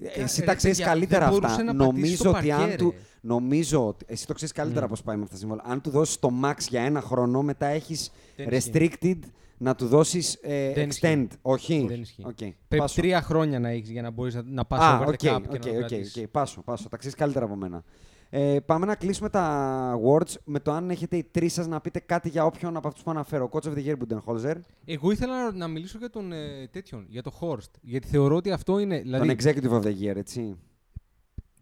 Ε, 0.01 0.21
Εσύ 0.21 0.39
Ρε, 0.39 0.45
τα 0.45 0.55
ξέρεις 0.55 0.77
παιδιά, 0.77 0.91
καλύτερα 0.91 1.19
δεν 1.25 1.33
μπορούσε 1.33 1.51
αυτά. 1.61 1.63
να 1.63 1.75
πατήσει 1.75 1.91
Νομίζω 1.95 2.23
το 2.23 2.29
ότι 2.29 2.51
αν 2.51 2.59
παρκέ, 2.59 2.75
του. 2.75 2.89
ρε. 2.91 2.97
Νομίζω 3.21 3.87
ότι. 3.87 4.05
Εσύ 4.07 4.27
το 4.27 4.33
ξέρεις 4.33 4.53
καλύτερα 4.53 4.81
Ναι. 4.81 4.87
πώς 4.87 5.01
πάει 5.03 5.15
με 5.15 5.21
αυτά 5.21 5.33
τα 5.33 5.39
συμβόλαια. 5.39 5.65
Αν 5.67 5.81
του 5.81 5.89
δώσεις 5.89 6.19
το 6.19 6.31
max 6.43 6.55
για 6.69 6.81
ένα 6.81 7.01
χρόνο, 7.01 7.41
μετά 7.41 7.65
έχεις 7.65 8.11
Δεν 8.35 8.47
ισχύει. 8.51 8.71
restricted 9.01 9.19
να 9.57 9.75
του 9.75 9.87
δώσεις 9.87 10.37
Δεν 10.41 10.73
extend. 10.75 10.87
ισχύει. 10.89 11.27
Όχι; 11.41 11.85
Δεν 11.89 12.01
ισχύει. 12.01 12.23
Οκ. 12.25 12.35
Πρέπει 12.37 12.55
Πάσο. 12.77 13.01
τρία 13.01 13.21
χρόνια 13.21 13.59
να 13.59 13.69
έχεις 13.69 13.89
για 13.89 14.01
να 14.01 14.09
μπορείς 14.11 14.35
να, 14.35 14.41
να 14.45 14.65
πας 14.65 14.79
Α, 14.81 14.95
over 14.99 15.07
οκ, 15.07 15.19
the 15.21 15.27
cap 15.35 15.41
οκ, 15.49 15.57
και 15.57 15.57
να 15.57 15.59
το 15.59 15.69
οκ, 15.69 15.75
κρατήσεις. 15.87 16.17
οκ. 16.23 16.27
Πάσο, 16.27 16.61
πάσο. 16.61 16.89
Τα 16.89 16.97
ξέρεις 16.97 17.15
καλύτερα 17.17 17.45
από 17.45 17.55
μένα. 17.55 17.83
Ε, 18.29 18.59
πάμε 18.65 18.85
να 18.85 18.95
κλείσουμε 18.95 19.29
τα 19.29 19.99
awards 20.03 20.35
με 20.43 20.59
το 20.59 20.71
αν 20.71 20.89
έχετε 20.89 21.17
οι 21.17 21.23
τρεις 21.23 21.53
σας 21.53 21.67
να 21.67 21.81
πείτε 21.81 21.99
κάτι 21.99 22.29
για 22.29 22.45
όποιον 22.45 22.77
από 22.77 22.87
αυτούς 22.87 23.03
που 23.03 23.11
αναφέρω. 23.11 23.49
Coach 23.51 23.63
of 23.63 23.73
the 23.73 23.85
Year, 23.85 23.93
Budenholzer. 23.93 24.55
Εγώ 24.85 25.11
ήθελα 25.11 25.43
να, 25.43 25.51
να 25.51 25.67
μιλήσω 25.67 25.97
για 25.97 26.09
τον 26.09 26.31
ε, 26.31 26.67
τέτοιον, 26.71 27.05
για 27.09 27.21
τον 27.21 27.33
Horst. 27.39 27.71
Γιατί 27.81 28.07
θεωρώ 28.07 28.35
ότι 28.35 28.51
αυτό 28.51 28.79
είναι. 28.79 28.99
Δηλαδή, 28.99 29.27
Τον 29.27 29.37
Executive 29.37 29.71
of 29.71 29.81
the 29.81 29.93
Year, 30.01 30.15
έτσι. 30.15 30.57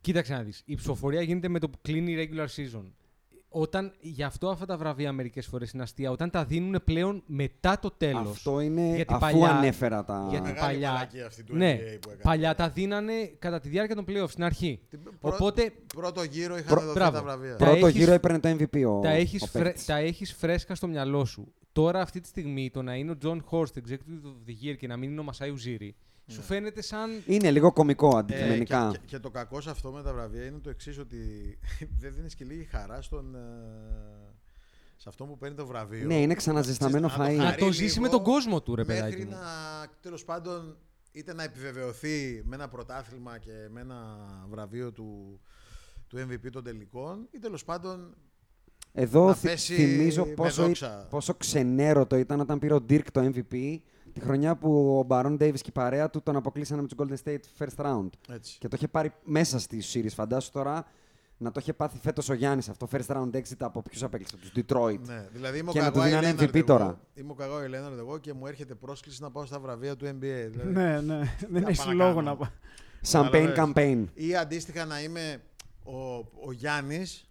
Κοίταξε 0.02 0.34
να 0.34 0.44
δεις. 0.44 0.62
Η 0.66 0.76
ψηφοφορία 0.76 1.22
γίνεται 1.22 1.48
με 1.48 1.60
το 1.60 1.70
που 1.70 1.78
κλείνει 1.82 2.12
η 2.12 2.30
regular 2.30 2.48
season. 2.56 2.84
Όταν, 3.58 3.92
γι' 4.00 4.24
αυτό 4.24 4.50
αυτά 4.50 4.66
τα 4.66 4.78
βραβεία 4.78 5.12
μερικές 5.12 5.46
φορές 5.46 5.72
είναι 5.72 5.84
αστεία, 5.84 6.12
όταν 6.12 6.30
τα 6.30 6.46
δίνουν 6.46 6.82
πλέον 6.84 7.24
μετά 7.26 7.80
το 7.80 7.92
τέλος. 7.98 8.30
Αυτό 8.30 8.60
είναι 8.60 8.96
Γιατί 8.96 9.14
αφού 9.14 9.20
παλιά- 9.20 9.50
ανέφερα 9.50 10.04
τα. 10.04 10.28
γιατί 10.30 10.48
Μεγάλη 10.50 10.60
παλιά, 10.74 10.92
μαλακία 10.92 11.26
αυτή 11.26 11.44
του 11.44 11.56
ναι, 11.56 11.72
NBA 11.82 11.98
που 12.02 12.10
έκανε. 12.10 12.22
παλιά 12.24 12.56
τα 12.56 12.70
δίνανε 12.70 13.14
κατά 13.40 13.60
τη 13.60 13.70
διάρκεια 13.70 13.96
των 13.96 14.06
playoffs 14.08 14.30
στην 14.30 14.44
αρχή. 14.44 14.80
Την 14.90 15.00
πρω- 15.04 15.14
Οπότε 15.34 15.72
Πρώτο 15.96 16.24
γύρο 16.24 16.54
είχαν 16.58 16.68
Προ- 16.68 16.82
δοθεί 16.82 16.94
μπράβο. 16.94 17.12
τα 17.18 17.24
βραβεία. 17.24 17.56
Τα 17.56 17.66
Πρώτο 17.66 17.86
έχεις- 17.88 18.00
γύρο 18.00 18.12
έπαιρνε 18.14 18.40
το 18.40 18.50
MVP 18.50 18.86
ο, 18.86 19.00
τα, 19.00 19.10
έχεις 19.10 19.42
ο 19.42 19.46
φρε- 19.46 19.64
παίκτης. 19.64 19.86
τα 19.86 19.96
έχεις 19.98 20.34
φρέσκα 20.34 20.76
στο 20.76 20.88
μυαλό 20.88 21.26
σου. 21.26 21.54
Τώρα 21.72 22.02
αυτή 22.02 22.20
τη 22.22 22.28
στιγμή 22.28 22.70
το 22.70 22.82
να 22.82 22.96
είναι 22.96 23.12
ο 23.12 23.16
John 23.24 23.38
Horst 23.50 23.64
Executive 23.80 24.26
of 24.26 24.50
the 24.50 24.66
Year 24.70 24.76
και 24.78 24.88
να 24.88 24.98
μην 24.98 25.12
είναι 25.12 25.20
ο 25.20 25.24
Μασάι 25.24 25.50
Ουζίρι 25.50 25.96
σου 26.28 26.42
φαίνεται 26.42 26.82
σαν. 26.82 27.10
Είναι 27.26 27.52
λίγο 27.52 27.72
κωμικό 27.74 28.16
Ε, 28.16 28.20
αντικειμενικά. 28.20 28.90
και, 28.92 28.98
και, 28.98 29.04
και 29.06 29.20
το 29.20 29.30
κακό 29.30 29.62
σε 29.62 29.70
αυτό 29.70 29.92
με 29.92 30.04
τα 30.04 30.14
βραβεία 30.14 30.46
είναι 30.46 30.60
το 30.60 30.70
εξής 30.70 30.98
ότι 30.98 31.18
δεν 32.02 32.14
δίνεις 32.16 32.36
και 32.36 32.46
λίγη 32.46 32.64
χαρά 32.64 33.02
στον. 33.02 33.36
ε, 33.36 33.40
σε 34.96 35.10
αυτό 35.10 35.26
που 35.26 35.38
παίρνει 35.38 35.56
το 35.56 35.66
βραβείο. 35.66 36.06
Ναι, 36.06 36.22
είναι 36.22 36.34
ξαναζεσταμένο 36.34 37.08
Ξέρεις, 37.08 37.28
να 37.28 37.34
το 37.36 37.42
φαΐ. 37.42 37.44
Να 37.46 37.50
χαρεί 37.52 37.62
το 37.62 37.72
ζήσει 37.72 38.00
με 38.00 38.06
λίγο, 38.08 38.18
τον 38.24 38.34
κόσμο 38.34 38.62
του, 38.62 38.76
ρε 38.76 38.84
μέχρι 38.84 39.02
παιδάκι 39.04 39.24
μου. 39.26 39.32
να 39.32 39.40
τέλος 40.02 40.26
πάντων 40.26 40.78
είτε 41.12 41.34
να 41.34 41.44
επιβεβαιωθεί 41.44 42.42
με 42.46 42.56
ένα 42.56 42.68
πρωτάθλημα 42.68 43.38
και 43.38 43.52
με 43.70 43.82
ένα 43.82 44.18
βραβείο 44.50 44.92
του, 44.92 45.40
του 46.08 46.18
MVP 46.18 46.50
των 46.52 46.64
τελικών 46.64 47.28
ή 47.32 47.40
τέλος 47.40 47.64
πάντων 47.64 48.16
Εδώ 48.92 49.26
να 49.28 49.34
θυ- 49.34 49.50
πέσει 49.52 49.74
θυμίζω 49.76 50.26
με 50.26 50.32
πόσο, 50.34 50.64
δόξα. 50.66 51.08
πόσο 51.10 51.34
ξενέρωτο 51.34 52.16
ήταν 52.16 52.40
όταν 52.40 52.60
πήρε 52.60 52.74
ο 52.74 52.86
Dirk 52.90 53.06
το 53.12 53.32
MVP 53.34 53.78
τη 54.16 54.22
χρονιά 54.22 54.56
που 54.56 54.98
ο 55.00 55.06
Baron 55.10 55.34
Davis 55.42 55.60
και 55.60 55.70
η 55.70 55.72
παρέα 55.72 56.10
του 56.10 56.22
τον 56.22 56.36
αποκλείσανε 56.36 56.82
με 56.82 56.88
τους 56.88 56.98
Golden 57.00 57.24
State 57.30 57.40
first 57.66 57.86
round. 57.86 58.10
έτσι. 58.30 58.58
Και 58.60 58.68
το 58.68 58.76
είχε 58.78 58.88
πάρει 58.88 59.12
μέσα 59.24 59.60
στη 59.60 59.82
series. 59.94 60.10
Φαντάσου 60.14 60.52
τώρα 60.52 60.86
να 61.38 61.52
το 61.52 61.60
είχε 61.60 61.74
πάθει 61.74 61.98
φέτος 61.98 62.30
ο 62.30 62.34
Γιάννης 62.34 62.70
αυτό. 62.70 62.88
First 62.92 63.06
round 63.08 63.30
exit 63.36 63.58
από 63.60 63.82
ποιους 63.82 64.04
απέκλεισε, 64.04 64.38
τους 64.38 64.52
Detroit. 64.56 65.00
Ναι, 65.06 65.28
δηλαδή 65.32 65.58
είμαι 65.60 65.70
ο 65.70 65.74
Και 65.74 65.80
να 65.80 65.92
του 65.92 66.00
Καγάη 66.00 66.10
δίνανε 66.10 66.28
Λέοναρντ 66.28 66.50
MVP 66.50 66.56
εγώ. 66.56 66.66
τώρα. 66.66 67.00
Είμαι 67.14 67.32
ο 67.32 67.36
Καγάη 67.36 67.68
Λέοναρντ 67.68 67.98
εγώ 68.00 68.18
και 68.18 68.34
μου 68.34 68.48
έρχεται 68.48 68.76
πρόσκληση 68.76 69.22
να 69.22 69.32
πάω 69.32 69.46
στα 69.46 69.60
βραβεία 69.60 69.96
του 69.96 70.06
NBA. 70.06 70.48
Δηλαδή, 70.50 70.72
Ναι, 70.72 71.02
ναι. 71.02 71.36
Δεν 71.50 71.62
Να 71.62 71.70
έχει 71.70 71.78
πάω 71.78 71.88
να 71.88 71.94
λόγο 71.94 72.16
κάνω. 72.16 72.30
να 72.30 72.36
πάει. 72.36 72.50
Champagne 73.12 73.52
Καταλαβαίνεις. 73.54 74.08
campaign. 74.10 74.12
Ή 74.14 74.36
αντίστοιχα 74.36 74.86
να 74.86 75.02
είμαι 75.02 75.42
ο, 75.84 76.16
ο 76.48 76.52
Γιάννης 76.52 77.30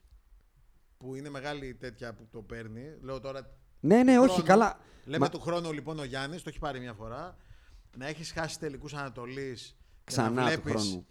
που 0.99 1.15
είναι 1.15 1.31
μεγάλη 1.31 1.75
τέτοια 1.75 2.13
που 2.15 2.27
το 2.31 2.41
παίρνει. 2.43 2.83
Λέω 3.01 3.21
τώρα 3.21 3.57
Ναι, 3.87 4.03
ναι, 4.03 4.19
όχι, 4.19 4.29
χρόνο. 4.29 4.43
καλά. 4.45 4.79
Λέμε 5.05 5.19
Μα- 5.19 5.29
του 5.31 5.41
χρόνου 5.41 5.73
λοιπόν 5.73 5.99
ο 5.99 6.05
Γιάννης, 6.05 6.43
το 6.43 6.49
έχει 6.49 6.59
πάρει 6.59 6.81
μια 6.81 6.93
φορά. 6.95 7.37
Να 7.97 8.07
έχεις 8.07 8.33
χάσει 8.33 8.59
τελικούς 8.59 8.95
Ανατολή. 8.95 9.57
Ξανά 10.05 10.31
να 10.31 10.41
του 10.55 10.61
βλέπεις 10.63 10.83
χρόνου. 10.83 11.07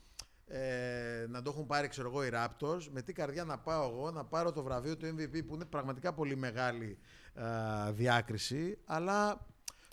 ε, 0.48 1.26
να 1.30 1.42
το 1.42 1.50
έχουν 1.54 1.66
πάρει 1.66 1.88
ξέρω 1.88 2.08
εγώ 2.10 2.26
οι 2.26 2.30
Raptors, 2.34 2.88
με 2.92 3.02
τι 3.02 3.14
καρδιά 3.14 3.44
να 3.44 3.58
πάω 3.58 3.90
εγώ 3.90 4.12
να 4.12 4.26
πάρω 4.26 4.52
το 4.52 4.64
βραβείο 4.64 4.98
του 4.98 5.06
MVP 5.06 5.46
που 5.48 5.56
είναι 5.56 5.66
πραγματικά 5.66 6.14
πολύ 6.14 6.36
μεγάλη 6.36 6.98
ε, 7.34 7.92
διάκριση, 7.92 8.78
αλλά 8.86 9.48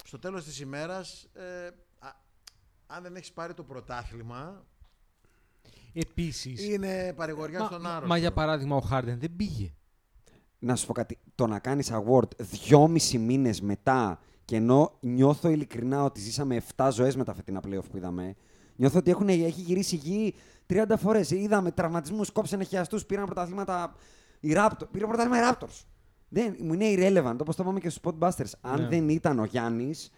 στο 0.04 0.18
τέλος 0.18 0.44
της 0.44 0.60
ημέρας 0.60 1.28
ε, 1.32 1.66
α- 1.98 2.16
αν 2.86 3.02
δεν 3.02 3.16
έχεις 3.16 3.32
πάρει 3.32 3.54
το 3.54 3.62
πρωτάθλημα 3.64 4.64
Επίσης, 5.92 6.66
είναι 6.68 7.12
παρηγοριά 7.16 7.58
μα, 7.58 7.66
στον 7.66 7.86
άρρωστο. 7.86 8.06
μα 8.06 8.16
για 8.16 8.32
παράδειγμα 8.32 8.76
ο 8.76 8.80
Χάρντεν 8.80 9.18
δεν 9.18 9.36
πήγε. 9.36 9.74
Να 10.58 10.76
σου 10.76 10.86
πω 10.86 10.92
κάτι. 10.92 11.18
Το 11.40 11.46
να 11.46 11.58
κάνεις 11.58 11.92
award 11.92 12.36
δυόμισι 12.38 13.18
μήνες 13.18 13.60
μετά 13.60 14.20
και 14.44 14.56
ενώ 14.56 14.92
νιώθω 15.00 15.48
ειλικρινά 15.48 16.04
ότι 16.04 16.20
ζήσαμε 16.20 16.62
7 16.76 16.88
ζωές 16.92 17.16
με 17.16 17.24
τα 17.24 17.34
φετινά 17.34 17.60
playoff 17.66 17.84
που 17.90 17.96
είδαμε, 17.96 18.34
νιώθω 18.76 18.98
ότι 18.98 19.10
έχουν, 19.10 19.28
έχει 19.28 19.60
γυρίσει 19.60 19.94
η 19.94 19.98
γη 19.98 20.34
30 20.66 20.82
φορές. 20.96 21.30
Είδαμε 21.30 21.70
τραυματισμούς, 21.70 22.30
κόψανε 22.30 22.64
χιαστούς, 22.64 23.06
πήραν 23.06 23.24
πρωταθλήματα. 23.24 23.94
Οι 24.40 24.52
Raptors, 24.56 24.88
πήρε 24.90 25.06
πρωτάθλημα 25.06 25.38
οι 25.38 25.50
Raptors. 25.52 25.84
Δεν, 26.28 26.56
μου 26.60 26.72
είναι 26.72 26.84
irrelevant, 26.88 27.36
όπως 27.40 27.56
το 27.56 27.62
είπαμε 27.62 27.80
και 27.80 27.88
στους 27.88 28.02
Spotbusters. 28.04 28.50
Αν 28.60 28.80
Ναι. 28.80 28.88
δεν 28.88 29.08
ήταν 29.08 29.38
ο 29.38 29.44
Γιάννης, 29.44 30.10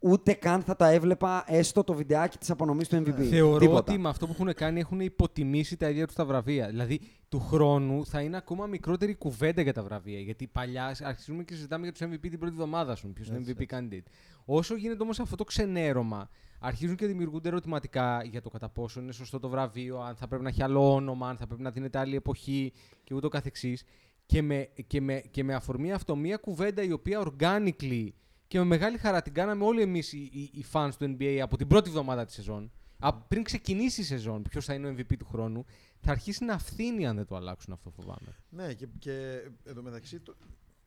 ούτε 0.00 0.32
καν 0.32 0.62
θα 0.62 0.76
τα 0.76 0.88
έβλεπα 0.90 1.44
έστω 1.46 1.84
το 1.84 1.94
βιντεάκι 1.94 2.38
της 2.38 2.50
απονομής 2.50 2.88
του 2.88 2.96
MVP. 2.96 3.22
Θεωρώ 3.22 3.58
Τίποτα. 3.58 3.92
ότι 3.92 3.98
με 3.98 4.08
αυτό 4.08 4.26
που 4.26 4.32
έχουν 4.38 4.54
κάνει 4.54 4.80
έχουν 4.80 5.00
υποτιμήσει 5.00 5.76
τα 5.76 5.88
ίδια 5.88 6.06
τους 6.06 6.14
τα 6.14 6.24
βραβεία. 6.24 6.68
Δηλαδή, 6.68 7.00
του 7.28 7.40
χρόνου 7.40 8.06
θα 8.06 8.20
είναι 8.20 8.36
ακόμα 8.36 8.66
μικρότερη 8.66 9.14
κουβέντα 9.14 9.62
για 9.62 9.72
τα 9.72 9.82
βραβεία. 9.82 10.20
Γιατί 10.20 10.46
παλιά 10.46 10.96
αρχίζουμε 11.02 11.44
και 11.44 11.54
συζητάμε 11.54 11.82
για 11.82 11.92
τους 11.92 12.02
MVP 12.02 12.28
την 12.28 12.38
πρώτη 12.38 12.54
εβδομάδα 12.54 12.94
σου. 12.94 13.12
Ποιος 13.12 13.28
είναι 13.28 13.42
MVP 13.46 13.74
candidate. 13.74 14.06
Όσο 14.44 14.74
γίνεται 14.74 15.02
όμως 15.02 15.20
αυτό 15.20 15.36
το 15.36 15.44
ξενέρωμα, 15.44 16.28
αρχίζουν 16.60 16.96
και 16.96 17.06
δημιουργούνται 17.06 17.48
ερωτηματικά 17.48 18.22
για 18.24 18.42
το 18.42 18.48
κατά 18.48 18.68
πόσο 18.68 19.00
είναι 19.00 19.12
σωστό 19.12 19.40
το 19.40 19.48
βραβείο, 19.48 20.00
αν 20.00 20.16
θα 20.16 20.28
πρέπει 20.28 20.42
να 20.42 20.48
έχει 20.48 20.62
άλλο 20.62 20.94
όνομα, 20.94 21.28
αν 21.28 21.36
θα 21.36 21.46
πρέπει 21.46 21.62
να 21.62 21.70
δίνεται 21.70 21.98
άλλη 21.98 22.16
εποχή 22.16 22.72
και 23.04 23.14
ούτω 23.14 23.28
καθεξής. 23.28 23.84
Και 24.26 24.42
με, 24.42 24.68
και, 24.86 25.00
με, 25.00 25.22
και 25.30 25.44
με 25.44 25.54
αφορμή 25.54 25.92
αυτό, 25.92 26.16
μια 26.16 26.36
κουβέντα 26.36 26.82
η 26.82 26.92
οποία 26.92 27.22
organically 27.26 28.08
και 28.48 28.58
με 28.58 28.64
μεγάλη 28.64 28.98
χαρά 28.98 29.22
την 29.22 29.32
κάναμε 29.32 29.64
όλοι 29.64 29.80
εμείς 29.82 30.12
οι, 30.12 30.30
οι, 30.32 30.40
οι 30.52 30.64
fans 30.72 30.90
του 30.98 31.16
NBA 31.18 31.38
από 31.42 31.56
την 31.56 31.66
πρώτη 31.66 31.88
εβδομάδα 31.88 32.24
της 32.24 32.34
σεζόν. 32.34 32.70
Α, 32.98 33.14
πριν 33.14 33.42
ξεκινήσει 33.42 34.00
η 34.00 34.04
σεζόν, 34.04 34.42
ποιος 34.42 34.64
θα 34.64 34.74
είναι 34.74 34.88
ο 34.88 34.94
MVP 34.98 35.16
του 35.18 35.26
χρόνου, 35.26 35.64
θα 36.00 36.10
αρχίσει 36.10 36.44
να 36.44 36.58
φθήνει 36.58 37.06
αν 37.06 37.16
δεν 37.16 37.26
το 37.26 37.36
αλλάξουν 37.36 37.72
αυτό, 37.72 37.90
φοβάμαι. 37.90 38.36
Ναι, 38.48 38.72
και, 38.72 38.86
και 38.98 39.40
εντωμεταξύ 39.64 40.20
το, 40.20 40.34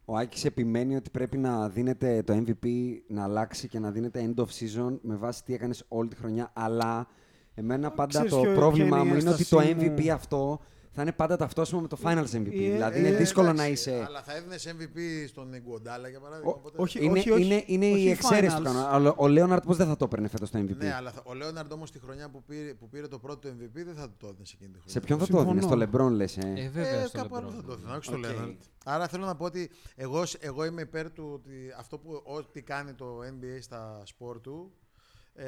Ο 0.05 0.17
Άκης 0.17 0.45
επιμένει 0.45 0.95
ότι 0.95 1.09
πρέπει 1.09 1.37
να 1.37 1.69
δίνεται 1.69 2.23
το 2.23 2.43
MVP 2.45 2.67
να 3.07 3.23
αλλάξει 3.23 3.67
και 3.67 3.79
να 3.79 3.91
δίνεται 3.91 4.33
end 4.35 4.39
of 4.41 4.45
season 4.45 4.97
με 5.01 5.15
βάση 5.15 5.43
τι 5.43 5.53
έκανες 5.53 5.85
όλη 5.87 6.09
τη 6.09 6.15
χρονιά. 6.15 6.51
Αλλά 6.53 7.07
εμένα 7.53 7.91
πάντα 7.91 8.07
ξέρεις 8.07 8.31
το 8.31 8.41
ποιο- 8.41 8.55
πρόβλημα 8.55 8.89
ποια 8.89 8.99
είναι 8.99 9.09
η 9.09 9.13
μου 9.13 9.19
είναι 9.19 9.29
ότι 9.29 9.45
το 9.45 9.59
ένστασή 9.59 9.91
MVP 9.95 10.03
μου. 10.05 10.11
αυτό 10.13 10.59
θα 10.99 11.07
είναι 11.07 11.17
πάντα 11.17 11.37
ταυτόσημο 11.37 11.81
με 11.81 11.87
το 11.87 11.97
Finals 12.03 12.31
MVP. 12.33 12.45
Ε, 12.51 12.71
δηλαδή 12.71 12.97
Ε, 12.97 13.07
είναι 13.07 13.11
δύσκολο 13.17 13.45
να 13.47 13.51
εντάξει, 13.63 13.71
είσαι. 13.71 14.03
Αλλά 14.07 14.21
θα 14.21 14.35
έδινες 14.35 14.67
MVP 14.67 14.97
στον 15.27 15.57
Ιγκουοντάλα 15.61 16.07
για 16.09 16.19
παράδειγμα. 16.19 16.51
Ο- 16.51 16.55
οπότε- 16.57 16.79
όχι, 16.79 17.03
Είναι, 17.05 17.19
όχι, 17.19 17.31
όχι, 17.31 17.43
είναι, 17.45 17.63
είναι 17.65 17.85
όχι 17.91 18.01
η 18.03 18.09
εξαίρεση 18.09 18.55
finals. 18.55 18.57
του 18.57 18.63
κανόνα. 18.63 18.89
Αλλά 18.93 19.13
ο 19.17 19.27
Λέοναρντ 19.27 19.63
πώς 19.65 19.77
δεν 19.77 19.87
θα 19.87 19.95
το 19.97 20.05
έπαιρνε 20.05 20.27
φέτος 20.27 20.49
το 20.49 20.59
MVP. 20.59 20.75
Ναι, 20.75 20.93
αλλά 20.93 21.11
θα- 21.11 21.21
ο 21.25 21.33
Λέοναρντ 21.33 21.71
όμως 21.71 21.91
τη 21.91 21.99
χρονιά 21.99 22.29
που 22.29 22.43
πήρε, 22.43 22.73
που 22.73 22.89
πήρε 22.89 23.07
το 23.07 23.19
πρώτο 23.19 23.49
MVP 23.49 23.83
δεν 23.83 23.95
θα 23.95 24.07
του 24.09 24.15
το 24.17 24.27
έδινε 24.27 24.45
σε 24.45 24.53
εκείνη 24.55 24.71
τη 24.71 24.77
χρονιά. 24.79 24.93
Σε 24.93 24.99
ποιον 24.99 25.19
θα 25.19 25.25
Συμφωνώ. 25.25 25.45
το 25.45 25.51
έδινες, 25.75 25.89
στο 25.91 26.05
LeBron 26.07 26.11
λες. 26.11 26.37
Ε; 26.37 26.53
Ε, 26.57 26.69
βέβαια. 26.69 27.01
Ε, 27.01 27.05
στο 27.05 27.17
κάπου 27.17 27.35
LeBron. 27.35 27.37
άλλο 27.39 27.51
θα 27.51 27.63
το 27.63 27.71
έδινα, 27.71 27.93
όχι 27.95 28.03
στο 28.03 28.15
Οκ. 28.15 28.19
Λέοναρντ. 28.21 28.61
Άρα 28.85 29.07
θέλω 29.07 29.25
να 29.25 29.35
πω 29.35 29.45
ότι 29.45 29.69
εγώ, 29.95 30.23
εγώ 30.39 30.65
είμαι 30.65 30.81
υπέρ 30.81 31.11
του 31.11 31.31
ότι 31.33 31.53
αυτό 31.77 31.97
που 31.97 32.21
ό,τι 32.25 32.61
κάνει 32.61 32.93
το 32.93 33.19
NBA 33.23 33.57
στα 33.61 34.01
σπορ 34.03 34.39
του 34.41 34.71
ε, 35.33 35.45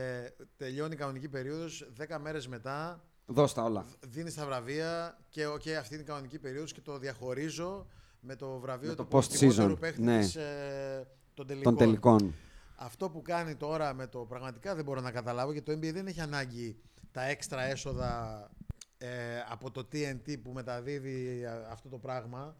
τελειώνει 0.58 0.94
η 0.94 0.98
κανονική 0.98 1.28
περίοδος 1.28 1.92
10 1.98 2.18
μέρες 2.22 2.48
μετά 2.48 3.04
Δώσ' 3.34 3.54
τα 3.54 3.64
όλα. 3.64 3.86
δίνεις 4.00 4.34
τα 4.36 4.46
βραβεία 4.46 5.18
και 5.30 5.46
οκ, 5.48 5.68
αυτή 5.80 5.94
είναι 5.94 6.04
η 6.04 6.06
κανονική 6.06 6.40
περίοδος 6.40 6.74
και 6.74 6.82
το 6.82 6.98
διαχωρίζω 6.98 7.88
με 8.20 8.36
το 8.36 8.60
βραβείο 8.60 8.90
Με 8.90 8.96
το 8.96 9.04
του 9.04 9.18
post-season, 9.18 9.28
πολυτιμότερου 9.40 9.78
παίχτη 9.78 10.02
ναι. 10.02 10.20
της, 10.20 10.36
ε, 10.36 11.08
των 11.34 11.48
τελικών. 11.48 11.76
Των 11.78 11.86
τελικών. 11.86 12.34
Αυτό 12.76 13.10
που 13.10 13.22
κάνει 13.22 13.56
τώρα 13.56 13.94
με 13.94 14.08
το 14.08 14.20
πραγματικά 14.20 14.76
δεν 14.76 14.84
μπορώ 14.84 15.02
να 15.02 15.12
καταλάβω 15.12 15.52
γιατί 15.52 15.72
το 15.76 15.78
NBA 15.88 15.94
δεν 15.94 16.08
έχει 16.08 16.22
ανάγκη 16.22 16.78
τα 17.12 17.24
έξτρα 17.24 17.64
έσοδα 17.64 18.50
ε, 18.98 19.08
από 19.50 19.72
το 19.72 19.88
TNT 19.92 20.42
που 20.44 20.52
μεταδίδει 20.52 21.46
α, 21.46 21.68
αυτό 21.72 21.90
το 21.90 21.98
πράγμα. 21.98 22.56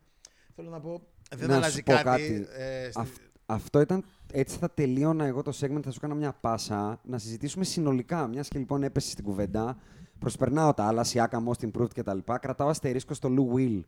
Θέλω 0.56 0.70
να 0.70 0.80
πω, 0.80 1.08
δεν 1.36 1.48
Να 1.50 1.56
αλλάζει 1.56 1.76
σου 1.78 1.84
πω 1.84 1.92
κάτι. 1.94 2.04
κάτι. 2.04 2.48
ε, 2.58 2.90
στη- 2.92 3.00
Αυ- 3.02 3.22
αυτό 3.46 3.80
ήταν. 3.82 4.04
Έτσι 4.32 4.58
θα 4.58 4.70
τελείωνα 4.72 5.26
εγώ 5.26 5.42
το 5.42 5.58
segment. 5.60 5.82
Θα 5.84 5.92
σου 5.92 6.00
κάνω 6.00 6.16
μια 6.16 6.34
πάσα 6.34 7.00
να 7.04 7.18
συζητήσουμε 7.18 7.64
συνολικά. 7.64 8.28
Μιας 8.28 8.48
και 8.48 8.60
λοιπόν 8.60 8.84
έπεσε 8.84 9.10
στην 9.10 9.24
κουβέντα. 9.24 9.78
Προσπερνάω 10.22 10.74
τα 10.74 10.84
άλλα, 10.84 11.06
Siakam, 11.06 11.44
Austin 11.48 11.72
Proof 11.78 11.88
κτλ. 11.94 12.18
Κρατάω 12.42 12.68
αστερίσκο 12.68 13.14
στο 13.14 13.30
Lou 13.38 13.56
Will 13.58 13.82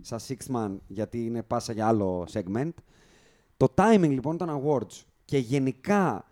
σαν 0.00 0.18
six 0.28 0.54
man, 0.54 0.76
γιατί 0.86 1.24
είναι 1.24 1.42
πάσα 1.42 1.72
για 1.72 1.86
άλλο 1.86 2.26
segment. 2.32 2.70
Το 3.56 3.74
timing 3.74 4.08
λοιπόν 4.08 4.36
των 4.36 4.48
awards 4.50 5.04
και 5.24 5.38
γενικά 5.38 6.24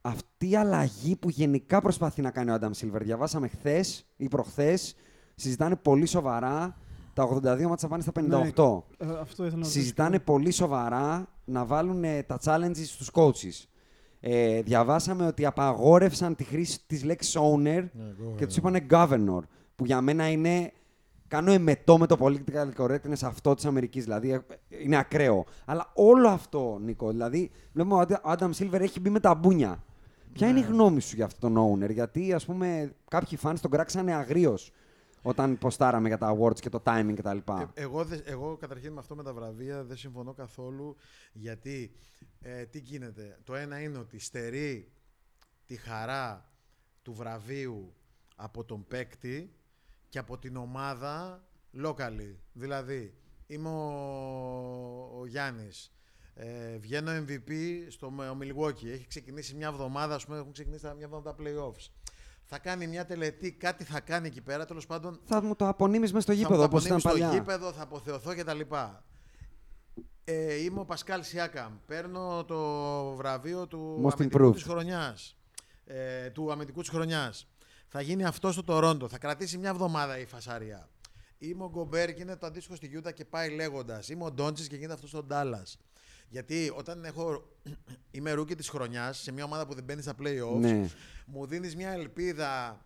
αυτή 0.00 0.50
η 0.50 0.56
αλλαγή 0.56 1.16
που 1.16 1.28
γενικά 1.28 1.80
προσπαθεί 1.80 2.22
να 2.22 2.30
κάνει 2.30 2.50
ο 2.50 2.58
Adam 2.60 2.70
Silver. 2.70 3.00
Διαβάσαμε 3.00 3.48
χθες 3.48 4.06
ή 4.16 4.28
προχθές, 4.28 4.94
συζητάνε 5.34 5.76
πολύ 5.76 6.06
σοβαρά. 6.06 6.76
Τα 7.12 7.28
82 7.28 7.62
μάτσα 7.62 7.88
πάνε 7.88 8.02
στα 8.02 8.12
58. 8.14 8.22
Ναι, 8.24 8.50
ε, 8.98 9.18
αυτό 9.20 9.44
ήθελα 9.44 9.60
να 9.60 9.68
Συζητάνε 9.68 10.18
πολύ 10.18 10.50
σοβαρά 10.50 11.28
να 11.44 11.64
βάλουν 11.64 12.04
ε, 12.04 12.22
τα 12.22 12.38
challenges 12.44 12.84
στους 12.84 13.10
coaches. 13.12 13.66
Ε, 14.20 14.62
διαβάσαμε 14.62 15.26
ότι 15.26 15.46
απαγόρευσαν 15.46 16.34
τη 16.34 16.44
χρήση 16.44 16.80
της 16.86 17.04
λέξης 17.04 17.36
owner 17.38 17.84
και 18.36 18.46
τους 18.46 18.56
είπανε 18.56 18.86
governor, 18.90 19.40
που 19.76 19.84
για 19.84 20.00
μένα 20.00 20.30
είναι... 20.30 20.72
Κάνω 21.28 21.52
εμετό 21.52 21.98
με 21.98 22.06
το 22.06 22.16
political 22.20 22.84
correctness 22.84 23.22
αυτό 23.22 23.54
της 23.54 23.64
Αμερικής, 23.64 24.04
δηλαδή 24.04 24.30
ε, 24.30 24.40
είναι 24.68 24.96
ακραίο. 24.96 25.44
Αλλά 25.64 25.90
όλο 25.94 26.28
αυτό, 26.28 26.78
Νίκο, 26.82 27.10
δηλαδή 27.10 27.50
βλέπουμε 27.72 28.00
ότι 28.00 28.12
ο 28.12 28.20
Adam 28.24 28.50
Silver 28.58 28.80
έχει 28.80 29.00
μπει 29.00 29.10
με 29.10 29.20
τα 29.20 29.34
μπούνια. 29.34 29.84
Ποια 30.32 30.48
είναι 30.48 30.58
η 30.58 30.62
γνώμη 30.62 31.00
σου 31.00 31.16
για 31.16 31.24
αυτόν 31.24 31.54
τον 31.54 31.80
owner, 31.82 31.90
γιατί 31.90 32.32
ας 32.32 32.44
πούμε 32.44 32.92
κάποιοι 33.08 33.38
fans 33.42 33.54
τον 33.60 33.70
κράξανε 33.70 34.14
αγρίως 34.14 34.72
όταν 35.22 35.58
ποστάραμε 35.58 36.08
για 36.08 36.18
τα 36.18 36.36
awards 36.38 36.60
και 36.60 36.68
το 36.68 36.82
timing 36.86 37.12
κτλ. 37.16 37.36
Ε, 37.36 37.66
εγώ, 37.74 38.04
δε- 38.04 38.20
εγώ 38.24 38.56
καταρχήν 38.56 38.92
με 38.92 38.98
αυτό 39.00 39.14
με 39.16 39.22
τα 39.22 39.32
βραβεία 39.34 39.84
δεν 39.84 39.96
συμφωνώ 39.96 40.32
καθόλου 40.34 40.96
γιατί 41.32 41.92
ε, 42.40 42.64
τι 42.64 42.78
γίνεται. 42.78 43.38
Το 43.44 43.54
ένα 43.54 43.80
είναι 43.80 43.98
ότι 43.98 44.18
στερεί 44.18 44.92
τη 45.66 45.76
χαρά 45.76 46.52
του 47.02 47.12
βραβείου 47.14 47.94
από 48.36 48.64
τον 48.64 48.86
παίκτη 48.86 49.52
και 50.08 50.18
από 50.18 50.38
την 50.38 50.56
ομάδα 50.56 51.44
locally. 51.84 52.34
Δηλαδή, 52.52 53.14
είμαι 53.46 53.68
ο, 53.68 55.18
ο 55.20 55.26
Γιάννης, 55.26 55.92
ε, 56.34 56.76
βγαίνω 56.78 57.10
MVP 57.12 57.50
στο 57.88 58.10
με- 58.10 58.28
ο 58.28 58.36
Milwaukee. 58.40 58.86
Έχει 58.86 59.06
ξεκινήσει 59.06 59.54
μια 59.54 59.68
εβδομάδα, 59.68 60.14
ας 60.14 60.24
πούμε, 60.24 60.38
έχουν 60.38 60.52
ξεκινήσει 60.52 60.82
τα- 60.82 60.94
μια 60.94 61.04
εβδομάδα 61.04 61.34
τα 61.34 61.42
playoffs. 61.42 61.86
Θα 62.50 62.58
κάνει 62.58 62.86
μια 62.86 63.06
τελετή, 63.06 63.52
κάτι 63.52 63.84
θα 63.84 64.00
κάνει 64.00 64.26
εκεί 64.26 64.40
πέρα, 64.40 64.64
τέλος 64.64 64.86
πάντων 64.86 65.20
Θα 65.24 65.42
μου 65.42 65.56
το 65.56 65.68
απονείμεις 65.68 66.12
μες 66.12 66.22
στο 66.22 66.32
θα 66.32 66.38
γήπεδο, 66.38 66.58
μου 66.58 66.64
όπως 66.64 66.84
ήταν 66.84 67.00
στο 67.00 67.08
παλιά. 67.08 67.32
γήπεδο, 67.32 67.72
θα 67.72 67.82
αποθεωθώ 67.82 68.34
κτλ. 68.34 68.60
Ε, 70.24 70.54
είμαι 70.54 70.80
ο 70.80 70.84
Πασκάλ 70.84 71.22
Σιάκαμ. 71.22 71.72
Παίρνω 71.86 72.44
το 72.44 72.58
βραβείο 73.16 73.66
του 73.66 74.02
Most 74.04 74.12
αμυντικού 74.12 74.46
improved. 74.46 74.52
της 74.52 74.62
χρονιάς. 74.62 75.36
Ε, 75.84 76.30
του 76.30 76.52
αμυντικού 76.52 76.80
της 76.80 76.88
χρονιάς. 76.88 77.48
Θα 77.88 78.00
γίνει 78.00 78.24
αυτό 78.24 78.52
στο 78.52 78.64
Τορόντο. 78.64 79.08
Θα 79.08 79.18
κρατήσει 79.18 79.58
μια 79.58 79.70
εβδομάδα 79.70 80.18
η 80.18 80.26
φασαρία. 80.26 80.88
Είμαι 81.38 81.64
ο 81.64 81.68
Γκομπέρ 81.70 82.14
και 82.14 82.22
είναι 82.22 82.36
το 82.36 82.46
αντίστοιχο 82.46 82.76
στη 82.76 82.86
Γιούτα 82.86 83.12
και 83.12 83.24
πάει 83.24 83.50
λέγοντας. 83.50 84.08
Είμαι 84.08 84.24
ο 84.24 84.30
Ντόντζη 84.30 84.68
και 84.68 84.76
γίνεται 84.76 84.92
αυτό 84.94 85.06
στον 85.06 85.26
Ντάλλας. 85.26 85.78
Γιατί 86.28 86.72
όταν 86.76 87.04
έχω, 87.04 87.42
είμαι 88.10 88.32
rookie 88.32 88.54
της 88.54 88.68
χρονιάς 88.68 89.18
σε 89.18 89.32
μια 89.32 89.44
ομάδα 89.44 89.66
που 89.66 89.74
δεν 89.74 89.84
μπαίνει 89.84 90.02
στα 90.02 90.14
playoffs, 90.22 90.58
Ναι. 90.60 90.88
μου 91.26 91.46
δίνεις 91.46 91.76
μια 91.76 91.90
ελπίδα 91.90 92.82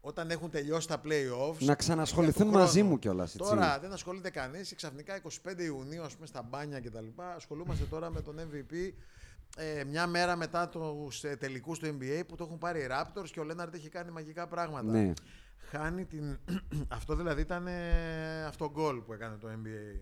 όταν 0.00 0.30
έχουν 0.30 0.50
τελειώσει 0.50 0.88
τα 0.88 1.00
playoffs. 1.04 1.58
Να 1.58 1.74
ξανασχοληθούν 1.74 2.42
για 2.42 2.52
τον 2.52 2.60
MVP 2.60 2.78
χρόνο. 2.78 2.88
μου 2.90 2.98
κιόλας, 2.98 3.34
έτσι. 3.34 3.50
Τώρα 3.50 3.78
δεν 3.78 3.92
ασχολείται 3.92 4.30
κανείς 4.30 4.68
και 4.68 4.74
ξαφνικά 4.74 5.16
25 5.16 5.62
Ιουνίου, 5.64 6.02
ας 6.02 6.14
πούμε, 6.14 6.26
στα 6.26 6.42
μπάνια 6.42 6.80
κτλ. 6.80 7.06
Ασχολούμαστε 7.36 7.84
τώρα 7.84 8.10
με 8.10 8.20
τον 8.22 8.36
MVP 8.38 8.92
ε, 9.56 9.84
μια 9.84 10.06
μέρα 10.06 10.36
μετά 10.36 10.68
τους 10.68 11.20
τελικούς 11.38 11.78
του 11.78 11.86
NBA 11.98 12.22
που 12.28 12.34
το 12.36 12.44
έχουν 12.44 12.58
πάρει 12.58 12.80
οι 12.80 12.86
Raptors 12.90 13.28
και 13.32 13.40
ο 13.40 13.44
Λέναρντ 13.44 13.74
έχει 13.74 13.88
κάνει 13.88 14.10
μαγικά 14.10 14.46
πράγματα. 14.46 14.92
Ναι. 14.92 15.12
Χάνει 15.70 16.04
την. 16.04 16.38
Αυτό 16.88 17.14
δηλαδή 17.14 17.40
ήταν 17.40 17.66
ε, 17.66 18.44
αυτό 18.44 18.70
γκολ 18.70 19.00
που 19.00 19.12
έκανε 19.12 19.36
το 19.36 19.48
NBA. 19.48 20.00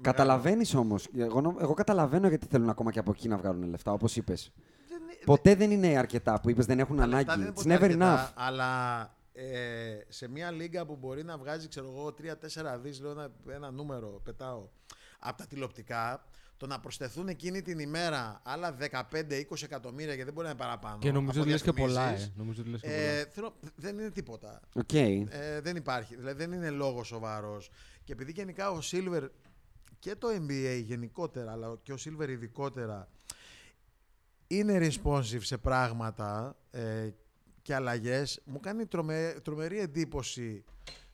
Καταλαβαίνεις 0.00 0.74
όμως. 0.74 1.08
Εγώ, 1.16 1.40
νο- 1.40 1.56
εγώ 1.60 1.74
καταλαβαίνω 1.74 2.28
γιατί 2.28 2.46
θέλουν 2.46 2.68
ακόμα 2.68 2.90
και 2.92 2.98
από 2.98 3.10
εκεί 3.10 3.28
να 3.28 3.36
βγάλουν 3.36 3.68
λεφτά, 3.70 3.92
όπως 3.92 4.16
είπες. 4.16 4.52
Δεν- 4.88 5.00
Ποτέ 5.24 5.54
δεν 5.54 5.70
είναι 5.70 5.86
αρκετά 5.98 6.40
που 6.40 6.50
είπες 6.50 6.66
δεν 6.66 6.78
έχουν 6.78 6.96
Τα 6.96 7.06
λεφτά 7.06 7.32
ανάγκη. 7.32 7.40
δεν 7.40 7.40
είναι 7.40 7.50
It's 7.50 7.62
ποτέ 7.62 7.76
never 7.76 7.82
αρκετά, 7.82 8.28
enough. 8.28 8.32
Αλλά 8.36 9.00
ε, 9.32 9.98
σε 10.08 10.28
μια 10.28 10.50
λίγα 10.50 10.86
που 10.86 10.96
μπορεί 11.00 11.24
να 11.24 11.38
βγάζει, 11.38 11.68
ξέρω 11.68 11.86
εγώ, 11.96 12.12
3-4 12.12 12.78
δις, 12.82 13.00
λέω 13.00 13.10
ένα, 13.10 13.28
ένα 13.48 13.70
νούμερο, 13.70 14.20
πετάω, 14.24 14.68
από 15.18 15.38
τα 15.38 15.46
τηλεοπτικά, 15.46 16.24
το 16.56 16.66
να 16.66 16.80
προσθεθούν 16.80 17.28
εκείνη 17.28 17.62
την 17.62 17.78
ημέρα 17.78 18.40
άλλα 18.44 18.76
15-20 18.80 19.62
εκατομμύρια 19.62 20.06
γιατί 20.14 20.24
δεν 20.24 20.32
μπορεί 20.32 20.46
να 20.46 20.52
είναι 20.52 20.60
παραπάνω. 20.62 20.98
Και 20.98 21.12
νομίζω 21.12 21.30
από 21.30 21.40
ότι 21.40 21.50
λες 21.50 21.62
και 21.62 21.72
πολλά, 21.72 21.92
διαφημίσεις, 21.94 22.26
ε. 22.26 22.32
Νομίζω 22.36 22.60
ότι 22.62 22.70
λες 22.70 22.80
και 22.80 22.86
ε, 22.88 22.92
πολλά. 23.10 23.26
θέλω, 23.30 23.54
δεν 23.76 23.98
είναι 23.98 24.10
τίποτα. 24.10 24.60
Οκ. 24.74 24.92
Ε, 24.92 25.26
δεν 25.62 25.76
υπάρχει. 25.76 26.16
Δηλαδή 26.16 26.36
δεν 26.44 26.52
είναι 26.52 26.70
λόγος 26.70 27.06
σοβαρός. 27.06 27.70
Και 28.04 28.12
επειδή 28.12 28.32
γενικά 28.32 28.70
ο 28.70 28.78
Silver 28.90 29.28
και 30.06 30.16
το 30.18 30.28
NBA 30.28 30.80
γενικότερα, 30.84 31.52
αλλά 31.52 31.78
και 31.82 31.92
ο 31.92 31.96
Silver 32.04 32.28
ειδικότερα, 32.28 33.08
είναι 34.46 34.78
responsive 34.80 35.40
σε 35.40 35.58
πράγματα 35.58 36.56
ε, 36.70 37.08
και 37.62 37.74
αλλαγές, 37.74 38.40
μου 38.44 38.60
κάνει 38.60 38.86
τρομε, 38.86 39.36
τρομερή 39.42 39.78
εντύπωση 39.80 40.64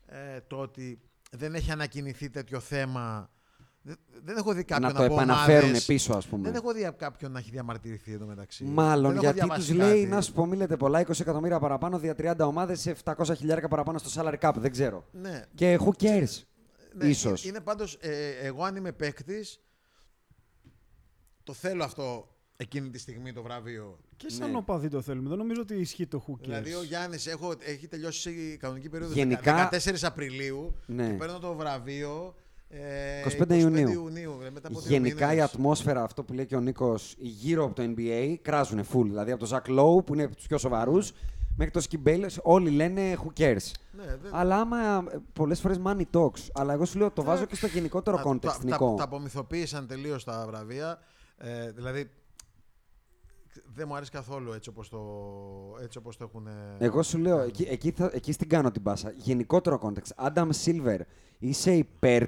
ε, 0.06 0.40
το 0.46 0.56
ότι 0.56 1.00
δεν 1.30 1.54
έχει 1.54 1.70
ανακοινηθεί 1.70 2.30
τέτοιο 2.30 2.60
θέμα. 2.60 3.30
Δεν, 3.82 3.96
δεν 4.24 4.36
έχω 4.36 4.52
δει 4.52 4.64
κάποιον 4.64 4.92
να 4.92 4.98
το 4.98 5.04
από 5.04 5.14
επαναφέρουν 5.14 5.62
ομάδες- 5.62 5.84
πίσω, 5.84 6.14
ας 6.14 6.26
πούμε. 6.26 6.42
Δεν 6.42 6.54
έχω 6.54 6.72
δει 6.72 6.92
κάποιον 6.96 7.32
να 7.32 7.38
έχει 7.38 7.50
διαμαρτυρηθεί 7.50 8.12
εδώ 8.12 8.26
μεταξύ. 8.26 8.64
Μάλλον 8.64 9.02
Δεν 9.02 9.12
έχω 9.12 9.20
γιατί 9.20 9.38
διαβάσει 9.38 9.68
τους 9.68 9.76
λέει 9.76 10.00
κάτι. 10.00 10.14
να 10.14 10.20
σου 10.20 10.32
πω, 10.32 10.46
μη 10.46 10.56
λέτε 10.56 10.76
πολλά, 10.76 11.00
20 11.00 11.20
εκατομμύρια 11.20 11.58
παραπάνω 11.58 11.98
δια 11.98 12.14
30 12.18 12.46
ομάδες 12.46 12.80
σε 12.80 12.96
700 13.04 13.14
χιλιάρικα 13.36 13.68
παραπάνω 13.68 13.98
στο 13.98 14.22
salary 14.22 14.38
cap. 14.40 14.52
Δεν 14.56 14.70
ξέρω. 14.70 15.04
Ναι, 15.12 15.44
Και 15.54 15.78
who 15.80 16.02
cares; 16.04 16.42
Ναι, 16.94 17.06
Ίσως. 17.06 17.42
Είναι, 17.44 17.48
είναι 17.56 17.64
πάντως, 17.64 17.98
ε, 18.00 18.30
εγώ 18.42 18.64
αν 18.64 18.76
είμαι 18.76 18.92
παίκτης, 18.92 19.60
το 21.42 21.52
θέλω 21.52 21.84
αυτό 21.84 22.28
εκείνη 22.56 22.90
τη 22.90 22.98
στιγμή 22.98 23.32
το 23.32 23.42
βραβείο. 23.42 23.98
Και 24.16 24.28
σαν 24.30 24.50
Ναι. 24.50 24.56
οπαδί 24.56 24.88
το 24.88 25.00
θέλουμε. 25.02 25.28
Δεν 25.28 25.38
νομίζω 25.38 25.60
ότι 25.60 25.74
ισχύει 25.74 26.06
το 26.06 26.24
who 26.26 26.32
cares. 26.32 26.38
Δηλαδή 26.42 26.74
ο 26.74 26.82
Γιάννης 26.82 27.26
έχει 27.66 27.88
τελειώσει 27.88 28.30
η 28.30 28.56
κανονική 28.56 28.88
περίοδο 28.88 29.14
Γενικά- 29.14 29.68
14 29.72 30.02
Απριλίου 30.02 30.74
Ναι. 30.86 31.06
και 31.10 31.12
παίρνω 31.12 31.38
το 31.38 31.54
βραβείο 31.54 32.34
ε, 32.68 33.20
25 33.22 33.54
Ιουνίου. 33.58 33.88
Ιουνίου 33.90 34.30
δηλαδή 34.32 34.54
μετά 34.54 34.68
από 34.68 34.80
δύο 34.80 34.90
Γενικά 34.90 35.26
η 35.26 35.34
μήνες. 35.34 35.44
ατμόσφαιρα, 35.44 36.02
αυτό 36.02 36.22
που 36.22 36.32
λέει 36.32 36.46
και 36.46 36.56
ο 36.56 36.60
Νίκος, 36.60 37.14
γύρω 37.18 37.64
από 37.64 37.74
το 37.74 37.82
NBA 37.96 38.36
κράζουν 38.42 38.80
full. 38.92 39.04
Δηλαδή 39.04 39.30
από 39.30 39.40
το 39.40 39.46
Ζακ 39.46 39.64
Lowe 39.68 40.04
που 40.04 40.14
είναι 40.14 40.22
από 40.22 40.36
τους 40.36 40.46
πιο 40.46 40.58
σοβαρούς 40.58 41.12
μέχρι 41.56 41.72
το 41.72 41.86
Skip 41.90 42.08
Bayless, 42.08 42.36
όλοι 42.42 42.70
λένε 42.70 43.16
who 43.16 43.40
cares. 43.40 43.70
Ναι, 43.92 44.04
δεν- 44.22 44.30
Αλλά 44.34 44.56
άμα 44.60 45.04
πολλές 45.32 45.60
φορές 45.60 45.80
money 45.86 46.02
talks. 46.14 46.48
Αλλά 46.52 46.72
εγώ 46.72 46.84
σου 46.84 46.98
λέω 46.98 47.10
το 47.10 47.22
βάζω 47.22 47.44
και 47.44 47.56
στο 47.56 47.66
γενικότερο 47.66 48.16
τα- 48.16 48.22
context, 48.26 48.40
τα, 48.40 48.58
Νικό. 48.64 48.88
τα, 48.90 48.94
τα 48.94 49.02
απομυθοποίησαν 49.04 49.86
τελείως 49.86 50.24
τα 50.24 50.44
βραβεία. 50.46 50.98
Ε, 51.36 51.70
δηλαδή 51.70 52.10
δεν 53.74 53.86
μου 53.88 53.96
αρέσει 53.96 54.10
καθόλου 54.10 54.52
έτσι 54.52 54.68
όπως 54.68 54.88
το, 54.88 54.98
έτσι 55.82 55.98
όπως 55.98 56.16
το 56.16 56.24
έχουν. 56.24 56.48
Εγώ 56.78 57.02
σου 57.02 57.18
λέω, 57.18 57.38
εκεί, 57.40 57.62
εκεί, 57.70 57.90
θα, 57.90 58.10
εκεί 58.12 58.32
στην 58.32 58.48
κάνω 58.48 58.70
την 58.70 58.82
πάσα. 58.82 59.12
Γενικότερο 59.16 59.80
context. 59.82 60.26
Adam 60.28 60.48
Silver, 60.64 60.98
είσαι 61.38 61.72
υπέρ 61.74 62.22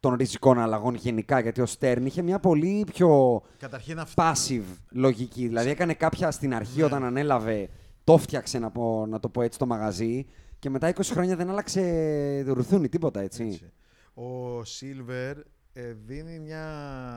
των 0.00 0.14
ριζικών 0.14 0.58
αλλαγών 0.58 0.94
γενικά, 0.94 1.40
γιατί 1.40 1.60
ο 1.60 1.66
Stern 1.78 1.98
είχε 2.04 2.22
μια 2.22 2.38
πολύ 2.40 2.84
πιο 2.92 3.42
Καταρχήν 3.58 3.98
αυτό. 3.98 4.22
passive 4.22 4.76
λογική. 4.90 5.46
Δηλαδή 5.46 5.70
έκανε 5.70 5.94
κάποια 5.94 6.30
στην 6.30 6.54
αρχή 6.54 6.78
Ναι. 6.78 6.84
όταν 6.84 7.04
ανέλαβε, 7.04 7.68
το 8.04 8.18
φτιάξε 8.18 8.58
να, 8.58 8.70
πω, 8.70 9.06
να 9.06 9.20
το 9.20 9.28
πω 9.28 9.42
έτσι 9.42 9.58
το 9.58 9.66
μαγαζί 9.66 10.26
και 10.58 10.70
μετά 10.70 10.92
20 10.94 11.00
χρόνια 11.04 11.36
δεν 11.36 11.50
άλλαξε 11.50 12.40
ρουθούνι, 12.46 12.88
τίποτα 12.88 13.20
έτσι. 13.20 13.44
Έτσι. 13.44 13.72
Ο 14.14 14.60
Silver 14.60 15.34
ε, 15.72 15.92
δίνει 15.92 16.38
μια, 16.38 16.64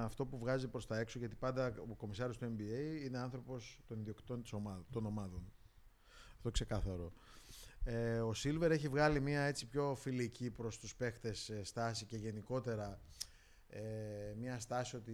αυτό 0.03 0.25
που 0.25 0.38
βγάζει 0.38 0.67
προς 0.67 0.86
τα 0.86 0.99
έξω, 0.99 1.19
γιατί 1.19 1.36
πάντα 1.36 1.73
ο 1.91 1.95
κομισάριος 1.95 2.38
του 2.38 2.45
NBA 2.45 3.05
είναι 3.05 3.17
άνθρωπος 3.17 3.79
των 3.88 3.99
ιδιοκτητών 3.99 4.41
της 4.41 4.53
ομάδα, 4.53 4.86
των 4.91 5.05
ομάδων. 5.05 5.51
Αυτό 6.36 6.51
ξεκάθαρο. 6.51 7.13
Ε, 7.84 8.19
ο 8.19 8.31
Silver 8.43 8.69
έχει 8.69 8.88
βγάλει 8.88 9.19
μια 9.19 9.41
έτσι 9.41 9.65
πιο 9.65 9.95
φιλική 9.95 10.49
προς 10.49 10.79
τους 10.79 10.95
παίχτες 10.95 11.49
ε, 11.49 11.63
στάση 11.63 12.05
και 12.05 12.17
γενικότερα 12.17 12.99
ε, 13.76 14.36
μια 14.39 14.59
στάση 14.59 14.95
ότι 14.95 15.13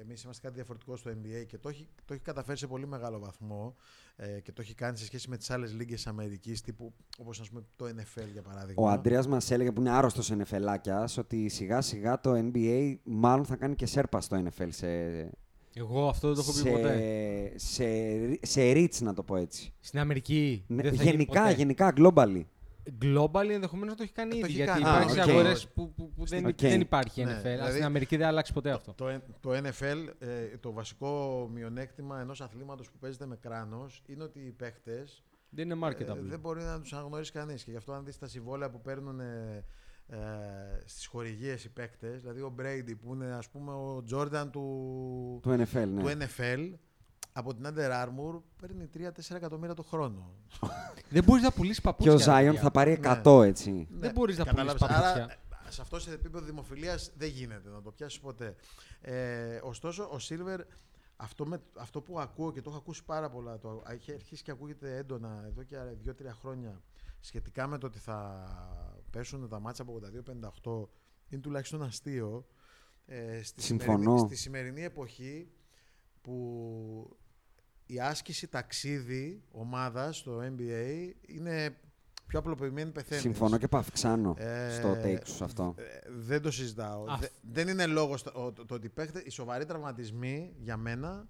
εμείς 0.00 0.22
είμαστε 0.22 0.42
κάτι 0.42 0.54
διαφορετικό 0.54 0.96
στο 0.96 1.10
NBA 1.10 1.46
και 1.46 1.58
το 1.58 1.68
έχει, 1.68 1.88
το 2.04 2.14
έχει 2.14 2.22
καταφέρει 2.22 2.58
σε 2.58 2.66
πολύ 2.66 2.86
μεγάλο 2.86 3.18
βαθμό 3.18 3.76
ε, 4.16 4.40
και 4.40 4.52
το 4.52 4.60
έχει 4.62 4.74
κάνει 4.74 4.96
σε 4.96 5.04
σχέση 5.04 5.28
με 5.28 5.36
τις 5.36 5.50
άλλες 5.50 5.72
λίγες 5.72 5.94
της 5.94 6.06
Αμερικής 6.06 6.60
τύπου 6.60 6.92
όπως 7.18 7.40
ας 7.40 7.48
πούμε 7.48 7.64
το 7.76 7.84
NFL 7.84 8.26
για 8.32 8.42
παράδειγμα. 8.42 8.82
Ο 8.82 8.88
Αντρέας 8.88 9.26
μας 9.26 9.50
έλεγε 9.50 9.72
που 9.72 9.80
είναι 9.80 9.90
άρρωστος 9.90 10.32
NFL 10.32 10.76
ότι 11.18 11.48
σιγά 11.48 11.80
σιγά 11.80 12.20
το 12.20 12.50
NBA 12.52 12.96
μάλλον 13.02 13.44
θα 13.44 13.56
κάνει 13.56 13.74
surpass 13.74 14.20
το 14.20 14.42
NFL 14.44 14.68
σε, 14.68 14.86
Εγώ 15.74 16.08
αυτό 16.08 16.34
δεν 16.34 16.36
το 16.36 16.40
έχω 16.40 16.52
πει 16.52 16.58
σε, 16.58 16.70
ποτέ. 16.70 17.52
σε, 17.56 17.84
σε 18.46 18.72
reach 18.72 18.98
να 19.00 19.14
το 19.14 19.22
πω 19.22 19.36
έτσι. 19.36 19.72
Στην 19.80 19.98
Αμερική. 19.98 20.64
Ναι, 20.66 20.82
δεν 20.82 20.94
θα 20.94 21.02
γίνει 21.02 21.10
γενικά, 21.10 21.42
ποτέ. 21.42 21.54
γενικά, 21.54 21.92
globally. 21.96 22.44
Global 23.02 23.48
ενδεχομένως 23.50 23.96
το 23.96 24.02
έχει 24.02 24.12
κάνει 24.12 24.36
Ε, 24.36 24.40
το 24.40 24.46
ήδη. 24.46 24.46
έχει 24.46 24.56
Γιατί 24.64 24.82
κάνει. 24.82 24.94
υπάρχουν 24.96 25.18
Α, 25.18 25.22
οκ. 25.22 25.28
αγορές 25.28 25.68
που, 25.68 25.92
που, 25.94 26.12
που 26.12 26.24
δεν, 26.26 26.46
Οκ. 26.46 26.56
δεν 26.60 26.80
υπάρχει 26.80 27.22
NFL. 27.22 27.26
Ναι, 27.26 27.32
αλλά 27.32 27.42
δηλαδή- 27.50 27.72
στην 27.72 27.84
Αμερική 27.84 28.16
δεν 28.16 28.26
αλλάξει 28.26 28.52
ποτέ 28.52 28.70
αυτό. 28.70 28.92
Το, 28.94 29.20
το 29.40 29.50
NFL, 29.52 30.08
ε, 30.18 30.56
το 30.60 30.72
βασικό 30.72 31.48
μειονέκτημα 31.52 32.20
ενός 32.20 32.40
αθλήματος 32.40 32.90
που 32.90 32.98
παίζεται 32.98 33.26
με 33.26 33.36
κράνος 33.36 34.02
είναι 34.06 34.22
ότι 34.22 34.38
οι 34.38 34.50
παίχτες 34.50 35.24
Δεν 35.50 35.70
είναι 35.70 35.86
ε, 35.86 35.88
marketable. 35.90 36.18
δεν 36.20 36.40
μπορεί 36.40 36.62
να 36.62 36.80
τους 36.80 36.92
αναγνωρίσει 36.92 37.32
κανείς. 37.32 37.64
Και 37.64 37.70
γι' 37.70 37.76
αυτό 37.76 37.92
αν 37.92 38.04
δεις 38.04 38.18
τα 38.18 38.26
συμβόλαια 38.26 38.70
που 38.70 38.80
παίρνουν 38.80 39.20
ε, 39.20 39.64
ε, 40.06 40.16
στις 40.84 41.06
χορηγίες 41.06 41.64
οι 41.64 41.68
παίκτες, 41.72 42.20
δηλαδή 42.20 42.40
ο 42.40 42.54
Brady 42.60 42.92
που 43.02 43.14
είναι 43.14 43.26
ας 43.26 43.48
πούμε 43.48 43.72
ο 43.72 44.04
Jordan 44.12 44.48
του, 44.52 45.38
Του 45.42 45.50
NFL, 45.50 45.86
ναι. 45.88 46.02
του 46.02 46.08
NFL, 46.08 46.70
από 47.32 47.54
την 47.54 47.64
Under 47.66 47.90
Armour 48.04 48.40
παίρνει 48.60 48.88
3-4 48.94 49.34
εκατομμύρια 49.34 49.74
το 49.74 49.82
χρόνο. 49.82 50.30
Δεν 51.10 51.24
μπορείς 51.24 51.42
να 51.42 51.52
πουλήσεις 51.52 51.76
Και 51.80 51.82
παπούτσια. 51.82 52.12
ο 52.12 52.16
ρε 52.16 52.22
Ζάιον 52.22 52.46
παιδιά. 52.54 52.60
θα 52.62 52.70
πάρει 52.70 52.98
Ναι. 52.98 53.20
100 53.24 53.42
έτσι. 53.44 53.86
Δεν 53.90 54.12
μπορείς 54.12 54.38
να 54.38 54.44
κατάλαβες. 54.44 54.80
πουλήσεις 54.80 54.96
παπούτσια. 54.96 55.24
Άρα, 55.24 55.32
ε, 55.66 55.70
σε 55.70 55.80
αυτό 55.80 55.98
σε 56.00 56.12
επίπεδο 56.12 56.44
δημοφιλίας 56.44 57.10
δεν 57.16 57.28
γίνεται 57.28 57.68
να 57.68 57.82
το 57.82 57.90
πιάσεις 57.90 58.20
ποτέ. 58.20 58.54
Ε, 59.00 59.60
ωστόσο, 59.62 60.02
ο 60.04 60.16
Silver, 60.28 60.58
αυτό, 61.16 61.46
με, 61.46 61.62
αυτό 61.78 62.00
που 62.00 62.20
ακούω 62.20 62.52
και 62.52 62.60
το 62.60 62.70
έχω 62.70 62.78
ακούσει 62.78 63.04
πάρα 63.04 63.30
πολλά, 63.30 63.58
το 63.58 63.82
έχει 63.88 64.12
αρχίσει 64.12 64.42
και 64.42 64.50
ακούγεται 64.50 64.96
έντονα 64.96 65.44
εδώ 65.46 65.62
και 65.62 65.76
δύο-τρία 66.02 66.34
χρόνια 66.40 66.80
σχετικά 67.20 67.66
με 67.66 67.78
το 67.78 67.86
ότι 67.86 67.98
θα 67.98 68.44
πέσουν 69.10 69.48
τα 69.48 69.60
μάτια 69.60 69.84
από 69.88 70.00
82-58 70.84 70.88
είναι 71.28 71.40
τουλάχιστον 71.40 71.82
αστείο. 71.82 72.46
Ε, 73.06 73.42
στη, 73.42 73.62
Συμφωνώ. 73.62 73.98
σημερινή, 74.00 74.18
στη 74.26 74.36
σημερινή 74.36 74.82
εποχή 74.84 75.48
που 76.20 77.16
η 77.92 78.00
άσκηση 78.00 78.46
ταξίδι 78.46 79.42
ομάδας 79.52 80.16
στο 80.16 80.38
NBA 80.42 81.10
είναι 81.26 81.76
πιο 82.26 82.38
απλοποιημένη 82.38 82.90
πεθαίνεις. 82.90 83.22
Συμφωνώ 83.22 83.58
και 83.58 83.68
παυξάνω 83.68 84.34
Ε, 84.38 84.70
στο 84.70 84.92
take 85.04 85.20
σου 85.24 85.34
σε 85.34 85.44
αυτό. 85.44 85.74
Ε, 85.78 85.82
δεν 86.18 86.42
το 86.42 86.50
συζητάω. 86.50 87.04
Α, 87.10 87.16
Δε- 87.20 87.28
δεν 87.52 87.68
είναι 87.68 87.86
λόγος 87.86 88.22
το, 88.22 88.52
το, 88.52 88.64
το 88.66 88.74
ότι 88.74 88.88
παίχτε, 88.88 89.22
οι 89.26 89.30
σοβαροί 89.30 89.64
τραυματισμοί 89.64 90.54
για 90.58 90.76
μένα. 90.76 91.28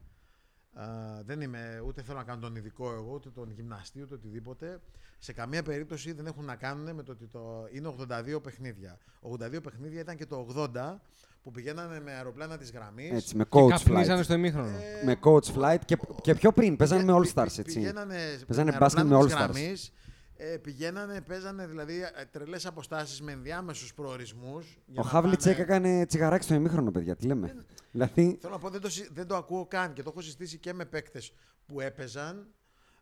α, 0.72 0.84
δεν 1.24 1.40
είμαι, 1.40 1.82
ούτε 1.86 2.02
θέλω 2.02 2.18
να 2.18 2.24
κάνω 2.24 2.40
τον 2.40 2.56
ειδικό 2.56 2.92
εγώ, 2.92 3.12
ούτε 3.14 3.30
τον 3.30 3.50
γυμναστή, 3.50 4.02
ούτε 4.02 4.14
οτιδήποτε. 4.14 4.80
Σε 5.18 5.32
καμία 5.32 5.62
περίπτωση 5.62 6.12
δεν 6.12 6.26
έχουν 6.26 6.44
να 6.44 6.56
κάνουν 6.56 6.94
με 6.94 7.02
το 7.02 7.12
ότι 7.12 7.26
το, 7.26 7.66
είναι 7.72 7.94
82 8.36 8.42
παιχνίδια. 8.42 8.98
82 9.20 9.62
παιχνίδια 9.62 10.00
ήταν 10.00 10.16
και 10.16 10.26
το 10.26 10.46
80 10.74 10.94
που 11.42 11.50
πηγαίνανε 11.50 12.00
με 12.00 12.12
αεροπλάνα 12.12 12.56
της 12.58 12.70
γραμμής. 12.72 13.10
Έτσι, 13.10 13.36
με 13.36 13.44
Και 13.44 13.48
coach 13.60 13.68
καπνίζανε 13.68 14.20
flight. 14.20 14.24
στο 14.24 14.34
ημίχρονο. 14.34 14.68
Ε, 14.68 15.04
Με 15.04 15.16
coach 15.24 15.54
flight 15.54 15.78
και, 15.84 15.98
και 16.22 16.34
πιο 16.34 16.52
πριν. 16.52 16.76
Παίζανε 16.76 17.02
με 17.02 17.12
Πηγα- 17.20 17.34
All 17.34 17.40
Stars, 17.42 17.48
πη- 17.48 17.58
έτσι. 17.58 17.78
Πηγαίνανε, 17.78 18.16
Παίζανε 18.46 18.70
με 18.70 18.76
μπάσκετ 18.78 19.04
με 19.04 19.14
αεροπλάνο 19.14 19.20
All 19.20 19.26
της 19.26 19.34
Stars. 19.34 19.62
γραμμής, 19.62 19.92
ε, 20.36 20.56
πηγαίνανε, 20.56 21.20
παίζανε 21.20 21.66
δηλαδή 21.66 21.94
τρελές 22.30 22.66
αποστάσεις 22.66 23.20
με 23.20 23.32
ενδιάμεσους 23.32 23.94
προορισμούς. 23.94 24.78
Ο 24.96 25.02
Χάβλιτσεκ 25.02 25.58
έκανε 25.58 26.06
τσιγαράκι 26.06 26.44
στο 26.44 26.54
ημίχρονο, 26.54 26.90
παιδιά. 26.90 27.16
Τι 27.16 27.26
λέμε. 27.26 27.54
Δηλαδή, 27.90 28.38
Θέλω 28.40 28.52
να 28.52 28.58
πω, 28.58 28.70
δεν 28.70 28.80
το, 28.80 28.90
συ- 28.90 29.08
δεν 29.12 29.26
το 29.26 29.36
ακούω 29.36 29.66
καν 29.66 29.92
και 29.92 30.02
το 30.02 30.10
έχω 30.12 30.20
συζητήσει 30.20 30.58
και 30.58 30.72
με 30.72 30.84
παίκτες 30.84 31.32
που 31.66 31.80
έπαιζαν. 31.80 32.46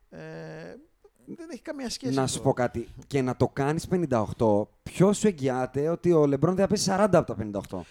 Ε, 0.09 0.19
δεν 1.35 1.49
έχει 1.51 1.61
καμία 1.61 1.89
σχέση. 1.89 2.13
να 2.13 2.21
αυτό. 2.23 2.37
σου 2.37 2.43
πω 2.43 2.53
κάτι. 2.53 2.87
Και 3.07 3.21
να 3.21 3.35
το 3.35 3.47
κάνεις 3.47 3.87
58, 3.87 4.67
ποιος 4.83 5.17
σου 5.17 5.27
εγγυάται 5.27 5.89
ότι 5.89 6.11
ο 6.11 6.25
Λεμπρόν 6.25 6.55
δεν 6.55 6.63
θα 6.67 6.69
πέσει 6.73 6.83
40 6.89 7.17
από 7.17 7.25
τα 7.25 7.35
58. 7.35 7.81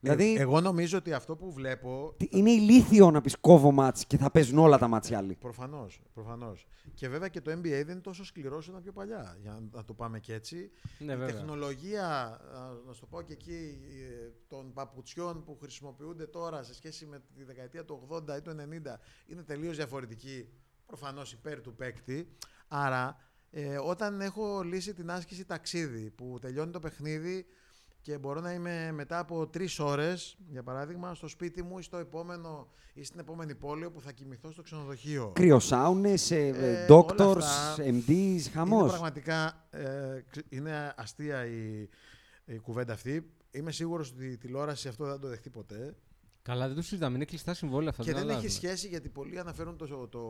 Δηλαδή, 0.00 0.34
Ε, 0.36 0.40
εγώ 0.40 0.60
νομίζω 0.60 0.98
ότι 0.98 1.12
αυτό 1.12 1.36
που 1.36 1.52
βλέπω. 1.52 2.14
τι- 2.16 2.28
είναι 2.30 2.50
ηλίθιο 2.50 3.10
να 3.10 3.20
πεις 3.20 3.36
κόβω 3.40 3.70
μάτς 3.70 4.04
και 4.06 4.16
θα 4.16 4.30
παίζουν 4.30 4.58
όλα 4.58 4.78
τα 4.78 4.88
μάτς 4.88 5.10
οι 5.10 5.14
άλλοι. 5.14 5.34
Προφανώς. 5.34 6.00
Προφανώς. 6.14 6.66
Και 6.94 7.08
βέβαια 7.08 7.28
και 7.28 7.40
το 7.40 7.50
NBA 7.50 7.62
δεν 7.62 7.88
είναι 7.88 8.00
τόσο 8.00 8.24
σκληρό 8.24 8.56
όσο 8.56 8.70
ήταν 8.70 8.82
πιο 8.82 8.92
παλιά. 8.92 9.36
Για 9.42 9.50
να- 9.50 9.76
να 9.78 9.84
το 9.84 9.94
πάμε 9.94 10.20
και 10.20 10.34
έτσι. 10.34 10.70
Ναι, 10.98 11.12
η 11.12 11.16
βέβαια. 11.16 11.34
τεχνολογία, 11.34 12.06
α, 12.08 12.38
να 12.86 12.92
σου 12.92 13.00
το 13.00 13.06
πω 13.06 13.22
και 13.22 13.32
εκεί, 13.32 13.78
ε, 13.90 14.30
των 14.48 14.72
παπουτσιών 14.72 15.44
που 15.44 15.56
χρησιμοποιούνται 15.60 16.26
τώρα 16.26 16.62
σε 16.62 16.74
σχέση 16.74 17.06
με 17.06 17.22
τη 17.34 17.44
δεκαετία 17.44 17.84
του 17.84 17.94
80 18.08 18.36
ή 18.36 18.40
του 18.40 18.50
90 18.50 19.00
είναι 19.26 19.42
τελείως 19.42 19.76
διαφορετική. 19.76 20.48
Προφανώς 20.86 21.32
υπέρ 21.32 21.60
του 21.60 21.74
παίκτη. 21.74 22.28
Άρα, 22.68 23.16
ε, 23.50 23.78
όταν 23.78 24.20
έχω 24.20 24.62
λύσει 24.62 24.94
την 24.94 25.10
άσκηση 25.10 25.44
ταξίδι 25.44 26.10
που 26.10 26.38
τελειώνει 26.40 26.70
το 26.72 26.78
παιχνίδι 26.78 27.46
και 28.02 28.18
μπορώ 28.18 28.40
να 28.40 28.52
είμαι 28.52 28.92
μετά 28.92 29.18
από 29.18 29.46
τρεις 29.46 29.78
ώρες, 29.78 30.36
για 30.48 30.62
παράδειγμα, 30.62 31.14
στο 31.14 31.28
σπίτι 31.28 31.62
μου 31.62 31.78
ή 31.78 31.82
στο 31.82 31.96
επόμενο 31.96 32.68
ή 32.94 33.04
στην 33.04 33.20
επόμενη 33.20 33.54
πόλη 33.54 33.84
όπου 33.84 34.00
θα 34.00 34.12
κοιμηθώ 34.12 34.50
στο 34.52 34.62
ξενοδοχείο. 34.62 35.32
Κρυοσάουνες, 35.34 36.30
Ε, 36.30 36.86
doctors, 36.90 37.18
όλα 37.18 37.36
αυτά 37.36 37.82
MDs, 37.84 38.08
Είναι 38.08 38.40
χαμός. 38.40 38.90
πραγματικά 38.90 39.66
ε, 39.70 40.20
ξε- 40.30 40.46
είναι 40.48 40.94
αστεία 40.96 41.46
η, 41.46 41.88
η 42.44 42.58
κουβέντα 42.58 42.92
αυτή. 42.92 43.30
Είμαι 43.50 43.72
σίγουρος 43.72 44.10
ότι 44.10 44.26
η 44.26 44.36
τηλεόραση 44.36 44.88
αυτό 44.88 45.04
δεν 45.04 45.12
θα 45.14 45.18
το 45.20 45.28
δεχτεί 45.28 45.50
ποτέ. 45.50 45.94
Καλά, 46.42 46.66
δεν 46.66 46.76
το 46.76 46.82
συζητάμε. 46.82 47.14
Είναι 47.16 47.24
κλειστά 47.24 47.54
συμβόλαια 47.54 47.90
αυτά. 47.90 48.02
Και 48.02 48.12
δεν 48.12 48.22
έχει 48.22 48.30
αλλάζουν. 48.30 48.50
σχέση 48.50 48.88
γιατί 48.88 49.08
πολλοί 49.08 49.38
αναφέρουν 49.38 49.76
το, 49.76 50.08
το, 50.08 50.20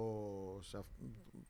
σε 0.63 0.77
αυ- 0.77 0.87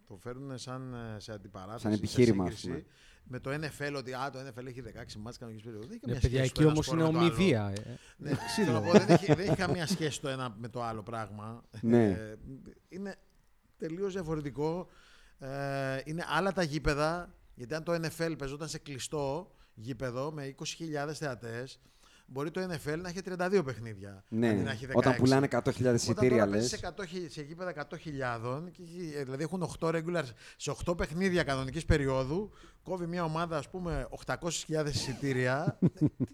το 0.06 0.16
φέρουν 0.16 0.58
σαν 0.58 0.94
ε, 0.94 1.20
σε 1.20 1.32
αντιπαράθεση. 1.32 1.82
Σαν 1.82 1.92
σε 1.92 1.96
επιχείρημα, 1.98 2.44
ας 2.44 2.58
σύγκριση 2.58 2.86
Με 3.24 3.40
το 3.40 3.50
NFL 3.50 3.94
ότι 3.96 4.12
α, 4.14 4.30
το 4.32 4.38
NFL 4.38 4.66
έχει 4.66 4.82
16 4.86 5.12
μάτς 5.18 5.38
κανονικής 5.38 5.64
περίοδου. 5.64 5.86
Δεν 5.88 5.96
έχει 5.96 6.06
Ναι, 6.06 6.12
καμία 6.12 6.20
παιδιά, 6.20 6.38
σχέση 6.38 6.52
το 6.54 6.60
εκεί 6.60 6.62
ένα 6.62 6.70
όμως 6.70 6.84
σπορ 6.86 6.98
είναι 6.98 7.06
με 7.06 7.12
το 7.12 7.18
άλλο. 7.18 7.26
ομοιβία. 7.34 7.72
ε. 7.86 7.98
Ναι, 8.16 8.30
Ξύλο. 8.46 8.66
θέλω 8.66 8.80
να 8.80 8.86
πω, 8.86 8.92
δεν, 8.92 9.08
έχει, 9.08 9.26
δεν 9.26 9.38
έχει 9.38 9.56
καμία 9.56 9.86
σχέση 9.86 10.20
το 10.20 10.28
ένα 10.28 10.54
με 10.58 10.68
το 10.68 10.82
άλλο 10.82 11.02
πράγμα. 11.02 11.64
Ναι. 11.80 12.06
Ε, 12.10 12.36
είναι 12.88 13.16
τελείως 13.78 14.12
διαφορετικό. 14.12 14.88
Ε, 15.38 16.00
είναι 16.04 16.24
άλλα 16.28 16.52
τα 16.52 16.62
γήπεδα, 16.62 17.34
γιατί 17.54 17.74
αν 17.74 17.82
το 17.84 17.92
NFL 17.94 18.34
παίζονταν 18.38 18.68
σε 18.68 18.78
κλειστό 18.78 19.54
γήπεδο 19.74 20.32
με 20.32 20.54
20.000 21.06 21.12
θεατές, 21.14 21.80
μπορεί 22.32 22.50
το 22.50 22.60
NFL 22.60 22.98
να 23.02 23.08
έχει 23.08 23.18
32 23.24 23.62
παιχνίδια. 23.64 24.10
αντί 24.10 24.40
Ναι, 24.40 24.52
να 24.52 24.70
έχει 24.70 24.86
16. 24.86 24.94
όταν 24.94 25.14
πουλάνε 25.16 25.46
100.000 25.50 25.58
Όταν 25.80 25.94
εισιτήρια 25.94 26.30
τώρα 26.30 26.44
λες. 26.46 26.50
παίζεις 26.50 26.70
σε, 26.70 26.76
100, 26.76 27.04
χι- 27.06 27.30
σε 27.30 27.42
γήπεδα 27.42 27.70
100.000, 27.70 28.70
και 28.72 28.82
έχει- 28.82 29.12
ε, 29.16 29.22
δηλαδή 29.24 29.42
έχουν 29.42 29.62
8 29.62 29.88
regular, 29.88 30.22
σε 30.56 30.70
8 30.70 30.96
παιχνίδια 30.96 31.42
κανονικής 31.42 31.84
περίοδου, 31.84 32.50
κόβει 32.82 33.06
μια 33.06 33.24
ομάδα 33.24 33.56
ας 33.56 33.68
πούμε 33.70 34.06
800.000 34.10 34.86
εισιτήρια. 34.88 35.78
Ε, 35.80 35.86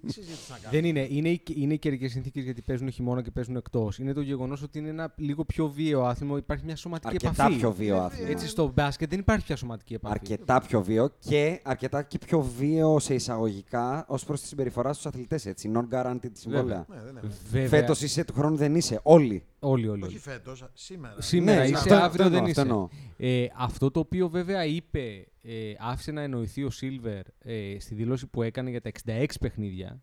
Τι 0.06 0.12
συζήτηση 0.12 0.50
να 0.50 0.58
κάνουμε. 0.58 0.70
Δεν 0.80 0.84
είναι. 0.84 1.06
Είναι, 1.10 1.28
οι- 1.28 1.42
είναι 1.54 1.74
οι 1.74 1.78
καιρικές 1.78 2.10
συνθήκες 2.12 2.44
γιατί 2.44 2.62
παίζουν 2.62 2.90
χειμώνα 2.90 3.22
και 3.22 3.30
παίζουν 3.30 3.56
εκτός. 3.56 3.98
Είναι 3.98 4.12
το 4.12 4.20
γεγονός 4.20 4.62
ότι 4.62 4.78
είναι 4.78 4.88
ένα 4.88 5.12
λίγο 5.16 5.44
πιο 5.44 5.68
βίαιο 5.68 6.04
άθλημα. 6.04 6.38
Υπάρχει 6.38 6.64
μια 6.64 6.76
σωματική 6.76 7.08
Αρκετά 7.14 7.32
επαφή. 7.44 7.56
πιο 7.58 7.72
βίαιο 7.72 7.96
Ε, 7.96 8.00
άθλημα. 8.04 8.28
Έτσι 8.30 8.48
στο 8.48 8.72
μπάσκετ 8.74 9.10
δεν 9.10 9.18
υπάρχει 9.18 9.44
πια 9.46 9.56
σωματική 9.56 9.94
επαφή. 9.94 10.14
Αρκετά 10.20 10.60
πιο 10.60 10.82
βίαιο 10.82 11.10
και 11.18 11.60
αρκετά 11.64 12.02
και 12.02 12.18
πιο 12.18 12.40
βίαιο 12.40 12.98
σε 12.98 13.14
εισαγωγικά 13.14 14.04
ως 14.08 14.24
προς 14.24 14.40
τη 14.40 14.46
συμπεριφορά 14.46 14.92
στους 14.92 15.06
αθλητές. 15.06 15.46
Έτσι. 15.46 15.68
Non-guaranteed 15.90 16.30
συμβόλαια. 16.32 16.86
Ναι, 16.88 16.96
δεν 17.00 17.10
είναι. 17.10 17.20
Βέβαια. 17.50 17.68
Φέτος 17.68 18.00
είσαι, 18.02 18.24
του 18.24 18.32
χρόνου 18.32 18.56
δεν 18.56 18.74
είσαι. 18.74 19.00
Όλοι. 19.02 19.44
Όλοι, 19.58 19.88
όλοι. 19.88 20.02
Όχι 20.02 20.10
όλοι. 20.12 20.18
φέτος, 20.20 20.64
σήμερα. 20.74 21.20
Σήμερα 21.20 21.58
Ναι, 21.60 21.64
είσαι, 21.64 21.74
αυτό- 21.74 21.94
αύριο 21.94 22.04
αυτό 22.06 22.22
δεν 22.22 22.32
εννοώ, 22.34 22.48
είσαι. 22.48 22.60
αυτό 22.60 22.72
εννοώ. 22.72 22.88
Ε, 23.16 23.46
αυτό 23.56 23.90
το 23.90 24.00
οποίο 24.00 24.28
βέβαια 24.28 24.64
είπε, 24.64 25.26
ε, 25.42 25.72
άφησε 25.78 26.12
να 26.12 26.20
εννοηθεί 26.22 26.64
ο 26.64 26.70
Σίλβερ 26.70 27.22
ε, 27.38 27.76
στη 27.80 27.94
δήλωση 27.94 28.26
που 28.26 28.42
έκανε 28.42 28.70
για 28.70 28.80
τα 28.80 28.90
66 29.06 29.26
παιχνίδια, 29.40 30.00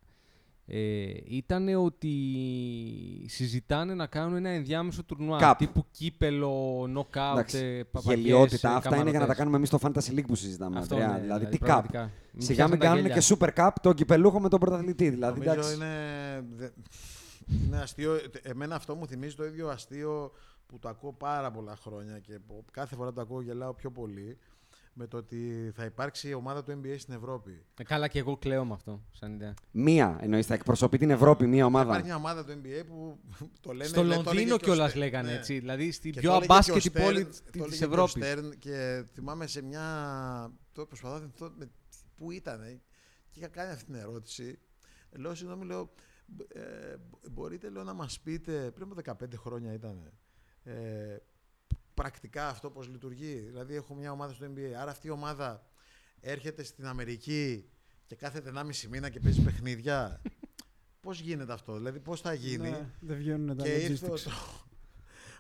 ε, 0.66 1.06
ήταν 1.26 1.68
ότι 1.76 2.10
συζητάνε 3.28 3.94
να 3.94 4.08
κάνουν 4.08 4.36
ένα 4.36 4.50
ενδιάμεσο 4.50 5.04
τουρνουά. 5.04 5.38
Καπ. 5.40 5.58
Τύπου 5.58 5.86
κύπελο, 5.92 6.82
knockout, 6.84 7.32
Εντάξει, 7.32 7.58
ε, 7.58 7.84
παπαγιές, 7.84 8.20
Γελιότητα. 8.26 8.70
ε, 8.72 8.76
Αυτά 8.76 8.96
είναι 8.98 9.10
για 9.10 9.20
να 9.20 9.26
τα 9.28 9.34
καμαρωτές. 9.34 9.38
κάνουμε 9.38 9.58
εμείς 9.58 9.68
στο 9.68 9.80
Fantasy 9.82 10.20
League 10.20 10.28
που 10.28 10.36
συζητάμε. 10.36 10.80
Αυτό, 10.80 10.96
Ανδρέα. 10.96 11.14
ναι, 11.14 11.22
δηλαδή, 11.22 11.46
τι 11.46 11.58
πραγματικά. 11.58 12.00
καπ. 12.00 12.10
Μην 12.32 12.42
Σιγά 12.42 12.56
πιάσουν 12.56 12.72
μην 12.72 12.80
τα 12.80 12.86
κάνουν 12.86 13.02
γέλια. 13.06 13.22
και 13.22 13.36
Super 13.40 13.50
Cup 13.66 13.70
τον 13.82 13.94
κυπελούχο 13.94 14.40
με 14.40 14.50
τον 14.50 14.60
πρωταθλητή. 14.60 15.10
Δηλαδή, 15.10 15.40
Νομίζω 15.40 15.52
εντάξει. 15.54 15.76
είναι, 15.76 16.46
δε- 16.56 16.70
είναι 17.66 17.78
αστείο. 17.78 18.20
Εμένα 18.42 18.76
αυτό 18.76 18.96
μου 18.96 19.08
θυμίζει 19.08 19.36
το 19.36 19.46
ίδιο 19.46 19.68
αστείο 19.70 20.32
που 20.68 20.80
το 20.80 20.90
ακούω 20.90 21.14
πάρα 21.14 21.52
πολλά 21.52 21.76
χρόνια 21.76 22.20
και 22.20 22.40
που 22.48 22.66
κάθε 22.72 22.96
φορά 22.96 23.14
το 23.14 23.22
ακούω 23.22 23.42
γελάω 23.42 23.74
πιο 23.74 23.92
πολύ 23.92 24.38
με 24.96 25.08
το 25.08 25.18
ότι 25.18 25.72
θα 25.76 25.86
υπάρξει 25.86 26.30
η 26.30 26.34
ομάδα 26.34 26.64
του 26.64 26.72
NBA 26.82 26.96
στην 26.98 27.14
Ευρώπη. 27.14 27.66
Ε, 27.80 27.84
καλά 27.84 28.08
και 28.08 28.20
εγώ 28.20 28.38
κλαίω 28.38 28.66
με 28.66 28.74
αυτό, 28.74 29.04
σαν 29.12 29.34
ιδέα. 29.34 29.54
Μία 29.72 30.18
εννοείς, 30.22 30.46
θα 30.46 30.54
εκπροσωπεί 30.54 30.98
την 30.98 31.10
Ευρώπη 31.10 31.48
μία 31.48 31.66
Υπάρχει 31.68 31.76
ομάδα. 31.88 32.04
μια 32.04 32.16
ομάδα 32.16 32.46
του 32.46 32.52
NBA 32.64 32.84
που 32.88 33.20
το 33.62 33.72
λένε. 33.72 33.90
Στο 33.90 34.04
λέ- 34.04 34.14
το 34.16 34.20
έλεγε 34.20 34.30
Λονδίνο 34.30 34.58
και 34.58 34.64
ο 34.64 34.74
κιόλας 34.74 34.90
Στέρν, 34.92 35.06
λέγανε 35.06 35.32
ναι. 35.32 35.38
έτσι. 35.38 35.60
Δηλαδή 35.60 35.92
στην 35.92 36.12
Και 36.12 36.20
πιο 36.20 36.30
το 36.30 36.36
έλεγε 36.36 36.48
και 36.48 36.52
ο 36.52 36.56
αμπάσκετη 36.56 36.90
Στέρν- 36.90 37.06
πόλη 37.08 37.26
το 37.26 37.32
τη 37.52 37.60
έλεγε 37.60 37.78
και 37.78 37.84
ο 37.86 37.88
Ευρώπης. 37.88 38.12
Στέρν 38.12 38.58
Και 38.60 39.04
θυμάμαι 39.14 39.48
σε 39.48 39.62
μια. 39.62 39.84
Το 40.72 40.86
προσπαθώ 40.86 41.14
να 41.14 41.20
θυμηθώ 41.20 41.52
με- 41.58 41.72
πού 42.16 42.32
ήταν. 42.32 42.82
Και 43.32 43.40
είχα 43.40 43.48
κάνει 43.48 43.72
αυτή 43.72 43.86
την 43.86 43.96
ερώτηση. 43.96 44.60
Λέω, 45.12 45.36
συγγνώμη, 45.36 45.66
λέω. 45.66 45.94
Ε, 46.48 46.62
μπορείτε 47.32 47.70
λέω, 47.70 47.84
να 47.84 47.94
μας 47.94 48.20
πείτε, 48.20 48.72
πριν 48.72 48.86
από 48.92 48.96
15 48.96 49.36
χρόνια 49.38 49.74
ήταν, 49.74 50.12
ε, 50.64 50.74
πρακτικά 51.94 52.48
αυτό 52.50 52.70
πώς 52.70 52.88
λειτουργεί. 52.88 53.34
Δηλαδή 53.40 53.76
έχω 53.76 53.94
μια 53.96 54.12
ομάδα 54.12 54.34
στο 54.34 54.46
NBA, 54.46 54.72
άρα 54.80 54.92
αυτή 54.92 55.08
η 55.08 55.10
ομάδα 55.10 55.66
έρχεται 56.20 56.64
στην 56.64 56.86
Αμερική 56.86 57.70
και 58.06 58.16
κάθεται 58.16 58.52
1,5 58.56 58.88
μήνα 58.90 59.10
και 59.10 59.20
παίζει 59.20 59.42
παιχνίδια. 59.42 60.22
πώς 61.02 61.20
γίνεται 61.20 61.54
αυτό, 61.54 61.78
δηλαδή 61.78 62.00
πώς 62.00 62.22
θα 62.22 62.34
γίνει. 62.34 62.70
Ναι, 62.70 62.90
δεν 63.00 63.18
βγαίνουν 63.18 63.58
τα 63.58 63.64
Και 63.64 63.76
ήρθε 63.76 64.06
ο- 64.06 64.14
logistics. 64.14 64.20
το... 64.24 64.32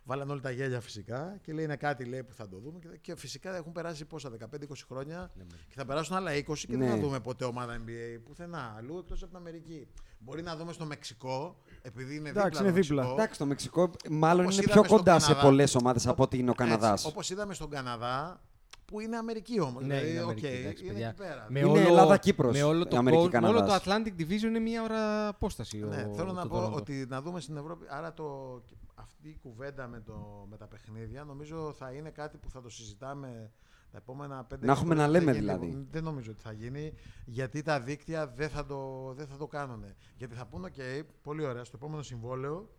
Βάλαν 0.05 0.29
όλοι 0.29 0.41
τα 0.41 0.51
γέλια 0.51 0.81
φυσικά 0.81 1.37
και 1.41 1.53
λέει 1.53 1.63
είναι 1.63 1.75
κάτι 1.75 2.05
λέει, 2.05 2.23
που 2.23 2.33
θα 2.33 2.47
το 2.49 2.57
δούμε. 2.59 2.79
Και- 2.79 2.97
Και 3.01 3.15
φυσικά 3.15 3.55
έχουν 3.55 3.71
περάσει 3.71 4.05
πόσα, 4.05 4.29
15-20 4.29 4.85
χρόνια 4.87 5.31
και 5.67 5.73
θα 5.75 5.85
περάσουν 5.85 6.15
άλλα 6.15 6.31
20 6.31 6.57
και 6.57 6.75
Ναι. 6.77 6.85
δεν 6.85 6.89
θα 6.95 6.97
δούμε 7.01 7.19
ποτέ 7.19 7.45
ομάδα 7.45 7.81
NBA 7.85 8.19
πουθενά 8.23 8.73
αλλού 8.77 8.97
εκτός 8.97 9.17
από 9.21 9.27
την 9.27 9.35
Αμερική. 9.39 9.87
Μπορεί 10.23 10.41
να 10.41 10.55
δούμε 10.55 10.73
στο 10.73 10.85
Μεξικό, 10.85 11.55
επειδή 11.81 12.15
είναι 12.15 12.29
Εντάξει, 12.29 12.47
δίπλα. 12.49 12.61
είναι 12.69 12.69
το 12.69 12.81
δίπλα. 12.81 12.95
Μεξικό. 13.01 13.13
Εντάξει, 13.21 13.39
το 13.39 13.45
Μεξικό 13.45 13.91
μάλλον 14.09 14.43
Όπως 14.43 14.53
είναι 14.55 14.63
είδαμε 14.63 14.81
πιο 14.81 14.83
στον 14.83 14.97
κοντά 14.97 15.19
σε 15.19 15.27
Καναδά. 15.27 15.47
πολλές 15.47 15.75
ομάδες 15.75 16.07
από 16.07 16.23
ότι 16.23 16.37
είναι 16.37 16.49
ο 16.49 16.53
Καναδάς. 16.53 17.05
Όπως 17.05 17.29
είδαμε 17.29 17.53
στον 17.53 17.69
Καναδά, 17.69 18.41
που 18.85 18.99
είναι 18.99 19.17
Αμερική 19.17 19.59
όμως. 19.59 19.83
Ναι, 19.85 19.87
δηλαδή, 19.99 20.09
είναι 20.11 20.19
οκ, 20.19 20.25
Αμερική, 20.29 20.45
εντάξει, 20.47 20.83
είναι 20.83 20.93
παιδιά. 20.93 21.07
εκεί 21.07 21.17
πέρα. 21.17 21.45
Με 21.49 21.59
Είναι 21.59 21.69
όλο, 21.69 21.79
Ελλάδα-Κύπρος, 21.79 22.53
Με 22.57 22.63
όλο 22.63 22.87
το, 22.87 22.97
Αμερική, 22.97 23.29
κο- 23.29 23.39
με 23.39 23.47
όλο 23.47 23.59
το 23.61 23.65
Καναδάς. 23.67 23.83
Atlantic 24.17 24.21
Division 24.21 24.43
είναι 24.47 24.59
μία 24.59 24.83
ώρα 24.83 25.27
απόσταση. 25.27 25.77
Ναι, 25.77 26.07
ο, 26.11 26.13
θέλω 26.15 26.31
να 26.31 26.41
το 26.41 26.47
πω 26.47 26.65
Toronto. 26.65 26.71
ότι 26.73 27.05
να 27.09 27.21
δούμε 27.21 27.39
στην 27.39 27.57
Ευρώπη. 27.57 27.85
Άρα 27.89 28.13
το, 28.13 28.61
αυτή 28.95 29.27
η 29.29 29.37
κουβέντα 29.41 29.87
με, 29.87 29.99
το, 30.05 30.47
με 30.49 30.57
τα 30.57 30.67
παιχνίδια 30.67 31.23
νομίζω 31.23 31.73
θα 31.77 31.91
είναι 31.91 32.09
κάτι 32.09 32.37
που 32.37 32.49
θα 32.49 32.61
το 32.61 32.69
συζητάμε 32.69 33.51
τα 33.93 33.99
επόμενα 33.99 34.43
πέντε 34.43 34.65
Να 34.65 34.71
έχουμε 34.71 34.95
χρόνια. 34.95 35.05
να 35.05 35.11
Δεν 35.11 35.21
λέμε 35.21 35.31
γίνει- 35.39 35.45
δηλαδή. 35.45 35.87
Δεν 35.91 36.03
νομίζω 36.03 36.31
ότι 36.31 36.41
θα 36.41 36.51
γίνει 36.51 36.93
γιατί 37.25 37.61
τα 37.61 37.79
δίκτυα 37.79 38.27
δεν 38.27 38.49
θα 38.49 38.65
το, 38.65 39.13
δεν 39.15 39.27
θα 39.27 39.37
το 39.37 39.47
κάνουν. 39.47 39.83
Γιατί 40.17 40.35
θα 40.35 40.45
πούνε, 40.45 40.69
OK, 40.77 41.01
πολύ 41.23 41.45
ωραία, 41.45 41.63
στο 41.63 41.77
επόμενο 41.81 42.01
συμβόλαιο. 42.01 42.69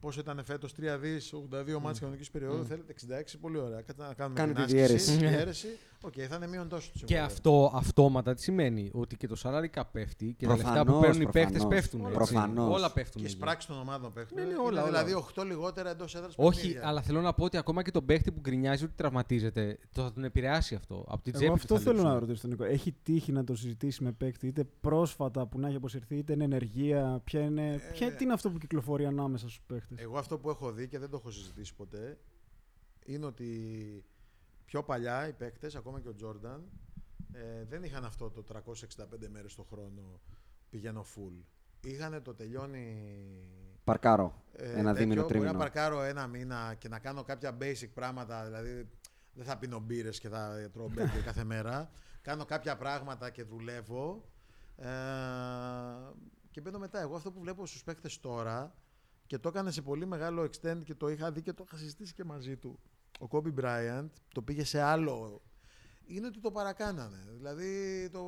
Πόσο 0.00 0.20
ήταν 0.20 0.44
φέτος, 0.44 0.74
3 0.74 0.98
δις, 0.98 1.32
82 1.32 1.78
μάτς 1.80 1.98
κανονικής 2.00 2.30
περίοδου, 2.30 2.64
θέλετε 2.64 2.92
66, 2.92 3.38
πολύ 3.40 3.58
ωραία. 3.58 3.82
Κάτσε 3.82 4.02
να 4.02 4.14
κάνουμε 4.14 4.38
Κάνε 4.40 4.52
την 4.52 4.66
τη 4.66 4.82
άσκηση, 4.82 5.10
διαίρεση. 5.16 5.16
διαίρεση. 5.34 5.68
Οκ, 6.02 6.12
θα 6.28 6.36
είναι 6.36 6.46
μείον 6.46 6.68
τόσο 6.68 6.86
το 6.86 6.92
Και 6.92 6.98
συμβόλαιο. 6.98 7.24
αυτό 7.24 7.70
αυτόματα 7.74 8.34
τι 8.34 8.42
σημαίνει, 8.42 8.90
ότι 8.94 9.16
και 9.16 9.26
το 9.26 9.36
salary 9.42 9.78
cap 9.78 9.82
πέφτει 9.92 10.34
και 10.38 10.46
τα 10.46 10.56
λεφτά 10.56 10.68
που 10.70 10.74
Προφανώς, 10.84 11.00
παίρνουν 11.06 11.20
οι 11.20 11.24
παίχτες 11.30 11.50
προφανώς. 11.50 11.74
πέφτουν. 11.80 12.00
έτσι. 12.00 12.14
Προφανώς. 12.14 12.74
Όλα 12.76 12.92
πέφτουν. 12.92 13.20
Και 13.22 13.26
εκεί. 13.26 13.36
εισπράξεις 13.36 13.66
των 13.66 13.78
ομάδων 13.78 14.12
πέφτουν. 14.12 14.34
Ναι, 14.34 14.42
ναι, 14.42 14.48
Είναι 14.48 14.58
όλα, 14.58 14.82
όλα. 14.82 14.84
δηλαδή 14.84 15.12
8 15.36 15.44
λιγότερα 15.44 15.90
εντός 15.90 16.14
έδρας 16.14 16.34
Όχι, 16.36 16.78
αλλά 16.82 17.02
θέλω 17.02 17.20
να 17.20 17.32
πω 17.34 17.44
ότι 17.44 17.56
ακόμα 17.56 17.82
και 17.82 17.90
τον 17.90 18.04
παίχτη 18.04 18.32
που 18.32 18.40
γκρινιάζει 18.40 18.84
ότι 18.84 18.92
τραυματίζεται, 18.96 19.78
το 19.92 20.02
θα 20.02 20.12
τον 20.12 20.24
επηρεάσει 20.24 20.74
αυτό. 20.74 21.04
Από 21.08 21.22
την 21.22 21.32
τσέπη 21.32 21.46
Εγώ 21.46 21.54
του 21.54 21.60
αυτό 21.62 21.74
θα 21.74 21.80
θέλω 21.80 21.94
λείψουν. 21.94 22.12
να 22.12 22.18
ρωτήσω 22.18 22.40
τον 22.40 22.50
Νίκο. 22.50 22.64
Έχει 22.64 22.92
τύχει 23.02 23.32
να 23.32 23.44
το 23.44 23.54
συζητήσει 23.56 24.04
με 24.04 24.12
παίκτη, 24.12 24.46
είτε 24.46 24.64
πρόσφατα 24.80 25.46
που 25.46 25.58
να 25.58 25.66
έχει 25.68 25.76
αποσυρθεί, 25.76 26.16
είτε 26.16 26.32
είναι 26.32 26.44
ενεργεία. 26.44 27.20
Ποια 27.24 27.40
είναι, 27.40 27.80
ποια, 27.92 28.06
Ε, 28.06 28.10
τι 28.10 28.24
είναι 28.24 28.32
αυτό 28.32 28.50
που 28.50 28.58
κυκλοφορεί 28.58 29.06
ανάμεσα 29.06 29.44
στους 29.48 29.60
παίκτες; 29.66 29.98
Εγώ 30.00 30.18
αυτό 30.18 30.38
που 30.38 30.50
έχω 30.50 30.72
δει 30.72 30.88
και 30.88 30.98
δεν 30.98 31.10
το 31.10 31.16
έχω 31.16 31.30
συζητήσει 31.30 31.74
ποτέ 31.74 32.18
είναι 33.04 33.26
ότι 33.26 33.46
πιο 34.68 34.82
παλιά 34.82 35.28
οι 35.28 35.32
παίκτες, 35.32 35.76
ακόμα 35.76 36.00
και 36.00 36.08
ο 36.08 36.14
Τζόρνταν, 36.14 36.68
ε, 37.32 37.64
δεν 37.64 37.82
είχαν 37.82 38.04
αυτό 38.04 38.30
το 38.30 38.42
365 38.42 39.28
μέρες 39.28 39.54
το 39.54 39.62
χρόνο 39.62 40.20
πηγαίνω 40.70 41.04
full. 41.14 41.42
Είχαν 41.80 42.22
το 42.22 42.34
τελειώνει 42.34 42.96
Παρκάρω. 43.84 44.42
ε, 44.52 44.64
Ένα 44.70 44.92
τέτοιο, 44.92 44.94
δίμηνο, 44.94 45.20
Μπορεί 45.22 45.34
να 45.34 45.40
τρίμηνο. 45.40 45.58
παρκάρω 45.58 46.02
ένα 46.02 46.26
μήνα 46.26 46.74
και 46.78 46.88
να 46.88 46.98
κάνω 46.98 47.22
κάποια 47.22 47.56
basic 47.60 47.88
πράγματα, 47.94 48.44
δηλαδή 48.44 48.88
δεν 49.32 49.44
θα 49.44 49.58
πίνω 49.58 49.78
μπύρες 49.78 50.18
και 50.20 50.28
θα 50.28 50.70
τρώω 50.72 50.88
μπέργκερ 50.88 51.22
κάθε 51.22 51.44
μέρα. 51.44 51.90
Κάνω 52.22 52.44
κάποια 52.44 52.76
πράγματα 52.76 53.30
και 53.30 53.42
δουλεύω 53.44 54.24
ε, 54.76 54.86
και 56.50 56.60
μπαίνω 56.60 56.78
μετά. 56.78 57.00
Εγώ 57.00 57.16
αυτό 57.16 57.32
που 57.32 57.40
βλέπω 57.40 57.66
στους 57.66 57.82
παίκτες 57.84 58.20
τώρα 58.20 58.74
και 59.26 59.38
το 59.38 59.48
έκανε 59.48 59.70
σε 59.70 59.82
πολύ 59.82 60.06
μεγάλο 60.06 60.42
extent 60.42 60.80
και 60.84 60.94
το 60.94 61.08
είχα 61.08 61.32
δει 61.32 61.42
και 61.42 61.52
το 61.52 61.64
είχα 61.66 61.76
συζητήσει 61.76 62.14
και 62.14 62.24
μαζί 62.24 62.56
του. 62.56 62.78
Ο 63.18 63.26
Kobe 63.30 63.60
Bryant 63.64 64.08
το 64.34 64.42
πήγε 64.42 64.64
σε 64.64 64.80
άλλο. 64.80 65.42
Είναι 66.10 66.26
ότι 66.26 66.40
το 66.40 66.50
παρακάνανε. 66.50 67.16
Δηλαδή 67.36 67.66
το, 68.12 68.20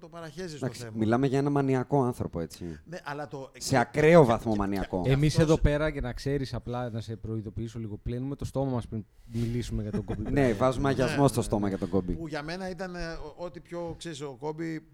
το 0.00 0.08
παραχέζεις 0.08 0.56
στο 0.56 0.64
Εντάξει, 0.66 0.82
θέμα. 0.82 0.96
μιλάμε 0.96 1.26
για 1.26 1.38
ένα 1.38 1.50
μανιακό 1.50 2.02
άνθρωπο, 2.02 2.40
έτσι. 2.40 2.80
Ναι, 2.84 2.98
αλλά 3.04 3.28
το, 3.28 3.50
Σε 3.58 3.76
ακραίο 3.78 4.24
βαθμό 4.24 4.54
μανιακό. 4.54 5.02
Εμείς 5.06 5.32
αυτός- 5.34 5.44
εδώ 5.50 5.58
πέρα, 5.60 5.88
για 5.88 6.00
να 6.00 6.12
ξέρεις, 6.12 6.54
απλά 6.54 6.90
να 6.90 7.00
σε 7.00 7.16
προειδοποιήσω 7.16 7.78
λίγο, 7.78 7.96
πλένουμε 7.96 8.36
το 8.36 8.44
στόμα 8.44 8.70
μας 8.70 8.86
πριν 8.86 9.04
μιλήσουμε 9.32 9.82
για 9.82 9.90
τον 9.90 10.04
Kobe 10.08 10.16
Ναι, 10.30 10.50
Bryant. 10.50 10.56
βάζουμε 10.56 10.88
αγιασμό 10.88 11.22
Ναι, 11.22 11.28
στο 11.28 11.38
ναι, 11.38 11.44
στόμα 11.44 11.62
ναι. 11.62 11.68
για 11.68 11.78
τον 11.78 11.88
κόμπι. 11.88 12.12
που 12.14 12.26
για 12.28 12.42
μένα 12.42 12.70
ήταν 12.70 12.94
ε, 12.94 13.12
ο- 13.12 13.34
ό,τι 13.36 13.60
πιο, 13.60 13.94
ξέρεις, 13.98 14.20
ο 14.20 14.36
Κόμπι 14.40 14.86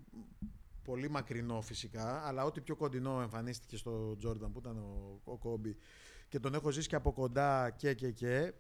πολύ 0.85 1.11
μακρινό 1.11 1.61
φυσικά, 1.61 2.23
αλλά 2.27 2.45
ό,τι 2.45 2.61
πιο 2.61 2.77
κοντινό 2.77 3.21
εμφανίστηκε 3.23 3.77
στο 3.77 4.17
Τζόρνταν 4.19 4.53
που 4.53 4.59
ήταν 4.59 4.77
ο, 4.77 5.21
ο 5.25 5.37
Κόμπι 5.37 5.77
και 6.29 6.39
τον 6.41 6.55
έχω 6.55 6.71
ζήσει 6.71 6.89
και 6.89 6.97
από 6.97 7.13
κοντά 7.13 7.71
και 7.71 7.95
και 7.95 8.11
και 8.11 8.53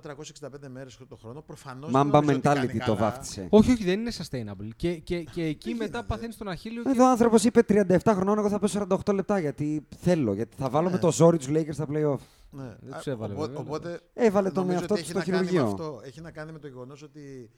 365 0.01 0.67
μέρες 0.69 0.97
το 1.07 1.15
χρόνο 1.15 1.41
προφανώς 1.41 1.91
δεν 1.91 2.05
Μάμπα 2.05 2.19
νομίζω 2.19 2.37
ότι 2.37 2.41
κάνει 2.47 2.65
mentality 2.67 2.71
το 2.77 2.77
καλά. 2.77 2.95
βάφτισε. 2.95 3.47
Όχι, 3.49 3.71
όχι, 3.71 3.83
δεν 3.83 3.99
είναι 3.99 4.11
sustainable. 4.17 4.69
Και, 4.75 4.97
και, 4.97 5.23
και 5.23 5.43
εκεί 5.43 5.67
Δεν 5.69 5.77
μετά 5.77 5.85
γίνεται. 5.91 6.03
παθαίνεις 6.07 6.37
τον 6.37 6.47
Αχίλιο. 6.47 6.83
Και... 6.83 6.89
Εδώ 6.89 7.03
ο 7.03 7.09
άνθρωπος 7.09 7.43
είπε 7.43 7.61
37 7.67 7.97
χρονών, 8.05 8.37
εγώ 8.37 8.49
θα 8.49 8.59
πέσω 8.59 8.85
48 9.05 9.13
λεπτά 9.13 9.39
γιατί 9.39 9.87
θέλω. 9.97 10.33
Γιατί 10.33 10.55
θα 10.57 10.69
βάλω 10.69 10.87
Ναι. 10.87 10.93
με 10.93 10.99
το 10.99 11.11
ζόρι 11.11 11.37
τους 11.37 11.47
Lakers 11.49 11.73
στα 11.73 11.85
playoff. 11.89 12.17
Ναι. 12.49 12.75
Δεν 12.79 12.93
Α, 12.93 12.97
τους 12.97 13.07
έβαλε, 13.07 13.33
οπό- 13.33 13.45
βέβαια, 13.47 13.61
Οπότε 13.61 13.99
Έβαλε 14.13 14.49
τον 14.51 14.63
νομίζω 14.63 14.79
εαυτό 14.79 14.93
ότι 14.93 15.03
του 15.03 15.09
έχει 15.17 15.19
στο 15.19 15.31
να 15.31 15.37
κάνει 15.37 15.45
με 15.45 15.51
χειρουργείο. 15.51 15.83
αυτό. 15.85 16.01
Έχει 16.03 16.21
να 16.21 16.31
κάνει 16.31 16.51
με 16.51 16.59
το 16.59 16.67
γεγονός 16.67 17.01
ότι 17.01 17.51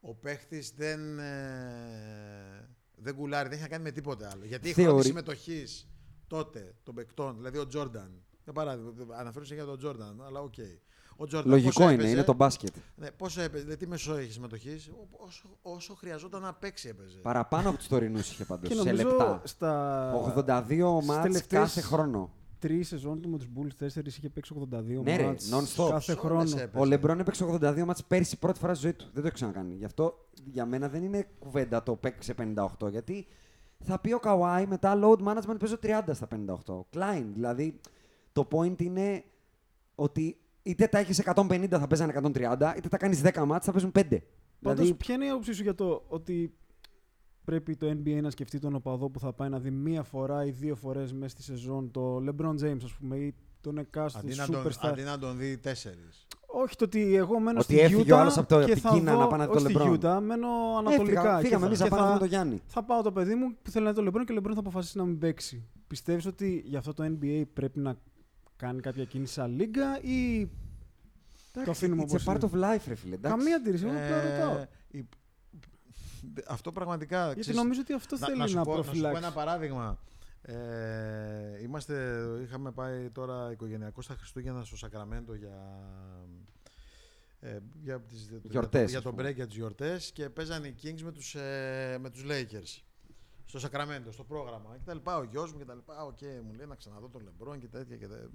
ο 0.00 0.14
παίχτης 0.14 0.72
δεν. 0.76 1.18
ε, 1.18 2.68
Δεν 2.96 3.14
γουστάρει, 3.14 3.44
δεν 3.48 3.52
έχει 3.52 3.62
να 3.62 3.68
κάνει 3.68 3.82
με 3.82 3.90
τίποτε 3.90 4.28
άλλο. 4.32 4.44
Γιατί 4.44 4.68
οι 4.68 4.72
Θεωρεί- 4.72 4.90
χρόνοι 4.90 5.04
συμμετοχής 5.04 5.88
τότε 6.26 6.74
των 6.82 6.94
παικτών, 6.94 7.36
δηλαδή 7.36 7.58
ο 7.58 7.66
Τζόρνταν. 7.66 8.10
Για 8.44 8.52
παράδειγμα, 8.52 8.92
αναφέρω 9.18 9.44
για 9.44 9.64
τον 9.64 9.78
Τζόρνταν, 9.78 10.22
αλλά 10.26 10.40
οκ. 10.40 10.54
Ο 11.16 11.26
Τζόρνταν 11.26 11.50
Λογικό 11.52 11.68
πόσο 11.72 11.84
είναι, 11.84 11.94
έπαιζε, 11.94 12.10
είναι 12.10 12.22
το 12.22 12.32
μπάσκετ. 12.34 12.74
Ναι, 12.96 13.10
πόσο 13.10 13.40
έπαιζε, 13.40 13.62
δηλαδή 13.62 13.84
τι 13.84 13.90
μέσο 13.90 14.14
είχε 14.16 14.32
συμμετοχή, 14.32 14.76
όσο, 15.10 15.48
όσο 15.62 15.94
χρειαζόταν 15.94 16.42
να 16.42 16.54
παίξει 16.54 16.88
έπαιζε. 16.88 17.18
Παραπάνω 17.18 17.68
από 17.68 17.78
τους 17.78 17.86
τωρινούς 17.88 18.30
είχε 18.30 18.44
πάντως. 18.44 18.68
Και 18.68 18.74
Σε 18.74 18.82
νομίζω 18.82 19.08
λεπτά. 19.08 19.40
στα 19.44 20.12
82 20.36 20.96
στις 20.98 21.08
μάτς 21.08 21.22
τελευταίες 21.22 21.60
κάθε 21.60 21.80
χρόνο. 21.80 22.30
τρεις 22.58 22.88
σεζόν 22.88 23.20
του 23.20 23.28
με 23.28 23.38
τους 23.38 23.48
Bulls 23.56 23.84
4 23.84 24.06
είχε 24.06 24.28
παίξει 24.28 24.54
82 24.72 25.02
Ναι, 25.02 25.16
ρε, 25.16 25.24
μάτς 25.26 25.50
non-stop. 25.52 25.88
κάθε 25.90 26.12
Όλες 26.12 26.24
χρόνο. 26.24 26.40
έπαιζε. 26.42 26.70
Ο 26.74 26.84
Λεμπρόν 26.84 27.20
έπαιξε 27.20 27.44
82 27.44 27.84
μάτς 27.84 28.04
πέρσι 28.04 28.38
πρώτη 28.38 28.58
φορά 28.58 28.74
στη 28.74 28.82
ζωή 28.82 28.92
του. 28.92 29.04
Δεν 29.12 29.20
το 29.22 29.26
έχει 29.26 29.34
ξανακάνει. 29.34 29.74
Γι' 29.74 29.84
αυτό 29.84 30.26
για 30.44 30.66
μένα 30.66 30.88
δεν 30.88 31.02
είναι 31.02 31.26
κουβέντα 31.38 31.82
το 31.82 31.96
παίξει 31.96 32.34
58. 32.38 32.90
Γιατί 32.90 33.26
θα 33.78 33.98
πει 33.98 34.12
ο 34.12 34.18
Καουάι 34.18 34.66
μετά 34.66 34.98
load 35.02 35.18
management 35.28 35.56
παίζω 35.58 35.76
30 35.82 36.00
στα 36.12 36.28
58. 36.34 36.74
Klein. 36.94 37.24
Δηλαδή 37.34 37.80
το 38.34 38.48
point 38.50 38.82
είναι 38.82 39.24
ότι 39.94 40.36
είτε 40.62 40.86
τα 40.86 40.98
έχεις 40.98 41.22
150 41.34 41.66
θα 41.70 41.86
παίζανε 41.86 42.12
130, 42.22 42.74
είτε 42.76 42.88
τα 42.88 42.96
κάνεις 42.96 43.22
10 43.24 43.44
μάτς 43.46 43.66
θα 43.66 43.72
παίζουν 43.72 43.92
5. 43.94 44.00
Πάντως, 44.00 44.22
Δηλαδή 44.60 44.94
ποια 44.94 45.14
είναι 45.14 45.24
η 45.24 45.28
άποψή 45.28 45.52
σου 45.52 45.62
για 45.62 45.74
το 45.74 46.04
ότι 46.08 46.54
πρέπει 47.44 47.76
το 47.76 47.86
NBA 47.90 48.18
να 48.22 48.30
σκεφτεί 48.30 48.58
τον 48.58 48.74
οπαδό 48.74 49.10
που 49.10 49.18
θα 49.20 49.32
πάει 49.32 49.48
να 49.48 49.58
δει 49.58 49.70
μία 49.70 50.02
φορά 50.02 50.44
ή 50.44 50.50
δύο 50.50 50.74
φορές 50.76 51.12
μέσα 51.12 51.28
στη 51.28 51.42
σεζόν 51.42 51.90
το 51.90 52.16
LeBron 52.16 52.54
James, 52.64 52.78
ας 52.84 52.92
πούμε, 52.92 53.16
ή 53.16 53.34
τον 53.60 53.78
εκάστοτε 53.78 54.26
Αντί 54.26 54.36
να, 54.36 54.46
τον, 54.46 54.62
superstar. 54.72 54.88
αντί 54.88 55.02
να 55.02 55.18
τον 55.18 55.36
δει 55.38 55.58
τέσσερις. 55.58 56.26
Όχι 56.46 56.76
το 56.76 56.84
ότι 56.84 57.14
εγώ 57.16 57.38
μένω 57.40 57.58
Ότι 57.58 57.64
στη 57.72 57.80
έφυγε 57.80 58.12
ο 58.12 58.16
Utah 58.16 58.20
άλλος 58.20 58.38
από 58.38 58.48
το- 58.48 58.56
από 58.56 58.66
και 58.66 58.72
την 58.72 58.82
θα 58.82 58.90
Κίνα 58.94 59.12
δω, 59.12 59.18
να 59.18 59.26
πάει 59.26 59.38
να 59.38 59.46
δει 59.46 59.52
όχι 59.56 59.62
τον 59.62 59.72
στη 59.72 59.98
LeBron. 60.02 60.16
Utah, 60.16 60.20
μένω 60.22 60.48
ανατολικά. 60.78 61.20
Έφυγα, 61.20 61.36
και 61.36 61.42
φύγαμε 61.46 61.60
θα- 61.60 61.66
εμείς 61.66 61.78
να 61.78 61.84
και 61.84 61.90
πάμε 61.90 62.02
να 62.02 62.08
θα- 62.08 62.14
δούμε 62.16 62.18
τον 62.18 62.28
Γιάννη. 62.28 62.62
Θα 62.66 62.82
πάω 62.84 63.02
το 63.02 63.12
παιδί 63.12 63.34
μου 63.34 63.56
που 63.62 63.70
θέλει 63.70 63.84
να 63.84 63.92
δει 63.92 64.04
το 64.04 64.10
LeBron 64.10 64.24
και 64.26 64.32
ο 64.32 64.36
LeBron 64.38 64.52
θα 64.54 64.60
αποφασίσει 64.60 64.98
να 64.98 65.04
μην 65.04 65.18
παίξει. 65.18 65.64
Πιστεύεις 65.86 66.26
ότι 66.26 66.62
γι' 66.66 66.76
αυτό 66.76 66.92
το 66.94 67.04
NBA 67.04 67.42
πρέπει 67.52 67.78
να 67.78 67.96
κάνει 68.66 68.80
κάποια 68.80 69.04
κίνηση 69.04 69.32
σαν 69.32 69.50
λίγκα 69.56 70.00
ή 70.00 70.48
το 71.64 71.70
αφήνουμε 71.70 72.02
It's 72.02 72.08
όπως 72.08 72.24
a 72.26 72.30
part 72.30 72.42
είναι. 72.42 72.50
of 72.52 72.56
life, 72.74 72.82
ρε 72.88 72.94
φίλε. 72.94 73.14
εντάξει. 73.14 73.36
Καμία 73.38 73.56
αντίρρηση, 73.56 73.84
εγώ 73.86 73.92
απλά 73.94 74.22
ρωτάω. 74.22 74.56
Ε, 74.58 74.68
η- 74.90 75.08
αυτό 76.46 76.72
πραγματικά. 76.72 77.24
Γιατί 77.24 77.40
ξέρεις, 77.40 77.60
νομίζω 77.60 77.80
ότι 77.80 77.92
αυτό 77.92 78.16
θέλει 78.18 78.38
να, 78.38 78.46
σου 78.46 78.52
πω, 78.54 78.58
να 78.58 78.64
σου 78.64 78.70
πω 78.76 78.82
προφυλάξει. 78.82 79.16
ένα 79.24 79.32
παράδειγμα. 79.32 79.98
Ε, 80.42 81.62
είμαστε, 81.62 82.22
είχαμε 82.42 82.72
πάει 82.72 83.10
τώρα 83.10 83.50
οικογενειακό 83.52 84.02
στα 84.02 84.14
Χριστούγεννα 84.14 84.64
στο 84.64 84.76
Σακραμέντο 84.76 85.34
για, 85.34 85.58
ε, 87.40 87.58
για, 87.82 88.00
τις, 88.00 88.32
Γιορτές, 88.42 88.90
για, 88.90 88.98
ας 88.98 89.02
το, 89.04 89.10
για 89.10 89.10
τον 89.10 89.14
πούμε. 89.16 89.30
break 89.30 89.34
για 89.34 89.46
τις 89.46 89.56
γιορτές 89.56 90.10
και 90.12 90.28
παίζανε 90.28 90.66
οι 90.68 90.74
Kings 90.82 91.00
με 91.02 91.12
τους, 91.12 91.34
ε, 91.34 91.98
με 92.00 92.10
τους 92.10 92.24
Lakers 92.28 92.82
στο 93.44 93.58
Σακραμέντο, 93.58 94.12
στο 94.12 94.24
πρόγραμμα 94.24 94.74
και 94.76 94.84
τα 94.84 94.94
λοιπά, 94.94 95.16
ο 95.16 95.22
γιος 95.22 95.52
μου 95.52 95.58
και 95.58 95.64
τα 95.64 95.74
λοιπά, 95.74 96.04
οκ, 96.04 96.20
μου 96.22 96.52
λέει 96.52 96.66
να 96.66 96.74
ξαναδώ 96.74 97.08
τον 97.08 97.22
Λεμπρόν 97.22 97.58
και 97.60 97.66
τέτοια 97.68 97.96
και, 97.96 98.06
τε- 98.06 98.28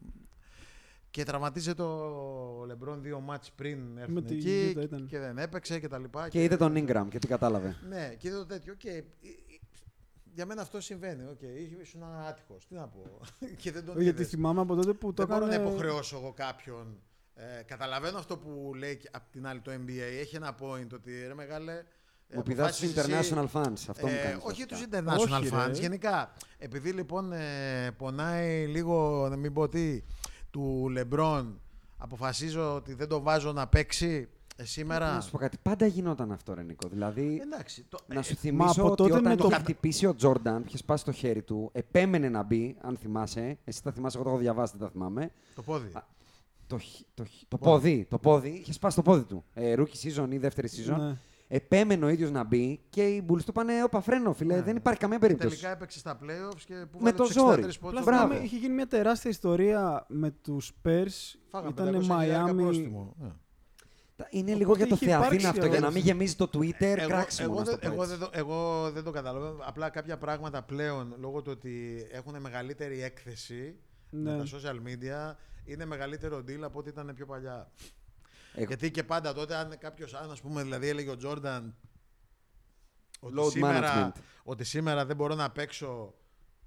και 1.12 1.24
τραυματίζεται 1.24 1.82
ο 1.82 2.64
Λεμπρόν 2.66 3.02
δύο 3.02 3.20
μάτς 3.20 3.52
πριν 3.52 3.98
έρθουν 3.98 4.14
Με 4.14 4.22
τη 4.22 4.36
εκεί 4.36 4.74
Utah 4.78 4.84
ήταν. 4.84 5.06
και 5.06 5.20
δεν 5.20 5.38
έπαιξε 5.38 5.80
και 5.80 5.88
τα 5.88 5.98
λοιπά. 5.98 6.30
Και 6.30 6.44
είδε 6.44 6.58
τον 6.58 6.74
Ingram 6.78 7.06
και 7.10 7.20
τι 7.20 7.28
κατάλαβε. 7.28 7.76
Ναι, 7.88 8.16
και 8.18 8.28
είδε 8.28 8.38
το 8.38 8.46
τέτοιο. 8.46 8.74
Και 8.74 9.04
για 10.34 10.46
μένα 10.46 10.62
αυτό 10.62 10.82
συμβαίνει. 10.82 11.24
Οκ, 11.24 11.40
okay. 11.42 11.82
ήσουν 11.82 12.04
άτυχος. 12.04 12.66
Τι 12.68 12.76
να 12.76 12.88
πω. 12.88 13.20
και 13.62 13.72
δεν 13.72 13.86
τον 13.86 13.96
Όχι, 13.96 14.04
Γιατί 14.04 14.20
είδες. 14.22 14.32
θυμάμαι 14.32 14.62
από 14.62 14.76
τότε 14.76 14.94
που 14.94 15.14
το 15.14 15.26
Δεν 15.26 15.36
μπορώ 15.36 15.48
να 15.48 15.54
έκανε... 15.54 15.70
υποχρεώσω 15.70 16.18
εγώ 16.18 16.34
κάποιον. 16.34 17.00
Ε, 17.34 17.62
καταλαβαίνω 17.64 18.18
αυτό 18.18 18.38
που 18.38 18.72
λέει 18.76 18.98
και 18.98 19.10
απ' 19.12 19.32
την 19.32 19.48
άλλη 19.48 19.60
το 19.60 19.72
NBA. 19.72 20.20
Έχει 20.20 20.36
ένα 20.36 20.56
point 20.62 20.88
ότι 20.94 21.28
ρε 21.28 21.34
μεγάλε. 21.34 21.84
Ε, 22.30 22.36
Μου 22.38 22.44
πηδάς 22.44 22.78
τους 22.78 22.90
αποφάσισες 22.90 23.20
εσύ- 23.20 23.34
international 23.34 23.62
fans. 23.62 23.74
Αυτό 23.90 24.08
μου 24.08 24.14
ε, 24.14 24.24
κάνεις 24.24 24.44
όχι 24.44 24.66
βασικά. 24.66 24.66
τους 24.66 24.86
international 24.92 25.40
Όχι, 25.42 25.50
fans. 25.54 25.66
ρε. 25.68 25.80
Γενικά, 25.80 26.32
επειδή 26.58 26.92
λοιπόν 26.92 27.32
ε, 27.32 27.92
πονάει 27.98 28.66
λίγο, 28.68 29.28
να 29.30 29.36
μην 29.36 29.54
πω 29.54 29.68
τι, 29.70 30.04
του 30.52 30.86
LeBron, 30.98 31.46
αποφασίζω 31.98 32.76
ότι 32.76 32.94
δεν 32.94 33.08
το 33.08 33.22
βάζω 33.22 33.52
να 33.52 33.68
παίξει 33.68 34.30
ε, 34.56 34.64
σήμερα. 34.66 35.14
Να 35.14 35.22
σου 35.22 35.32
πω 35.32 35.38
κάτι. 35.38 35.58
Πάντα 35.62 35.86
γινόταν 35.86 36.32
αυτό, 36.32 36.54
ρε 36.54 36.64
Νίκο. 36.64 36.88
Δηλαδή, 36.90 37.40
Εντάξει, 37.42 37.86
το, 37.90 38.00
να 38.08 38.22
σου 38.22 38.32
ε, 38.32 38.36
θυμίσω 38.36 38.82
από 38.82 38.92
ότι 38.92 38.96
τότε 38.96 39.12
όταν 39.12 39.24
με 39.24 39.36
το 39.36 39.44
το- 39.44 39.50
είχε 39.50 39.60
χτυπήσει 39.60 40.06
ο 40.06 40.16
Τζόρνταν, 40.16 40.64
είχε 40.68 40.78
σπάσει 40.78 41.06
το 41.06 41.12
χέρι 41.12 41.42
του, 41.42 41.70
επέμενε 41.74 42.30
να 42.30 42.44
μπει, 42.44 42.78
αν 42.82 42.98
θυμάσαι. 42.98 43.58
Εσύ 43.64 43.84
τα 43.84 43.92
θυμάσαι, 43.92 44.16
εγώ 44.18 44.26
το 44.26 44.32
έχω 44.32 44.40
διαβάσει, 44.40 44.74
δεν 44.78 44.82
τα 44.88 44.92
θυμάμαι. 44.94 45.32
το 45.56 45.62
πόδι. 45.62 45.90
Α, 45.94 46.04
Το, 46.68 46.78
χ- 46.78 47.02
το, 47.14 47.24
χ- 47.24 47.48
το 47.48 47.58
πόδι, 47.58 48.06
το 48.10 48.18
πόδι, 48.18 48.50
είχε 48.50 48.74
σπάσει 48.74 48.96
το 48.96 49.02
πόδι 49.02 49.24
του. 49.24 49.44
Ε, 49.54 49.74
rookie 49.78 50.08
season 50.08 50.28
ή 50.32 50.38
δεύτερη 50.38 50.70
season. 50.72 50.98
Ναι. 50.98 51.16
Επέμενε 51.52 52.06
ο 52.06 52.10
ίδιος 52.10 52.32
να 52.32 52.44
μπει 52.44 52.82
και 52.90 53.08
οι 53.08 53.26
Bulls 53.30 53.44
του 53.46 53.52
πάνε, 53.52 53.84
Όπα, 53.84 54.02
φρένο, 54.02 54.34
φίλε, 54.34 54.56
Ναι. 54.56 54.62
δεν 54.62 54.76
υπάρχει 54.76 55.00
καμία 55.00 55.18
Και 55.18 55.26
περίπτωση. 55.26 55.56
τελικά 55.56 55.72
έπαιξε 55.72 56.00
στα 56.00 56.20
playoffs 56.22 56.60
και 56.66 56.74
που 56.74 56.98
Με 56.98 57.04
βάλε 57.04 57.12
το 57.18 57.24
τους 57.24 57.34
ζόρι. 57.34 57.62
63 57.64 57.80
πόντους. 57.80 58.00
Απλά 58.00 58.02
Μπράβο. 58.02 58.28
θυμάμαι, 58.28 58.46
είχε 58.46 58.58
γίνει 58.58 58.74
μια 58.74 58.88
τεράστια 58.88 59.30
ιστορία 59.30 60.06
με 60.10 60.32
τους 60.32 60.72
Spurs. 60.84 61.38
Φάγαμε 61.50 61.70
Ήταν 61.72 62.06
500.000 62.08 62.50
Miami. 62.50 62.56
πρόστιμο. 62.58 63.16
Ε. 63.24 63.26
Τα- 64.16 64.28
Είναι 64.30 64.44
Οπότε 64.44 64.58
λίγο 64.60 64.76
για 64.76 64.88
το 64.88 64.96
είχε 64.96 65.06
Θεαθήνα 65.06 65.26
υπάρξει 65.28 65.48
αυτό, 65.48 65.66
για 65.66 65.80
να 65.80 65.88
αυτό. 65.88 65.98
μην 66.00 66.06
γεμίζει 66.08 66.36
το 66.36 66.50
Twitter 66.54 66.82
Εγώ, 66.82 67.08
κράξιμο. 67.08 67.48
εγώ, 67.52 67.60
να 67.60 67.66
στο 67.66 67.78
δεν, 67.78 67.90
πω 67.90 67.94
εγώ, 67.96 68.04
έτσι. 68.04 68.16
δεν 68.18 68.28
το, 68.28 68.38
εγώ 68.38 68.92
δεν 68.92 69.04
το 69.04 69.12
καταλαβαίνω. 69.12 69.56
Απλά 69.66 69.90
κάποια 69.90 70.18
πράγματα 70.18 70.64
πλέον 70.64 71.16
λόγω 71.20 71.42
του 71.42 71.52
ότι 71.52 72.06
έχουν 72.12 72.36
μεγαλύτερη 72.40 73.02
έκθεση 73.04 73.76
Ναι. 74.10 74.32
με 74.32 74.38
τα 74.38 74.44
social 74.58 74.76
media 74.88 75.36
είναι 75.66 75.86
μεγαλύτερο 75.86 76.38
deal 76.38 76.62
από 76.62 76.80
ό,τι 76.80 76.90
ήταν 76.90 77.12
πιο 77.16 77.26
παλιά. 77.26 77.72
Εγώ- 78.54 78.66
Γιατί 78.68 78.92
και 78.92 79.04
πάντα 79.04 79.34
τότε, 79.34 79.56
αν 79.56 79.78
κάποιος, 79.80 80.14
αν 80.14 80.32
ας 80.32 80.42
πούμε, 80.42 80.64
δηλαδή 80.64 80.88
έλεγε 80.88 81.10
ο 81.10 81.18
Τζόρνταν 81.18 81.76
ότι, 83.20 83.34
Load 83.38 83.50
σήμερα, 83.52 84.12
management. 84.16 84.22
ότι 84.44 84.64
σήμερα 84.64 85.06
δεν 85.06 85.16
μπορώ 85.16 85.36
να 85.36 85.52
παίξω 85.52 86.14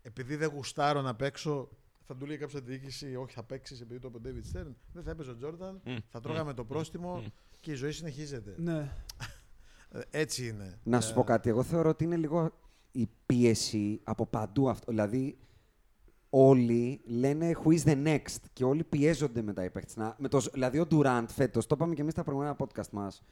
επειδή 0.03 0.37
δεν 0.37 0.49
γουστάρω 0.49 1.01
να 1.01 1.15
παίξω, 1.15 1.69
θα 2.07 2.17
του 2.17 2.27
λέει 2.27 2.37
κάποια 2.37 2.61
διοίκηση, 2.61 3.17
όχι 3.17 3.35
θα 3.35 3.43
παίξεις 3.43 3.81
επειδή 3.81 4.01
το 4.01 4.13
είπε 4.15 4.29
ο 4.29 4.33
David 4.33 4.57
Stern. 4.59 4.73
Δεν 4.93 5.03
θα 5.03 5.11
έπαιζε 5.11 5.31
ο 5.31 5.37
Τζόρνταν, 5.37 5.83
θα 6.09 6.21
τρώγαμε 6.21 6.55
το 6.55 6.65
πρόστιμο 6.65 7.33
και 7.61 7.71
η 7.71 7.75
ζωή 7.75 7.93
συνεχίζεται. 7.93 8.55
Ναι. 8.59 8.93
Ε, 9.91 10.01
Έτσι 10.11 10.49
είναι. 10.49 10.79
Να 10.83 10.97
Ε, 10.97 11.01
σου 11.01 11.15
πω 11.15 11.25
κάτι. 11.25 11.49
Εγώ 11.49 11.63
θεωρώ 11.63 11.89
ότι 11.89 12.05
είναι 12.05 12.17
λίγο 12.17 12.59
η 12.93 13.09
πίεση 13.27 14.01
από 14.05 14.27
παντού 14.27 14.69
αυτό. 14.69 14.91
Δηλαδή, 14.93 15.39
όλοι 16.35 17.01
λένε 17.05 17.57
who 17.65 17.69
is 17.73 17.83
the 17.85 18.05
next; 18.07 18.37
Και 18.53 18.65
όλοι 18.65 18.85
πιέζονται 18.85 19.43
μετά 19.43 19.65
οι 19.65 19.71
παίκτες. 19.71 19.97
Να- 19.97 20.15
Με 20.19 20.29
το, 20.29 20.39
δηλαδή, 20.53 20.79
ο 20.79 20.87
Durant 20.91 21.25
φέτος, 21.29 21.67
το 21.67 21.75
είπαμε 21.75 21.95
και 21.95 22.01
εμείς 22.01 22.13
στα 22.13 22.23
προηγούμενα 22.23 22.57
podcast 22.59 22.89
μας, 22.91 23.23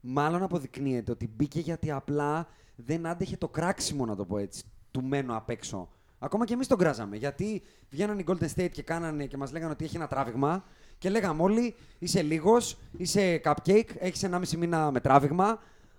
μάλλον 0.00 0.42
αποδεικνύεται 0.42 1.10
ότι 1.10 1.30
μπήκε 1.36 1.60
γιατί 1.60 1.90
απλά 1.90 2.46
δεν 2.76 3.06
άντεχε 3.06 3.36
το 3.36 3.48
κράξιμο, 3.48 4.04
να 4.06 4.16
το 4.16 4.24
πω 4.24 4.38
έτσι, 4.38 4.62
του 4.90 5.02
μένω 5.04 5.36
απ' 5.36 5.50
έξω. 5.50 5.88
Ακόμα 6.18 6.44
και 6.44 6.52
εμείς 6.52 6.66
τον 6.66 6.78
κράζαμε. 6.78 7.16
Γιατί 7.16 7.62
βγαίνανε 7.90 8.20
οι 8.20 8.24
Golden 8.28 8.48
State 8.56 8.68
και, 8.70 8.82
κάνανε, 8.82 9.26
και 9.26 9.36
μας 9.36 9.52
λέγανε 9.52 9.72
ότι 9.72 9.84
έχει 9.84 9.96
ένα 9.96 10.06
τράβηγμα 10.06 10.64
και 10.98 11.08
λέγαμε 11.10 11.42
όλοι 11.42 11.74
είσαι 11.98 12.22
λίγος, 12.22 12.78
είσαι 12.96 13.40
cupcake, 13.44 13.88
έχεις 13.98 14.22
1,5 14.22 14.56
μήνα 14.56 14.90
με 14.90 15.00
τράβηγμα. 15.00 15.58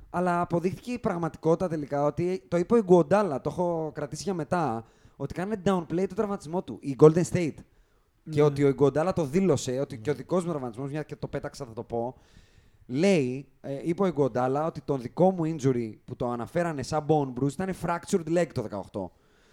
Αλλά 0.09 0.41
αποδείχθηκε 0.41 0.91
η 0.91 0.99
πραγματικότητα 0.99 1.67
τελικά 1.67 2.03
ότι 2.03 2.43
το 2.47 2.57
είπε 2.57 2.77
ο 2.77 2.83
Γκουοντάλα, 2.83 3.41
το 3.41 3.49
έχω 3.49 3.91
κρατήσει 3.93 4.23
για 4.23 4.33
μετά, 4.33 4.85
ότι 5.15 5.33
κάνανε 5.33 5.61
downplay 5.65 6.05
το 6.09 6.15
τραυματισμό 6.15 6.63
του, 6.63 6.77
η 6.81 6.95
Golden 6.99 7.23
State. 7.31 7.55
Και 8.29 8.41
ότι 8.41 8.63
ο 8.63 8.73
Γκουοντάλα 8.73 9.13
το 9.13 9.25
δήλωσε, 9.25 9.79
ότι 9.79 9.97
και 9.97 10.09
ο 10.09 10.13
δικός 10.13 10.43
μου 10.43 10.49
τραυματισμός, 10.49 10.89
μια 10.91 11.03
και 11.03 11.15
το 11.15 11.27
πέταξα 11.27 11.65
θα 11.65 11.73
το 11.73 11.83
πω, 11.83 12.15
λέει, 12.87 13.47
ε, 13.61 13.79
είπε 13.83 14.03
ο 14.03 14.11
Γκουοντάλα 14.11 14.65
ότι 14.65 14.81
το 14.81 14.97
δικό 14.97 15.31
μου 15.31 15.55
injury 15.55 15.93
που 16.05 16.15
το 16.15 16.29
αναφέρανε 16.29 16.83
σαν 16.83 17.05
bone 17.07 17.33
bruise 17.39 17.51
ήταν 17.51 17.73
fractured 17.81 18.37
leg 18.37 18.47
το 18.53 18.63
18. 18.91 19.09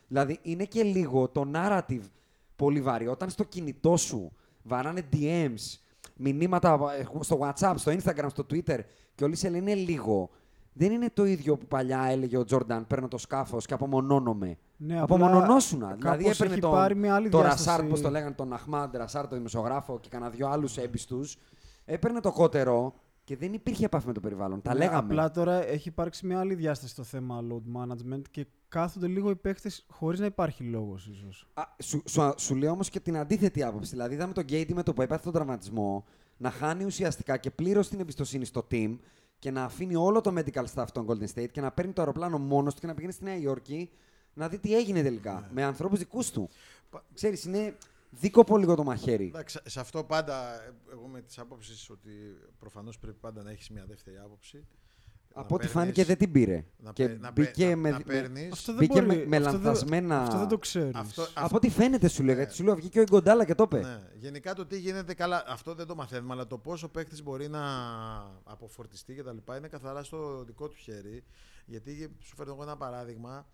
Δηλαδή 0.09 0.39
είναι 0.43 0.65
και 0.65 0.83
λίγο 0.83 1.29
το 1.29 1.51
narrative 1.55 2.03
πολύ 2.57 2.81
βαρύ. 2.81 3.07
Όταν 3.07 3.31
στο 3.31 3.45
κινητό 3.45 3.97
σου 3.97 4.33
βαράνε 4.63 5.03
DMs, 5.13 5.79
μηνύματα 6.17 6.79
ε, 6.99 7.05
στο 7.21 7.39
WhatsApp, 7.43 7.75
στο 7.77 7.93
Instagram, 7.93 8.27
στο 8.29 8.47
Twitter 8.51 8.79
και 9.15 9.25
όλοι 9.25 9.37
σε 9.37 9.49
λένε 9.49 9.75
λίγο. 9.75 10.31
Δεν 10.73 10.93
είναι 10.93 11.11
το 11.13 11.25
ίδιο 11.25 11.57
που 11.57 11.67
παλιά 11.67 12.07
έλεγε 12.11 12.37
ο 12.37 12.45
Τζόρνταν: 12.45 12.87
Παίρνω 12.87 13.09
το 13.09 13.19
σκάφος 13.19 13.67
και 13.67 13.75
απομονώνομαι. 13.75 14.59
Ναι, 14.77 15.01
απλά 15.01 15.03
Απομονωνόσουνα. 15.03 15.87
κάπως 15.87 16.01
Δηλαδή 16.01 16.29
έπαιρνε 16.29 16.53
έχει 16.53 16.61
τον, 16.61 16.71
πάρει 16.71 16.95
μια 16.95 17.15
άλλη 17.15 17.29
το 17.29 17.41
διάσταση. 17.41 17.69
Ρασάρ, 17.69 17.87
πώς 17.87 18.01
το 18.01 18.11
λέγανε, 18.11 18.35
τον 18.35 18.53
Αχμάντ 18.53 18.97
Ρασάρ, 18.97 19.29
το 19.29 19.37
δημοσιογράφο 19.37 19.99
και 20.01 20.09
κανένα 20.09 20.31
δυο 20.31 20.49
άλλους 20.49 20.77
έμπιστους. 20.77 21.37
Έπαιρνε 21.85 22.21
το 22.21 22.33
κότερο 22.33 22.95
και 23.25 23.37
δεν 23.37 23.53
υπήρχε 23.53 23.85
επαφή 23.85 24.07
με 24.07 24.13
το 24.13 24.21
περιβάλλον. 24.21 24.63
Τα 24.63 24.73
Ναι, 24.73 24.79
λέγαμε. 24.79 24.99
Απλά 24.99 25.31
τώρα 25.31 25.67
έχει 25.67 25.89
υπάρξει 25.89 26.27
μια 26.27 26.39
άλλη 26.39 26.55
διάσταση 26.55 26.93
στο 26.93 27.03
θέμα 27.03 27.45
load 27.51 27.83
management 27.83 28.23
και 28.31 28.47
κάθονται 28.69 29.07
λίγο 29.07 29.31
οι 29.31 29.37
παίχτε 29.37 29.71
χωρίς 29.89 30.21
να 30.21 30.27
υπάρχει 30.27 30.65
λόγος, 30.65 31.07
ίσως. 31.07 31.47
Α, 31.55 31.63
σου, 31.83 32.03
σου, 32.09 32.33
σου 32.37 32.55
λέω 32.55 32.71
όμως 32.71 32.89
και 32.89 33.01
την 33.01 33.17
αντίθετη 33.17 33.63
άποψη. 33.63 33.91
Δηλαδή, 33.91 34.15
είδαμε 34.15 34.33
τον 34.33 34.45
Γκέιντι 34.45 34.75
με 34.75 34.83
το 34.83 34.93
που 34.93 35.03
έπαθε 35.03 35.23
τον 35.23 35.33
τραυματισμό 35.33 36.05
να 36.37 36.51
χάνει 36.51 36.85
ουσιαστικά 36.85 37.37
και 37.37 37.51
πλήρως 37.51 37.89
την 37.89 38.01
εμπιστοσύνη 38.01 38.45
στο 38.45 38.67
team 38.71 38.99
και 39.43 39.51
να 39.51 39.65
αφήνει 39.65 39.95
όλο 39.97 40.21
το 40.21 40.35
medical 40.37 40.65
staff 40.75 40.87
των 40.93 41.07
Golden 41.09 41.27
State 41.35 41.49
και 41.51 41.61
να 41.61 41.71
παίρνει 41.73 41.93
το 41.93 42.01
αεροπλάνο 42.01 42.39
μόνος 42.39 42.75
του 42.75 42.81
και 42.81 42.87
να 42.87 42.95
πηγαίνει 42.95 43.13
στη 43.13 43.25
Νέα 43.25 43.37
Υόρκη 43.37 43.91
να 44.35 44.49
δει 44.49 44.59
τι 44.59 44.75
έγινε 44.77 45.03
τελικά 45.03 45.49
με 45.53 45.63
ανθρώπους 45.65 45.99
δικούς 45.99 46.31
του. 46.31 46.49
Πα- 46.91 47.05
Ξέρεις, 47.15 47.45
είναι 47.45 47.77
δίκοπο 48.11 48.57
λίγο 48.57 48.75
το 48.75 48.85
μαχαίρι. 48.85 49.27
Εντάξει, 49.27 49.59
σε 49.65 49.81
αυτό 49.81 50.05
πάντα, 50.05 50.63
ε, 50.63 50.75
εγώ 50.93 51.07
με 51.07 51.21
τις 51.21 51.39
άποψεις 51.39 51.91
ότι 51.91 52.11
προφανώς 52.59 52.99
πρέπει 52.99 53.19
πάντα 53.21 53.43
να 53.43 53.51
έχεις 53.51 53.71
μια 53.71 53.85
δεύτερη 53.87 54.19
άποψη. 54.19 54.67
Από 55.35 55.55
ό,τι 55.55 55.67
παίρνεις- 55.67 55.71
φάνηκε 55.73 56.05
δεν 56.05 56.17
την 56.19 56.33
πήρε. 56.33 56.65
να 56.79 56.93
και 56.93 57.07
παί- 57.09 57.21
να 57.21 57.33
παί- 57.33 57.47
μπήκε 57.47 57.69
να- 57.69 57.77
με. 57.77 57.91
να 57.91 57.97
με- 57.97 58.03
παίρνεις- 58.05 58.53
Αυτό 58.53 58.73
δεν 58.75 58.81
Μπήκε 58.87 59.03
μπορεί. 59.03 59.17
με, 59.17 59.27
με 59.27 59.37
αυτό 59.37 59.51
δεν- 59.51 59.63
λανθασμένα. 59.63 60.23
Αυτό 60.23 60.39
δεν 60.39 60.49
το 60.49 60.59
ξέρεις. 60.59 60.95
Αυτό, 60.95 61.27
Από 61.35 61.57
ό,τι 61.57 61.71
φαίνεται 61.71 62.09
σου 62.09 62.23
λέω, 62.23 62.35
γιατί 62.35 62.55
σου 62.55 62.65
λέω 62.65 62.75
βγήκε 62.75 62.99
ο 62.99 63.03
Ιγκοντάλα 63.03 63.45
και 63.45 63.55
το 63.55 63.63
είπε. 63.63 63.81
Ναι. 63.81 64.01
Γενικά 64.15 64.55
το 64.55 64.67
τι 64.67 64.79
γίνεται 64.79 65.15
καλά, 65.15 65.45
αυτό 65.49 65.75
δεν 65.75 65.87
το 65.87 65.95
μαθαίνουμε, 65.95 66.33
αλλά 66.33 66.47
το 66.47 66.59
πόσο 66.59 66.89
παίκτης 66.89 67.23
μπορεί 67.23 67.49
να 67.49 67.63
αποφορτιστεί 68.45 69.15
και 69.15 69.23
τα 69.23 69.33
λοιπά 69.33 69.57
είναι 69.57 69.69
καθαρά 69.69 70.03
στο 70.03 70.45
δικό 70.47 70.69
του 70.69 70.77
χέρι. 70.77 71.25
Γιατί 71.67 72.17
σου 72.23 72.35
φέρνω 72.37 72.53
εγώ 72.53 72.63
ένα 72.63 72.77
παράδειγμα. 72.77 73.47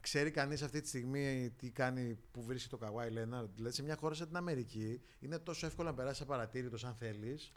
Ξέρει 0.00 0.30
κανείς 0.30 0.62
αυτή 0.62 0.80
τη 0.80 0.88
στιγμή 0.88 1.52
τι 1.56 1.70
κάνει 1.70 2.18
που 2.32 2.42
βρίσκει 2.42 2.68
το 2.68 2.76
Καουάι 2.76 3.10
Λέναρντ. 3.10 3.48
Δηλαδή 3.56 3.74
σε 3.74 3.82
μια 3.82 3.96
χώρα 4.00 4.14
σαν 4.14 4.26
την 4.26 4.36
Αμερική 4.36 5.00
είναι 5.20 5.38
τόσο 5.38 5.66
εύκολο 5.66 5.88
να 5.88 5.94
περάσεις 5.94 6.20
απαρατήρητο 6.20 6.86
αν 6.86 6.94
θέλεις. 6.98 7.52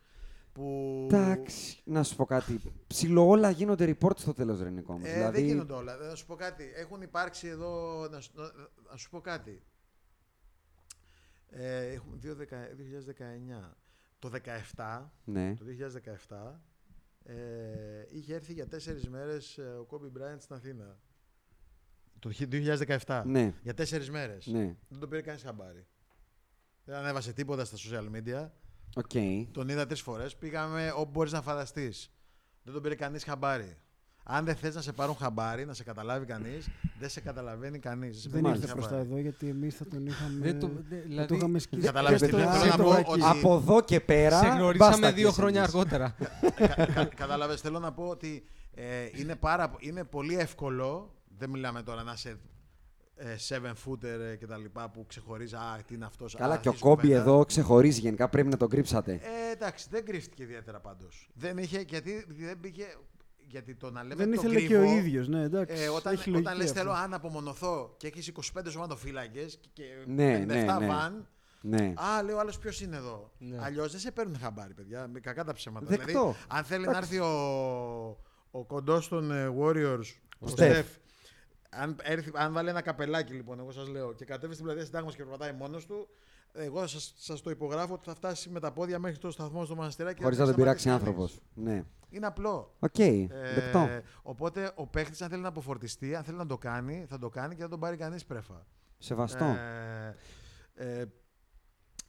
Που... 0.57 1.07
Εντάξει, 1.11 1.81
να 1.84 2.03
σου 2.03 2.15
πω 2.15 2.25
κάτι. 2.25 2.61
Ψηλό 2.88 3.27
όλα 3.27 3.49
γίνονται 3.49 3.95
report 3.99 4.17
στο 4.17 4.34
τέλος, 4.34 4.61
Ρενικό. 4.61 4.93
όμως. 4.93 5.07
Ε, 5.09 5.13
δηλαδή, 5.13 5.38
Δεν 5.38 5.45
γίνονται 5.47 5.73
όλα. 5.73 5.95
Να 5.95 6.15
σου 6.15 6.25
πω 6.25 6.35
κάτι. 6.35 6.71
Έχουν 6.75 7.01
υπάρξει 7.01 7.47
εδώ. 7.47 8.07
Να 8.11 8.19
σου, 8.19 8.31
να- 8.35 8.51
να 8.91 8.97
σου 8.97 9.09
πω 9.09 9.19
κάτι. 9.21 9.63
Ε, 11.49 11.85
έχουμε 11.93 12.17
2019. 12.17 13.77
Το 14.19 14.29
17, 14.29 15.11
Ναι. 15.23 15.53
το 15.55 15.65
2017 15.65 16.61
ε, 17.23 17.35
είχε 18.11 18.34
έρθει 18.35 18.53
για 18.53 18.67
τέσσερις 18.67 19.09
μέρες 19.09 19.57
ε, 19.57 19.61
ο 19.79 19.84
Κόμπι 19.84 20.07
Μπράιντ 20.07 20.39
στην 20.41 20.55
Αθήνα. 20.55 20.99
Το 22.19 22.31
2017. 23.05 23.23
Ναι. 23.25 23.53
Για 23.63 23.73
τέσσερις 23.73 24.09
μέρες. 24.09 24.45
Ναι. 24.47 24.75
Δεν 24.89 24.99
τον 24.99 25.09
πήρε 25.09 25.21
κανείς 25.21 25.41
χαμπάρι. 25.43 25.88
Δεν 26.85 26.95
ανέβασε 26.95 27.34
τίποτα 27.34 27.65
στα 27.65 27.77
social 27.77 28.09
media. 28.15 28.49
Οκ. 28.97 29.11
Τον 29.51 29.69
είδα 29.69 29.85
τρεις 29.85 30.01
φορές. 30.01 30.35
Πήγαμε 30.35 30.93
όπου 30.95 31.09
μπορείς 31.11 31.31
να 31.31 31.41
φανταστείς. 31.41 32.11
Δεν 32.63 32.73
τον 32.73 32.81
πήρε 32.81 32.95
κανείς 32.95 33.23
χαμπάρι. 33.23 33.77
Αν 34.29 34.45
δεν 34.45 34.55
θες 34.55 34.75
να 34.75 34.81
σε 34.81 34.91
πάρουν 34.91 35.15
χαμπάρι, 35.15 35.65
να 35.65 35.73
σε 35.73 35.83
καταλάβει 35.83 36.25
κανείς, 36.25 36.67
δεν 36.99 37.09
σε 37.09 37.21
καταλαβαίνει 37.21 37.79
κανείς. 37.79 38.21
σε 38.21 38.29
Δεν 38.29 38.41
παίρνει 38.41 38.57
ήρθε 38.57 38.71
προς 38.73 38.83
τα 38.83 38.89
χαμπάρι. 38.89 39.09
εδώ 39.09 39.19
γιατί 39.19 39.47
εμείς 39.49 39.75
θα 39.75 39.87
τον 39.87 40.05
είχαμε. 40.05 40.39
Δεν 40.39 40.59
το- 40.59 40.67
θα 40.67 40.73
δε- 40.89 40.95
το 40.95 41.01
δηλαδή- 41.07 41.37
είχαμε 41.37 41.59
σκίσει. 41.59 41.81
Καταλάβεις 41.85 42.19
Και 42.21 42.25
τι 42.25 42.31
στο 42.31 42.41
θέλω 42.41 42.51
να 42.65 42.73
Άσο 42.73 42.83
πω, 42.83 42.89
Βακί. 42.89 43.09
ότι- 43.11 43.21
Από 43.23 43.55
εδώ 43.55 43.81
και 43.81 43.99
πέρα. 43.99 44.39
Σε 44.39 44.47
γνωρίσαμε 44.47 44.89
μπάστα 44.91 45.11
δύο 45.13 45.27
και 45.29 45.33
χρόνια 45.35 45.61
εσείς. 45.61 45.73
αργότερα. 45.73 46.15
Κα- 46.57 46.85
κα- 46.85 47.05
Κατάλαβες, 47.05 47.61
θέλω 47.61 47.79
να 47.79 47.91
πω 47.93 48.03
ότι 48.07 48.43
ε, 48.75 48.83
είναι, 49.15 49.35
πάρα, 49.35 49.71
είναι 49.79 50.03
πολύ 50.03 50.35
εύκολο, 50.37 51.15
δεν 51.37 51.49
μιλάμε 51.49 51.81
τώρα 51.83 52.03
να 52.03 52.11
είσαι 52.15 52.29
ε, 52.29 52.35
seven 53.49 53.73
footer 53.85 54.19
ε, 54.31 54.35
και 54.35 54.45
τα 54.45 54.57
λοιπά 54.57 54.89
που 54.89 55.06
ξεχωρίζει, 55.07 55.56
α, 55.56 55.84
τι 55.88 55.94
είναι 55.94 56.06
αυτός. 56.06 56.35
Καλά, 56.35 56.53
α, 56.53 56.57
και 56.57 56.68
ο 56.68 56.72
αυτή 56.72 56.84
η 56.84 56.89
Κόμπι 56.89 57.02
σκοπέτα». 57.02 57.22
εδώ 57.22 57.45
ξεχωρίζει 57.45 57.99
γενικά. 57.99 58.30
Πρέπει 58.30 58.48
να 58.48 58.57
τον 58.57 58.69
κρύψατε. 58.69 59.14
Ε, 59.14 59.52
εντάξει, 59.52 59.88
δεν 59.89 60.06
κρύφτηκε 60.06 60.44
ιδιαίτερα 60.44 60.80
πάντως. 60.80 61.30
Δεν 61.34 61.57
είχε, 61.57 61.80
γιατί 61.80 62.26
δεν 62.27 62.60
πήγε, 62.60 62.85
γιατί 63.48 63.76
το 63.76 63.91
να 63.91 64.03
λέμε 64.03 64.15
Δεν 64.15 64.26
το 64.26 64.41
ήθελε 64.41 64.60
και 64.60 64.68
κρύβω, 64.68 64.81
ο 64.81 64.95
ίδιος. 64.95 65.27
Ναι, 65.27 65.41
εντάξει. 65.41 65.84
Ε, 65.84 65.88
όταν, 65.88 66.14
έχει 66.14 66.30
όταν 66.30 66.41
λογική 66.41 66.57
λες 66.57 66.69
αυτό. 66.69 66.80
θέλω 66.80 66.91
αν 66.91 67.14
απομονωθώ 67.14 67.95
και 67.98 68.07
έχεις 68.07 68.31
25 68.56 68.61
σωματοφύλακες 68.69 69.60
και 69.73 69.84
Ναι, 70.06 70.44
57 70.44 70.45
ναι, 70.45 70.56
ναι. 70.56 70.88
βαν, 70.88 71.27
Ναι. 71.61 71.94
Α, 71.95 72.23
λέει 72.23 72.35
ο 72.35 72.39
άλλος 72.39 72.57
ποιος 72.57 72.81
είναι 72.81 72.95
εδώ. 72.95 73.31
Ναι. 73.38 73.57
Αλλιώς 73.61 73.91
δεν 73.91 73.99
σε 73.99 74.11
παίρνουν 74.11 74.38
χαμπάρι, 74.39 74.73
παιδιά. 74.73 75.07
Με 75.07 75.19
κακά 75.19 75.44
τα 75.44 75.53
ψέματα. 75.53 75.85
Δεκτό. 75.85 76.06
Δηλαδή, 76.06 76.35
αν 76.48 76.64
θέλει 76.64 76.85
να 76.85 76.98
έρθει 76.98 77.19
ο, 77.19 77.27
ο 78.52 78.64
κοντός 78.65 79.07
των 79.07 79.31
ε, 79.31 79.53
Warriors, 79.60 80.06
ο, 80.39 80.48
Στεφ. 80.48 80.72
Στεφ, 80.72 80.88
αν, 81.69 81.98
έρθει, 82.03 82.31
αν 82.34 82.53
βάλει 82.53 82.69
ένα 82.69 82.81
καπελάκι, 82.81 83.34
λοιπόν, 83.34 83.60
εγώ 83.60 83.72
σας 83.72 83.88
λέω, 83.88 84.14
και 84.14 84.26
κατέβει 84.26 84.53
στην 84.53 84.65
πλατεία 84.65 84.85
συντάγμα 84.85 85.11
και 85.11 85.18
περπατάει 85.18 85.52
μόνος 85.52 85.85
του, 85.85 86.07
εγώ 86.53 86.88
σας 86.88 87.14
σας 87.18 87.41
το 87.41 87.49
υπογράφω 87.49 87.94
ότι 87.94 88.03
θα 88.06 88.15
φτάσει 88.15 88.49
με 88.49 88.60
τα 88.60 88.72
πόδια 88.72 88.99
μέχρι 88.99 89.18
το 89.18 89.31
σταθμό 89.31 89.65
στο 89.65 89.76
μοναστηράκι. 89.76 90.23
Χωρίς 90.23 90.38
δεν 90.38 90.45
να 90.45 90.52
θα 90.52 90.57
τον 90.57 90.64
πειράξει 90.65 90.81
σταματήσει 90.84 91.10
άνθρωπος. 91.10 91.41
κανείς. 91.56 91.73
Ναι. 91.73 91.85
Είναι 92.10 92.26
απλό. 92.26 92.76
Οκ. 92.80 92.99
Ε, 92.99 93.27
Δεκτό. 93.56 93.88
οπότε 94.22 94.72
ο 94.76 94.88
παίχτης, 94.88 95.22
αν 95.22 95.30
θέλει 95.30 95.41
να 95.41 95.48
αποφορτιστεί, 95.48 96.15
αν 96.15 96.23
θέλει 96.23 96.38
να 96.38 96.45
το 96.45 96.57
κάνει, 96.57 97.06
θα 97.10 97.19
το 97.19 97.30
κάνει 97.30 97.53
και 97.53 97.61
δεν 97.61 97.69
τον 97.69 97.80
πάρει 97.80 97.98
κανείς 97.98 98.26
πρέφα. 98.26 98.65
Σεβαστό. 98.98 99.45
Ε, 99.45 100.15
ε, 100.76 101.06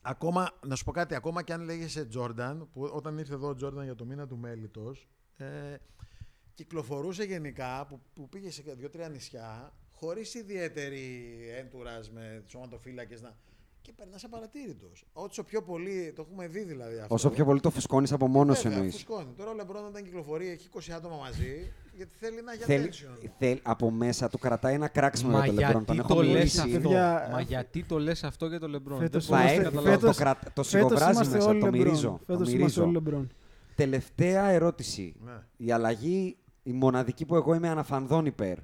ακόμα, 0.03 0.51
να 0.67 0.75
σου 0.75 0.85
πω 0.85 0.93
κάτι, 0.93 1.15
ακόμα 1.15 1.43
και 1.43 1.53
αν 1.53 1.61
λέγεσαι 1.61 2.05
Τζόρνταν, 2.05 2.69
που 2.73 2.91
όταν 2.93 3.19
ήρθε 3.19 3.35
εδώ 3.35 3.49
ο 3.49 3.55
Τζόρνταν 3.55 3.85
για 3.85 3.95
το 3.95 4.05
μήνα 4.05 4.27
του 4.27 4.37
μέλιτος, 4.37 5.09
ε, 5.37 5.47
κυκλοφορούσε 6.63 7.25
γενικά, 7.25 7.87
που, 7.89 8.01
που 8.15 8.29
πήγε 8.29 8.51
σε 8.51 8.63
δύο-τρία 8.79 9.09
νησιά, 9.09 9.73
χωρίς 9.93 10.35
ιδιαίτερη 10.35 11.05
εντουράζ 11.59 12.11
με 12.11 12.43
σωματοφύλακες 12.47 13.21
να... 13.23 13.37
Και 13.83 13.93
περνάς 13.97 14.25
απαρατήρητος. 14.25 15.05
Όσο 15.13 15.43
πιο 15.45 15.63
πολύ, 15.63 16.13
το 16.17 16.23
έχουμε 16.29 16.47
δει 16.47 16.63
δηλαδή 16.65 16.99
αυτό. 16.99 17.15
Όσο 17.15 17.31
πιο 17.31 17.45
πολύ 17.45 17.61
το 17.61 17.71
φουσκώνεις 17.71 18.13
από 18.13 18.27
μόνος 18.27 18.57
σου 18.57 18.63
Βέβαια, 18.63 18.79
εννοείς. 18.79 18.95
φουσκώνει. 18.95 19.33
Τώρα 19.37 19.51
ο 19.51 19.55
Λεμπρόν 19.55 19.85
όταν 19.87 20.03
κυκλοφορεί 20.03 20.49
έχει 20.49 20.69
20 20.75 20.93
άτομα 20.97 21.17
μαζί, 21.17 21.73
γιατί 21.97 22.13
θέλει 22.21 22.43
να 22.43 22.55
για 22.55 22.67
Θέλει, 22.67 22.89
attention. 22.93 23.29
θέλει, 23.39 23.61
από 23.63 23.91
μέσα 23.91 24.29
του 24.29 24.39
κρατάει 24.39 24.75
ένα 24.75 24.89
κράξιμο 24.89 25.31
Μα 25.31 25.47
για 25.47 25.53
το 25.55 25.61
Λεμπρόν. 25.61 25.85
Τον 25.85 25.95
γιατί 25.95 26.11
έχω 26.13 26.21
το 26.21 26.27
λες 26.27 26.35
μιλήσει. 26.37 26.61
αυτό. 26.61 26.71
Παιδιά, 26.89 27.29
Μα 27.33 27.41
γιατί 27.41 27.85
το 27.85 27.99
λες 27.99 28.25
αυτό 28.25 28.47
για 28.47 28.59
το 28.61 28.69
Λεμπρόν; 28.69 28.99
Φέτος 28.99 29.27
Δεν 29.27 29.37
μπορώ 29.37 29.49
Θα 29.49 29.55
να 29.55 29.63
είμαστε- 29.63 29.79
έρθει, 29.79 29.87
καταλάβω. 29.87 30.07
το, 30.07 30.13
φέτος- 30.13 30.17
το, 30.17 30.23
κρα- 30.23 30.53
το 30.55 30.63
Φέτος 30.63 30.67
σιγοβράζει 30.69 31.13
είμαστε 31.13 31.37
μέσα, 31.37 31.49
όλοι 31.49 31.61
το 31.61 31.65
Λεμπρόν. 31.67 31.83
μυρίζω. 31.87 32.09
Το 32.09 32.19
Φέτος 32.19 32.37
είμαστε 32.37 32.57
μυρίζω. 32.59 32.83
όλοι 32.83 32.93
Λεμπρόν. 32.93 33.31
Τελευταία 33.75 34.45
ερώτηση. 34.49 35.15
Ναι. 35.25 35.33
Η 35.57 35.73
αλλαγή, 35.73 36.37
η 36.69 36.73
μοναδική 36.73 37.25
που 37.27 37.35
εγώ 37.35 37.55
είμαι 37.55 37.69
αναφανδόν 37.69 38.27
υπέρ. 38.27 38.59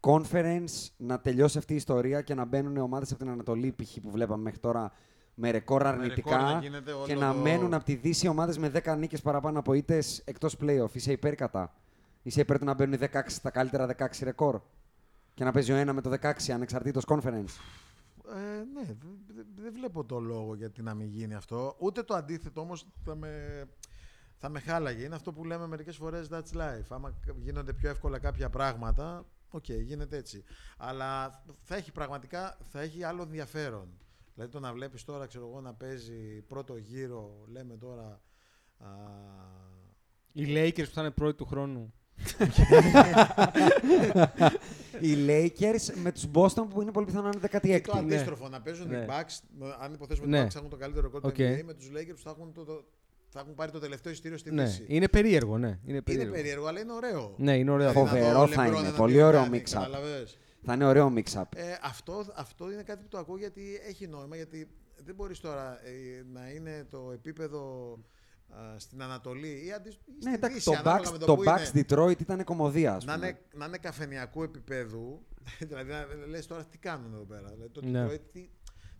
Conference 0.00 0.88
να 0.96 1.20
τελειώσει 1.20 1.58
αυτή 1.58 1.72
η 1.72 1.76
ιστορία 1.76 2.22
και 2.22 2.34
να 2.34 2.44
μπαίνουν 2.44 2.76
ομάδες 2.76 3.10
από 3.10 3.18
την 3.20 3.28
Ανατολή, 3.32 3.74
π.χ. 3.82 4.00
που 4.02 4.10
βλέπαμε 4.10 4.42
μέχρι 4.42 4.58
τώρα, 4.58 4.92
με 5.34 5.50
ρεκόρ 5.50 5.82
ρεκόρ 5.82 5.94
αρνητικά 5.94 6.36
να 6.36 6.58
γίνεται 6.60 6.92
όλο 6.92 7.06
και 7.06 7.14
να 7.14 7.32
το- 7.32 7.38
μένουν 7.38 7.74
από 7.74 7.84
τη 7.84 7.94
Δύση 7.94 8.28
ομάδες 8.28 8.58
με 8.58 8.68
10 8.68 8.96
νίκες 8.96 9.20
παραπάνω 9.22 9.58
από 9.58 9.72
ήττες 9.72 10.22
εκτός 10.24 10.56
playoff. 10.60 10.88
Είσαι 10.94 11.12
υπέρ 11.12 11.32
ή 11.32 11.36
κατά. 11.36 11.74
Είσαι 12.22 12.40
υπέρ 12.40 12.58
του 12.58 12.64
να 12.64 12.74
μπαίνουν 12.74 12.92
οι 12.94 12.96
16 12.96 13.40
τα 13.42 13.50
καλύτερα 13.50 13.86
16 13.86 14.24
ρεκόρ. 14.24 14.60
Και 15.34 15.44
να 15.44 15.52
παίζει 15.52 15.72
ο 15.72 15.76
ένα 15.76 15.92
με 15.92 16.00
το 16.00 16.10
16 16.10 16.52
ανεξαρτήτως 16.52 17.04
conference. 17.08 17.54
Ε, 18.34 18.64
ναι, 18.74 18.82
δεν 18.84 18.98
δε, 19.34 19.42
δεν 19.62 19.72
βλέπω 19.72 20.04
το 20.04 20.20
λόγο 20.20 20.54
γιατί 20.54 20.82
να 20.82 20.94
μην 20.94 21.06
γίνει 21.08 21.34
αυτό. 21.34 21.76
Ούτε 21.78 22.02
το 22.02 22.14
αντίθετο 22.14 22.60
όμως 22.60 22.86
θα 23.04 23.14
με, 23.14 23.28
θα 24.44 24.52
με 24.52 24.60
χάλαγε. 24.60 25.04
Είναι 25.04 25.14
αυτό 25.14 25.32
που 25.32 25.44
λέμε 25.44 25.66
μερικές 25.66 25.96
φορές 25.96 26.28
that's 26.30 26.56
life. 26.56 26.86
Άμα 26.88 27.14
γίνονται 27.36 27.72
πιο 27.72 27.88
εύκολα 27.90 28.18
κάποια 28.18 28.50
πράγματα, 28.50 29.26
οκ, 29.50 29.68
γίνεται 29.68 30.16
έτσι. 30.16 30.44
Αλλά 30.76 31.42
θα 31.62 31.76
έχει 31.76 31.92
πραγματικά 31.92 32.58
θα 32.72 32.80
έχει 32.80 33.02
άλλο 33.02 33.22
ενδιαφέρον. 33.22 33.88
Δηλαδή 34.34 34.52
το 34.52 34.60
να 34.60 34.72
βλέπεις 34.72 35.04
τώρα, 35.04 35.26
ξέρω 35.26 35.46
εγώ, 35.48 35.60
να 35.60 35.74
παίζει 35.74 36.40
πρώτο 36.48 36.76
γύρο, 36.76 37.44
λέμε 37.48 37.76
τώρα... 37.76 38.20
Α, 38.78 38.86
Οι 40.32 40.44
Lakers 40.48 40.84
που 40.84 40.94
θα 40.94 41.00
είναι 41.00 41.10
πρώτοι 41.10 41.36
του 41.36 41.46
χρόνου. 41.46 41.92
Οι 45.00 45.14
Lakers 45.28 45.94
με 46.02 46.12
τους 46.12 46.26
Boston 46.32 46.66
που 46.70 46.82
είναι 46.82 46.92
πολύ 46.92 47.06
πιθανό 47.06 47.28
να 47.28 47.38
είναι 47.38 47.48
16. 47.62 47.64
ή 47.68 47.80
το 47.80 47.92
ναι. 47.94 48.00
αντίστροφο, 48.00 48.48
να 48.48 48.60
παίζουν 48.60 48.88
Ναι. 48.88 48.96
οι 48.96 49.06
Bucks, 49.08 49.40
αν 49.80 49.92
υποθέσουμε 49.92 50.26
Ναι. 50.26 50.38
ότι 50.40 50.46
οι 50.46 50.50
Bucks 50.52 50.56
έχουν 50.56 50.68
το 50.70 50.76
καλύτερο 50.76 51.06
ρεκόρ 51.06 51.20
του 51.20 51.28
OK. 51.28 51.34
NBA, 51.38 51.62
με 51.64 51.74
τους 51.74 51.88
Lakers 51.94 52.14
που 52.14 52.22
θα 52.22 52.30
έχουν, 52.30 52.52
το, 52.52 52.64
το- 52.64 52.84
θα 53.34 53.40
έχουν 53.40 53.54
πάρει 53.54 53.70
το 53.70 53.78
τελευταίο 53.78 54.12
εισιτήριο 54.12 54.38
στη 54.38 54.50
Ναι, 54.50 54.64
Δύση. 54.64 54.84
είναι 54.88 55.08
περίεργο, 55.08 55.58
ναι. 55.58 55.66
Είναι 55.68 55.78
Είναι 55.84 56.02
περίεργο. 56.02 56.32
περίεργο, 56.32 56.66
αλλά 56.66 56.80
είναι 56.80 56.92
ωραίο. 56.92 57.34
Ναι, 57.38 57.56
είναι 57.58 57.70
ωραίο. 57.70 57.90
Δηλαδή, 57.90 58.08
Φοβερό 58.08 58.26
να 58.32 58.38
δω 58.38 58.46
θα 58.46 58.62
LeBron 58.62 58.66
είναι, 58.66 58.76
εναντίον 58.76 58.96
πολύ 58.96 59.22
ωραίο 59.22 59.40
Γιάννη, 59.40 59.58
match-up. 59.58 59.70
κατάλαβες. 59.72 60.38
Θα 60.62 60.72
είναι 60.74 60.84
ωραίο 60.84 61.12
match-up. 61.16 61.42
Ε, 61.56 61.62
αυτό, 61.82 62.24
αυτό 62.34 62.70
είναι 62.72 62.82
κάτι 62.82 63.02
που 63.02 63.08
το 63.08 63.18
ακούω 63.18 63.36
γιατί 63.38 63.80
έχει 63.88 64.06
νόημα, 64.06 64.36
γιατί 64.36 64.68
δεν 65.04 65.14
μπορείς 65.14 65.40
τώρα 65.40 65.80
ε, 65.84 66.22
να 66.32 66.48
είναι 66.50 66.86
το 66.90 67.10
επίπεδο 67.12 67.92
α, 68.48 68.78
στην 68.78 69.02
Ανατολή 69.02 69.62
ή, 69.66 69.72
αντι, 69.72 69.88
ή 69.88 69.92
Ναι, 70.06 70.20
στην 70.20 70.32
εντάξει, 70.34 70.54
Δύση, 70.56 70.70
το 70.70 70.76
ανάλογα 70.78 71.08
Bucks, 71.08 71.12
με 71.12 71.18
το 71.18 71.26
το 71.26 71.36
που 71.36 71.42
Bucks 71.46 71.74
είναι. 71.74 71.84
Detroit 71.88 72.20
ήταν 72.20 72.44
κωμωδία, 72.44 72.94
ας 72.94 73.04
Να 73.04 73.14
πούμε. 73.14 73.26
είναι, 73.26 73.38
να 73.54 73.64
είναι 73.64 73.78
καφενειακού 73.78 74.42
επίπεδου, 74.42 75.26
δηλαδή 75.68 75.90
να 75.90 76.06
λες 76.28 76.46
τώρα 76.46 76.64
τι 76.64 76.78
κάνουν 76.78 77.12
εδώ 77.14 77.24
πέρα. 77.24 77.48
Δηλαδή, 77.54 77.70
το 77.72 77.80
Ναι. 77.84 78.06
Detroit, 78.06 78.44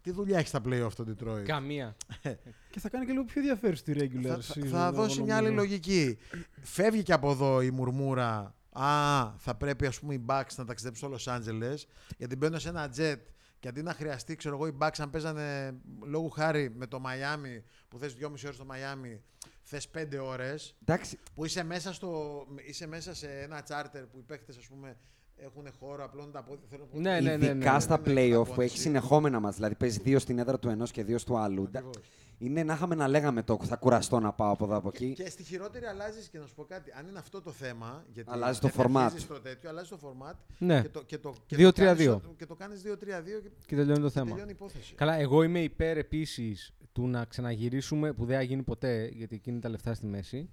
τι, 0.04 0.10
τι 0.10 0.16
δουλειά 0.16 0.38
έχει 0.38 0.48
στα 0.48 0.60
play 0.64 0.80
αυτό 0.86 1.04
το 1.04 1.14
Detroit; 1.18 1.42
Καμία. 1.44 1.96
Και 2.70 2.80
θα 2.80 2.88
κάνει 2.88 3.06
και 3.06 3.12
λίγο 3.12 3.24
πιο 3.24 3.40
ενδιαφέρουσα 3.40 3.82
τη 3.82 3.92
regular 3.96 4.22
θα, 4.26 4.40
θα- 4.40 4.54
season, 4.54 4.66
θα 4.66 4.86
εγώ 4.86 4.94
δώσει 4.96 5.22
μια 5.22 5.36
άλλη 5.36 5.46
νομίζω. 5.48 5.64
λογική. 5.66 6.18
Φεύγει 6.62 7.02
και 7.02 7.12
από 7.12 7.30
εδώ 7.30 7.60
η 7.60 7.70
μουρμούρα. 7.70 8.54
Α, 8.70 9.30
θα 9.36 9.54
πρέπει 9.54 9.86
ας 9.86 10.00
πούμε 10.00 10.14
οι 10.14 10.24
Bucks 10.28 10.54
να 10.56 10.64
ταξιδέψουν 10.64 11.18
στο 11.18 11.32
Los 11.32 11.38
Angeles 11.38 11.76
γιατί 12.18 12.36
μπαίνουν 12.36 12.60
σε 12.60 12.68
ένα 12.68 12.90
jet 12.96 13.16
και 13.60 13.68
αντί 13.68 13.82
να 13.82 13.92
χρειαστεί, 13.94 14.36
ξέρω 14.36 14.54
εγώ, 14.54 14.66
οι 14.66 14.76
Bucks 14.80 14.96
αν 14.98 15.10
παίζανε 15.10 15.74
λόγου 16.06 16.30
χάρη 16.30 16.70
με 16.76 16.86
το 16.86 17.02
Miami 17.06 17.62
που 17.88 17.98
θες 17.98 18.16
2,5 18.20 18.26
ώρες 18.44 18.54
στο 18.54 18.66
Miami, 18.70 19.18
θες 19.62 19.88
5 19.94 20.06
ώρες 20.22 20.76
Εντάξει, 20.82 21.18
που 21.34 21.44
είσαι 21.44 21.64
μέσα, 21.64 21.92
στο, 21.92 22.44
είσαι 22.68 22.86
μέσα 22.86 23.14
σε 23.14 23.26
ένα 23.40 23.62
charter 23.68 24.04
που 24.12 24.18
οι 24.18 24.22
παίχτες 24.26 24.56
ας 24.56 24.66
πούμε 24.66 24.96
έχουν 25.36 25.64
χώρο, 25.80 26.04
απλώνουν 26.04 26.32
τα 26.32 26.42
πόδια. 26.42 26.64
Θέλω 26.70 26.82
να 26.82 26.88
πω- 26.88 27.00
Ναι, 27.00 27.20
ναι, 27.20 27.36
ναι, 27.36 27.46
ειδικά 27.46 27.72
ναι. 27.72 27.80
στα 27.80 28.00
Ναι, 28.04 28.12
ναι, 28.12 28.20
playoff 28.20 28.28
που 28.30 28.44
προπόνηση. 28.44 28.62
έχει 28.74 28.78
συνεχόμενα 28.78 29.40
μας, 29.40 29.54
δηλαδή 29.54 29.74
παίζει 29.74 29.98
δύο 30.02 30.18
στην 30.18 30.38
έδρα 30.38 30.58
του 30.58 30.68
ενός 30.68 30.90
και 30.90 31.04
δύο 31.04 31.18
του 31.20 31.38
άλλου. 31.38 31.62
Ακριβώς. 31.62 31.94
Είναι 32.38 32.62
να 32.62 32.74
είχαμε 32.74 32.94
να 32.94 33.08
λέγαμε 33.08 33.42
το 33.42 33.58
θα 33.62 33.76
κουραστώ 33.76 34.20
να 34.20 34.32
πάω 34.32 34.50
από 34.52 34.64
εδώ 34.64 34.76
από 34.76 34.90
Και, 34.90 35.04
εκεί. 35.04 35.14
και 35.14 35.30
στη 35.30 35.42
χειρότερη 35.42 35.84
αλλάζεις 35.86 36.28
και 36.28 36.38
να 36.38 36.46
σου 36.46 36.54
πω 36.54 36.64
κάτι. 36.64 36.90
Αν 36.98 37.06
είναι 37.08 37.18
αυτό 37.18 37.40
το 37.42 37.50
θέμα. 37.50 38.04
Γιατί 38.14 38.30
Αλλάζει 38.32 38.58
το 38.60 38.68
δεν 38.74 38.86
format. 38.86 38.96
αρχίζεις 39.00 39.26
Το 39.26 39.40
τέτοιο, 39.40 39.68
αλλάζει 39.68 39.88
το 39.88 39.98
format. 40.02 40.34
Ναι. 40.58 40.82
Και 40.82 40.88
το, 40.88 41.02
και 41.02 41.18
το, 41.18 41.34
και 41.46 41.56
2-3-2. 41.56 41.72
το 41.72 41.84
κάνεις 41.84 42.06
ο- 42.08 42.34
Και 42.36 42.46
το 42.46 42.54
κάνεις 42.54 42.82
2-3-2 42.82 43.40
και, 43.42 43.48
Και 43.66 43.76
τελειώνει 43.76 44.00
το 44.00 44.06
και 44.06 44.12
θέμα. 44.12 44.26
τελειώνει 44.30 44.50
η 44.50 44.54
υπόθεση. 44.54 44.94
Καλά, 44.94 45.14
εγώ 45.18 45.42
είμαι 45.42 45.60
υπέρ 45.60 45.96
επίσης 45.96 46.74
του 46.92 47.06
να 47.08 47.24
ξαναγυρίσουμε, 47.24 48.12
που 48.12 48.24
δεν 48.24 48.36
θα 48.36 48.42
γίνει 48.42 48.62
ποτέ, 48.62 49.10
γιατί 49.14 49.34
εκείνη 49.34 49.58
τα 49.60 49.68
λεφτά 49.68 49.94
στη 49.94 50.06
μέση, 50.06 50.50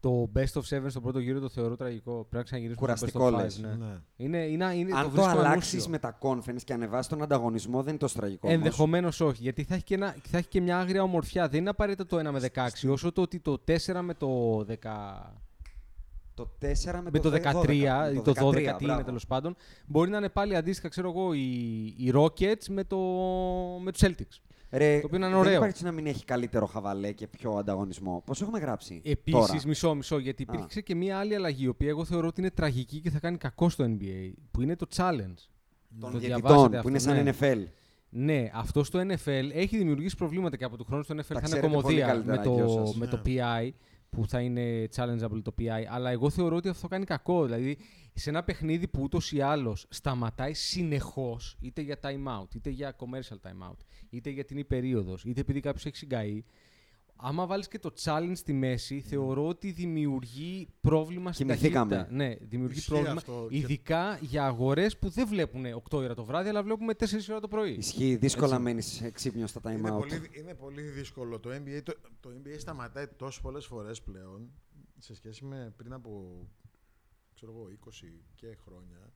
Το 0.00 0.30
best 0.34 0.52
of 0.60 0.62
seven 0.76 0.86
στο 0.88 1.00
πρώτο 1.00 1.18
γύρο 1.18 1.40
το 1.40 1.48
θεωρώ 1.48 1.76
τραγικό. 1.76 2.12
Πρέπει 2.12 2.36
να 2.36 2.42
ξαναγυρίσουμε 2.42 2.96
στο 2.96 3.06
Κουραστικό 3.08 3.26
best 3.26 3.32
of 3.32 3.40
five. 3.40 3.42
λες. 3.42 3.58
Ναι. 3.58 3.86
Ναι. 3.86 3.98
Είναι, 4.16 4.38
είναι, 4.38 4.74
είναι, 4.74 4.96
Αν 4.96 5.02
το 5.02 5.08
το, 5.08 5.10
βρίσκω 5.10 5.30
αλλάξεις 5.38 5.72
ανούσιο. 5.72 5.90
με 5.90 5.98
τα 5.98 6.18
conference 6.20 6.62
και 6.64 6.72
ανεβάσεις 6.72 7.06
τον 7.06 7.22
ανταγωνισμό, 7.22 7.78
δεν 7.82 7.88
είναι 7.88 7.98
τόσο 7.98 8.18
τραγικό. 8.18 8.48
όμως. 8.48 8.58
Ενδεχομένως 8.58 9.20
όχι, 9.20 9.42
γιατί 9.42 9.64
θα 9.64 9.74
έχει, 9.74 9.84
και 9.84 9.94
ένα, 9.94 10.16
θα 10.28 10.38
έχει 10.38 10.48
και 10.48 10.60
μια 10.60 10.78
άγρια 10.78 11.02
ομορφιά. 11.02 11.48
Δεν 11.48 11.60
είναι 11.60 11.70
απαραίτητα 11.70 12.06
το 12.22 12.28
1 12.28 12.32
με 12.32 12.40
16, 12.84 12.90
όσο 12.90 13.12
το 13.12 13.22
ότι 13.22 13.40
το 13.40 13.58
4 13.66 14.00
με 14.02 14.14
το 14.14 14.58
10. 14.68 14.74
Το 16.34 16.50
4 16.60 16.66
με, 17.02 17.10
Με 17.12 17.18
το 17.18 17.30
13 17.30 17.52
12, 17.52 18.10
ή 18.12 18.14
με 18.14 18.22
το 18.22 18.30
12 18.30 18.52
τι 18.54 18.60
είναι 18.62 18.76
μπράβο. 18.82 19.02
τέλος 19.04 19.26
πάντων, 19.26 19.56
μπορεί 19.86 20.10
να 20.10 20.16
είναι 20.16 20.28
πάλι 20.28 20.56
αντίστοιχα, 20.56 20.88
ξέρω 20.88 21.08
εγώ, 21.08 21.32
οι, 21.32 21.84
οι 21.98 22.12
Rockets 22.14 22.64
με, 22.68 22.84
το, 22.84 22.98
με 23.82 23.92
τους 23.92 24.00
Celtics. 24.04 24.38
Ρε, 24.72 25.00
Το 25.00 25.06
οποίο 25.06 25.18
είναι 25.18 25.28
δεν 25.28 25.36
ωραίο. 25.36 25.54
υπάρχει 25.56 25.84
να 25.84 25.92
μην 25.92 26.06
έχει 26.06 26.24
καλύτερο 26.24 26.66
χαβαλέ 26.66 27.12
και 27.12 27.26
πιο 27.26 27.50
ανταγωνισμό. 27.50 28.22
Πώς 28.26 28.42
έχουμε 28.42 28.58
γράψει. 28.58 29.00
Επίσης, 29.04 29.40
τώρα; 29.40 29.60
μισό, 29.66 29.94
μισό, 29.94 30.18
γιατί 30.18 30.42
Α. 30.42 30.46
υπήρξε 30.52 30.80
και 30.80 30.94
μια 30.94 31.18
άλλη 31.18 31.34
αλλαγή, 31.34 31.64
η 31.64 31.68
οποία 31.68 31.88
εγώ 31.88 32.04
θεωρώ 32.04 32.26
ότι 32.26 32.40
είναι 32.40 32.50
τραγική 32.50 33.00
και 33.00 33.10
θα 33.10 33.18
κάνει 33.18 33.36
κακό 33.36 33.68
στο 33.68 33.84
NBA, 33.84 34.32
που 34.50 34.62
είναι 34.62 34.76
το 34.76 34.86
challenge. 34.96 35.48
των 36.00 36.12
το 36.12 36.18
διαιτητών 36.18 36.40
διαβάσατε 36.40 36.80
που 36.80 36.88
είναι 36.88 36.96
αυτό, 36.96 37.10
σαν 37.10 37.22
ναι. 37.24 37.32
NFL. 37.40 37.66
Ναι, 38.12 38.50
αυτό 38.54 38.84
στο 38.84 39.00
NFL 39.00 39.50
έχει 39.52 39.76
δημιουργήσει 39.76 40.16
προβλήματα 40.16 40.56
και 40.56 40.64
από 40.64 40.76
του 40.76 40.84
χρόνου 40.84 41.02
στο 41.02 41.14
NFL 41.14 41.22
θα 41.22 41.34
είναι 41.34 41.42
ξέρετε 41.42 41.66
πολύ 41.68 41.76
κομμωδία 41.80 42.06
καλύτερα 42.06 42.42
με 42.42 42.50
οι 42.50 42.54
δυο 42.54 42.66
το, 42.66 42.86
σας. 42.86 42.96
με 42.96 43.06
το 43.06 43.22
PI 43.26 43.70
που 44.10 44.26
θα 44.26 44.40
είναι 44.40 44.88
challengeable 44.96 45.40
το 45.42 45.54
PI. 45.58 45.84
Αλλά 45.88 46.10
εγώ 46.10 46.30
θεωρώ 46.30 46.56
ότι 46.56 46.68
αυτό 46.68 46.88
κάνει 46.88 47.04
κακό. 47.04 47.44
Δηλαδή, 47.44 47.78
σε 48.14 48.30
ένα 48.30 48.44
παιχνίδι 48.44 48.88
που 48.88 49.02
ούτως 49.02 49.32
ή 49.32 49.40
άλλως 49.40 49.86
σταματάει 49.88 50.54
συνεχώς, 50.54 51.56
είτε 51.60 51.80
για 51.80 51.98
time 52.02 52.40
out, 52.40 52.54
είτε 52.54 52.70
για 52.70 52.96
commercial 52.96 53.48
time 53.48 53.70
out, 53.70 53.76
είτε 54.10 54.30
για 54.30 54.44
την 54.44 54.58
υπερίοδος, 54.58 55.24
είτε 55.24 55.40
επειδή 55.40 55.60
κάποιος 55.60 55.86
έχει 55.86 55.96
συγκαεί. 55.96 56.44
Άμα 57.22 57.46
βάλεις 57.46 57.68
και 57.68 57.78
το 57.78 57.92
challenge 58.02 58.32
στη 58.34 58.52
μέση, 58.52 59.00
θεωρώ 59.00 59.46
ότι 59.48 59.70
δημιουργεί 59.70 60.68
πρόβλημα 60.80 61.32
στην 61.32 61.46
Κοιμηθήκαμε. 61.46 61.94
ταχύτητα. 61.94 62.16
Ναι, 62.16 62.34
δημιουργεί 62.40 62.78
Ισχύει 62.78 62.90
πρόβλημα. 62.90 63.14
αυτό 63.16 63.46
και- 63.50 63.56
Ειδικά 63.56 64.18
για 64.20 64.44
αγορές 64.46 64.96
που 64.98 65.08
δεν 65.08 65.26
βλέπουν 65.28 65.64
8 65.64 65.96
ώρα 65.98 66.14
το 66.14 66.24
βράδυ, 66.24 66.48
αλλά 66.48 66.62
βλέπουμε 66.62 66.94
4 66.94 67.30
ώρα 67.30 67.40
το 67.40 67.48
πρωί. 67.48 67.72
Ισχύει, 67.72 68.16
δύσκολα 68.16 68.46
Έτσι. 68.52 68.62
μένεις 68.62 69.02
ξύπνιο 69.12 69.46
στα 69.46 69.60
time 69.64 69.70
Είναι 69.78 69.90
out. 69.94 69.98
πολύ, 69.98 70.30
είναι 70.32 70.54
πολύ 70.54 70.82
δύσκολο. 70.82 71.38
Το 71.40 71.50
NBA, 71.50 71.80
το, 71.82 71.92
το 72.20 72.30
NBA 72.30 72.54
σταματάει 72.58 73.06
τόσο 73.06 73.40
πολλές 73.40 73.66
φορές 73.66 74.02
πλέον 74.02 74.50
σε 74.98 75.14
σχέση 75.14 75.44
με 75.44 75.72
πριν 75.76 75.92
από 75.92 76.42
ξέρω 77.34 77.52
εγώ, 77.52 77.68
20 77.70 78.24
και 78.34 78.56
χρόνια. 78.64 79.12